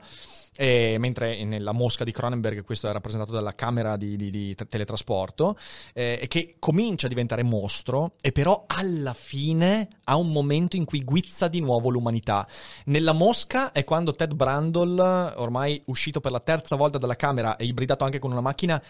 E 0.57 0.97
mentre 0.99 1.43
nella 1.45 1.73
mosca 1.73 2.05
di 2.05 2.13
Cronenberg 2.13 2.63
questo 2.63 2.89
è 2.89 2.93
rappresentato 2.93 3.33
dalla 3.33 3.55
camera 3.55 3.97
di, 3.97 4.17
di- 4.17 4.31
di 4.31 4.55
te- 4.55 4.69
teletrasporto 4.69 5.57
eh, 5.93 6.27
che 6.29 6.57
comincia 6.59 7.07
a 7.07 7.09
diventare 7.09 7.43
mostro 7.43 8.13
e 8.21 8.31
però 8.31 8.65
alla 8.69 9.15
fine 9.15 9.89
ha 10.05 10.17
un 10.17 10.31
momento 10.31 10.77
in 10.77 10.85
cui 10.85 11.03
guizza 11.03 11.49
di 11.49 11.61
nuovo 11.61 11.91
l'umanità. 11.91 12.47
Nella 12.87 13.13
mosca 13.13 13.73
è 13.73 13.83
quando 13.85 14.13
Ted 14.13 14.35
Brandle 14.35 15.33
ormai 15.37 15.83
uscito 15.87 16.21
per 16.21 16.31
la 16.31 16.41
terza 16.41 16.77
volta 16.77 16.99
dalla 16.99 17.17
camera 17.17 17.57
e 17.57 17.65
ibridato 17.65 18.05
anche 18.05 18.19
con 18.19 18.31
una 18.31 18.41
macchina 18.41 18.81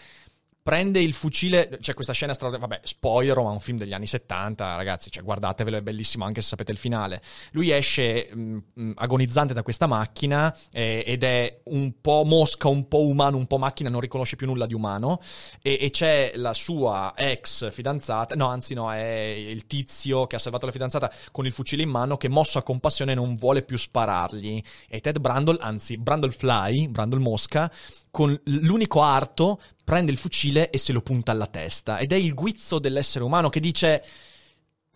prende 0.65 0.99
il 0.99 1.13
fucile, 1.13 1.77
c'è 1.79 1.93
questa 1.93 2.11
scena 2.11 2.33
straordinaria, 2.33 2.75
vabbè, 2.75 2.87
spoiler, 2.87 3.37
ma 3.37 3.49
è 3.49 3.51
un 3.51 3.59
film 3.59 3.77
degli 3.77 3.93
anni 3.93 4.07
70, 4.07 4.75
ragazzi, 4.75 5.11
cioè 5.11 5.21
guardatevelo, 5.21 5.77
è 5.77 5.81
bellissimo 5.83 6.25
anche 6.25 6.41
se 6.41 6.47
sapete 6.47 6.71
il 6.71 6.79
finale. 6.79 7.21
Lui 7.51 7.69
esce 7.69 8.31
mh, 8.33 8.57
mh, 8.73 8.91
agonizzante 8.95 9.53
da 9.53 9.61
questa 9.61 9.85
macchina 9.85 10.57
eh, 10.71 11.03
ed 11.05 11.21
è 11.21 11.61
un 11.65 12.01
po' 12.01 12.23
mosca, 12.25 12.67
un 12.67 12.87
po' 12.87 13.05
umano, 13.05 13.37
un 13.37 13.45
po' 13.45 13.59
macchina, 13.59 13.91
non 13.91 13.99
riconosce 13.99 14.37
più 14.37 14.47
nulla 14.47 14.65
di 14.65 14.73
umano 14.73 15.21
e, 15.61 15.77
e 15.79 15.91
c'è 15.91 16.31
la 16.33 16.55
sua 16.55 17.13
ex 17.15 17.71
fidanzata, 17.71 18.33
no, 18.33 18.47
anzi 18.47 18.73
no, 18.73 18.91
è 18.91 19.35
il 19.47 19.67
tizio 19.67 20.25
che 20.25 20.37
ha 20.37 20.39
salvato 20.39 20.65
la 20.65 20.71
fidanzata 20.71 21.13
con 21.31 21.45
il 21.45 21.51
fucile 21.51 21.83
in 21.83 21.89
mano 21.89 22.17
che 22.17 22.27
mosso 22.27 22.57
a 22.57 22.63
compassione 22.63 23.13
non 23.13 23.35
vuole 23.35 23.61
più 23.61 23.77
sparargli 23.77 24.59
e 24.89 24.99
Ted 24.99 25.19
Brandle, 25.19 25.57
anzi 25.59 25.95
Brandle 25.97 26.31
Fly, 26.31 26.87
Brandle 26.87 27.19
Mosca, 27.19 27.71
con 28.15 28.39
l'unico 28.45 29.01
arto 29.01 29.59
prende 29.83 30.09
il 30.09 30.17
fucile 30.17 30.69
e 30.69 30.77
se 30.77 30.93
lo 30.93 31.01
punta 31.01 31.33
alla 31.33 31.47
testa. 31.47 31.97
Ed 31.97 32.13
è 32.13 32.15
il 32.15 32.33
guizzo 32.33 32.79
dell'essere 32.79 33.25
umano 33.25 33.49
che 33.49 33.59
dice. 33.59 34.05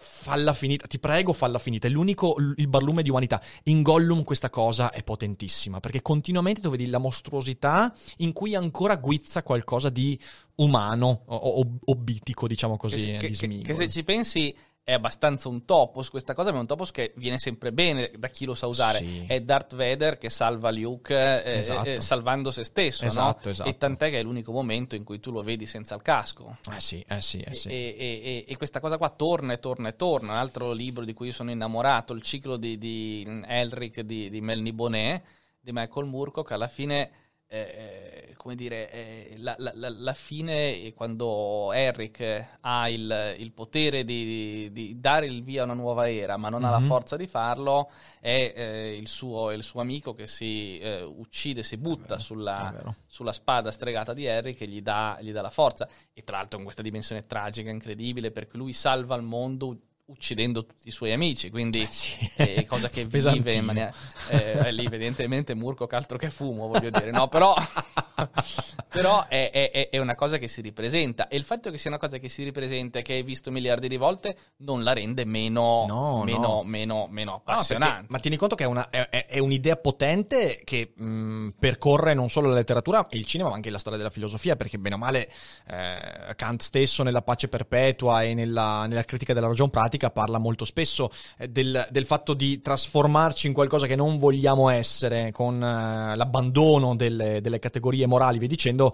Falla 0.01 0.53
finita, 0.53 0.88
ti 0.88 0.97
prego, 0.97 1.34
falla 1.34 1.59
finita. 1.59 1.88
È 1.88 1.89
l'unico, 1.89 2.38
il 2.55 2.67
barlume 2.70 3.03
di 3.03 3.09
umanità. 3.09 3.41
In 3.63 3.82
Gollum 3.82 4.24
questa 4.24 4.49
cosa 4.49 4.91
è 4.91 5.03
potentissima 5.03 5.82
perché 5.82 6.01
continuamente 6.01 6.61
tu 6.61 6.70
vedi 6.70 6.86
la 6.88 6.99
mostruosità 6.99 7.93
in 8.20 8.32
cui 8.32 8.55
ancora 8.55 8.95
guizza 8.95 9.43
qualcosa 9.43 9.89
di 9.89 10.17
umano 10.55 11.24
o, 11.26 11.36
o- 11.36 11.78
obitico, 11.88 12.47
diciamo 12.47 12.78
così. 12.78 12.95
che, 13.17 13.28
che- 13.28 13.47
che 13.63 13.76
se 13.76 13.89
ci 13.89 14.03
pensi 14.05 14.55
è 14.89 14.93
abbastanza 14.93 15.49
un 15.49 15.65
topos 15.65 16.09
questa 16.09 16.33
cosa, 16.33 16.49
ma 16.49 16.57
è 16.57 16.61
un 16.61 16.65
topos 16.65 16.89
che 16.89 17.13
viene 17.15 17.37
sempre 17.37 17.71
bene 17.71 18.11
da 18.17 18.27
chi 18.29 18.45
lo 18.45 18.55
sa 18.55 18.65
usare. 18.65 18.97
Sì. 18.97 19.23
È 19.27 19.39
Darth 19.41 19.75
Vader 19.75 20.17
che 20.17 20.31
salva 20.31 20.71
Luke 20.71 21.13
eh, 21.43 21.59
Esatto. 21.59 21.87
eh, 21.87 22.01
salvando 22.01 22.49
se 22.49 22.63
stesso, 22.63 23.03
no? 23.03 23.09
Esatto, 23.11 23.49
esatto. 23.49 23.69
E 23.69 23.77
tant'è 23.77 24.09
che 24.09 24.19
è 24.19 24.23
l'unico 24.23 24.51
momento 24.51 24.95
in 24.95 25.03
cui 25.03 25.19
tu 25.19 25.31
lo 25.31 25.43
vedi 25.43 25.67
senza 25.67 25.93
il 25.93 26.01
casco. 26.01 26.57
Eh 26.75 26.79
sì, 26.81 27.05
eh 27.07 27.21
sì, 27.21 27.39
eh 27.39 27.53
sì. 27.53 27.67
E, 27.69 27.95
e- 27.97 28.21
e- 28.23 28.45
e 28.47 28.57
questa 28.57 28.79
cosa 28.79 28.97
qua 28.97 29.09
torna 29.09 29.53
e 29.53 29.59
torna 29.59 29.89
e 29.89 29.95
torna. 29.95 30.31
Un 30.31 30.37
altro 30.39 30.71
libro 30.71 31.05
di 31.05 31.13
cui 31.13 31.27
io 31.27 31.33
sono 31.33 31.51
innamorato, 31.51 32.13
il 32.13 32.23
ciclo 32.23 32.57
di, 32.57 32.79
di 32.79 33.43
Elric 33.47 34.01
di, 34.01 34.31
di 34.31 34.41
Melny 34.41 34.71
Bonnet, 34.71 35.21
di 35.59 35.71
Michael 35.71 36.07
Moorcock, 36.07 36.49
alla 36.51 36.67
fine 36.67 37.11
eh, 37.52 38.34
come 38.38 38.54
dire, 38.54 38.91
eh, 38.91 39.36
la, 39.39 39.56
la, 39.58 39.74
la, 39.74 40.14
fine, 40.14 40.93
quando 40.93 41.74
Eric 41.74 42.58
ha 42.62 42.88
il, 42.88 43.36
il 43.39 43.52
potere 43.52 44.06
di, 44.06 44.72
di, 44.72 45.00
dare 45.00 45.26
il 45.26 45.43
via 45.43 45.62
a 45.62 45.66
una 45.66 45.74
nuova 45.74 46.10
era, 46.10 46.38
ma 46.38 46.50
non 46.50 46.62
mm-hmm. 46.62 46.70
ha 46.70 46.72
la 46.74 46.80
Mhm. 46.80 46.88
forza 46.88 47.18
di 47.18 47.26
farlo, 47.26 47.89
è 48.20 48.54
eh, 48.56 48.95
il, 48.95 49.08
suo, 49.08 49.52
il 49.52 49.64
suo 49.64 49.82
amico 49.82 50.14
che 50.14 50.28
si 50.28 50.78
eh, 50.78 51.02
uccide, 51.02 51.64
si 51.64 51.78
butta 51.78 52.16
È 52.16 52.20
sulla, 52.20 52.72
vero. 52.72 52.95
sulla 53.08 53.34
spada 53.34 53.72
stregata 53.72 54.14
di 54.14 54.28
Harry 54.28 54.54
che 54.54 54.68
gli 54.68 54.82
dà, 54.82 55.18
gli 55.20 55.32
dà 55.32 55.41
la 55.41 55.50
forza. 55.50 55.88
E 56.14 56.24
tra 56.24 56.38
l'altro 56.38 56.60
in 56.60 56.64
questa 56.66 56.84
dimensione 56.84 57.26
tragica, 57.26 57.72
incredibile, 57.72 58.32
perché 58.32 58.58
lui 58.58 58.74
salva 58.74 59.16
il 59.16 59.24
mondo 59.24 59.76
uccidendo 60.10 60.66
tutti 60.66 60.88
i 60.88 60.91
suoi 60.91 61.12
amici, 61.12 61.49
quindi 61.49 61.88
è 62.36 62.66
cosa 62.66 62.89
che 62.89 63.05
vive 63.10 63.53
in 63.53 63.66
maniera... 63.66 63.93
eh, 64.30 64.53
è 64.60 64.72
lì 64.72 64.86
evidentemente 64.86 65.53
Murco 65.55 65.88
altro 65.95 66.18
che 66.18 66.30
fumo, 66.30 66.68
voglio 66.68 66.89
dire, 66.89 67.12
no? 67.12 67.28
Però, 67.28 67.55
però 68.89 69.26
è, 69.28 69.51
è- 69.51 69.89
è- 69.89 69.97
una 69.99 70.15
cosa 70.15 70.38
che 70.38 70.47
si 70.47 70.61
ripresenta 70.61 71.28
e 71.28 71.36
il 71.38 71.43
fatto 71.43 71.70
che 71.72 71.78
sia 71.78 71.89
una 71.89 71.99
cosa 71.99 72.17
che 72.17 72.30
si 72.30 72.43
ripresenta 72.43 72.99
e 72.99 73.01
che 73.01 73.13
hai 73.13 73.24
visto 73.24 73.51
miliardi 73.51 73.88
di 73.88 73.97
volte 73.97 74.36
non 74.57 74.84
la 74.84 74.93
rende 74.93 75.26
meno, 75.26 75.86
No, 75.88 76.24
meno, 76.24 76.39
no. 76.39 76.63
meno, 76.63 77.07
meno 77.09 77.32
No, 77.32 77.38
appassionante. 77.38 77.93
perché- 77.95 78.11
ma 78.11 78.20
tieni 78.20 78.38
conto 78.38 78.55
che 78.55 78.63
è, 78.63 78.67
una- 78.67 78.89
è- 78.89 79.39
un'idea 79.39 79.76
potente 79.78 80.61
che 80.63 80.93
mh, 80.95 81.49
percorre 81.59 82.13
non 82.13 82.30
solo 82.30 82.49
la 82.49 82.55
letteratura 82.55 83.07
e 83.09 83.17
il 83.17 83.26
cinema, 83.26 83.49
ma 83.49 83.55
anche 83.55 83.70
la 83.70 83.78
storia 83.80 83.97
della 83.97 84.09
filosofia, 84.09 84.55
perché 84.55 84.78
bene 84.80 84.95
o 84.95 84.97
male 84.97 85.30
eh, 85.67 86.36
Kant 86.36 86.61
stesso 86.61 87.03
nella 87.03 87.22
pace 87.22 87.47
perpetua 87.47 88.24
e 88.24 88.34
nella, 88.34 88.86
nella 88.88 89.03
critica 89.03 89.34
della 89.34 89.47
ragion 89.47 89.70
pratica 89.70 90.09
parla 90.09 90.38
molto 90.38 90.65
spesso 90.65 91.11
eh, 91.38 91.47
del, 91.49 91.88
del 91.91 92.05
fatto 92.05 92.34
di 92.34 92.61
trasformarci 92.61 93.47
in 93.47 93.53
qualcosa 93.53 93.86
che 93.88 93.95
non 93.95 94.17
vogliamo 94.17 94.70
essere, 94.70 95.32
con 95.32 95.61
eh, 95.63 96.15
l'abbandono 96.15 96.95
delle, 96.95 97.41
delle 97.41 97.59
categorie 97.59 98.05
morali, 98.10 98.39
vi 98.39 98.47
dicendo, 98.47 98.93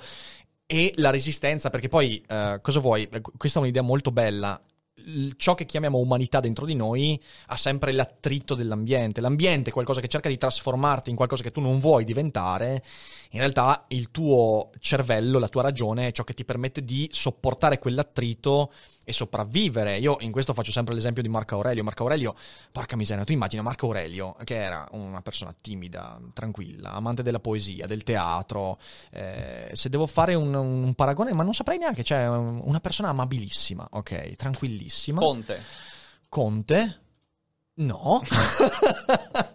e 0.68 0.94
la 0.98 1.10
resistenza, 1.10 1.70
perché 1.70 1.88
poi 1.88 2.24
eh, 2.28 2.60
cosa 2.62 2.80
vuoi? 2.80 3.08
Eh, 3.12 3.22
Questa 3.22 3.60
è 3.60 3.62
un'idea 3.62 3.82
molto 3.82 4.12
bella. 4.12 4.60
Ciò 5.36 5.54
che 5.56 5.66
chiamiamo 5.66 6.00
umanità 6.00 6.40
dentro 6.40 6.66
di 6.66 6.74
noi 6.74 7.22
ha 7.48 7.58
sempre 7.58 7.92
l'attrito 7.92 8.56
dell'ambiente. 8.56 9.22
L'ambiente 9.22 9.70
è 9.70 9.74
qualcosa 9.74 10.02
che 10.02 10.08
cerca 10.08 10.30
di 10.30 10.38
trasformarti 10.38 11.10
in 11.10 11.16
qualcosa 11.16 11.44
che 11.44 11.52
tu 11.52 11.62
non 11.62 11.80
vuoi 11.80 12.06
diventare. 12.06 12.84
In 13.36 13.42
realtà 13.42 13.84
il 13.90 14.12
tuo 14.12 14.72
cervello, 14.80 15.40
la 15.40 15.50
tua 15.50 15.62
ragione 15.62 16.08
è 16.08 16.12
ciò 16.14 16.24
che 16.24 16.34
ti 16.34 16.46
permette 16.46 16.86
di 16.86 17.10
sopportare 17.12 17.80
quell'attrito 17.80 18.72
e 19.04 19.12
sopravvivere. 19.12 19.98
Io 19.98 20.16
in 20.22 20.32
questo 20.32 20.54
faccio 20.54 20.72
sempre 20.72 20.94
l'esempio 20.94 21.22
di 21.22 21.28
Marco 21.28 21.56
Aurelio. 21.56 21.84
Marco 21.84 22.04
Aurelio, 22.04 22.34
porca 22.72 22.96
miseria, 22.96 23.26
tu 23.26 23.34
immagina 23.34 23.62
Marco 23.62 23.88
Aurelio, 23.88 24.38
che 24.46 24.56
era 24.56 24.88
una 24.92 25.22
persona 25.22 25.54
timida, 25.60 26.18
tranquilla, 26.32 26.94
amante 26.94 27.24
della 27.24 27.42
poesia, 27.42 27.86
del 27.88 28.04
teatro. 28.04 28.80
eh, 29.12 29.70
se 29.74 29.90
devo 29.90 30.08
fare 30.08 30.34
un, 30.34 30.54
un 30.54 30.94
paragone, 30.94 31.34
ma 31.34 31.44
non 31.44 31.54
saprei 31.54 31.78
neanche, 31.78 32.06
cioè 32.06 32.30
una 32.30 32.80
persona 32.80 33.10
amabilissima, 33.10 33.86
ok, 33.92 34.36
tranquillissima. 34.38 35.20
Conte. 35.20 35.62
Conte? 36.30 37.00
No. 37.74 38.22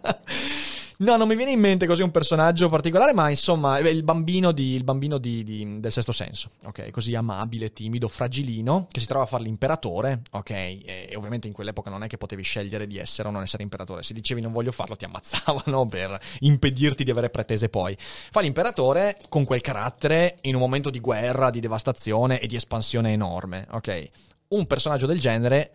No, 1.01 1.15
non 1.17 1.27
mi 1.27 1.35
viene 1.35 1.49
in 1.49 1.59
mente 1.59 1.87
così 1.87 2.03
un 2.03 2.11
personaggio 2.11 2.69
particolare, 2.69 3.11
ma 3.11 3.27
insomma, 3.27 3.79
il 3.79 4.03
bambino, 4.03 4.51
di- 4.51 4.75
il 4.75 4.83
bambino 4.83 5.17
di- 5.17 5.43
di- 5.43 5.79
del 5.79 5.91
sesto 5.91 6.11
senso, 6.11 6.51
ok? 6.65 6.91
Così 6.91 7.15
amabile, 7.15 7.73
timido, 7.73 8.07
fragilino, 8.07 8.85
che 8.91 8.99
si 8.99 9.07
trova 9.07 9.23
a 9.23 9.27
fare 9.27 9.41
l'imperatore, 9.41 10.21
ok? 10.29 10.49
E, 10.51 11.07
e 11.09 11.15
ovviamente 11.15 11.47
in 11.47 11.53
quell'epoca 11.53 11.89
non 11.89 12.03
è 12.03 12.07
che 12.07 12.17
potevi 12.17 12.43
scegliere 12.43 12.85
di 12.85 12.99
essere 12.99 13.29
o 13.29 13.31
non 13.31 13.41
essere 13.41 13.63
imperatore. 13.63 14.03
Se 14.03 14.13
dicevi 14.13 14.41
non 14.41 14.51
voglio 14.51 14.71
farlo, 14.71 14.95
ti 14.95 15.05
ammazzavano 15.05 15.87
per 15.89 16.19
impedirti 16.41 17.03
di 17.03 17.09
avere 17.09 17.31
pretese 17.31 17.67
poi. 17.69 17.97
Fa 17.97 18.41
l'imperatore 18.41 19.17
con 19.27 19.43
quel 19.43 19.61
carattere 19.61 20.37
in 20.41 20.53
un 20.53 20.61
momento 20.61 20.91
di 20.91 20.99
guerra, 20.99 21.49
di 21.49 21.59
devastazione 21.59 22.39
e 22.39 22.45
di 22.45 22.55
espansione 22.55 23.11
enorme, 23.11 23.65
ok? 23.71 24.09
Un 24.49 24.67
personaggio 24.67 25.07
del 25.07 25.19
genere 25.19 25.71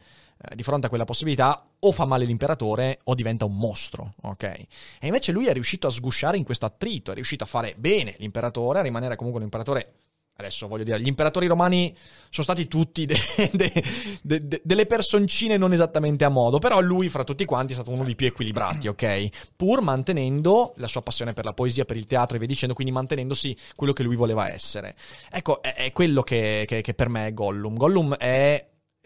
di 0.54 0.62
fronte 0.62 0.86
a 0.86 0.88
quella 0.88 1.04
possibilità 1.04 1.62
o 1.78 1.92
fa 1.92 2.04
male 2.04 2.24
l'imperatore 2.24 3.00
o 3.04 3.14
diventa 3.14 3.44
un 3.44 3.56
mostro, 3.56 4.14
ok? 4.22 4.42
E 4.44 4.66
invece 5.06 5.32
lui 5.32 5.46
è 5.46 5.52
riuscito 5.52 5.86
a 5.86 5.90
sgusciare 5.90 6.36
in 6.36 6.44
questo 6.44 6.66
attrito, 6.66 7.10
è 7.10 7.14
riuscito 7.14 7.44
a 7.44 7.46
fare 7.46 7.74
bene 7.76 8.14
l'imperatore, 8.18 8.78
a 8.80 8.82
rimanere 8.82 9.16
comunque 9.16 9.40
un 9.40 9.46
imperatore. 9.46 9.92
Adesso 10.38 10.68
voglio 10.68 10.84
dire, 10.84 11.00
gli 11.00 11.06
imperatori 11.06 11.46
romani 11.46 11.96
sono 12.28 12.44
stati 12.44 12.68
tutti 12.68 13.06
de- 13.08 13.16
de- 13.52 14.46
de- 14.46 14.60
delle 14.62 14.84
personcine 14.84 15.56
non 15.56 15.72
esattamente 15.72 16.24
a 16.26 16.28
modo, 16.28 16.58
però 16.58 16.78
lui 16.80 17.08
fra 17.08 17.24
tutti 17.24 17.46
quanti 17.46 17.72
è 17.72 17.74
stato 17.74 17.90
uno 17.90 18.04
dei 18.04 18.14
più 18.14 18.26
equilibrati, 18.26 18.86
ok? 18.88 19.28
Pur 19.56 19.80
mantenendo 19.80 20.74
la 20.76 20.88
sua 20.88 21.00
passione 21.00 21.32
per 21.32 21.46
la 21.46 21.54
poesia, 21.54 21.86
per 21.86 21.96
il 21.96 22.04
teatro 22.04 22.36
e 22.36 22.38
via 22.38 22.46
dicendo, 22.48 22.74
quindi 22.74 22.92
mantenendosi 22.92 23.56
quello 23.74 23.94
che 23.94 24.02
lui 24.02 24.14
voleva 24.16 24.52
essere. 24.52 24.94
Ecco, 25.30 25.62
è, 25.62 25.72
è 25.72 25.92
quello 25.92 26.22
che, 26.22 26.64
che- 26.66 26.82
che 26.82 26.92
per 26.92 27.08
me 27.08 27.28
è 27.28 27.32
Gollum. 27.32 27.74
Gollum 27.74 28.14
è 28.16 28.62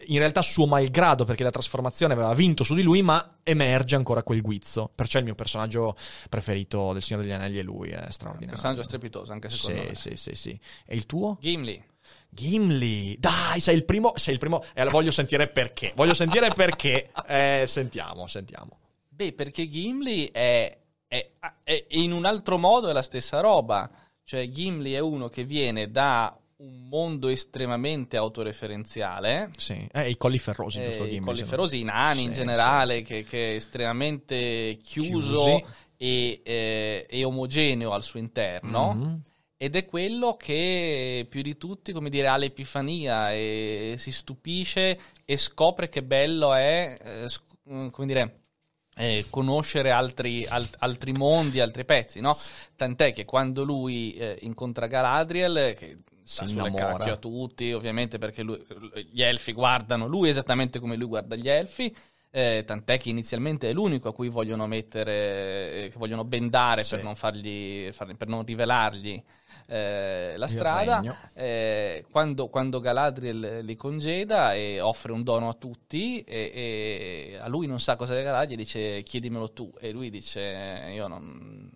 in 0.07 0.19
realtà 0.19 0.41
suo 0.41 0.65
malgrado 0.67 1.23
perché 1.25 1.43
la 1.43 1.49
trasformazione 1.51 2.13
aveva 2.13 2.33
vinto 2.33 2.63
su 2.63 2.73
di 2.75 2.81
lui, 2.81 3.01
ma 3.01 3.37
emerge 3.43 3.95
ancora 3.95 4.23
quel 4.23 4.41
guizzo. 4.41 4.91
Perciò 4.93 5.19
il 5.19 5.25
mio 5.25 5.35
personaggio 5.35 5.95
preferito 6.29 6.93
del 6.93 7.01
Signore 7.01 7.25
degli 7.25 7.33
Anelli 7.35 7.57
è 7.59 7.63
lui, 7.63 7.89
è 7.89 7.97
Un 8.05 8.11
straordinario. 8.11 8.51
personaggio 8.53 8.83
strepitoso, 8.83 9.31
anche 9.31 9.49
secondo 9.49 9.81
Sì, 9.81 9.87
me. 9.87 9.95
sì, 9.95 10.15
sì, 10.15 10.35
sì. 10.35 10.59
E 10.85 10.95
il 10.95 11.05
tuo? 11.05 11.37
Gimli. 11.39 11.83
Gimli. 12.29 13.17
Dai, 13.19 13.59
sei 13.59 13.75
il 13.75 13.83
primo, 13.85 14.13
sei 14.15 14.33
il 14.33 14.39
primo. 14.39 14.63
E 14.73 14.81
allora 14.81 14.95
voglio 14.95 15.11
sentire 15.11 15.47
perché. 15.47 15.91
Voglio 15.95 16.13
sentire 16.13 16.49
perché. 16.49 17.11
Eh, 17.27 17.65
sentiamo, 17.67 18.27
sentiamo. 18.27 18.77
Beh, 19.07 19.33
perché 19.33 19.69
Gimli 19.69 20.29
è, 20.31 20.77
è- 21.07 21.29
è- 21.63 21.85
in 21.91 22.11
un 22.11 22.25
altro 22.25 22.57
modo 22.57 22.89
è 22.89 22.93
la 22.93 23.01
stessa 23.01 23.39
roba. 23.39 23.89
Cioè, 24.23 24.47
Gimli 24.49 24.93
è 24.93 24.99
uno 24.99 25.29
che 25.29 25.43
viene 25.43 25.91
da 25.91 26.35
un 26.61 26.87
mondo 26.89 27.27
estremamente 27.27 28.17
autoreferenziale. 28.17 29.49
Sì. 29.57 29.87
Eh, 29.91 30.09
i 30.09 30.17
colli 30.17 30.37
ferrosi, 30.37 30.79
eh, 30.79 30.83
giusto 30.83 31.03
i 31.05 31.09
Gimli? 31.11 31.25
colli 31.25 31.43
ferosi, 31.43 31.79
i 31.79 31.83
nani 31.83 32.23
in 32.23 32.29
Sì, 32.29 32.35
generale, 32.35 33.01
che, 33.01 33.23
che 33.23 33.53
è 33.53 33.55
estremamente 33.55 34.77
chiuso 34.83 35.65
e, 35.97 36.41
eh, 36.43 37.05
e 37.09 37.23
omogeneo 37.23 37.91
al 37.91 38.03
suo 38.03 38.19
interno. 38.19 38.93
Mhm. 38.93 39.21
Ed 39.57 39.75
è 39.75 39.85
quello 39.85 40.37
che 40.37 41.27
più 41.29 41.43
di 41.43 41.55
tutti, 41.55 41.91
come 41.91 42.09
dire, 42.09 42.27
ha 42.27 42.37
l'epifania 42.37 43.31
e 43.31 43.93
si 43.97 44.11
stupisce 44.11 44.99
e 45.23 45.37
scopre 45.37 45.87
che 45.87 46.01
bello 46.01 46.53
è, 46.55 46.97
eh, 46.99 47.29
sc- 47.29 47.43
mm, 47.71 47.89
come 47.89 48.07
dire, 48.07 48.39
eh, 48.95 49.25
conoscere 49.29 49.91
altri, 49.91 50.45
al- 50.47 50.67
altri 50.79 51.11
mondi, 51.11 51.59
altri 51.59 51.85
pezzi, 51.85 52.19
no? 52.21 52.35
Tant'è 52.75 53.13
che 53.13 53.23
quando 53.23 53.63
lui 53.63 54.13
eh, 54.13 54.37
incontra 54.41 54.87
Galadriel, 54.87 55.75
che 55.75 55.97
Si 56.23 56.47
sulle 56.47 56.69
innamora. 56.69 57.11
a 57.11 57.17
tutti, 57.17 57.71
ovviamente 57.73 58.17
perché 58.17 58.43
lui- 58.43 58.63
gli 59.11 59.21
elfi 59.21 59.53
guardano 59.53 60.07
lui 60.07 60.29
esattamente 60.29 60.79
come 60.79 60.95
lui 60.95 61.07
guarda 61.07 61.35
gli 61.35 61.49
elfi, 61.49 61.93
eh, 62.33 62.63
tant'è 62.65 62.97
che 62.97 63.09
inizialmente 63.09 63.69
è 63.69 63.73
l'unico 63.73 64.07
a 64.07 64.13
cui 64.13 64.29
vogliono 64.29 64.65
mettere, 64.67 65.85
eh, 65.85 65.89
che 65.91 65.97
vogliono 65.97 66.23
bendare 66.23 66.83
Sì. 66.83 66.95
per 66.95 67.03
non 67.03 67.15
fargli, 67.15 67.89
per 68.17 68.27
non 68.27 68.45
rivelargli 68.45 69.21
eh, 69.67 70.35
la 70.37 70.47
strada. 70.47 71.01
Eh, 71.33 72.05
quando, 72.09 72.47
quando 72.49 72.79
Galadriel 72.79 73.59
li 73.63 73.75
congeda 73.75 74.53
e 74.53 74.79
offre 74.81 75.11
un 75.13 75.23
dono 75.23 75.47
a 75.49 75.53
tutti, 75.53 76.21
e, 76.23 76.51
e 77.33 77.37
a 77.39 77.47
lui 77.47 77.67
non 77.67 77.79
sa 77.79 77.95
cosa 77.95 78.13
regalargli, 78.13 78.53
gli 78.53 78.57
dice 78.57 79.01
chiedimelo 79.03 79.51
tu. 79.51 79.73
E 79.79 79.91
lui 79.91 80.09
dice: 80.09 80.89
Io 80.93 81.07
non. 81.07 81.71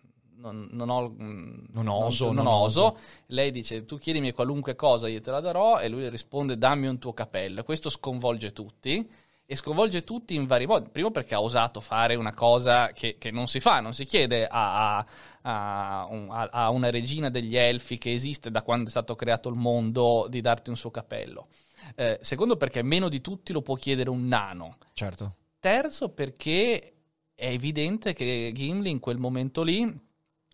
Non, 0.46 0.68
non 0.72 0.90
ho, 0.90 1.10
mm, 1.10 1.66
Non 1.72 1.88
oso, 1.88 2.32
non 2.32 2.46
oso. 2.46 2.98
Lei 3.28 3.52
dice: 3.52 3.86
Tu 3.86 3.98
chiedimi 3.98 4.32
qualunque 4.32 4.76
cosa, 4.76 5.08
io 5.08 5.20
te 5.22 5.32
la 5.32 5.40
darò. 5.40 5.80
E 5.80 5.90
lui 5.90 6.08
risponde: 6.10 6.58
Dammi 6.58 6.88
un 6.88 7.00
tuo 7.00 7.14
cappello. 7.14 7.64
Questo 7.64 7.90
sconvolge 7.90 8.54
tutti. 8.54 9.10
E 9.48 9.56
sconvolge 9.56 10.04
tutti 10.04 10.34
in 10.34 10.46
vari 10.48 10.66
modi. 10.66 10.90
Primo 10.90 11.12
perché 11.12 11.36
ha 11.36 11.42
osato 11.42 11.80
fare 11.80 12.16
una 12.16 12.34
cosa 12.34 12.92
che, 12.92 13.18
che 13.20 13.30
non 13.30 13.48
si 13.48 13.60
fa, 13.60 13.80
non 13.80 13.94
si 13.94 14.04
chiede 14.06 14.48
a, 14.48 14.98
a- 14.98 15.06
a 15.42 16.08
un- 16.10 16.30
a- 16.32 16.70
una 16.72 16.90
regina 16.90 17.30
degli 17.30 17.56
elfi 17.56 18.00
che 18.00 18.12
esiste 18.12 18.50
da 18.50 18.64
quando 18.64 18.88
è 18.88 18.90
stato 18.90 19.14
creato 19.16 19.50
il 19.50 19.56
mondo 19.56 20.26
di 20.30 20.42
darti 20.42 20.72
un 20.72 20.76
suo 20.78 20.90
cappello. 20.90 21.48
Eh, 21.96 22.18
secondo 22.22 22.58
perché 22.58 22.82
meno 22.82 23.08
di 23.08 23.22
tutti 23.22 23.54
lo 23.54 23.62
può 23.62 23.76
chiedere 23.76 24.10
un 24.10 24.28
nano. 24.28 24.78
Certo. 24.94 25.36
Terzo 25.60 26.10
perché 26.10 26.94
è 27.36 27.48
evidente 27.48 28.14
che 28.14 28.52
Gimli 28.52 28.90
in 28.90 29.00
quel 29.00 29.18
momento 29.20 29.62
lì 29.62 29.82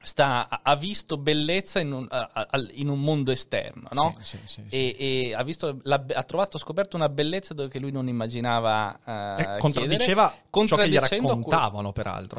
sta, 0.01 0.47
ha- 0.63 0.75
visto 0.75 1.17
bellezza 1.17 1.79
in 1.79 1.91
un, 1.91 2.07
in 2.73 2.87
un 2.89 2.99
mondo 2.99 3.31
esterno, 3.31 3.87
no? 3.91 4.15
Sì, 4.21 4.37
sì, 4.45 4.47
sì. 4.47 4.63
E, 4.69 4.95
e 4.97 5.33
ha, 5.33 5.43
visto 5.43 5.79
ha 5.83 6.23
trovato, 6.23 6.57
ha 6.57 6.59
scoperto 6.59 6.95
una 6.95 7.09
bellezza 7.09 7.53
dove 7.53 7.69
che 7.69 7.79
lui 7.79 7.91
non 7.91 8.07
immaginava 8.07 8.99
Eh, 9.55 9.57
contraddiceva 9.59 10.33
ciò 10.65 10.75
che 10.75 10.89
gli 10.89 10.97
raccontavano, 10.97 11.91
peraltro. 11.91 12.37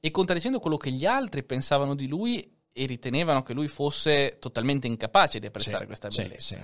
e 0.00 0.10
contraddicendo 0.10 0.58
quello 0.60 0.76
che 0.76 0.90
gli 0.90 1.06
altri 1.06 1.42
pensavano 1.42 1.94
di 1.94 2.06
lui 2.06 2.58
e 2.72 2.86
ritenevano 2.86 3.42
che 3.42 3.52
lui 3.52 3.66
fosse 3.66 4.38
totalmente 4.38 4.86
incapace 4.86 5.40
di 5.40 5.46
apprezzare 5.46 5.86
questa 5.86 6.06
bellezza. 6.08 6.56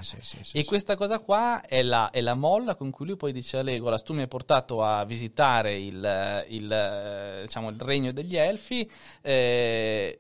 E 0.53 0.65
questa 0.65 0.95
cosa 0.95 1.19
qua 1.19 1.63
è 1.67 1.83
la, 1.83 2.11
è 2.11 2.21
la 2.21 2.35
molla 2.35 2.77
con 2.77 2.91
cui 2.91 3.07
lui 3.07 3.17
poi 3.17 3.33
dice 3.33 3.59
a 3.59 3.63
Legolas: 3.63 4.05
Tu 4.05 4.15
mi 4.15 4.21
hai 4.21 4.29
portato 4.29 4.85
a 4.85 5.05
visitare 5.05 5.77
il, 5.77 6.45
il, 6.49 7.41
diciamo, 7.43 7.71
il 7.71 7.81
regno 7.81 8.13
degli 8.13 8.37
elfi. 8.37 8.89
eh, 9.21 10.19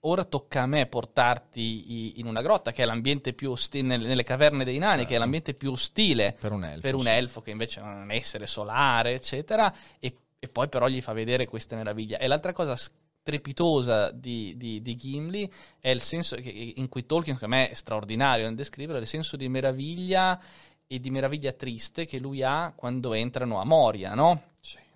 ora 0.00 0.24
tocca 0.24 0.62
a 0.62 0.66
me 0.66 0.86
portarti 0.86 2.18
in 2.20 2.26
una 2.26 2.42
grotta 2.42 2.70
che 2.70 2.82
è 2.82 2.86
l'ambiente 2.86 3.32
più 3.32 3.50
ostile, 3.50 3.96
nelle, 3.96 4.22
caverne 4.22 4.64
dei 4.64 4.78
nani, 4.78 5.04
che 5.04 5.16
è 5.16 5.18
l'ambiente 5.18 5.54
più 5.54 5.72
ostile 5.72 6.36
Per 6.38 6.52
un 6.52 6.64
elfo, 6.64 6.80
per 6.80 6.94
un 6.94 7.04
sì. 7.04 7.08
elfo 7.08 7.40
che 7.40 7.50
invece 7.50 7.80
è 7.80 7.82
un 7.82 8.10
essere 8.10 8.46
solare, 8.46 9.14
eccetera, 9.14 9.74
e, 9.98 10.16
e 10.38 10.48
poi 10.48 10.68
però 10.68 10.86
gli 10.86 11.00
fa 11.00 11.12
vedere 11.12 11.46
queste 11.46 11.74
meraviglie. 11.74 12.18
E 12.18 12.26
l'altra 12.26 12.52
cosa 12.52 12.76
strepitosa 12.76 14.10
di, 14.10 14.56
di, 14.56 14.80
di 14.80 14.96
Gimli 14.96 15.50
è 15.80 15.90
il 15.90 16.00
senso 16.00 16.36
che- 16.36 16.72
in 16.76 16.88
cui 16.88 17.04
Tolkien, 17.04 17.34
secondo 17.36 17.56
me, 17.56 17.68
è 17.68 17.74
straordinario 17.74 18.46
nel 18.46 18.54
descrivere, 18.54 19.00
il 19.00 19.06
senso 19.06 19.36
di 19.36 19.48
meraviglia 19.48 20.40
e 20.86 21.00
di 21.00 21.10
meraviglia 21.10 21.52
triste 21.52 22.06
che 22.06 22.18
lui 22.18 22.42
ha 22.42 22.72
quando 22.74 23.12
entrano 23.12 23.60
a 23.60 23.64
Moria, 23.64 24.14
no? 24.14 24.42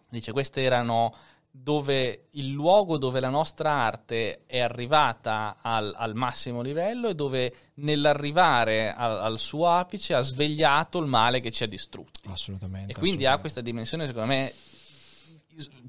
Dice, 0.09 0.33
queste 0.33 0.63
erano 0.63 1.15
dove 1.55 2.29
il 2.31 2.49
luogo 2.49 2.97
dove 2.97 3.21
la 3.21 3.29
nostra 3.29 3.71
arte 3.73 4.45
è 4.47 4.61
arrivata 4.61 5.59
al, 5.61 5.93
al 5.95 6.15
massimo 6.15 6.63
livello 6.63 7.09
e 7.09 7.15
dove 7.15 7.55
nell'arrivare 7.75 8.95
al, 8.95 9.19
al 9.19 9.39
suo 9.39 9.69
apice 9.69 10.15
ha 10.15 10.23
svegliato 10.23 10.99
il 10.99 11.07
male 11.07 11.41
che 11.41 11.51
ci 11.51 11.65
ha 11.65 11.69
distrutti. 11.69 12.21
Assolutamente. 12.29 12.93
E 12.93 12.95
quindi 12.95 13.27
ha 13.27 13.33
assolutamente. 13.35 13.41
questa 13.41 13.61
dimensione, 13.61 14.07
secondo 14.07 14.29
me, 14.29 14.53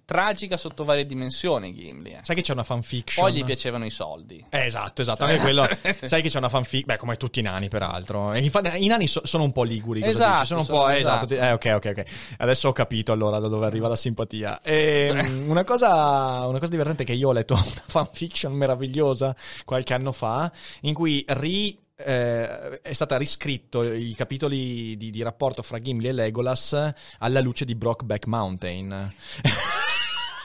tragica 0.05 0.57
sotto 0.57 0.83
varie 0.83 1.05
dimensioni, 1.05 1.73
Gimli. 1.73 2.11
eh. 2.11 2.19
Sai 2.23 2.35
che 2.35 2.41
c'è 2.41 2.53
una 2.53 2.63
fanfiction? 2.63 3.25
Poi 3.25 3.35
gli 3.35 3.43
piacevano 3.43 3.85
i 3.85 3.89
soldi. 3.89 4.45
Eh, 4.49 4.65
esatto, 4.65 5.01
esatto. 5.01 5.23
Anche 5.23 5.39
quello. 5.41 5.67
sai 6.03 6.21
che 6.21 6.29
c'è 6.29 6.37
una 6.37 6.49
fanfic. 6.49 6.85
Beh, 6.85 6.97
come 6.97 7.15
tutti 7.15 7.39
i 7.39 7.41
nani, 7.41 7.69
peraltro. 7.69 8.33
E 8.33 8.39
infa- 8.39 8.75
I 8.75 8.87
nani 8.87 9.07
so- 9.07 9.25
sono 9.25 9.43
un 9.43 9.51
po' 9.51 9.63
liguri. 9.63 10.03
Esatto? 10.03 10.45
Sono 10.45 10.59
un 10.61 10.65
po'. 10.65 10.89
esatto. 10.89 11.25
esatto. 11.33 11.65
Eh, 11.65 11.71
ok, 11.73 11.85
ok, 11.87 11.93
ok. 11.97 12.35
Adesso 12.39 12.67
ho 12.67 12.73
capito 12.73 13.11
allora 13.11 13.39
da 13.39 13.47
dove 13.47 13.65
arriva 13.65 13.87
la 13.87 13.95
simpatia. 13.95 14.61
E, 14.61 15.09
una, 15.47 15.63
cosa, 15.63 16.45
una 16.47 16.59
cosa 16.59 16.71
divertente 16.71 17.03
è 17.03 17.05
che 17.05 17.13
io 17.13 17.29
ho 17.29 17.33
letto 17.33 17.53
una 17.55 17.63
fanfiction 17.63 18.51
meravigliosa 18.53 19.35
qualche 19.65 19.93
anno 19.93 20.11
fa 20.11 20.51
in 20.81 20.93
cui 20.93 21.23
ri. 21.29 21.79
Eh, 21.95 22.81
è 22.81 22.93
stata 22.93 23.17
riscritto 23.17 23.83
i 23.83 24.13
capitoli 24.15 24.97
di, 24.97 25.11
di 25.11 25.21
rapporto 25.21 25.61
fra 25.61 25.79
Gimli 25.79 26.07
e 26.07 26.11
Legolas 26.11 26.93
alla 27.19 27.39
luce 27.39 27.65
di 27.65 27.75
Brockback 27.75 28.27
Mountain. 28.27 29.13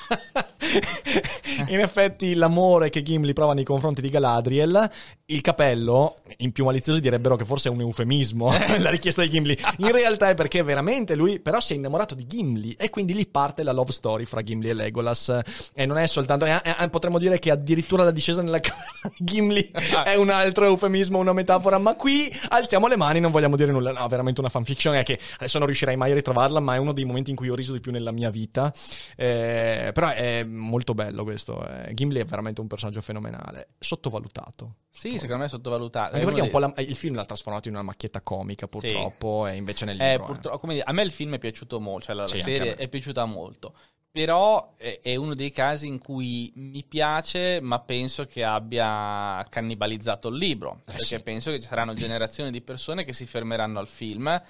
In 1.69 1.81
effetti, 1.81 2.35
l'amore 2.35 2.91
che 2.91 3.03
Gimli 3.03 3.33
prova 3.33 3.55
nei 3.55 3.65
confronti 3.65 4.01
di 4.01 4.09
Galadriel, 4.09 4.91
il 5.27 5.41
capello, 5.41 6.21
in 6.39 6.53
più 6.53 6.65
maliziosi 6.65 7.01
direbbero 7.01 7.37
che 7.37 7.45
forse 7.45 7.69
è 7.69 7.73
un 7.73 7.81
eufemismo 7.81 8.51
la 8.79 8.91
richiesta 8.91 9.23
di 9.23 9.31
Gimli. 9.31 9.59
In 9.79 9.93
realtà 9.93 10.31
è 10.31 10.35
perché 10.35 10.63
veramente 10.63 11.15
lui, 11.15 11.41
però, 11.41 11.61
si 11.61 11.73
è 11.73 11.77
innamorato 11.77 12.15
di 12.15 12.27
Gimli 12.27 12.75
e 12.79 12.91
quindi 12.91 13.15
lì 13.15 13.27
parte 13.27 13.63
la 13.63 13.73
love 13.73 13.93
story 13.93 14.25
fra 14.25 14.43
Gimli 14.43 14.69
e 14.69 14.75
Legolas. 14.75 15.41
E 15.75 15.87
non 15.87 15.99
è 15.99 16.07
soltanto, 16.07 16.45
eh, 16.45 16.61
eh, 16.63 16.89
potremmo 16.89 17.19
dire 17.19 17.39
che 17.39 17.51
addirittura 17.51 18.05
la 18.05 18.11
discesa 18.11 18.43
nella 18.43 18.61
caverna 18.61 19.13
di 19.17 19.25
Gimli 19.25 19.71
è 20.05 20.15
un 20.15 20.31
altro 20.31 20.65
eufemismo, 20.65 21.19
una 21.19 21.33
metafora. 21.33 21.79
Ma 21.79 21.95
qui 21.95 22.33
alziamo 22.49 22.87
le 22.87 22.97
mani, 22.97 23.21
non 23.21 23.31
vogliamo 23.31 23.57
dire 23.57 23.73
nulla. 23.73 23.93
No, 23.93 24.07
veramente 24.09 24.41
una 24.41 24.49
fanfiction 24.49 24.95
è 24.95 25.03
che 25.03 25.19
adesso 25.37 25.59
non 25.59 25.67
riuscirei 25.67 25.97
mai 25.97 26.13
a 26.13 26.15
ritrovarla, 26.15 26.61
ma 26.61 26.75
è 26.75 26.79
uno 26.79 26.93
dei 26.93 27.05
momenti 27.05 27.31
in 27.31 27.37
cui 27.37 27.49
ho 27.49 27.55
riso 27.55 27.73
di 27.73 27.81
più 27.81 27.93
nella 27.93 28.13
mia 28.13 28.31
vita. 28.31 28.73
Eh, 29.17 29.91
però 29.99 30.13
è 30.13 30.45
molto 30.45 30.95
bello 30.95 31.25
questo. 31.25 31.67
eh. 31.67 31.93
Gimli 31.95 32.21
è 32.21 32.25
veramente 32.25 32.61
un 32.61 32.67
personaggio 32.67 33.01
fenomenale, 33.01 33.67
sottovalutato. 33.79 34.75
Sì, 34.91 35.13
secondo 35.19 35.39
me 35.39 35.45
è 35.45 35.49
sottovalutato. 35.49 36.15
Anche 36.15 36.27
perché 36.27 36.59
la- 36.59 36.73
il 36.79 36.95
film 36.95 37.15
l'ha 37.15 37.25
trasformato 37.25 37.69
in 37.69 37.75
una 37.75 37.83
macchietta 37.83 38.21
comica, 38.21 38.67
purtroppo, 38.69 39.47
e 39.47 39.57
invece 39.57 39.85
nel 39.85 39.97
libro. 39.97 40.39
Eh, 40.53 40.59
come 40.59 40.75
dire, 40.75 40.85
a 40.85 40.93
me 40.93 41.03
il 41.03 41.11
film 41.13 41.35
è 41.35 41.39
piaciuto 41.39 41.81
molto, 41.81 42.07
cioè 42.07 42.15
la, 42.15 42.23
la 42.23 42.29
Sì, 42.29 42.37
anche 42.39 42.51
a 42.51 42.57
serie 42.57 42.75
è 42.77 42.89
piaciuta 42.89 43.25
molto. 43.25 43.75
Però 44.11 44.75
è, 44.77 45.01
è 45.03 45.15
uno 45.17 45.35
dei 45.35 45.51
casi 45.51 45.87
in 45.87 45.99
cui 45.99 46.51
mi 46.57 46.83
piace, 46.83 47.61
ma 47.61 47.79
penso 47.81 48.25
che 48.25 48.43
abbia 48.45 49.47
cannibalizzato 49.49 50.29
il 50.29 50.37
libro. 50.37 50.81
perché 50.85 51.03
Eh, 51.03 51.19
sì. 51.19 51.23
penso 51.23 51.51
che 51.51 51.61
ci 51.61 51.67
saranno 51.69 51.93
generazioni 51.95 52.51
di 52.51 52.61
persone 52.63 53.05
che 53.05 53.13
si 53.13 53.27
fermeranno 53.27 53.79
al 53.79 53.87
film, 53.87 54.41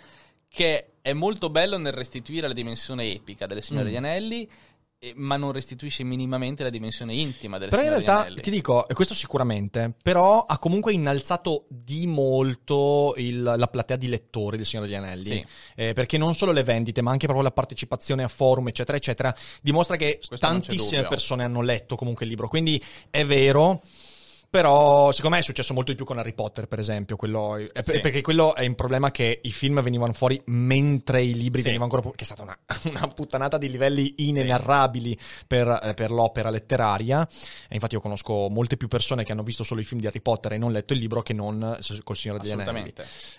che 0.48 0.92
è 1.02 1.12
molto 1.12 1.50
bello 1.50 1.76
nel 1.76 1.92
restituire 1.92 2.46
la 2.48 2.54
dimensione 2.54 3.10
epica 3.12 3.46
delle 3.46 3.60
Signore 3.60 3.84
Mm. 3.84 3.86
degli 3.88 3.96
Anelli, 3.96 4.50
ma 5.14 5.36
non 5.36 5.52
restituisce 5.52 6.02
minimamente 6.02 6.64
la 6.64 6.70
dimensione 6.70 7.14
intima 7.14 7.56
delle 7.58 7.70
Però 7.70 7.82
in 7.82 7.88
realtà 7.88 8.20
Anelli. 8.22 8.40
ti 8.40 8.50
dico, 8.50 8.84
questo 8.94 9.14
sicuramente, 9.14 9.94
però 10.02 10.40
ha 10.40 10.58
comunque 10.58 10.92
innalzato 10.92 11.66
di 11.68 12.08
molto 12.08 13.14
il- 13.16 13.42
la 13.42 13.68
platea 13.68 13.96
di 13.96 14.08
lettori 14.08 14.56
del 14.56 14.66
Signore 14.66 14.88
degli 14.88 14.96
Anelli. 14.96 15.24
Sì. 15.24 15.46
Eh, 15.76 15.92
perché 15.92 16.18
non 16.18 16.34
solo 16.34 16.50
le 16.50 16.64
vendite, 16.64 17.00
ma 17.00 17.12
anche 17.12 17.26
proprio 17.26 17.44
la 17.46 17.52
partecipazione 17.52 18.24
a 18.24 18.28
forum, 18.28 18.68
eccetera, 18.68 18.96
eccetera, 18.96 19.34
dimostra 19.62 19.96
che 19.96 20.16
Questo 20.16 20.36
tantissime 20.36 21.06
persone 21.06 21.44
hanno 21.44 21.62
letto 21.62 21.94
comunque 21.94 22.24
il 22.24 22.30
libro. 22.32 22.48
Quindi 22.48 22.82
è 23.10 23.24
vero. 23.24 23.80
Però, 24.50 25.12
secondo 25.12 25.36
me 25.36 25.42
è 25.42 25.44
successo 25.44 25.74
molto 25.74 25.90
di 25.90 25.96
più 25.96 26.06
con 26.06 26.16
Harry 26.18 26.32
Potter, 26.32 26.66
per 26.68 26.78
esempio. 26.78 27.16
Quello, 27.16 27.56
Sì. 27.58 28.00
Perché 28.00 28.22
quello 28.22 28.54
è 28.54 28.66
un 28.66 28.74
problema 28.74 29.10
che 29.10 29.40
i 29.42 29.52
film 29.52 29.82
venivano 29.82 30.14
fuori 30.14 30.40
mentre 30.46 31.20
i 31.22 31.34
libri 31.34 31.60
Sì. 31.60 31.66
venivano 31.66 31.92
ancora. 31.92 32.14
Che 32.16 32.22
è 32.22 32.26
stata 32.26 32.42
una, 32.42 32.58
una 32.84 33.08
puttanata 33.08 33.58
di 33.58 33.68
livelli 33.68 34.14
inenarrabili 34.18 35.18
per, 35.46 35.78
eh, 35.82 35.92
per 35.92 36.10
l'opera 36.10 36.48
letteraria. 36.48 37.28
E 37.68 37.74
infatti, 37.74 37.94
io 37.94 38.00
conosco 38.00 38.48
molte 38.48 38.78
più 38.78 38.88
persone 38.88 39.22
che 39.22 39.32
hanno 39.32 39.42
visto 39.42 39.64
solo 39.64 39.80
i 39.82 39.84
film 39.84 40.00
di 40.00 40.06
Harry 40.06 40.20
Potter 40.22 40.54
e 40.54 40.58
non 40.58 40.72
letto 40.72 40.94
il 40.94 40.98
libro 41.00 41.20
che 41.22 41.34
non 41.34 41.78
col 42.02 42.16
Signore 42.16 42.40
degli 42.40 42.52
Anelli. 42.52 42.92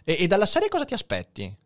E, 0.04 0.18
e 0.20 0.28
dalla 0.28 0.46
serie 0.46 0.68
cosa 0.70 0.86
ti 0.86 0.94
aspetti? 0.94 1.58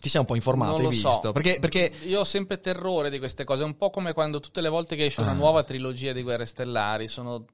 Ti 0.00 0.08
sei 0.10 0.20
un 0.20 0.26
po' 0.26 0.34
informato, 0.36 0.76
Non 0.76 0.84
hai 0.84 0.90
visto? 0.90 1.18
so. 1.22 1.32
Perché, 1.32 1.58
perché 1.58 1.90
Io 2.04 2.20
ho 2.20 2.24
sempre 2.24 2.60
terrore 2.60 3.10
di 3.10 3.18
queste 3.18 3.42
cose, 3.44 3.62
è 3.62 3.64
un 3.64 3.76
po' 3.76 3.90
come 3.90 4.12
quando 4.12 4.38
tutte 4.38 4.60
le 4.60 4.68
volte 4.68 4.94
che 4.94 5.06
esce 5.06 5.22
una 5.22 5.30
Ah. 5.30 5.34
nuova 5.34 5.64
trilogia 5.64 6.12
di 6.12 6.22
Guerre 6.22 6.44
Stellari 6.44 7.08
sono 7.08 7.46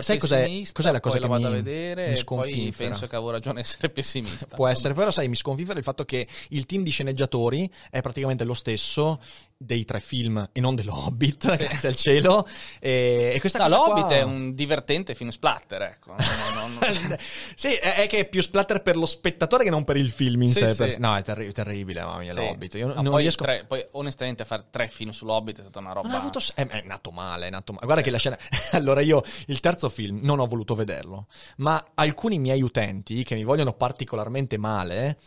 Sai 0.00 0.18
cos'è- 0.18 0.62
cos'è 0.72 0.90
la 0.92 1.00
cosa 1.00 1.18
che 1.18 1.26
vado 1.26 1.40
mi- 1.42 1.46
a 1.46 1.50
vedere 1.50 2.02
mi 2.02 2.08
e 2.08 2.12
poi 2.12 2.16
sconfinfera? 2.18 2.90
penso 2.90 3.06
che 3.06 3.16
avevo 3.16 3.30
ragione 3.30 3.60
a 3.60 3.62
essere 3.62 3.88
pessimista. 3.90 4.54
Può 4.54 4.68
essere, 4.68 4.92
però 4.94 5.10
sai, 5.10 5.28
mi 5.28 5.36
sconfigge 5.36 5.72
il 5.72 5.82
fatto 5.82 6.04
che 6.04 6.26
il 6.50 6.66
team 6.66 6.82
di 6.82 6.90
sceneggiatori 6.90 7.70
è 7.90 8.00
praticamente 8.00 8.44
lo 8.44 8.54
stesso 8.54 9.18
dei 9.56 9.84
tre 9.84 10.00
film 10.00 10.48
e 10.52 10.60
non 10.60 10.74
dello 10.74 10.94
Hobbit, 11.06 11.54
grazie 11.56 11.88
al 11.88 11.94
cielo. 11.96 12.46
E, 12.80 13.32
e 13.34 13.40
questa 13.40 13.58
No, 13.58 13.64
cosa 13.64 13.76
L'Hobbit 13.86 14.04
qua- 14.06 14.14
è 14.16 14.22
un 14.22 14.54
divertente 14.54 15.14
film 15.14 15.30
splatter, 15.30 15.82
ecco. 15.82 16.14
Non- 16.16 16.78
non- 16.78 17.16
sì, 17.54 17.72
è, 17.74 18.06
che 18.08 18.18
è 18.18 18.24
più 18.28 18.42
splatter 18.42 18.82
per 18.82 18.96
lo 18.96 19.06
spettatore 19.06 19.64
che 19.64 19.70
non 19.70 19.84
per 19.84 19.96
il 19.96 20.10
film 20.10 20.42
in 20.42 20.48
Sì, 20.48 20.58
sé. 20.58 20.68
sì. 20.70 20.76
per- 20.76 20.98
No, 20.98 21.16
è 21.16 21.22
terri- 21.22 21.52
terribile, 21.52 22.02
mamma 22.02 22.18
mia, 22.18 22.32
Sì. 22.34 22.38
l'Hobbit. 22.40 22.74
Io 22.74 22.86
No, 22.88 22.94
non 22.94 23.12
poi, 23.12 23.22
riesco... 23.22 23.44
tre- 23.44 23.64
poi, 23.66 23.84
onestamente, 23.92 24.44
fare 24.44 24.66
tre 24.70 24.88
film 24.88 25.10
sull'Hobbit 25.10 25.58
è 25.58 25.62
stata 25.62 25.78
una 25.78 25.92
roba. 25.92 26.16
Avuto 26.18 26.40
è, 26.54 26.66
è 26.66 26.82
nato 26.84 27.10
male, 27.10 27.46
è 27.46 27.50
nato 27.50 27.72
male. 27.72 27.84
Guarda 27.86 28.02
che 28.02 28.10
la 28.10 28.18
scena. 28.18 28.38
allora, 28.72 29.00
io 29.00 29.22
il 29.46 29.60
terzo 29.60 29.88
film 29.88 30.20
non 30.22 30.38
ho 30.40 30.46
voluto 30.46 30.74
vederlo, 30.74 31.26
ma 31.58 31.82
alcuni 31.94 32.38
miei 32.38 32.62
utenti 32.62 33.22
che 33.24 33.34
mi 33.34 33.44
vogliono 33.44 33.72
particolarmente 33.72 34.58
male. 34.58 35.18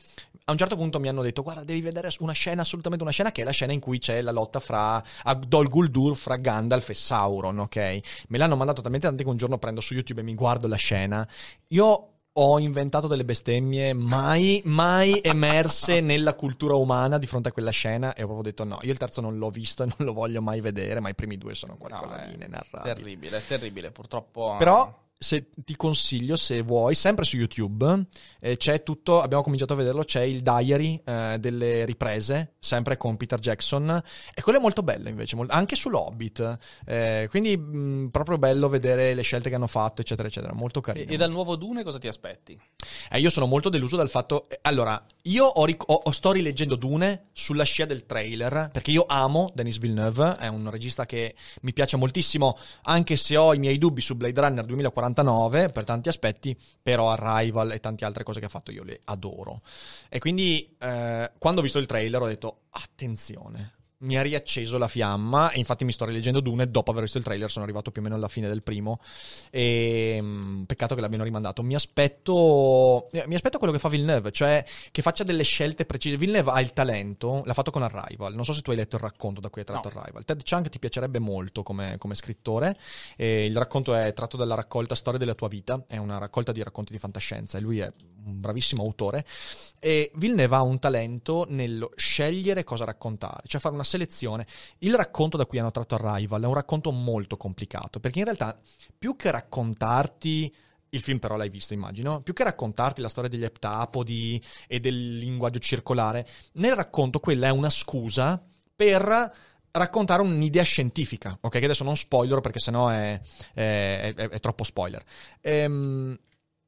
A 0.49 0.53
un 0.53 0.57
certo 0.57 0.77
punto 0.77 1.01
mi 1.01 1.09
hanno 1.09 1.21
detto: 1.21 1.43
Guarda, 1.43 1.65
devi 1.65 1.81
vedere 1.81 2.09
una 2.19 2.31
scena, 2.31 2.61
assolutamente 2.61 3.03
una 3.03 3.11
scena, 3.11 3.33
che 3.33 3.41
è 3.41 3.43
la 3.43 3.51
scena 3.51 3.73
in 3.73 3.81
cui 3.81 3.99
c'è 3.99 4.21
la 4.21 4.31
lotta 4.31 4.61
fra 4.61 5.03
Dol 5.45 5.67
Guldur 5.67 6.15
fra 6.15 6.37
Gandalf 6.37 6.87
e 6.87 6.93
Sauron, 6.93 7.59
ok? 7.59 7.99
Me 8.29 8.37
l'hanno 8.37 8.55
mandato 8.55 8.81
talmente 8.81 9.07
tanto 9.07 9.23
che 9.23 9.29
un 9.29 9.35
giorno 9.35 9.57
prendo 9.57 9.81
su 9.81 9.93
YouTube 9.93 10.21
e 10.21 10.23
mi 10.23 10.35
guardo 10.35 10.69
la 10.69 10.77
scena. 10.77 11.27
Io 11.67 12.11
ho 12.31 12.59
inventato 12.59 13.07
delle 13.07 13.25
bestemmie 13.25 13.91
mai, 13.91 14.61
mai 14.63 15.19
emerse 15.21 15.99
nella 16.01 16.33
cultura 16.33 16.75
umana 16.75 17.17
di 17.17 17.27
fronte 17.27 17.49
a 17.49 17.51
quella 17.51 17.71
scena 17.71 18.13
e 18.13 18.23
ho 18.23 18.27
proprio 18.27 18.49
detto 18.49 18.63
no, 18.63 18.79
io 18.83 18.91
il 18.93 18.97
terzo 18.97 19.19
non 19.19 19.37
l'ho 19.37 19.49
visto 19.49 19.83
e 19.83 19.87
non 19.87 20.07
lo 20.07 20.13
voglio 20.13 20.41
mai 20.41 20.61
vedere, 20.61 21.01
ma 21.01 21.09
i 21.09 21.15
primi 21.15 21.37
due 21.37 21.55
sono 21.55 21.75
qualcosa 21.75 22.21
No, 22.21 22.25
di 22.25 22.35
inenarrabile. 22.35 22.93
Terribile, 22.95 23.45
terribile. 23.45 23.91
Purtroppo. 23.91 24.55
Però 24.57 25.06
se 25.19 25.49
ti 25.55 25.75
consiglio, 25.75 26.35
se 26.35 26.61
vuoi, 26.61 26.93
sempre 26.95 27.25
su 27.25 27.37
YouTube, 27.37 28.05
eh, 28.39 28.57
c'è 28.57 28.83
tutto, 28.83 29.21
abbiamo 29.21 29.41
cominciato 29.43 29.73
a 29.73 29.75
vederlo, 29.75 30.03
c'è 30.03 30.21
il 30.21 30.41
diary 30.41 31.01
eh, 31.03 31.37
delle 31.39 31.85
riprese, 31.85 32.53
sempre 32.59 32.97
con 32.97 33.17
Peter 33.17 33.39
Jackson, 33.39 34.01
e 34.33 34.41
quello 34.41 34.59
è 34.59 34.61
molto 34.61 34.83
bello 34.83 35.09
invece, 35.09 35.35
mol- 35.35 35.47
anche 35.49 35.75
sull'Hobbit, 35.75 36.57
eh, 36.85 37.27
quindi 37.29 37.57
mh, 37.57 38.09
proprio 38.11 38.37
bello 38.37 38.69
vedere 38.69 39.13
le 39.13 39.21
scelte 39.23 39.49
che 39.49 39.55
hanno 39.55 39.67
fatto, 39.67 40.01
eccetera, 40.01 40.27
eccetera, 40.27 40.53
molto 40.53 40.79
E, 40.79 40.81
carino. 40.83 41.11
e 41.11 41.17
dal 41.17 41.31
nuovo 41.31 41.55
Dune 41.55 41.83
cosa 41.83 41.97
ti 41.97 42.07
aspetti? 42.07 42.59
Eh, 43.09 43.19
io 43.19 43.29
sono 43.29 43.45
molto 43.47 43.69
deluso 43.69 43.95
dal 43.95 44.09
fatto. 44.09 44.47
eh, 44.49 44.59
Allora, 44.61 45.03
io 45.23 45.45
ho 45.45 45.65
ho- 45.87 46.11
sto 46.11 46.31
rileggendo 46.31 46.75
Dune 46.75 47.27
sulla 47.33 47.63
scia 47.63 47.85
del 47.85 48.05
trailer. 48.05 48.69
Perché 48.71 48.91
io 48.91 49.05
amo 49.07 49.51
Denis 49.53 49.77
Villeneuve, 49.79 50.37
è 50.37 50.47
un 50.47 50.69
regista 50.69 51.05
che 51.05 51.35
mi 51.61 51.73
piace 51.73 51.97
moltissimo, 51.97 52.57
anche 52.83 53.15
se 53.15 53.35
ho 53.37 53.53
i 53.53 53.59
miei 53.59 53.77
dubbi 53.77 54.01
su 54.01 54.15
Blade 54.15 54.39
Runner 54.39 54.65
2049 55.13 55.69
per 55.69 55.83
tanti 55.83 56.09
aspetti. 56.09 56.57
Però 56.81 57.11
Arrival 57.11 57.71
e 57.71 57.79
tante 57.79 58.05
altre 58.05 58.23
cose 58.23 58.39
che 58.39 58.45
ha 58.45 58.49
fatto 58.49 58.71
io 58.71 58.83
le 58.83 58.99
adoro. 59.05 59.61
E 60.09 60.19
quindi, 60.19 60.75
eh, 60.79 61.31
quando 61.37 61.59
ho 61.59 61.63
visto 61.63 61.79
il 61.79 61.85
trailer, 61.85 62.21
ho 62.21 62.27
detto: 62.27 62.61
attenzione. 62.69 63.76
Mi 63.99 64.17
ha 64.17 64.21
riacceso 64.21 64.77
la 64.77 64.87
fiamma 64.87 65.51
e 65.51 65.59
infatti 65.59 65.83
mi 65.83 65.91
sto 65.91 66.05
rileggendo 66.05 66.39
Dune 66.39 66.69
dopo 66.69 66.91
aver 66.91 67.03
visto 67.03 67.17
il 67.17 67.23
trailer, 67.23 67.49
sono 67.49 67.63
arrivato 67.63 67.89
più 67.91 68.01
o 68.01 68.03
meno 68.03 68.15
alla 68.15 68.27
fine 68.27 68.47
del 68.47 68.61
primo 68.61 68.99
e 69.49 70.21
mh, 70.21 70.65
peccato 70.65 70.93
che 70.93 71.01
l'abbiano 71.01 71.23
rimandato. 71.23 71.63
Mi 71.63 71.73
aspetto 71.73 73.09
mi 73.25 73.35
aspetto 73.35 73.57
quello 73.57 73.73
che 73.73 73.79
fa 73.79 73.89
Villeneuve, 73.89 74.31
cioè 74.31 74.63
che 74.91 75.01
faccia 75.01 75.23
delle 75.23 75.43
scelte 75.43 75.85
precise. 75.85 76.17
Villeneuve 76.17 76.51
ha 76.51 76.61
il 76.61 76.73
talento, 76.73 77.41
l'ha 77.45 77.53
fatto 77.53 77.71
con 77.71 77.81
Arrival, 77.81 78.35
non 78.35 78.45
so 78.45 78.53
se 78.53 78.61
tu 78.61 78.71
hai 78.71 78.77
letto 78.77 78.97
il 78.97 79.01
racconto 79.01 79.41
da 79.41 79.49
cui 79.49 79.61
è 79.61 79.65
tratto 79.65 79.89
No. 79.93 80.01
Arrival. 80.01 80.25
Ted 80.25 80.43
Chiang 80.43 80.67
ti 80.69 80.79
piacerebbe 80.79 81.19
molto 81.19 81.63
come, 81.63 81.97
come 81.97 82.13
scrittore, 82.13 82.77
e 83.15 83.45
il 83.45 83.55
racconto 83.55 83.95
è 83.95 84.11
tratto 84.13 84.37
dalla 84.37 84.55
raccolta 84.55 84.95
Storia 84.95 85.19
della 85.19 85.33
tua 85.33 85.47
vita, 85.47 85.83
è 85.87 85.97
una 85.97 86.17
raccolta 86.17 86.51
di 86.51 86.61
racconti 86.61 86.91
di 86.91 86.99
fantascienza 86.99 87.57
e 87.57 87.61
lui 87.61 87.79
è 87.79 87.91
un 88.25 88.41
bravissimo 88.41 88.83
autore 88.83 89.25
e 89.79 90.11
Villeneuve 90.15 90.55
ha 90.55 90.61
un 90.61 90.79
talento 90.79 91.45
nello 91.47 91.91
scegliere 91.95 92.63
cosa 92.63 92.83
raccontare, 92.83 93.43
cioè 93.45 93.61
fare 93.61 93.73
una 93.73 93.85
selezione. 93.87 94.45
Il 94.79 94.95
racconto 94.95 95.37
da 95.37 95.45
cui 95.45 95.57
hanno 95.59 95.71
tratto 95.71 95.95
Arrival 95.95 96.43
è 96.43 96.45
un 96.45 96.53
racconto 96.53 96.91
molto 96.91 97.37
complicato, 97.37 97.99
perché 97.99 98.19
in 98.19 98.25
realtà 98.25 98.59
più 98.97 99.15
che 99.15 99.31
raccontarti 99.31 100.53
il 100.89 101.01
film 101.01 101.19
però 101.19 101.35
l'hai 101.35 101.49
visto, 101.49 101.73
immagino. 101.73 102.21
Più 102.21 102.33
che 102.33 102.43
raccontarti 102.43 103.01
la 103.01 103.09
storia 103.09 103.29
degli 103.29 103.43
eptapodi 103.43 104.41
e 104.67 104.79
del 104.79 105.17
linguaggio 105.17 105.59
circolare, 105.59 106.27
nel 106.53 106.75
racconto 106.75 107.19
quella 107.19 107.47
è 107.47 107.51
una 107.51 107.69
scusa 107.69 108.41
per 108.75 109.33
raccontare 109.71 110.21
un'idea 110.21 110.63
scientifica, 110.63 111.37
ok? 111.39 111.59
Che 111.59 111.65
adesso 111.65 111.83
non 111.83 111.95
spoiler 111.97 112.39
perché 112.41 112.59
sennò 112.59 112.89
è, 112.89 113.19
è, 113.53 114.13
è- 114.15 114.29
è 114.29 114.39
troppo 114.39 114.63
spoiler. 114.63 115.03
Ehm, 115.41 116.17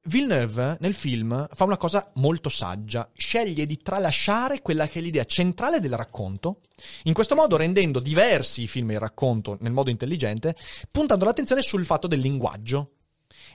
Villeneuve 0.04 0.78
nel 0.80 0.94
film 0.94 1.48
fa 1.54 1.66
una 1.66 1.78
cosa 1.78 2.10
molto 2.16 2.50
saggia, 2.50 3.10
sceglie 3.14 3.66
di 3.66 3.78
tralasciare 3.78 4.62
quella 4.62 4.88
che 4.88 5.00
è 5.00 5.02
l'idea 5.02 5.26
centrale 5.26 5.80
del 5.80 5.94
racconto, 5.96 6.62
in 7.04 7.14
questo 7.14 7.36
modo 7.36 7.58
rendendo 7.58 8.00
diversi 8.00 8.64
i 8.64 8.68
film 8.68 8.92
e 8.92 8.94
il 8.94 9.00
racconto 9.00 9.58
nel 9.60 9.74
modo 9.74 9.90
intelligente, 9.90 10.56
puntando 10.90 11.26
l'attenzione 11.26 11.62
sul 11.62 11.86
fatto 11.86 12.08
del 12.08 12.20
linguaggio. 12.20 12.92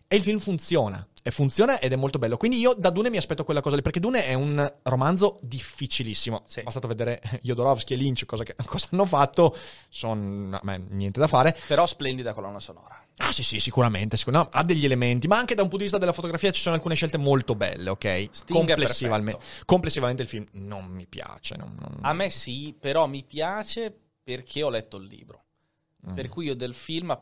E 0.07 0.17
il 0.17 0.23
film 0.23 0.39
funziona. 0.39 1.07
E 1.23 1.31
funziona 1.31 1.81
ed 1.81 1.93
è 1.93 1.97
molto 1.97 2.19
bello. 2.19 2.37
Quindi 2.37 2.59
io 2.59 2.75
da 2.75 2.91
Dune 2.91 3.09
mi 3.09 3.17
aspetto 3.17 3.45
quella 3.45 3.63
cosa 3.63 3.77
lì, 3.77 3.83
perché 3.83 3.99
Dune 3.99 4.27
è 4.27 4.35
un 4.35 4.73
romanzo 4.83 5.39
difficilissimo. 5.41 6.43
Sì. 6.47 6.63
Bastato 6.63 6.87
vedere 6.87 7.23
Jodorowsky 7.43 7.95
e 7.95 7.97
Lynch 7.97 8.27
cosa, 8.27 8.45
che- 8.45 8.55
cosa 8.67 8.89
hanno 8.91 9.07
fatto. 9.07 9.57
Sono 9.89 10.61
niente 10.91 11.19
da 11.19 11.27
fare. 11.27 11.57
Però 11.67 11.87
splendida 11.87 12.35
colonna 12.35 12.61
sonora. 12.61 13.04
Ah, 13.19 13.31
sì, 13.33 13.43
sì, 13.45 13.61
sicuramente. 13.61 14.17
sicur- 14.17 14.35
no, 14.35 14.49
ha 14.51 14.65
degli 14.65 14.85
elementi, 14.85 15.29
ma 15.29 15.39
anche 15.39 15.55
da 15.55 15.63
un 15.63 15.69
punto 15.69 15.85
di 15.85 15.91
vista 15.91 15.99
della 15.99 16.13
fotografia 16.13 16.51
ci 16.51 16.61
sono 16.61 16.75
alcune 16.75 16.95
scelte 16.97 17.17
molto 17.17 17.55
belle, 17.55 17.91
ok? 17.91 18.29
Complessivamente, 18.49 19.41
complessivamente 19.65 20.23
il 20.23 20.29
film 20.29 20.47
non 20.53 20.85
mi 20.87 21.07
piace. 21.07 21.57
non- 21.57 21.77
non- 21.79 21.99
A 22.03 22.13
me 22.13 22.29
sì, 22.31 22.75
però 22.79 23.07
mi 23.07 23.23
piace 23.23 23.97
perché 24.23 24.63
ho 24.63 24.71
letto 24.71 24.97
il 24.97 25.07
libro. 25.07 25.43
Mm. 26.11 26.15
Per 26.15 26.29
cui 26.29 26.47
io 26.47 26.55
del 26.57 26.75
film 26.75 27.17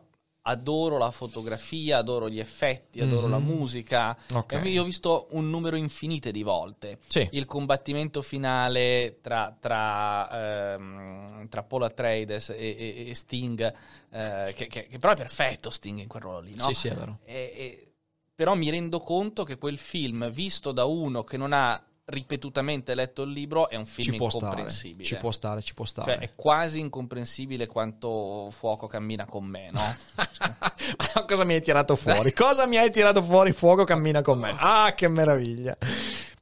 adoro 0.44 0.98
la 0.98 1.10
fotografia, 1.10 1.98
adoro 1.98 2.28
gli 2.28 2.40
effetti, 2.40 3.00
adoro 3.00 3.26
Mhm. 3.26 3.30
la 3.30 3.38
musica. 3.38 4.18
Ok. 4.34 4.52
E 4.54 4.68
io 4.68 4.82
ho 4.82 4.84
visto 4.84 5.28
un 5.30 5.48
numero 5.50 5.76
infinite 5.76 6.32
di 6.32 6.42
volte. 6.42 6.98
Sì. 7.06 7.28
Il 7.32 7.44
combattimento 7.44 8.22
finale 8.22 9.18
tra, 9.20 9.56
tra, 9.60 10.74
ehm, 10.74 11.48
tra 11.48 11.62
Paul 11.62 11.84
Atreides 11.84 12.50
e, 12.50 12.56
e- 12.56 13.04
e 13.08 13.14
Sting, 13.14 13.72
eh, 14.10 14.52
che, 14.54 14.66
che- 14.66 14.86
che 14.88 14.98
però 14.98 15.12
è 15.12 15.16
perfetto 15.16 15.70
Sting 15.70 16.00
in 16.00 16.08
quel 16.08 16.22
ruolo 16.22 16.40
lì, 16.40 16.54
no? 16.54 16.64
Sì, 16.66 16.74
sì, 16.74 16.88
è 16.88 16.94
vero. 16.94 17.18
E- 17.24 17.86
però 18.34 18.54
mi 18.54 18.70
rendo 18.70 18.98
conto 18.98 19.44
che 19.44 19.56
quel 19.58 19.78
film, 19.78 20.28
visto 20.30 20.72
da 20.72 20.84
uno 20.84 21.22
che 21.22 21.36
non 21.36 21.52
ha 21.52 21.80
ripetutamente 22.12 22.94
letto 22.94 23.22
il 23.22 23.30
libro, 23.30 23.68
è 23.68 23.76
un 23.76 23.86
film 23.86 24.12
Ci 24.12 24.16
può 24.18 24.28
stare, 24.28 24.44
incomprensibile. 24.44 25.04
ci 25.04 25.16
può 25.16 25.30
stare, 25.30 25.62
ci 25.62 25.74
può 25.74 25.84
stare. 25.84 26.12
Cioè, 26.12 26.20
è 26.20 26.30
quasi 26.34 26.78
incomprensibile 26.78 27.66
quanto 27.66 28.48
fuoco 28.50 28.86
cammina 28.86 29.24
con 29.24 29.44
me, 29.44 29.70
no? 29.72 29.96
Cosa 31.26 31.44
mi 31.44 31.54
hai 31.54 31.62
tirato 31.62 31.96
fuori? 31.96 32.32
Cosa 32.32 32.66
mi 32.66 32.76
hai 32.76 32.90
tirato 32.90 33.22
fuori? 33.22 33.52
Fuoco 33.52 33.84
cammina 33.84 34.22
con 34.22 34.38
me. 34.38 34.54
Ah, 34.56 34.92
che 34.94 35.08
meraviglia. 35.08 35.76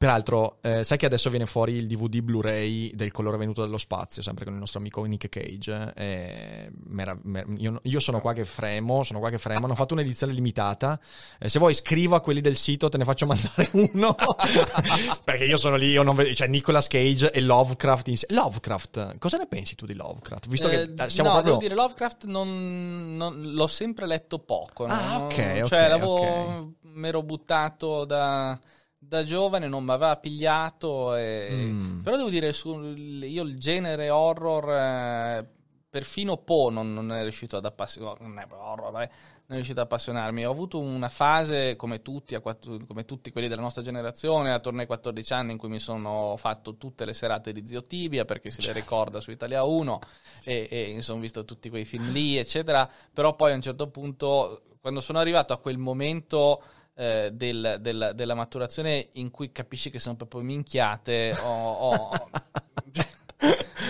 Peraltro, 0.01 0.61
eh, 0.63 0.83
sai 0.83 0.97
che 0.97 1.05
adesso 1.05 1.29
viene 1.29 1.45
fuori 1.45 1.75
il 1.75 1.87
DVD 1.87 2.21
Blu-ray 2.23 2.95
del 2.95 3.11
colore 3.11 3.37
venuto 3.37 3.61
dallo 3.61 3.77
spazio, 3.77 4.23
sempre 4.23 4.47
con 4.47 4.55
il 4.55 4.59
nostro 4.59 4.79
amico 4.79 5.05
Nick 5.05 5.29
Cage. 5.29 5.93
Eh, 5.95 6.71
mera- 6.87 7.19
mer- 7.25 7.45
io, 7.59 7.79
io 7.83 8.01
sono 8.01 8.19
qua 8.19 8.33
che 8.33 8.47
fremo, 8.47 9.03
sono 9.03 9.19
qua 9.19 9.29
che 9.29 9.37
fremo. 9.37 9.67
Hanno 9.67 9.75
fatto 9.75 9.93
un'edizione 9.93 10.33
limitata. 10.33 10.99
Eh, 11.39 11.51
se 11.51 11.59
vuoi 11.59 11.75
scrivo 11.75 12.17
a 12.17 12.23
quelli 12.23 12.41
del 12.41 12.57
sito, 12.57 12.89
te 12.89 12.97
ne 12.97 13.05
faccio 13.05 13.27
mandare 13.27 13.69
uno. 13.93 14.15
Perché 15.23 15.45
io 15.45 15.59
sono 15.59 15.77
lì, 15.77 15.91
io 15.91 16.03
non 16.03 16.17
vedo, 16.17 16.33
cioè 16.33 16.49
Nicolas 16.49 16.87
Cage 16.87 17.31
e 17.31 17.43
Lovecraft. 17.43 18.09
insieme. 18.09 18.41
Lovecraft, 18.43 19.19
cosa 19.19 19.37
ne 19.37 19.49
pensi 19.49 19.75
tu 19.75 19.85
di 19.85 19.93
Lovecraft? 19.93 20.49
Visto 20.49 20.69
Eh, 20.71 20.95
che 20.95 21.05
eh, 21.05 21.11
siamo 21.11 21.29
no, 21.29 21.35
proprio... 21.43 21.57
devo 21.59 21.59
dire, 21.59 21.75
Lovecraft 21.75 22.25
non, 22.25 23.17
non- 23.17 23.53
l'ho 23.53 23.67
sempre 23.67 24.07
letto 24.07 24.39
poco. 24.39 24.87
no? 24.87 24.95
Ah, 24.95 25.19
ok, 25.25 25.35
Cioè, 25.35 25.63
ok, 25.63 25.71
l'avevo, 25.73 26.15
ok. 26.15 26.67
mi 26.95 27.07
ero 27.09 27.23
buttato 27.23 28.07
da, 28.07 28.59
da 29.03 29.23
giovane, 29.25 29.67
non 29.67 29.83
mi 29.85 29.91
aveva 29.93 30.17
pigliato. 30.17 31.15
e- 31.17 31.49
Mm. 31.51 32.01
Però 32.03 32.17
devo 32.17 32.29
dire, 32.29 32.53
su, 32.53 32.75
io 32.79 33.43
il 33.43 33.59
genere 33.59 34.11
horror, 34.11 34.71
eh, 34.71 35.49
perfino 35.89 36.37
Poe 36.37 36.71
non, 36.73 36.93
non 36.93 37.11
è 37.13 37.23
riuscito 37.23 37.57
ad 37.57 37.65
appassionarmi. 37.65 38.27
Non 38.29 38.39
è 38.39 38.47
horror, 38.49 38.93
vabbè, 38.93 39.09
non 39.09 39.49
è 39.49 39.55
riuscito 39.55 39.81
ad 39.81 39.87
appassionarmi. 39.87 40.45
Ho 40.47 40.51
avuto 40.51 40.79
una 40.79 41.09
fase, 41.09 41.77
come 41.77 42.03
tutti, 42.03 42.39
quattro- 42.41 42.77
come 42.87 43.05
tutti 43.07 43.33
quelli 43.33 43.49
della 43.49 43.63
nostra 43.63 43.83
generazione, 43.83 44.53
attorno 44.53 44.81
ai 44.81 44.87
14 44.87 45.33
anni, 45.33 45.53
in 45.53 45.59
cui 45.59 45.69
mi 45.71 45.79
sono 45.81 46.37
fatto 46.37 46.77
tutte 46.77 47.05
le 47.07 47.15
serate 47.15 47.53
di 47.53 47.67
Zio 47.67 47.83
Tibia, 47.83 48.25
perché 48.27 48.51
se 48.51 48.61
le 48.63 48.73
ricorda 48.73 49.21
su 49.21 49.31
Italia 49.31 49.65
1, 49.65 49.99
e, 50.45 50.69
e 50.71 50.83
insomma 50.91 51.19
ho 51.19 51.23
visto 51.23 51.45
tutti 51.45 51.71
quei 51.71 51.85
film 51.87 52.11
lì, 52.13 52.37
eccetera. 52.37 52.89
Però 53.13 53.35
poi 53.35 53.53
a 53.53 53.55
un 53.55 53.63
certo 53.63 53.89
punto, 53.89 54.63
quando 54.81 55.01
sono 55.01 55.19
arrivato 55.19 55.53
a 55.55 55.59
quel 55.59 55.79
momento 55.79 56.63
eh, 56.95 57.31
del- 57.33 57.79
del- 57.81 58.13
della 58.15 58.35
maturazione 58.35 59.09
in 59.15 59.31
cui 59.31 59.53
capisci 59.53 59.91
che 59.91 59.99
sono 59.99 60.17
proprio 60.17 60.43
minchiate, 60.43 61.37
ho... 61.41 61.73
ho- 61.73 62.11
cioè, 62.93 63.09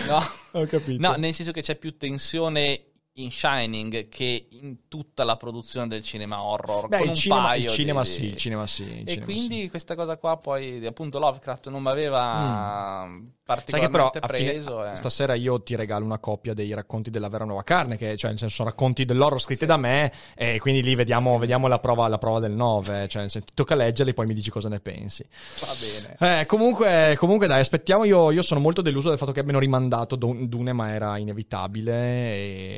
no. 0.07 0.19
Ho 0.59 0.65
capito. 0.65 1.01
No, 1.01 1.15
nel 1.15 1.33
senso 1.33 1.51
che 1.51 1.61
c'è 1.61 1.75
più 1.75 1.97
tensione 1.97 2.85
in 3.15 3.29
Shining 3.29 4.07
che 4.07 4.47
in 4.51 4.87
tutta 4.87 5.23
la 5.25 5.35
produzione 5.35 5.87
del 5.87 6.01
cinema 6.01 6.41
horror. 6.43 6.87
Beh, 6.87 7.01
il 7.01 7.13
cinema, 7.13 7.55
il 7.55 7.67
cinema 7.67 8.01
di- 8.03 8.07
sì, 8.09 8.25
il 8.25 8.37
cinema 8.37 8.67
sì. 8.67 8.83
il 8.83 8.89
E 9.01 9.05
cinema 9.07 9.25
quindi 9.25 9.61
sì. 9.63 9.69
questa 9.69 9.95
cosa 9.95 10.17
qua 10.17 10.37
poi, 10.37 10.85
appunto, 10.85 11.19
Lovecraft 11.19 11.67
non 11.69 11.81
mi 11.83 11.89
aveva 11.89 13.05
Mm. 13.05 13.25
Sai 13.65 13.79
che 13.79 13.89
però 13.89 14.09
particolarmente 14.09 14.19
a 14.19 14.27
fine- 14.27 14.51
preso. 14.51 14.85
eh. 14.91 14.95
stasera 14.95 15.33
io 15.33 15.61
ti 15.61 15.75
regalo 15.75 16.05
una 16.05 16.19
copia 16.19 16.53
dei 16.53 16.73
racconti 16.73 17.09
della 17.09 17.29
vera 17.29 17.45
nuova 17.45 17.63
carne, 17.63 17.97
che 17.97 18.15
cioè, 18.17 18.29
nel 18.29 18.39
senso, 18.39 18.55
sono 18.55 18.69
racconti 18.69 19.05
dell'horror 19.05 19.39
scritti 19.41 19.65
da 19.65 19.77
me, 19.77 20.11
e 20.35 20.59
quindi 20.59 20.81
lì 20.83 20.95
vediamo, 20.95 21.37
vediamo 21.37 21.67
la, 21.67 21.79
prova, 21.79 22.07
la 22.07 22.17
prova 22.17 22.39
del 22.39 22.51
9. 22.53 23.07
Cioè, 23.07 23.27
se 23.29 23.41
ti 23.41 23.51
tocca 23.53 23.75
leggerli, 23.75 24.13
poi 24.13 24.25
mi 24.25 24.33
dici 24.33 24.49
cosa 24.49 24.69
ne 24.69 24.79
pensi. 24.79 25.25
Va 25.59 25.73
bene. 25.79 26.39
Eh, 26.41 26.45
comunque, 26.45 27.15
comunque, 27.17 27.47
dai, 27.47 27.59
aspettiamo. 27.61 28.03
Io, 28.05 28.31
io 28.31 28.41
sono 28.41 28.59
molto 28.59 28.81
deluso 28.81 29.09
del 29.09 29.17
fatto 29.17 29.31
che 29.31 29.39
abbiano 29.39 29.59
rimandato 29.59 30.15
Dun- 30.15 30.47
Dune, 30.47 30.73
ma 30.73 30.91
era 30.93 31.17
inevitabile. 31.17 31.91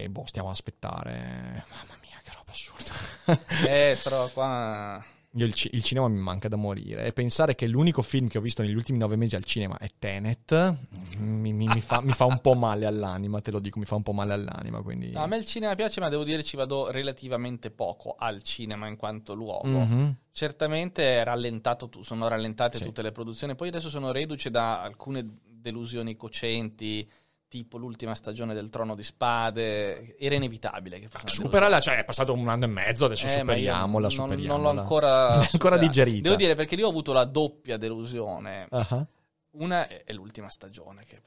E 0.04 0.08
boh, 0.10 0.24
stiamo 0.26 0.50
a 0.50 0.52
aspettare. 0.52 1.66
Mamma 1.70 1.98
mia, 2.02 2.20
che 2.24 2.32
roba 2.34 2.52
assurda. 2.52 3.70
Eh, 3.70 3.96
sta 3.96 4.10
roba 4.10 4.28
qua... 4.34 5.04
Io 5.36 5.46
il, 5.48 5.54
il 5.72 5.82
cinema 5.84 6.08
mi 6.08 6.20
manca 6.20 6.48
da 6.48 6.56
morire. 6.56 7.06
E 7.06 7.14
pensare 7.14 7.56
che 7.56 7.66
l'unico 7.68 8.02
film 8.04 8.28
che 8.28 8.38
ho 8.38 8.42
visto 8.42 8.62
negli 8.62 8.76
ultimi 8.76 9.00
nove 9.00 9.16
mesi 9.16 9.36
al 9.36 9.44
cinema 9.44 9.78
è 9.78 9.90
Tenet 9.98 10.76
mi, 11.18 11.54
mi- 11.54 11.66
mi 11.68 11.82
fa, 11.82 12.02
mi 12.02 12.12
fa 12.14 12.26
un 12.26 12.40
po' 12.40 12.54
male 12.54 12.86
all'anima, 12.86 13.42
te 13.42 13.50
lo 13.50 13.60
dico, 13.60 13.80
mi 13.80 13.86
fa 13.86 13.96
un 13.96 14.04
po' 14.04 14.14
male 14.14 14.34
all'anima. 14.34 14.82
Quindi... 14.82 15.10
No, 15.12 15.24
a 15.24 15.28
me 15.28 15.38
il 15.38 15.46
cinema 15.46 15.74
piace, 15.76 16.00
ma 16.00 16.10
devo 16.10 16.24
dire 16.24 16.44
ci 16.44 16.56
vado 16.56 16.92
relativamente 16.92 17.72
poco 17.72 18.16
al 18.18 18.42
cinema 18.44 18.88
in 18.88 18.96
quanto 18.96 19.34
luogo. 19.34 19.68
Mhm. 19.68 20.16
Certamente 20.32 21.20
è 21.20 21.24
rallentato, 21.24 21.90
tu- 21.90 22.04
sono 22.04 22.28
rallentate 22.28 22.78
Sì. 22.78 22.84
tutte 22.84 23.02
le 23.02 23.12
produzioni, 23.12 23.56
poi 23.56 23.70
adesso 23.70 23.90
sono 23.90 24.12
reduce 24.12 24.52
da 24.52 24.82
alcune 24.82 25.26
delusioni 25.44 26.16
cocenti, 26.16 27.10
tipo 27.54 27.78
l'ultima 27.78 28.16
stagione 28.16 28.56
del 28.56 28.72
Trono 28.72 28.96
di 28.96 29.04
Spade, 29.04 30.18
era 30.18 30.34
inevitabile 30.34 31.00
che 31.00 31.08
Superala, 31.26 31.80
cioè 31.80 31.98
è 32.00 32.04
passato 32.04 32.34
un 32.34 32.48
anno 32.48 32.64
e 32.64 32.68
mezzo, 32.68 33.06
adesso 33.06 33.28
Eh, 33.28 33.34
io 33.34 33.40
superiamola, 33.42 34.08
non, 34.08 34.12
superiamola. 34.12 34.64
non 34.64 34.74
l'ho 34.76 34.82
ancora, 34.82 35.28
ancora 35.54 35.78
digerita. 35.78 36.24
Devo 36.24 36.36
dire 36.36 36.56
perché 36.56 36.76
lì 36.76 36.82
ho 36.82 36.90
avuto 36.90 37.14
la 37.14 37.26
doppia 37.26 37.78
delusione. 37.78 38.66
Ah, 38.72 39.06
Una 39.52 39.88
è, 39.88 40.04
è 40.04 40.14
l'ultima 40.14 40.50
stagione, 40.50 41.04
che, 41.06 41.22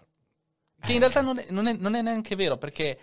che 0.80 0.92
in 0.94 0.98
realtà 0.98 1.20
non 1.20 1.38
è, 1.38 1.46
non 1.50 1.68
è- 1.68 1.74
non 1.74 1.94
è 1.94 2.02
neanche 2.02 2.34
vero 2.34 2.56
perché 2.58 2.98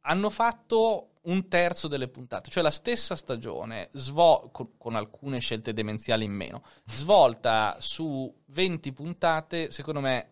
hanno 0.00 0.28
fatto 0.28 1.10
un 1.26 1.46
terzo 1.46 1.86
delle 1.86 2.08
puntate, 2.08 2.50
cioè 2.50 2.62
la 2.64 2.72
stessa 2.72 3.14
stagione, 3.14 3.88
svo- 3.92 4.48
con, 4.50 4.76
con 4.76 4.96
alcune 4.96 5.38
scelte 5.38 5.72
demenziali 5.72 6.24
in 6.24 6.32
meno, 6.32 6.64
svolta 6.86 7.76
su 7.78 8.32
20 8.46 8.92
puntate, 8.92 9.70
secondo 9.70 10.00
me 10.00 10.30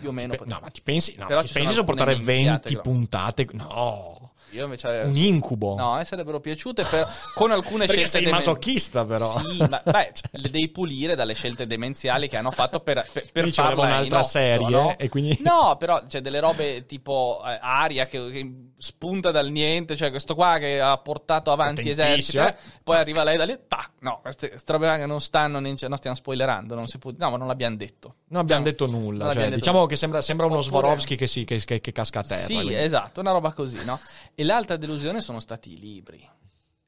più 0.00 0.08
o 0.08 0.12
meno. 0.12 0.34
Pe- 0.36 0.44
no, 0.46 0.58
ma 0.62 0.68
ti 0.70 0.80
pensi, 0.82 1.14
no, 1.18 1.26
Però 1.26 1.42
ti 1.42 1.52
pensi 1.52 1.70
sono 1.70 1.82
a 1.82 1.84
portare 1.84 2.10
alcune 2.12 2.32
minchiate, 2.32 2.68
20 2.68 2.68
però. 2.68 2.82
puntate? 2.82 3.46
No. 3.52 4.20
Io 4.50 4.62
invece 4.64 5.02
Un 5.04 5.16
incubo. 5.16 5.74
No, 5.74 5.94
a 5.94 5.96
me 5.98 6.04
sarebbero 6.04 6.40
piaciute 6.40 6.84
per- 6.84 7.06
con 7.34 7.50
alcune 7.50 7.86
scelte 7.86 8.06
sei 8.06 8.20
demen- 8.22 8.36
masochista, 8.38 9.04
però. 9.04 9.38
Sì, 9.40 9.58
ma 9.68 9.82
beh, 9.84 10.12
le 10.30 10.50
devi 10.50 10.68
pulire 10.68 11.14
dalle 11.14 11.34
scelte 11.34 11.66
demenziali 11.66 12.26
che 12.28 12.36
hanno 12.38 12.52
fatto 12.52 12.80
per, 12.80 13.04
per, 13.12 13.28
per 13.32 13.50
farla 13.52 13.82
un'altra 13.84 14.04
in 14.06 14.12
otto, 14.14 14.22
serie, 14.22 14.68
no? 14.68 14.96
e 14.96 15.08
quindi- 15.10 15.36
No, 15.42 15.76
però 15.78 16.00
c'è 16.06 16.20
delle 16.20 16.38
robe 16.40 16.86
tipo 16.86 17.42
eh, 17.44 17.58
aria 17.60 18.06
che, 18.06 18.30
che 18.30 18.52
spunta 18.78 19.30
dal 19.30 19.50
niente, 19.50 19.96
cioè 19.96 20.10
questo 20.10 20.34
qua 20.34 20.56
che 20.58 20.80
ha 20.80 20.96
portato 20.98 21.50
avanti 21.50 21.90
eserciti, 21.90 22.38
Potentissimo, 22.38 22.46
eh, 22.46 22.80
poi 22.84 22.96
arriva 22.96 23.24
lei 23.24 23.36
da 23.36 23.44
lì, 23.44 23.58
tac, 23.66 23.90
no, 24.00 24.20
queste, 24.22 24.48
queste 24.50 24.72
robe 24.72 24.96
che 24.96 25.06
non 25.06 25.20
stanno, 25.20 25.58
né 25.58 25.68
in- 25.70 25.76
no, 25.88 25.96
stiamo 25.96 26.16
spoilerando, 26.16 26.74
non 26.74 26.86
si 26.86 26.98
può, 26.98 27.10
no, 27.14 27.30
ma 27.30 27.36
non 27.36 27.48
l'abbiamo 27.48 27.76
detto. 27.76 28.14
Non 28.28 28.40
abbiamo 28.40 28.64
No, 28.64 28.70
detto 28.70 28.86
non 28.86 29.00
nulla. 29.02 29.32
cioè, 29.32 29.44
detto 29.44 29.54
diciamo 29.56 29.76
nulla. 29.78 29.88
che 29.90 29.96
sembra, 29.96 30.20
sembra 30.22 30.46
uno 30.46 30.56
Oppure- 30.58 30.70
Swarovski 30.70 31.14
che, 31.16 31.26
si- 31.26 31.44
che- 31.44 31.64
che- 31.64 31.80
che 31.80 31.92
casca 31.92 32.20
a 32.20 32.22
terra. 32.24 32.40
Sì, 32.44 32.54
quindi- 32.54 32.74
esatto, 32.74 33.20
una 33.20 33.30
roba 33.30 33.52
così, 33.52 33.84
no? 33.84 33.98
E 34.34 34.42
l'altra 34.42 34.76
delusione 34.76 35.20
sono 35.20 35.38
stati 35.40 35.74
i 35.74 35.78
libri. 35.78 36.28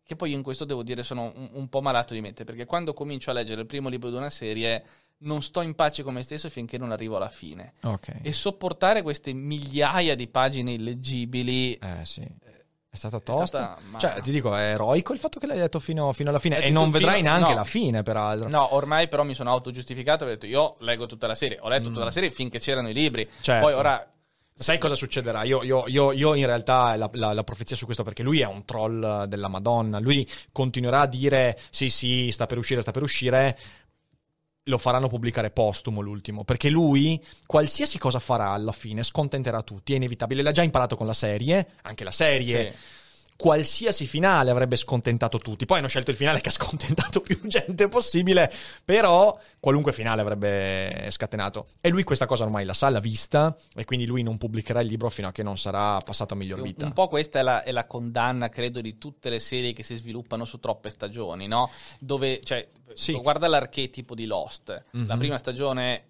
Che 0.03 0.17
poi 0.17 0.33
in 0.33 0.43
questo 0.43 0.65
devo 0.65 0.83
dire 0.83 1.03
sono 1.03 1.31
un, 1.35 1.51
un 1.53 1.69
po' 1.69 1.81
malato 1.83 2.15
di 2.15 2.21
mente, 2.21 2.43
perché 2.45 2.65
quando 2.65 2.93
comincio 2.93 3.31
a 3.31 3.35
leggere 3.35 3.61
il 3.61 3.67
primo 3.67 3.89
libro 3.89 4.09
di 4.11 4.17
una 4.17 4.31
serie 4.31 4.83
non 5.19 5.43
sto 5.43 5.61
in 5.61 5.75
pace 5.75 6.03
con 6.03 6.15
me 6.15 6.23
stesso 6.23 6.49
finché 6.49 6.79
non 6.79 6.91
arrivo 6.93 7.17
alla 7.17 7.29
fine. 7.29 7.73
Ok. 7.83 8.21
E 8.23 8.33
sopportare 8.33 9.03
queste 9.03 9.33
migliaia 9.33 10.15
di 10.17 10.27
pagine 10.29 10.73
illeggibili 10.73 11.75
Eh 11.75 12.05
sì. 12.05 12.27
È 13.07 13.09
stata 13.09 13.21
tosta. 13.21 13.47
stata- 13.47 13.79
ma- 13.91 13.99
Cioè, 13.99 14.21
ti 14.21 14.31
dico, 14.33 14.55
è 14.55 14.73
eroico 14.73 15.13
il 15.13 15.19
fatto 15.19 15.39
che 15.39 15.47
l'hai 15.47 15.59
detto 15.59 15.79
fino, 15.81 16.13
fino 16.13 16.31
alla 16.31 16.39
fine. 16.39 16.59
È 16.59 16.67
E 16.67 16.71
non 16.71 16.87
fino- 16.87 16.99
vedrai 16.99 17.23
neanche 17.23 17.51
no. 17.51 17.55
la 17.55 17.65
fine, 17.65 18.03
peraltro. 18.03 18.49
No, 18.49 18.75
ormai 18.75 19.09
però 19.09 19.23
mi 19.23 19.35
sono 19.35 19.51
autogiustificato 19.51 20.25
ho 20.25 20.27
detto 20.27 20.47
io 20.47 20.77
leggo 20.81 21.07
tutta 21.07 21.27
la 21.27 21.35
serie. 21.35 21.59
Ho 21.61 21.69
letto 21.69 21.89
tutta 21.91 22.05
la 22.05 22.11
serie 22.11 22.31
finché 22.31 22.59
c'erano 22.59 22.89
i 22.89 22.93
libri. 22.95 23.27
Mm. 23.31 23.41
Certo. 23.43 23.65
Poi 23.65 23.75
ora 23.75 24.13
Sai 24.61 24.77
cosa 24.79 24.97
succederà? 24.97 25.45
Io, 25.45 25.63
io- 25.63 25.85
io- 25.87 26.11
io 26.11 26.35
in 26.35 26.45
realtà 26.45 26.97
la, 26.97 27.09
la- 27.13 27.33
la 27.33 27.45
profezia 27.45 27.77
su 27.77 27.85
questo 27.85 28.03
perché 28.03 28.25
lui 28.25 28.41
è 28.41 28.45
un 28.47 28.65
troll 28.65 29.27
della 29.27 29.47
Madonna. 29.47 30.01
Lui 30.01 30.29
continuerà 30.51 31.03
a 31.03 31.07
dire 31.07 31.57
sì, 31.71 31.89
sì, 31.91 32.31
sta 32.33 32.47
per 32.47 32.59
uscire, 32.59 32.81
sta 32.81 32.91
per 32.91 33.03
uscire. 33.03 33.57
Lo 34.69 34.79
faranno 34.79 35.09
pubblicare 35.09 35.51
postumo 35.51 36.01
l'ultimo. 36.01 36.45
Perché 36.45 36.71
lui, 36.71 37.23
qualsiasi 37.47 37.99
cosa 37.99 38.19
farà 38.19 38.51
alla 38.51 38.73
fine, 38.73 39.03
scontenterà 39.03 39.63
tutti. 39.63 39.93
È 39.93 39.97
inevitabile. 39.97 40.43
L'ha 40.43 40.53
già 40.53 40.63
imparato 40.63 40.95
con 40.95 41.07
la 41.07 41.15
serie. 41.15 41.67
Anche 41.83 42.05
la 42.05 42.11
serie. 42.11 42.73
Sì. 42.73 42.79
Qualsiasi 43.41 44.05
finale 44.05 44.51
avrebbe 44.51 44.75
scontentato 44.75 45.39
tutti. 45.39 45.65
Poi 45.65 45.79
hanno 45.79 45.87
scelto 45.87 46.11
il 46.11 46.17
finale 46.17 46.41
che 46.41 46.49
ha 46.49 46.51
scontentato 46.53 47.21
più 47.21 47.39
gente 47.47 47.87
possibile. 47.87 48.51
Però 48.85 49.39
qualunque 49.61 49.93
finale 49.93 50.23
avrebbe 50.23 51.07
scatenato. 51.11 51.69
E 51.81 51.89
lui 51.89 52.03
questa 52.03 52.27
cosa 52.27 52.43
ormai 52.43 52.65
la 52.65 52.75
sa, 52.75 52.89
l'ha 52.89 52.99
vista. 52.99 53.57
E 53.77 53.85
quindi 53.85 54.07
lui 54.07 54.25
non 54.25 54.39
pubblicherà 54.39 54.81
il 54.81 54.89
libro 54.89 55.09
fino 55.09 55.29
a 55.29 55.33
che 55.33 55.45
non 55.45 55.57
sarà 55.57 55.99
passato 55.99 56.35
a 56.35 56.37
miglior 56.37 56.61
vita. 56.63 56.85
un 56.85 56.93
po' 56.93 57.07
questa 57.07 57.39
è 57.39 57.43
la, 57.43 57.63
è 57.63 57.71
la 57.71 57.87
condanna, 57.87 58.49
credo, 58.49 58.81
di 58.81 58.99
tutte 58.99 59.31
le 59.31 59.39
serie 59.39 59.73
che 59.73 59.85
si 59.85 59.95
sviluppano 59.95 60.45
su 60.45 60.59
troppe 60.59 60.91
stagioni, 60.91 61.47
no? 61.47 61.71
Dove, 62.01 62.41
cioè, 62.43 62.69
Sì. 62.95 63.13
guarda 63.13 63.47
l'archetipo 63.47 64.17
di 64.17 64.27
Lost. 64.27 64.69
La 64.91 65.13
Mhm. 65.15 65.19
prima 65.19 65.39
stagione 65.39 66.07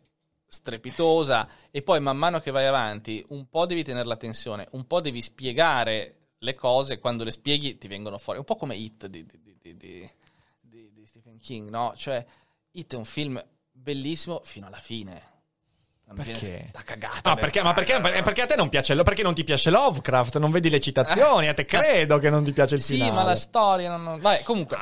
strepitosa 0.49 1.47
e 1.71 1.83
poi 1.83 2.01
man 2.01 2.17
mano 2.17 2.41
che 2.41 2.51
vai 2.51 2.65
avanti 2.65 3.23
un 3.29 3.51
po' 3.51 3.67
devi 3.67 3.85
tenere 3.85 4.07
la 4.09 4.17
tensione, 4.17 4.67
un 4.71 4.87
po' 4.87 5.03
devi 5.03 5.21
spiegare 5.21 6.15
le 6.39 6.55
cose 6.55 6.99
quando 6.99 7.25
le 7.25 7.31
spieghi 7.31 7.79
ti 7.79 7.89
vengono 7.89 8.19
fuori. 8.19 8.39
Un 8.39 8.45
po' 8.45 8.57
come 8.57 8.77
Hit 8.77 9.07
di, 9.07 9.25
di- 9.27 9.57
di- 9.61 9.77
di- 9.77 10.11
Stephen 11.05 11.39
King, 11.39 11.69
no? 11.71 11.95
Cioè, 11.97 12.25
Hit 12.73 12.93
è 12.93 12.97
un 12.97 13.05
film 13.07 13.43
bellissimo 13.73 14.41
fino 14.45 14.67
alla 14.67 14.77
fine. 14.81 15.37
Perché? 16.15 16.69
sta 16.71 16.83
cagata. 16.85 17.33
Ah, 17.33 17.35
perché, 17.35 17.63
ma 17.63 17.75
perché, 17.75 18.01
perché 18.01 18.41
a 18.41 18.47
te 18.47 18.57
non 18.57 18.71
piace, 18.71 18.95
perché 19.03 19.23
non 19.23 19.35
ti 19.35 19.45
piace 19.45 19.69
Lovecraft? 19.69 20.39
Non 20.39 20.51
vedi 20.51 20.71
le 20.71 20.81
citazioni? 20.81 21.49
A 21.49 21.55
te 21.55 21.67
credo 21.67 22.19
che 22.19 22.31
non 22.31 22.45
ti 22.45 22.53
piace 22.53 22.77
il 22.77 22.81
Sì, 22.81 22.95
finale. 22.95 23.13
ma 23.13 23.23
la 23.25 23.37
storia 23.37 23.91
non... 23.91 24.03
non- 24.05 24.19
Vabbè, 24.19 24.43
comunque... 24.43 24.79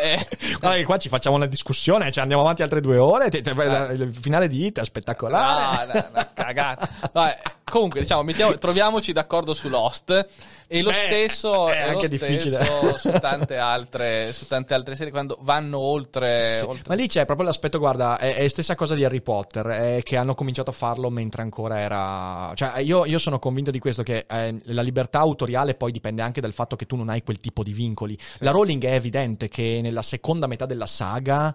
eh, 0.00 0.28
Guarda 0.60 0.76
che 0.78 0.84
qua 0.84 0.96
ci 0.98 1.08
facciamo 1.08 1.34
una 1.34 1.46
discussione, 1.46 2.12
cioè 2.12 2.22
andiamo 2.22 2.42
avanti 2.44 2.62
altre 2.62 2.80
due 2.80 2.98
ore. 2.98 3.30
te- 3.30 3.42
te- 3.42 3.50
Il 3.50 4.16
finale 4.20 4.46
di 4.46 4.64
Hit 4.66 4.78
è 4.78 4.84
spettacolare. 4.84 5.86
No, 5.86 5.92
no, 5.92 6.08
no, 6.14 6.28
cagata. 6.34 6.88
Vabbè, 7.12 7.40
comunque, 7.64 8.00
diciamo, 8.00 8.22
mettiamo- 8.22 8.56
troviamoci 8.58 9.12
d'accordo 9.12 9.54
su 9.54 9.68
Lost. 9.68 10.26
E 10.66 10.80
lo 10.80 10.90
Beh, 10.90 10.96
stesso 10.96 11.68
è 11.68 11.84
è 11.84 11.88
anche 11.90 12.08
difficile. 12.08 12.64
su 12.96 13.10
tante 13.20 13.58
altre 13.58 14.32
su 14.32 14.46
tante 14.46 14.72
altre 14.72 14.96
serie 14.96 15.12
quando 15.12 15.36
vanno 15.42 15.78
oltre, 15.78 16.58
Sì, 16.58 16.64
oltre- 16.64 16.84
Ma 16.88 16.94
lì 16.94 17.06
c'è 17.06 17.26
proprio 17.26 17.46
l'aspetto, 17.46 17.78
guarda, 17.78 18.18
è, 18.18 18.34
è 18.34 18.48
stessa 18.48 18.74
cosa 18.74 18.94
di 18.94 19.04
Harry 19.04 19.20
Potter, 19.20 19.66
è 19.66 20.00
che 20.02 20.16
hanno 20.16 20.34
cominciato 20.34 20.70
a 20.70 20.72
farlo 20.72 21.10
mentre 21.10 21.42
ancora 21.42 21.78
era... 21.78 22.50
Cioè, 22.54 22.78
io, 22.80 23.04
io 23.04 23.18
sono 23.18 23.38
convinto 23.38 23.70
di 23.70 23.78
questo, 23.78 24.02
che 24.02 24.24
eh, 24.28 24.58
la 24.64 24.82
libertà 24.82 25.18
autoriale 25.18 25.74
poi 25.74 25.92
dipende 25.92 26.22
anche 26.22 26.40
dal 26.40 26.54
fatto 26.54 26.76
che 26.76 26.86
tu 26.86 26.96
non 26.96 27.10
hai 27.10 27.22
quel 27.22 27.40
tipo 27.40 27.62
di 27.62 27.72
vincoli. 27.72 28.18
La 28.38 28.50
Rowling 28.50 28.82
è 28.84 28.94
evidente 28.94 29.48
che 29.48 29.80
nella 29.82 30.02
seconda 30.02 30.46
metà 30.46 30.64
della 30.64 30.86
saga 30.86 31.54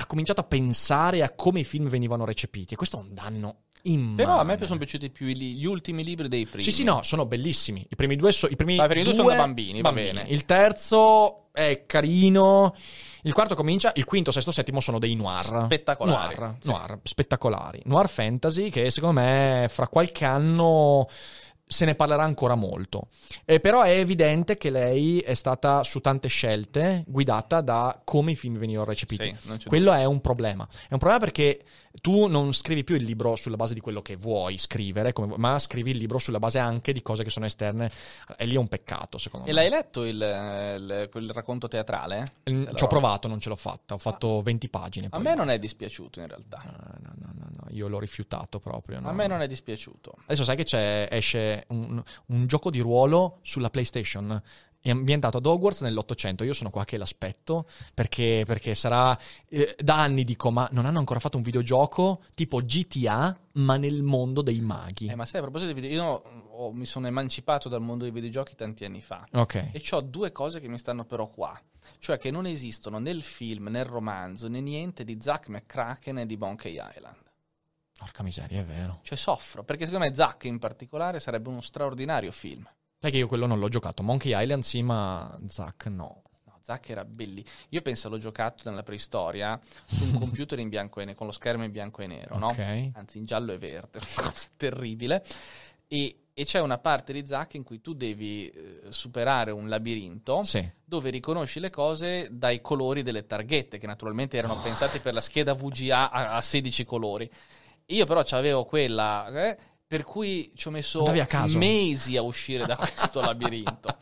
ha 0.00 0.06
cominciato 0.06 0.40
a 0.40 0.44
pensare 0.44 1.22
a 1.22 1.30
come 1.30 1.60
i 1.60 1.64
film 1.64 1.88
venivano 1.88 2.24
recepiti, 2.24 2.74
e 2.74 2.76
questo 2.76 2.96
è 2.98 3.00
un 3.00 3.12
danno 3.12 3.56
immane. 3.82 4.16
Però 4.16 4.38
a 4.38 4.44
me 4.44 4.58
sono 4.64 4.78
piaciuti 4.78 5.10
più 5.10 5.26
gli 5.26 5.64
ultimi 5.64 6.04
libri 6.04 6.28
dei 6.28 6.46
primi. 6.46 6.62
Sì, 6.62 6.70
sì, 6.70 6.84
no, 6.84 7.02
sono 7.02 7.26
bellissimi. 7.26 7.86
I 7.88 7.96
primi 7.96 8.16
due, 8.16 8.32
so- 8.32 8.48
i 8.48 8.56
primi 8.56 8.76
Ma 8.76 8.84
i 8.84 8.88
primi 8.88 9.04
due 9.04 9.12
due 9.12 9.22
sono 9.22 9.34
da 9.34 9.42
bambini, 9.42 9.80
va 9.80 9.92
bene. 9.92 10.24
Il 10.28 10.44
terzo 10.44 11.48
è 11.52 11.84
carino. 11.86 12.74
Il 13.22 13.32
quarto 13.32 13.54
comincia. 13.54 13.92
Il 13.94 14.04
quinto, 14.04 14.30
sesto, 14.30 14.52
settimo 14.52 14.80
sono 14.80 14.98
dei 14.98 15.14
noir. 15.14 15.64
Spettacolari. 15.64 16.34
Noir, 16.38 16.56
Sì. 16.60 16.70
noir, 16.70 16.98
spettacolari. 17.02 17.82
Noir 17.84 18.08
fantasy 18.08 18.70
che 18.70 18.90
secondo 18.90 19.20
me 19.20 19.66
fra 19.70 19.88
qualche 19.88 20.24
anno 20.24 21.08
se 21.70 21.84
ne 21.84 21.94
parlerà 21.94 22.22
ancora 22.22 22.54
molto. 22.54 23.08
Eh, 23.44 23.60
però 23.60 23.82
è 23.82 23.90
evidente 23.98 24.56
che 24.56 24.70
lei 24.70 25.18
è 25.18 25.34
stata 25.34 25.82
su 25.82 26.00
tante 26.00 26.26
scelte 26.28 27.04
guidata 27.06 27.60
da 27.60 28.00
come 28.04 28.30
i 28.30 28.36
film 28.36 28.56
venivano 28.56 28.86
recepiti. 28.88 29.36
Sì, 29.58 29.68
Quello 29.68 29.92
è 29.92 30.04
un 30.04 30.20
problema. 30.22 30.66
È 30.88 30.92
un 30.94 30.98
problema 30.98 31.18
perché 31.18 31.62
tu 32.00 32.26
non 32.26 32.52
scrivi 32.52 32.84
più 32.84 32.94
il 32.94 33.02
libro 33.04 33.36
sulla 33.36 33.56
base 33.56 33.74
di 33.74 33.80
quello 33.80 34.02
che 34.02 34.16
vuoi 34.16 34.58
scrivere, 34.58 35.12
come- 35.12 35.34
ma 35.36 35.58
scrivi 35.58 35.90
il 35.90 35.96
libro 35.98 36.18
sulla 36.18 36.38
base 36.38 36.58
anche 36.58 36.92
di 36.92 37.02
cose 37.02 37.22
che 37.24 37.30
sono 37.30 37.46
esterne. 37.46 37.90
E 38.36 38.44
lì 38.46 38.54
è 38.54 38.58
un 38.58 38.68
peccato, 38.68 39.18
secondo 39.18 39.46
E 39.46 39.50
me. 39.50 39.54
l'hai 39.54 39.68
letto 39.70 40.04
il, 40.04 40.14
il- 40.16 41.08
quel 41.10 41.30
racconto 41.30 41.68
teatrale? 41.68 42.24
Della 42.42 42.72
Ci 42.74 42.84
ho 42.84 42.86
provato, 42.86 43.28
non 43.28 43.40
ce 43.40 43.48
l'ho 43.48 43.56
fatta. 43.56 43.94
Ho 43.94 43.98
fatto 43.98 44.42
20 44.42 44.68
pagine. 44.68 45.08
A 45.10 45.18
me 45.18 45.34
non 45.34 45.48
è 45.48 45.58
dispiaciuto 45.58 46.20
in 46.20 46.26
realtà. 46.26 46.62
No, 46.64 47.12
no, 47.16 47.32
no, 47.34 47.46
no, 47.50 47.66
io 47.70 47.88
l'ho 47.88 47.98
rifiutato 47.98 48.60
proprio. 48.60 49.00
no. 49.00 49.08
A 49.08 49.12
me 49.12 49.26
non 49.26 49.40
è 49.40 49.48
dispiaciuto. 49.48 50.14
Adesso 50.24 50.44
sai 50.44 50.56
che 50.56 50.64
c'è, 50.64 51.08
esce 51.10 51.64
un, 51.68 52.02
un 52.26 52.46
gioco 52.46 52.70
di 52.70 52.80
ruolo 52.80 53.38
sulla 53.42 53.70
PlayStation. 53.70 54.40
È 54.80 54.90
ambientato 54.90 55.38
ad 55.38 55.44
Hogwarts 55.46 55.80
nell'Ottocento. 55.82 56.44
Io 56.44 56.54
sono 56.54 56.70
qua 56.70 56.84
che 56.84 56.96
l'aspetto 56.96 57.66
perché, 57.92 58.44
perché 58.46 58.74
sarà. 58.74 59.18
eh, 59.48 59.74
da 59.78 59.96
anni 60.00 60.22
dico: 60.24 60.50
Ma 60.50 60.68
non 60.72 60.86
hanno 60.86 61.00
ancora 61.00 61.18
fatto 61.20 61.36
un 61.36 61.42
videogioco 61.42 62.22
tipo 62.34 62.60
GTA, 62.60 63.38
ma 63.54 63.76
nel 63.76 64.02
mondo 64.04 64.40
dei 64.40 64.60
maghi. 64.60 65.06
Eh, 65.08 65.16
ma 65.16 65.26
sai, 65.26 65.40
a 65.40 65.42
proposito 65.42 65.72
di 65.72 65.80
video, 65.80 65.96
io 65.96 66.04
ho- 66.50 66.72
mi 66.72 66.86
sono 66.86 67.06
emancipato 67.08 67.68
dal 67.68 67.80
mondo 67.82 68.04
dei 68.04 68.12
videogiochi 68.12 68.54
tanti 68.54 68.84
anni 68.84 69.02
fa. 69.02 69.26
ok. 69.32 69.70
E 69.72 69.82
ho 69.90 70.00
due 70.00 70.30
cose 70.32 70.60
che 70.60 70.68
mi 70.68 70.78
stanno 70.78 71.04
però 71.04 71.26
qua. 71.26 71.60
Cioè 71.98 72.16
che 72.16 72.30
non 72.30 72.46
esistono 72.46 72.98
nel 72.98 73.22
film, 73.22 73.66
nel 73.68 73.84
romanzo, 73.84 74.48
né 74.48 74.60
niente 74.60 75.02
di 75.04 75.18
Zack 75.20 75.48
McCracken 75.48 76.18
e 76.18 76.26
di 76.26 76.36
Monkey 76.36 76.72
Island. 76.74 77.26
Porca 77.98 78.22
miseria, 78.22 78.60
è 78.60 78.64
vero. 78.64 79.00
Cioè 79.02 79.18
soffro, 79.18 79.64
perché 79.64 79.84
secondo 79.86 80.06
me 80.06 80.14
Zack 80.14 80.44
in 80.44 80.60
particolare 80.60 81.18
sarebbe 81.18 81.48
uno 81.48 81.60
straordinario 81.60 82.30
film. 82.30 82.64
Sai 83.00 83.10
che 83.12 83.18
io 83.18 83.28
quello 83.28 83.46
non 83.46 83.58
l'ho 83.58 83.68
giocato. 83.68 84.02
Monkey 84.02 84.32
Island 84.40 84.62
sì, 84.64 84.82
ma 84.82 85.38
Zack 85.48 85.86
no. 85.86 86.22
No, 86.44 86.58
Zack 86.62 86.88
era 86.90 87.04
belli. 87.04 87.44
Io 87.70 87.80
penso 87.80 88.08
l'ho 88.08 88.18
giocato 88.18 88.68
nella 88.68 88.82
preistoria 88.82 89.58
su 89.86 90.04
un 90.04 90.14
computer 90.18 90.58
in 90.58 90.68
bianco 90.68 91.00
e 91.00 91.04
nero, 91.04 91.16
con 91.16 91.26
lo 91.26 91.32
schermo 91.32 91.62
in 91.64 91.70
bianco 91.70 92.02
e 92.02 92.06
nero, 92.08 92.38
no? 92.38 92.48
Ok. 92.48 92.90
Anzi, 92.94 93.18
in 93.18 93.24
giallo 93.24 93.52
e 93.52 93.58
verde, 93.58 94.00
una 94.18 94.30
cosa 94.30 94.48
terribile. 94.56 95.24
E, 95.86 96.16
e 96.34 96.44
c'è 96.44 96.60
una 96.60 96.78
parte 96.78 97.12
di 97.12 97.24
Zack 97.24 97.54
in 97.54 97.62
cui 97.62 97.80
tu 97.80 97.94
devi 97.94 98.48
eh, 98.50 98.80
superare 98.90 99.52
un 99.52 99.68
labirinto 99.68 100.42
Sì. 100.42 100.68
dove 100.84 101.10
riconosci 101.10 101.60
le 101.60 101.70
cose 101.70 102.28
dai 102.32 102.60
colori 102.60 103.02
delle 103.02 103.26
targhette, 103.26 103.78
che 103.78 103.86
naturalmente 103.86 104.36
erano 104.36 104.58
pensate 104.60 104.98
per 105.00 105.14
la 105.14 105.20
scheda 105.20 105.54
VGA 105.54 106.10
a, 106.10 106.34
a 106.36 106.40
16 106.40 106.84
colori. 106.84 107.30
Io 107.86 108.04
però 108.06 108.22
avevo 108.30 108.64
quella, 108.66 109.28
eh, 109.28 109.56
per 109.88 110.04
cui 110.04 110.52
ci 110.54 110.68
ho 110.68 110.70
messo 110.70 111.02
a 111.02 111.46
mesi 111.56 112.18
a 112.18 112.22
uscire 112.22 112.66
da 112.66 112.76
questo 112.76 113.22
labirinto. 113.22 113.96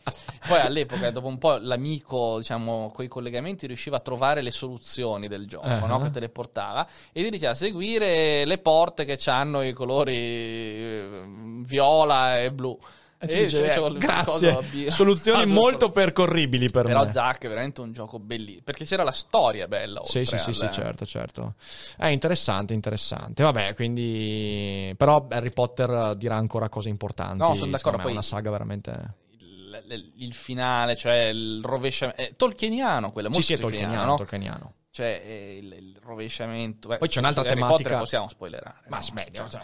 Poi 0.45 0.59
all'epoca, 0.59 1.09
dopo 1.11 1.27
un 1.27 1.37
po', 1.37 1.57
l'amico, 1.61 2.39
diciamo, 2.39 2.91
con 2.93 3.05
i 3.05 3.07
collegamenti 3.07 3.67
riusciva 3.67 3.95
a 3.95 3.99
trovare 4.01 4.41
le 4.41 4.51
soluzioni 4.51 5.29
del 5.29 5.47
gioco, 5.47 5.65
Uh-huh. 5.67 5.85
no? 5.85 6.01
che 6.01 6.09
te 6.09 6.19
le 6.19 6.27
portava, 6.27 6.85
e 7.13 7.23
ti 7.23 7.29
diceva 7.29 7.55
seguire 7.55 8.43
le 8.43 8.57
porte 8.57 9.05
che 9.05 9.17
hanno 9.29 9.61
i 9.61 9.71
colori 9.71 10.13
eh, 10.13 11.23
viola 11.63 12.41
e 12.41 12.51
blu. 12.51 12.77
E 13.19 13.25
dicevi, 13.25 13.67
c'avevo 13.67 13.87
eh, 13.87 13.91
le 13.91 13.97
grazie. 13.99 14.91
Soluzioni 14.91 15.45
molto 15.47 15.89
percorribili 15.91 16.69
per 16.69 16.85
però 16.85 17.03
me. 17.05 17.11
Zack 17.11 17.45
è 17.45 17.47
veramente 17.47 17.81
un 17.81 17.91
gioco 17.91 18.19
bellissimo. 18.19 18.61
Perché 18.63 18.85
c'era 18.85 19.03
la 19.03 19.11
storia 19.11 19.67
bella. 19.67 20.01
Sì, 20.03 20.23
sì, 20.25 20.37
sì, 20.37 20.53
sì, 20.53 20.69
certo, 20.71 21.05
certo. 21.05 21.55
È 21.97 22.07
interessante, 22.07 22.73
interessante. 22.73 23.41
Vabbè, 23.43 23.73
quindi... 23.73 24.93
Però 24.97 25.25
Harry 25.29 25.51
Potter 25.51 26.15
dirà 26.15 26.35
ancora 26.35 26.69
cose 26.69 26.89
importanti. 26.89 27.37
No, 27.37 27.55
sono 27.55 27.71
d'accordo, 27.71 27.97
me 27.97 28.03
È 28.03 28.05
poi- 28.05 28.11
una 28.13 28.21
saga 28.21 28.51
veramente... 28.51 29.13
Il- 29.39 29.69
l- 29.87 29.93
l- 29.95 30.11
il 30.23 30.33
finale, 30.33 30.95
cioè 30.95 31.25
il 31.25 31.61
rovesciamento. 31.63 32.21
È 32.21 32.33
tolkieniano 32.35 33.11
quello, 33.11 33.27
Sì, 33.29 33.33
molto 33.33 33.47
sì, 33.47 33.53
è 33.53 33.57
tolkieniano, 33.59 34.15
tolkieniano, 34.15 34.57
no? 34.57 34.67
tolkieniano. 34.67 34.73
Cioè 34.91 35.21
eh, 35.25 35.57
il, 35.57 35.73
il 35.73 35.97
rovesciamento. 36.03 36.87
Beh, 36.87 36.97
Poi 36.97 37.07
c'è 37.07 37.19
un'altra 37.19 37.41
su 37.43 37.47
Harry 37.49 37.59
tematica- 37.59 37.83
Potter 37.83 37.99
possiamo 37.99 38.29
spoilerare. 38.29 38.85
Ma 38.87 38.97
no? 38.97 39.03
smetti, 39.03 39.31
cioè, 39.49 39.61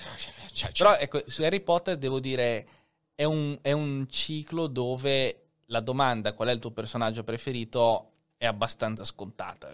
cioè, 0.54 0.72
Però 0.78 0.96
ecco, 0.96 1.24
su 1.28 1.42
Harry 1.44 1.60
Potter 1.62 1.98
devo 1.98 2.20
dire, 2.20 2.68
è 3.16 3.24
un, 3.24 3.58
è 3.62 3.72
un 3.72 4.06
ciclo 4.10 4.68
dove 4.68 5.40
la 5.68 5.80
domanda 5.80 6.34
qual 6.34 6.50
è 6.50 6.52
il 6.52 6.60
tuo 6.60 6.72
personaggio 6.72 7.24
preferito 7.24 8.12
è 8.38 8.46
abbastanza 8.46 9.04
scontata. 9.04 9.70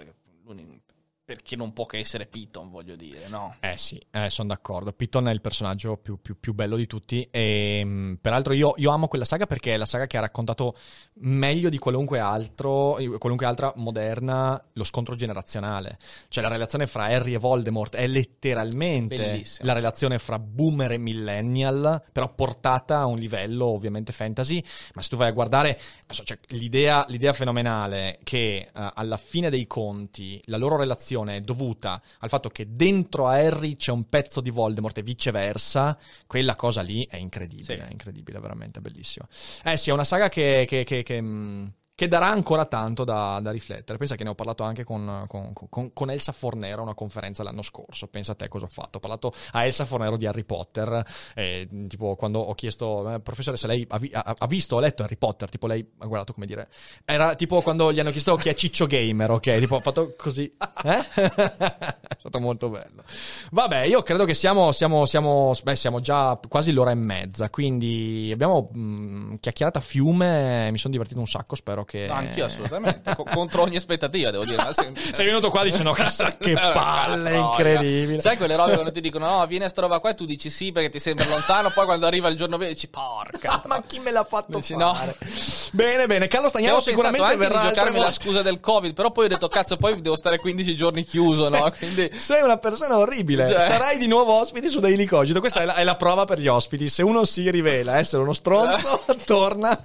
Perché 1.30 1.56
non 1.56 1.74
può 1.74 1.86
che 1.86 2.00
essere 2.00 2.26
Piton, 2.26 2.72
voglio 2.72 2.96
dire, 2.96 3.28
no? 3.28 3.58
Eh 3.60 3.78
sì, 3.78 4.02
sono 4.30 4.48
d'accordo. 4.48 4.94
Piton 4.94 5.28
è 5.28 5.32
il 5.32 5.42
personaggio 5.42 5.96
più, 5.96 6.20
più- 6.20 6.40
più 6.40 6.56
bello 6.56 6.76
di 6.76 6.88
tutti. 6.88 7.28
E 7.30 7.84
mh, 7.86 8.18
peraltro 8.20 8.54
io, 8.54 8.74
io 8.78 8.90
amo 8.90 9.08
quella 9.08 9.26
saga 9.26 9.46
perché 9.46 9.76
è 9.76 9.78
la 9.78 9.86
saga 9.86 10.08
che 10.08 10.18
ha 10.18 10.22
raccontato 10.22 10.76
meglio 11.20 11.70
di 11.70 11.78
qualunque 11.78 12.18
altro, 12.18 12.98
qualunque 13.20 13.46
altra 13.46 13.72
moderna, 13.76 14.60
lo 14.74 14.84
scontro 14.84 15.14
generazionale. 15.14 16.00
Cioè 16.30 16.44
la 16.44 16.50
relazione 16.50 16.88
fra 16.88 17.04
Harry 17.04 17.36
e 17.36 17.38
Voldemort 17.38 17.96
è 17.96 18.08
letteralmente 18.08 19.16
Bellissima. 19.16 19.68
la 19.68 19.74
relazione 19.74 20.18
fra 20.18 20.40
boomer 20.40 20.94
e 20.94 20.98
millennial, 20.98 22.06
però 22.12 22.34
portata 22.34 23.02
a 23.02 23.06
un 23.06 23.20
livello 23.20 23.68
ovviamente 23.68 24.14
fantasy. 24.14 24.64
Ma 24.96 25.04
se 25.04 25.10
tu 25.10 25.16
vai 25.16 25.28
a 25.28 25.34
guardare, 25.34 25.80
cioè, 26.08 26.40
l'idea, 26.48 27.06
l'idea 27.08 27.34
fenomenale 27.34 28.18
che 28.24 28.56
eh, 28.74 28.92
alla 28.96 29.18
fine 29.18 29.52
dei 29.52 29.68
conti 29.68 30.42
la 30.46 30.58
loro 30.58 30.76
relazione 30.76 31.18
è 31.28 31.42
dovuta 31.42 32.02
al 32.20 32.30
fatto 32.30 32.50
che 32.50 32.76
dentro 32.76 33.28
a 33.28 33.34
Harry 33.34 33.76
c'è 33.76 33.92
un 33.92 34.08
pezzo 34.08 34.40
di 34.40 34.50
Voldemort 34.52 34.98
e 35.00 35.04
viceversa, 35.04 35.98
quella 36.28 36.56
cosa 36.56 36.82
lì 36.82 37.06
è 37.10 37.18
incredibile, 37.18 37.76
Sì. 37.76 37.82
è 37.82 37.88
incredibile, 37.92 38.40
veramente 38.40 38.80
bellissimo. 38.80 39.28
Eh 39.64 39.76
sì, 39.76 39.90
è 39.90 39.94
una 39.94 40.04
saga 40.06 40.30
che, 40.30 40.66
che- 40.68 40.84
che- 40.86 41.04
che, 41.04 41.20
mh, 41.22 41.74
che 42.00 42.08
darà 42.08 42.30
ancora 42.30 42.64
tanto 42.64 43.04
da, 43.04 43.42
da 43.42 43.52
riflettere. 43.52 43.98
Pensa 43.98 44.16
che 44.16 44.24
ne 44.24 44.30
ho 44.30 44.34
parlato 44.34 44.64
anche 44.64 44.86
con, 44.86 45.26
con- 45.28 45.52
con- 45.52 45.92
con 45.92 46.10
Elsa 46.10 46.32
Fornero 46.32 46.80
a 46.80 46.84
una 46.84 46.94
conferenza 46.94 47.44
l'anno 47.44 47.62
scorso. 47.62 48.08
Pensa 48.08 48.32
a 48.32 48.36
te 48.36 48.48
cosa 48.48 48.68
ho 48.68 48.70
fatto. 48.72 49.00
Ho 49.00 49.02
parlato 49.02 49.34
a 49.52 49.66
Elsa 49.66 49.84
Fornero 49.84 50.16
di 50.16 50.26
Harry 50.26 50.46
Potter. 50.46 51.06
E, 51.36 51.68
tipo, 51.90 52.16
quando 52.16 52.40
ho 52.40 52.54
chiesto, 52.54 53.16
eh, 53.16 53.20
professore, 53.20 53.58
se 53.58 53.68
lei 53.68 53.86
ha, 53.90 54.00
ha- 54.14 54.36
ha 54.40 54.48
visto 54.48 54.78
o 54.78 54.80
letto 54.80 55.04
Harry 55.04 55.18
Potter, 55.18 55.50
tipo 55.50 55.68
lei 55.68 55.86
ha 55.98 56.06
guardato 56.06 56.32
come 56.32 56.46
dire. 56.46 56.70
Era 57.04 57.36
tipo 57.36 57.62
quando 57.62 57.92
gli 57.92 58.00
hanno 58.00 58.12
chiesto 58.12 58.38
chi 58.38 58.48
è 58.48 58.54
Ciccio 58.54 58.88
Gamer, 58.88 59.32
ok? 59.32 59.60
Tipo, 59.60 59.76
ho 59.76 59.82
fatto 59.82 60.16
così. 60.18 60.46
Eh? 60.86 61.06
è 61.20 62.16
stato 62.18 62.40
molto 62.40 62.70
bello. 62.70 63.04
Vabbè, 63.52 63.82
io 63.82 64.04
credo 64.04 64.24
che 64.24 64.36
siamo, 64.36 64.72
siamo, 64.72 65.06
siamo, 65.06 65.54
beh, 65.62 65.76
siamo 65.76 66.00
già 66.00 66.40
quasi 66.48 66.72
l'ora 66.72 66.92
e 66.92 66.96
mezza. 66.96 67.50
Quindi 67.50 68.30
abbiamo 68.32 68.70
mh, 68.72 69.40
chiacchierato 69.42 69.80
a 69.80 69.82
fiume. 69.82 70.72
Mi 70.72 70.78
sono 70.78 70.94
divertito 70.94 71.20
un 71.20 71.28
sacco. 71.28 71.56
Spero 71.56 71.84
che. 71.90 72.06
No, 72.06 72.14
anch'io 72.14 72.46
assolutamente, 72.46 73.16
co- 73.16 73.24
contro 73.24 73.64
ogni 73.64 73.76
aspettativa, 73.78 74.30
devo 74.30 74.46
dire. 74.46 74.64
Sei 75.12 75.26
venuto 75.26 75.50
qua 75.50 75.64
dicendo 75.64 75.92
chissà 75.94 76.36
che 76.38 76.54
palle, 76.54 77.32
Troia. 77.32 77.50
incredibile. 77.50 78.22
Sai 78.22 78.38
quelle 78.38 78.56
robe 78.56 78.74
quando 78.74 78.92
ti 78.92 79.02
dicono 79.02 79.28
no, 79.38 79.46
vieni 79.48 79.66
a 79.66 79.70
sta 79.70 79.82
roba 79.82 80.00
qua 80.00 80.12
e 80.12 80.16
tu 80.16 80.26
dici 80.26 80.50
sì 80.52 80.72
perché 80.72 80.90
ti 80.90 81.00
sembra 81.00 81.26
lontano, 81.26 81.72
poi 81.72 81.86
quando 81.86 82.06
arriva 82.06 82.28
il 82.30 82.38
giorno 82.38 82.58
vero 82.58 82.72
dici 82.72 82.88
porca. 82.88 83.64
Ma 83.66 83.82
chi 83.86 84.00
me 84.00 84.12
l'ha 84.12 84.24
fatto 84.24 84.58
Dici, 84.60 84.76
no. 84.76 84.94
fare? 84.94 85.16
Bene, 85.72 86.08
bene. 86.08 86.28
Carlo 86.28 86.50
Stagnaro 86.50 86.80
sicuramente 86.82 87.24
anche 87.26 87.38
verrà 87.38 87.62
di 87.62 87.68
giocarmi 87.68 88.00
la 88.00 88.12
scusa 88.12 88.42
del 88.42 88.60
Covid, 88.60 88.94
però 88.94 89.12
poi 89.12 89.26
ho 89.26 89.28
detto 89.28 89.48
cazzo, 89.48 89.78
poi 89.78 90.02
devo 90.02 90.16
stare 90.18 90.40
15 90.40 90.76
giorni 90.76 91.04
chiuso, 91.04 91.48
no? 91.50 91.72
Quindi 91.78 92.10
Sei 92.18 92.42
una 92.42 92.58
persona 92.58 92.98
orribile. 92.98 93.48
Cioè. 93.48 93.60
Sarai 93.60 93.98
di 94.00 94.08
nuovo 94.08 94.34
ospite 94.34 94.68
su 94.68 94.80
Daily 94.80 95.06
Cogito. 95.06 95.40
Questa 95.40 95.62
è 95.62 95.66
la, 95.66 95.76
è 95.76 95.84
la 95.84 95.96
prova 95.96 96.26
per 96.26 96.40
gli 96.40 96.48
ospiti. 96.48 96.90
Se 96.90 97.04
uno 97.04 97.24
si 97.24 97.50
rivela 97.52 97.98
essere 97.98 98.24
uno 98.24 98.34
stronzo, 98.34 99.04
torna. 99.26 99.80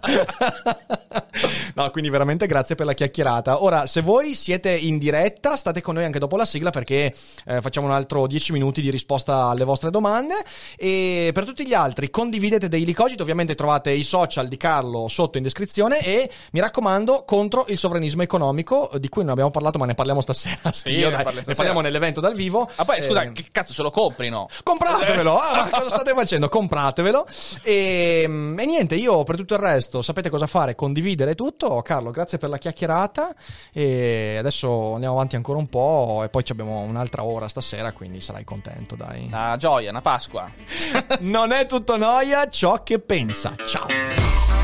no, 1.75 1.91
quindi 1.95 2.11
veramente 2.11 2.49
grazie 2.49 2.75
per 2.75 2.87
la 2.87 2.93
chiacchierata. 2.93 3.63
Ora, 3.63 3.87
se 3.87 4.01
voi 4.01 4.35
siete 4.35 4.77
in 4.77 4.99
diretta, 4.99 5.55
state 5.55 5.81
con 5.81 5.95
noi 5.95 6.03
anche 6.03 6.19
dopo 6.19 6.37
la 6.37 6.45
sigla 6.45 6.71
perché 6.71 7.15
eh, 7.47 7.61
facciamo 7.61 7.87
un 7.87 7.93
altro 7.93 8.27
10 8.27 8.51
minuti 8.51 8.81
di 8.81 8.91
risposta 8.91 9.45
alle 9.45 9.63
vostre 9.63 9.93
domande. 9.93 10.35
E 10.77 11.31
per 11.33 11.45
tutti 11.45 11.65
gli 11.65 11.73
altri, 11.73 12.11
condividete 12.11 12.67
Daily 12.67 12.93
Cogito. 12.93 13.23
Ovviamente 13.23 13.55
trovate 13.55 13.93
i 13.93 14.03
social 14.03 14.49
di 14.49 14.57
Carlo 14.57 15.07
sotto 15.07 15.37
in 15.37 15.45
descrizione. 15.45 16.01
E 16.01 16.29
mi 16.51 16.59
raccomando, 16.59 17.23
contro 17.25 17.65
il 17.69 17.79
sovranismo 17.79 18.23
economico, 18.23 18.91
di 18.99 19.09
cui 19.09 19.23
non 19.23 19.31
abbiamo 19.31 19.53
parlato, 19.53 19.79
ma 19.79 19.87
ne 19.87 19.95
parliamo 19.95 20.21
stasera. 20.21 20.73
Sì, 20.73 20.89
ne 20.91 20.95
io, 20.97 21.11
dai, 21.11 21.25
ne 21.27 21.31
stasera. 21.31 21.55
parliamo 21.55 21.81
nell'evento 21.81 22.21
dal 22.21 22.35
vivo. 22.35 22.69
Ah, 22.75 22.85
poi 22.85 23.03
scusa, 23.03 23.23
Eh, 23.23 23.31
che 23.31 23.45
cazzo 23.53 23.73
se 23.73 23.83
lo 23.83 23.91
compri, 23.91 24.31
no? 24.31 24.49
Compratevelo, 24.65 25.39
ah, 25.39 25.55
ma 25.55 25.71
cosa 25.71 25.91
state 25.91 26.13
facendo? 26.13 26.49
Compratevelo. 26.49 27.25
E, 27.63 28.25
mm, 28.27 28.59
e 28.59 28.67
niente, 28.67 28.97
io 28.97 29.23
per 29.23 29.37
tutto 29.37 29.55
il 29.55 29.61
resto 29.61 30.03
sapete 30.03 30.29
cosa 30.29 30.49
fare, 30.49 30.75
condividere 30.75 31.37
tutto. 31.37 31.83
Carlo, 31.85 32.11
grazie 32.11 32.39
per 32.39 32.49
la 32.49 32.59
chiacchierata. 32.59 33.33
E 33.73 34.35
adesso 34.39 34.95
andiamo 34.95 35.15
avanti 35.15 35.37
ancora 35.37 35.59
un 35.59 35.69
po' 35.69 36.23
e 36.25 36.29
poi 36.29 36.43
abbiamo 36.49 36.81
un'altra 36.81 37.23
ora 37.23 37.47
stasera, 37.47 37.93
quindi 37.93 38.21
sarai 38.21 38.43
contento, 38.43 38.97
dai. 38.97 39.27
Una 39.27 39.57
gioia, 39.57 39.91
una 39.91 40.01
Pasqua. 40.01 40.51
Non 41.21 41.53
è 41.53 41.67
tutto 41.67 41.97
noia 41.97 42.49
ciò 42.49 42.83
che 42.83 42.99
pensa. 42.99 43.55
Ciao. 43.65 44.64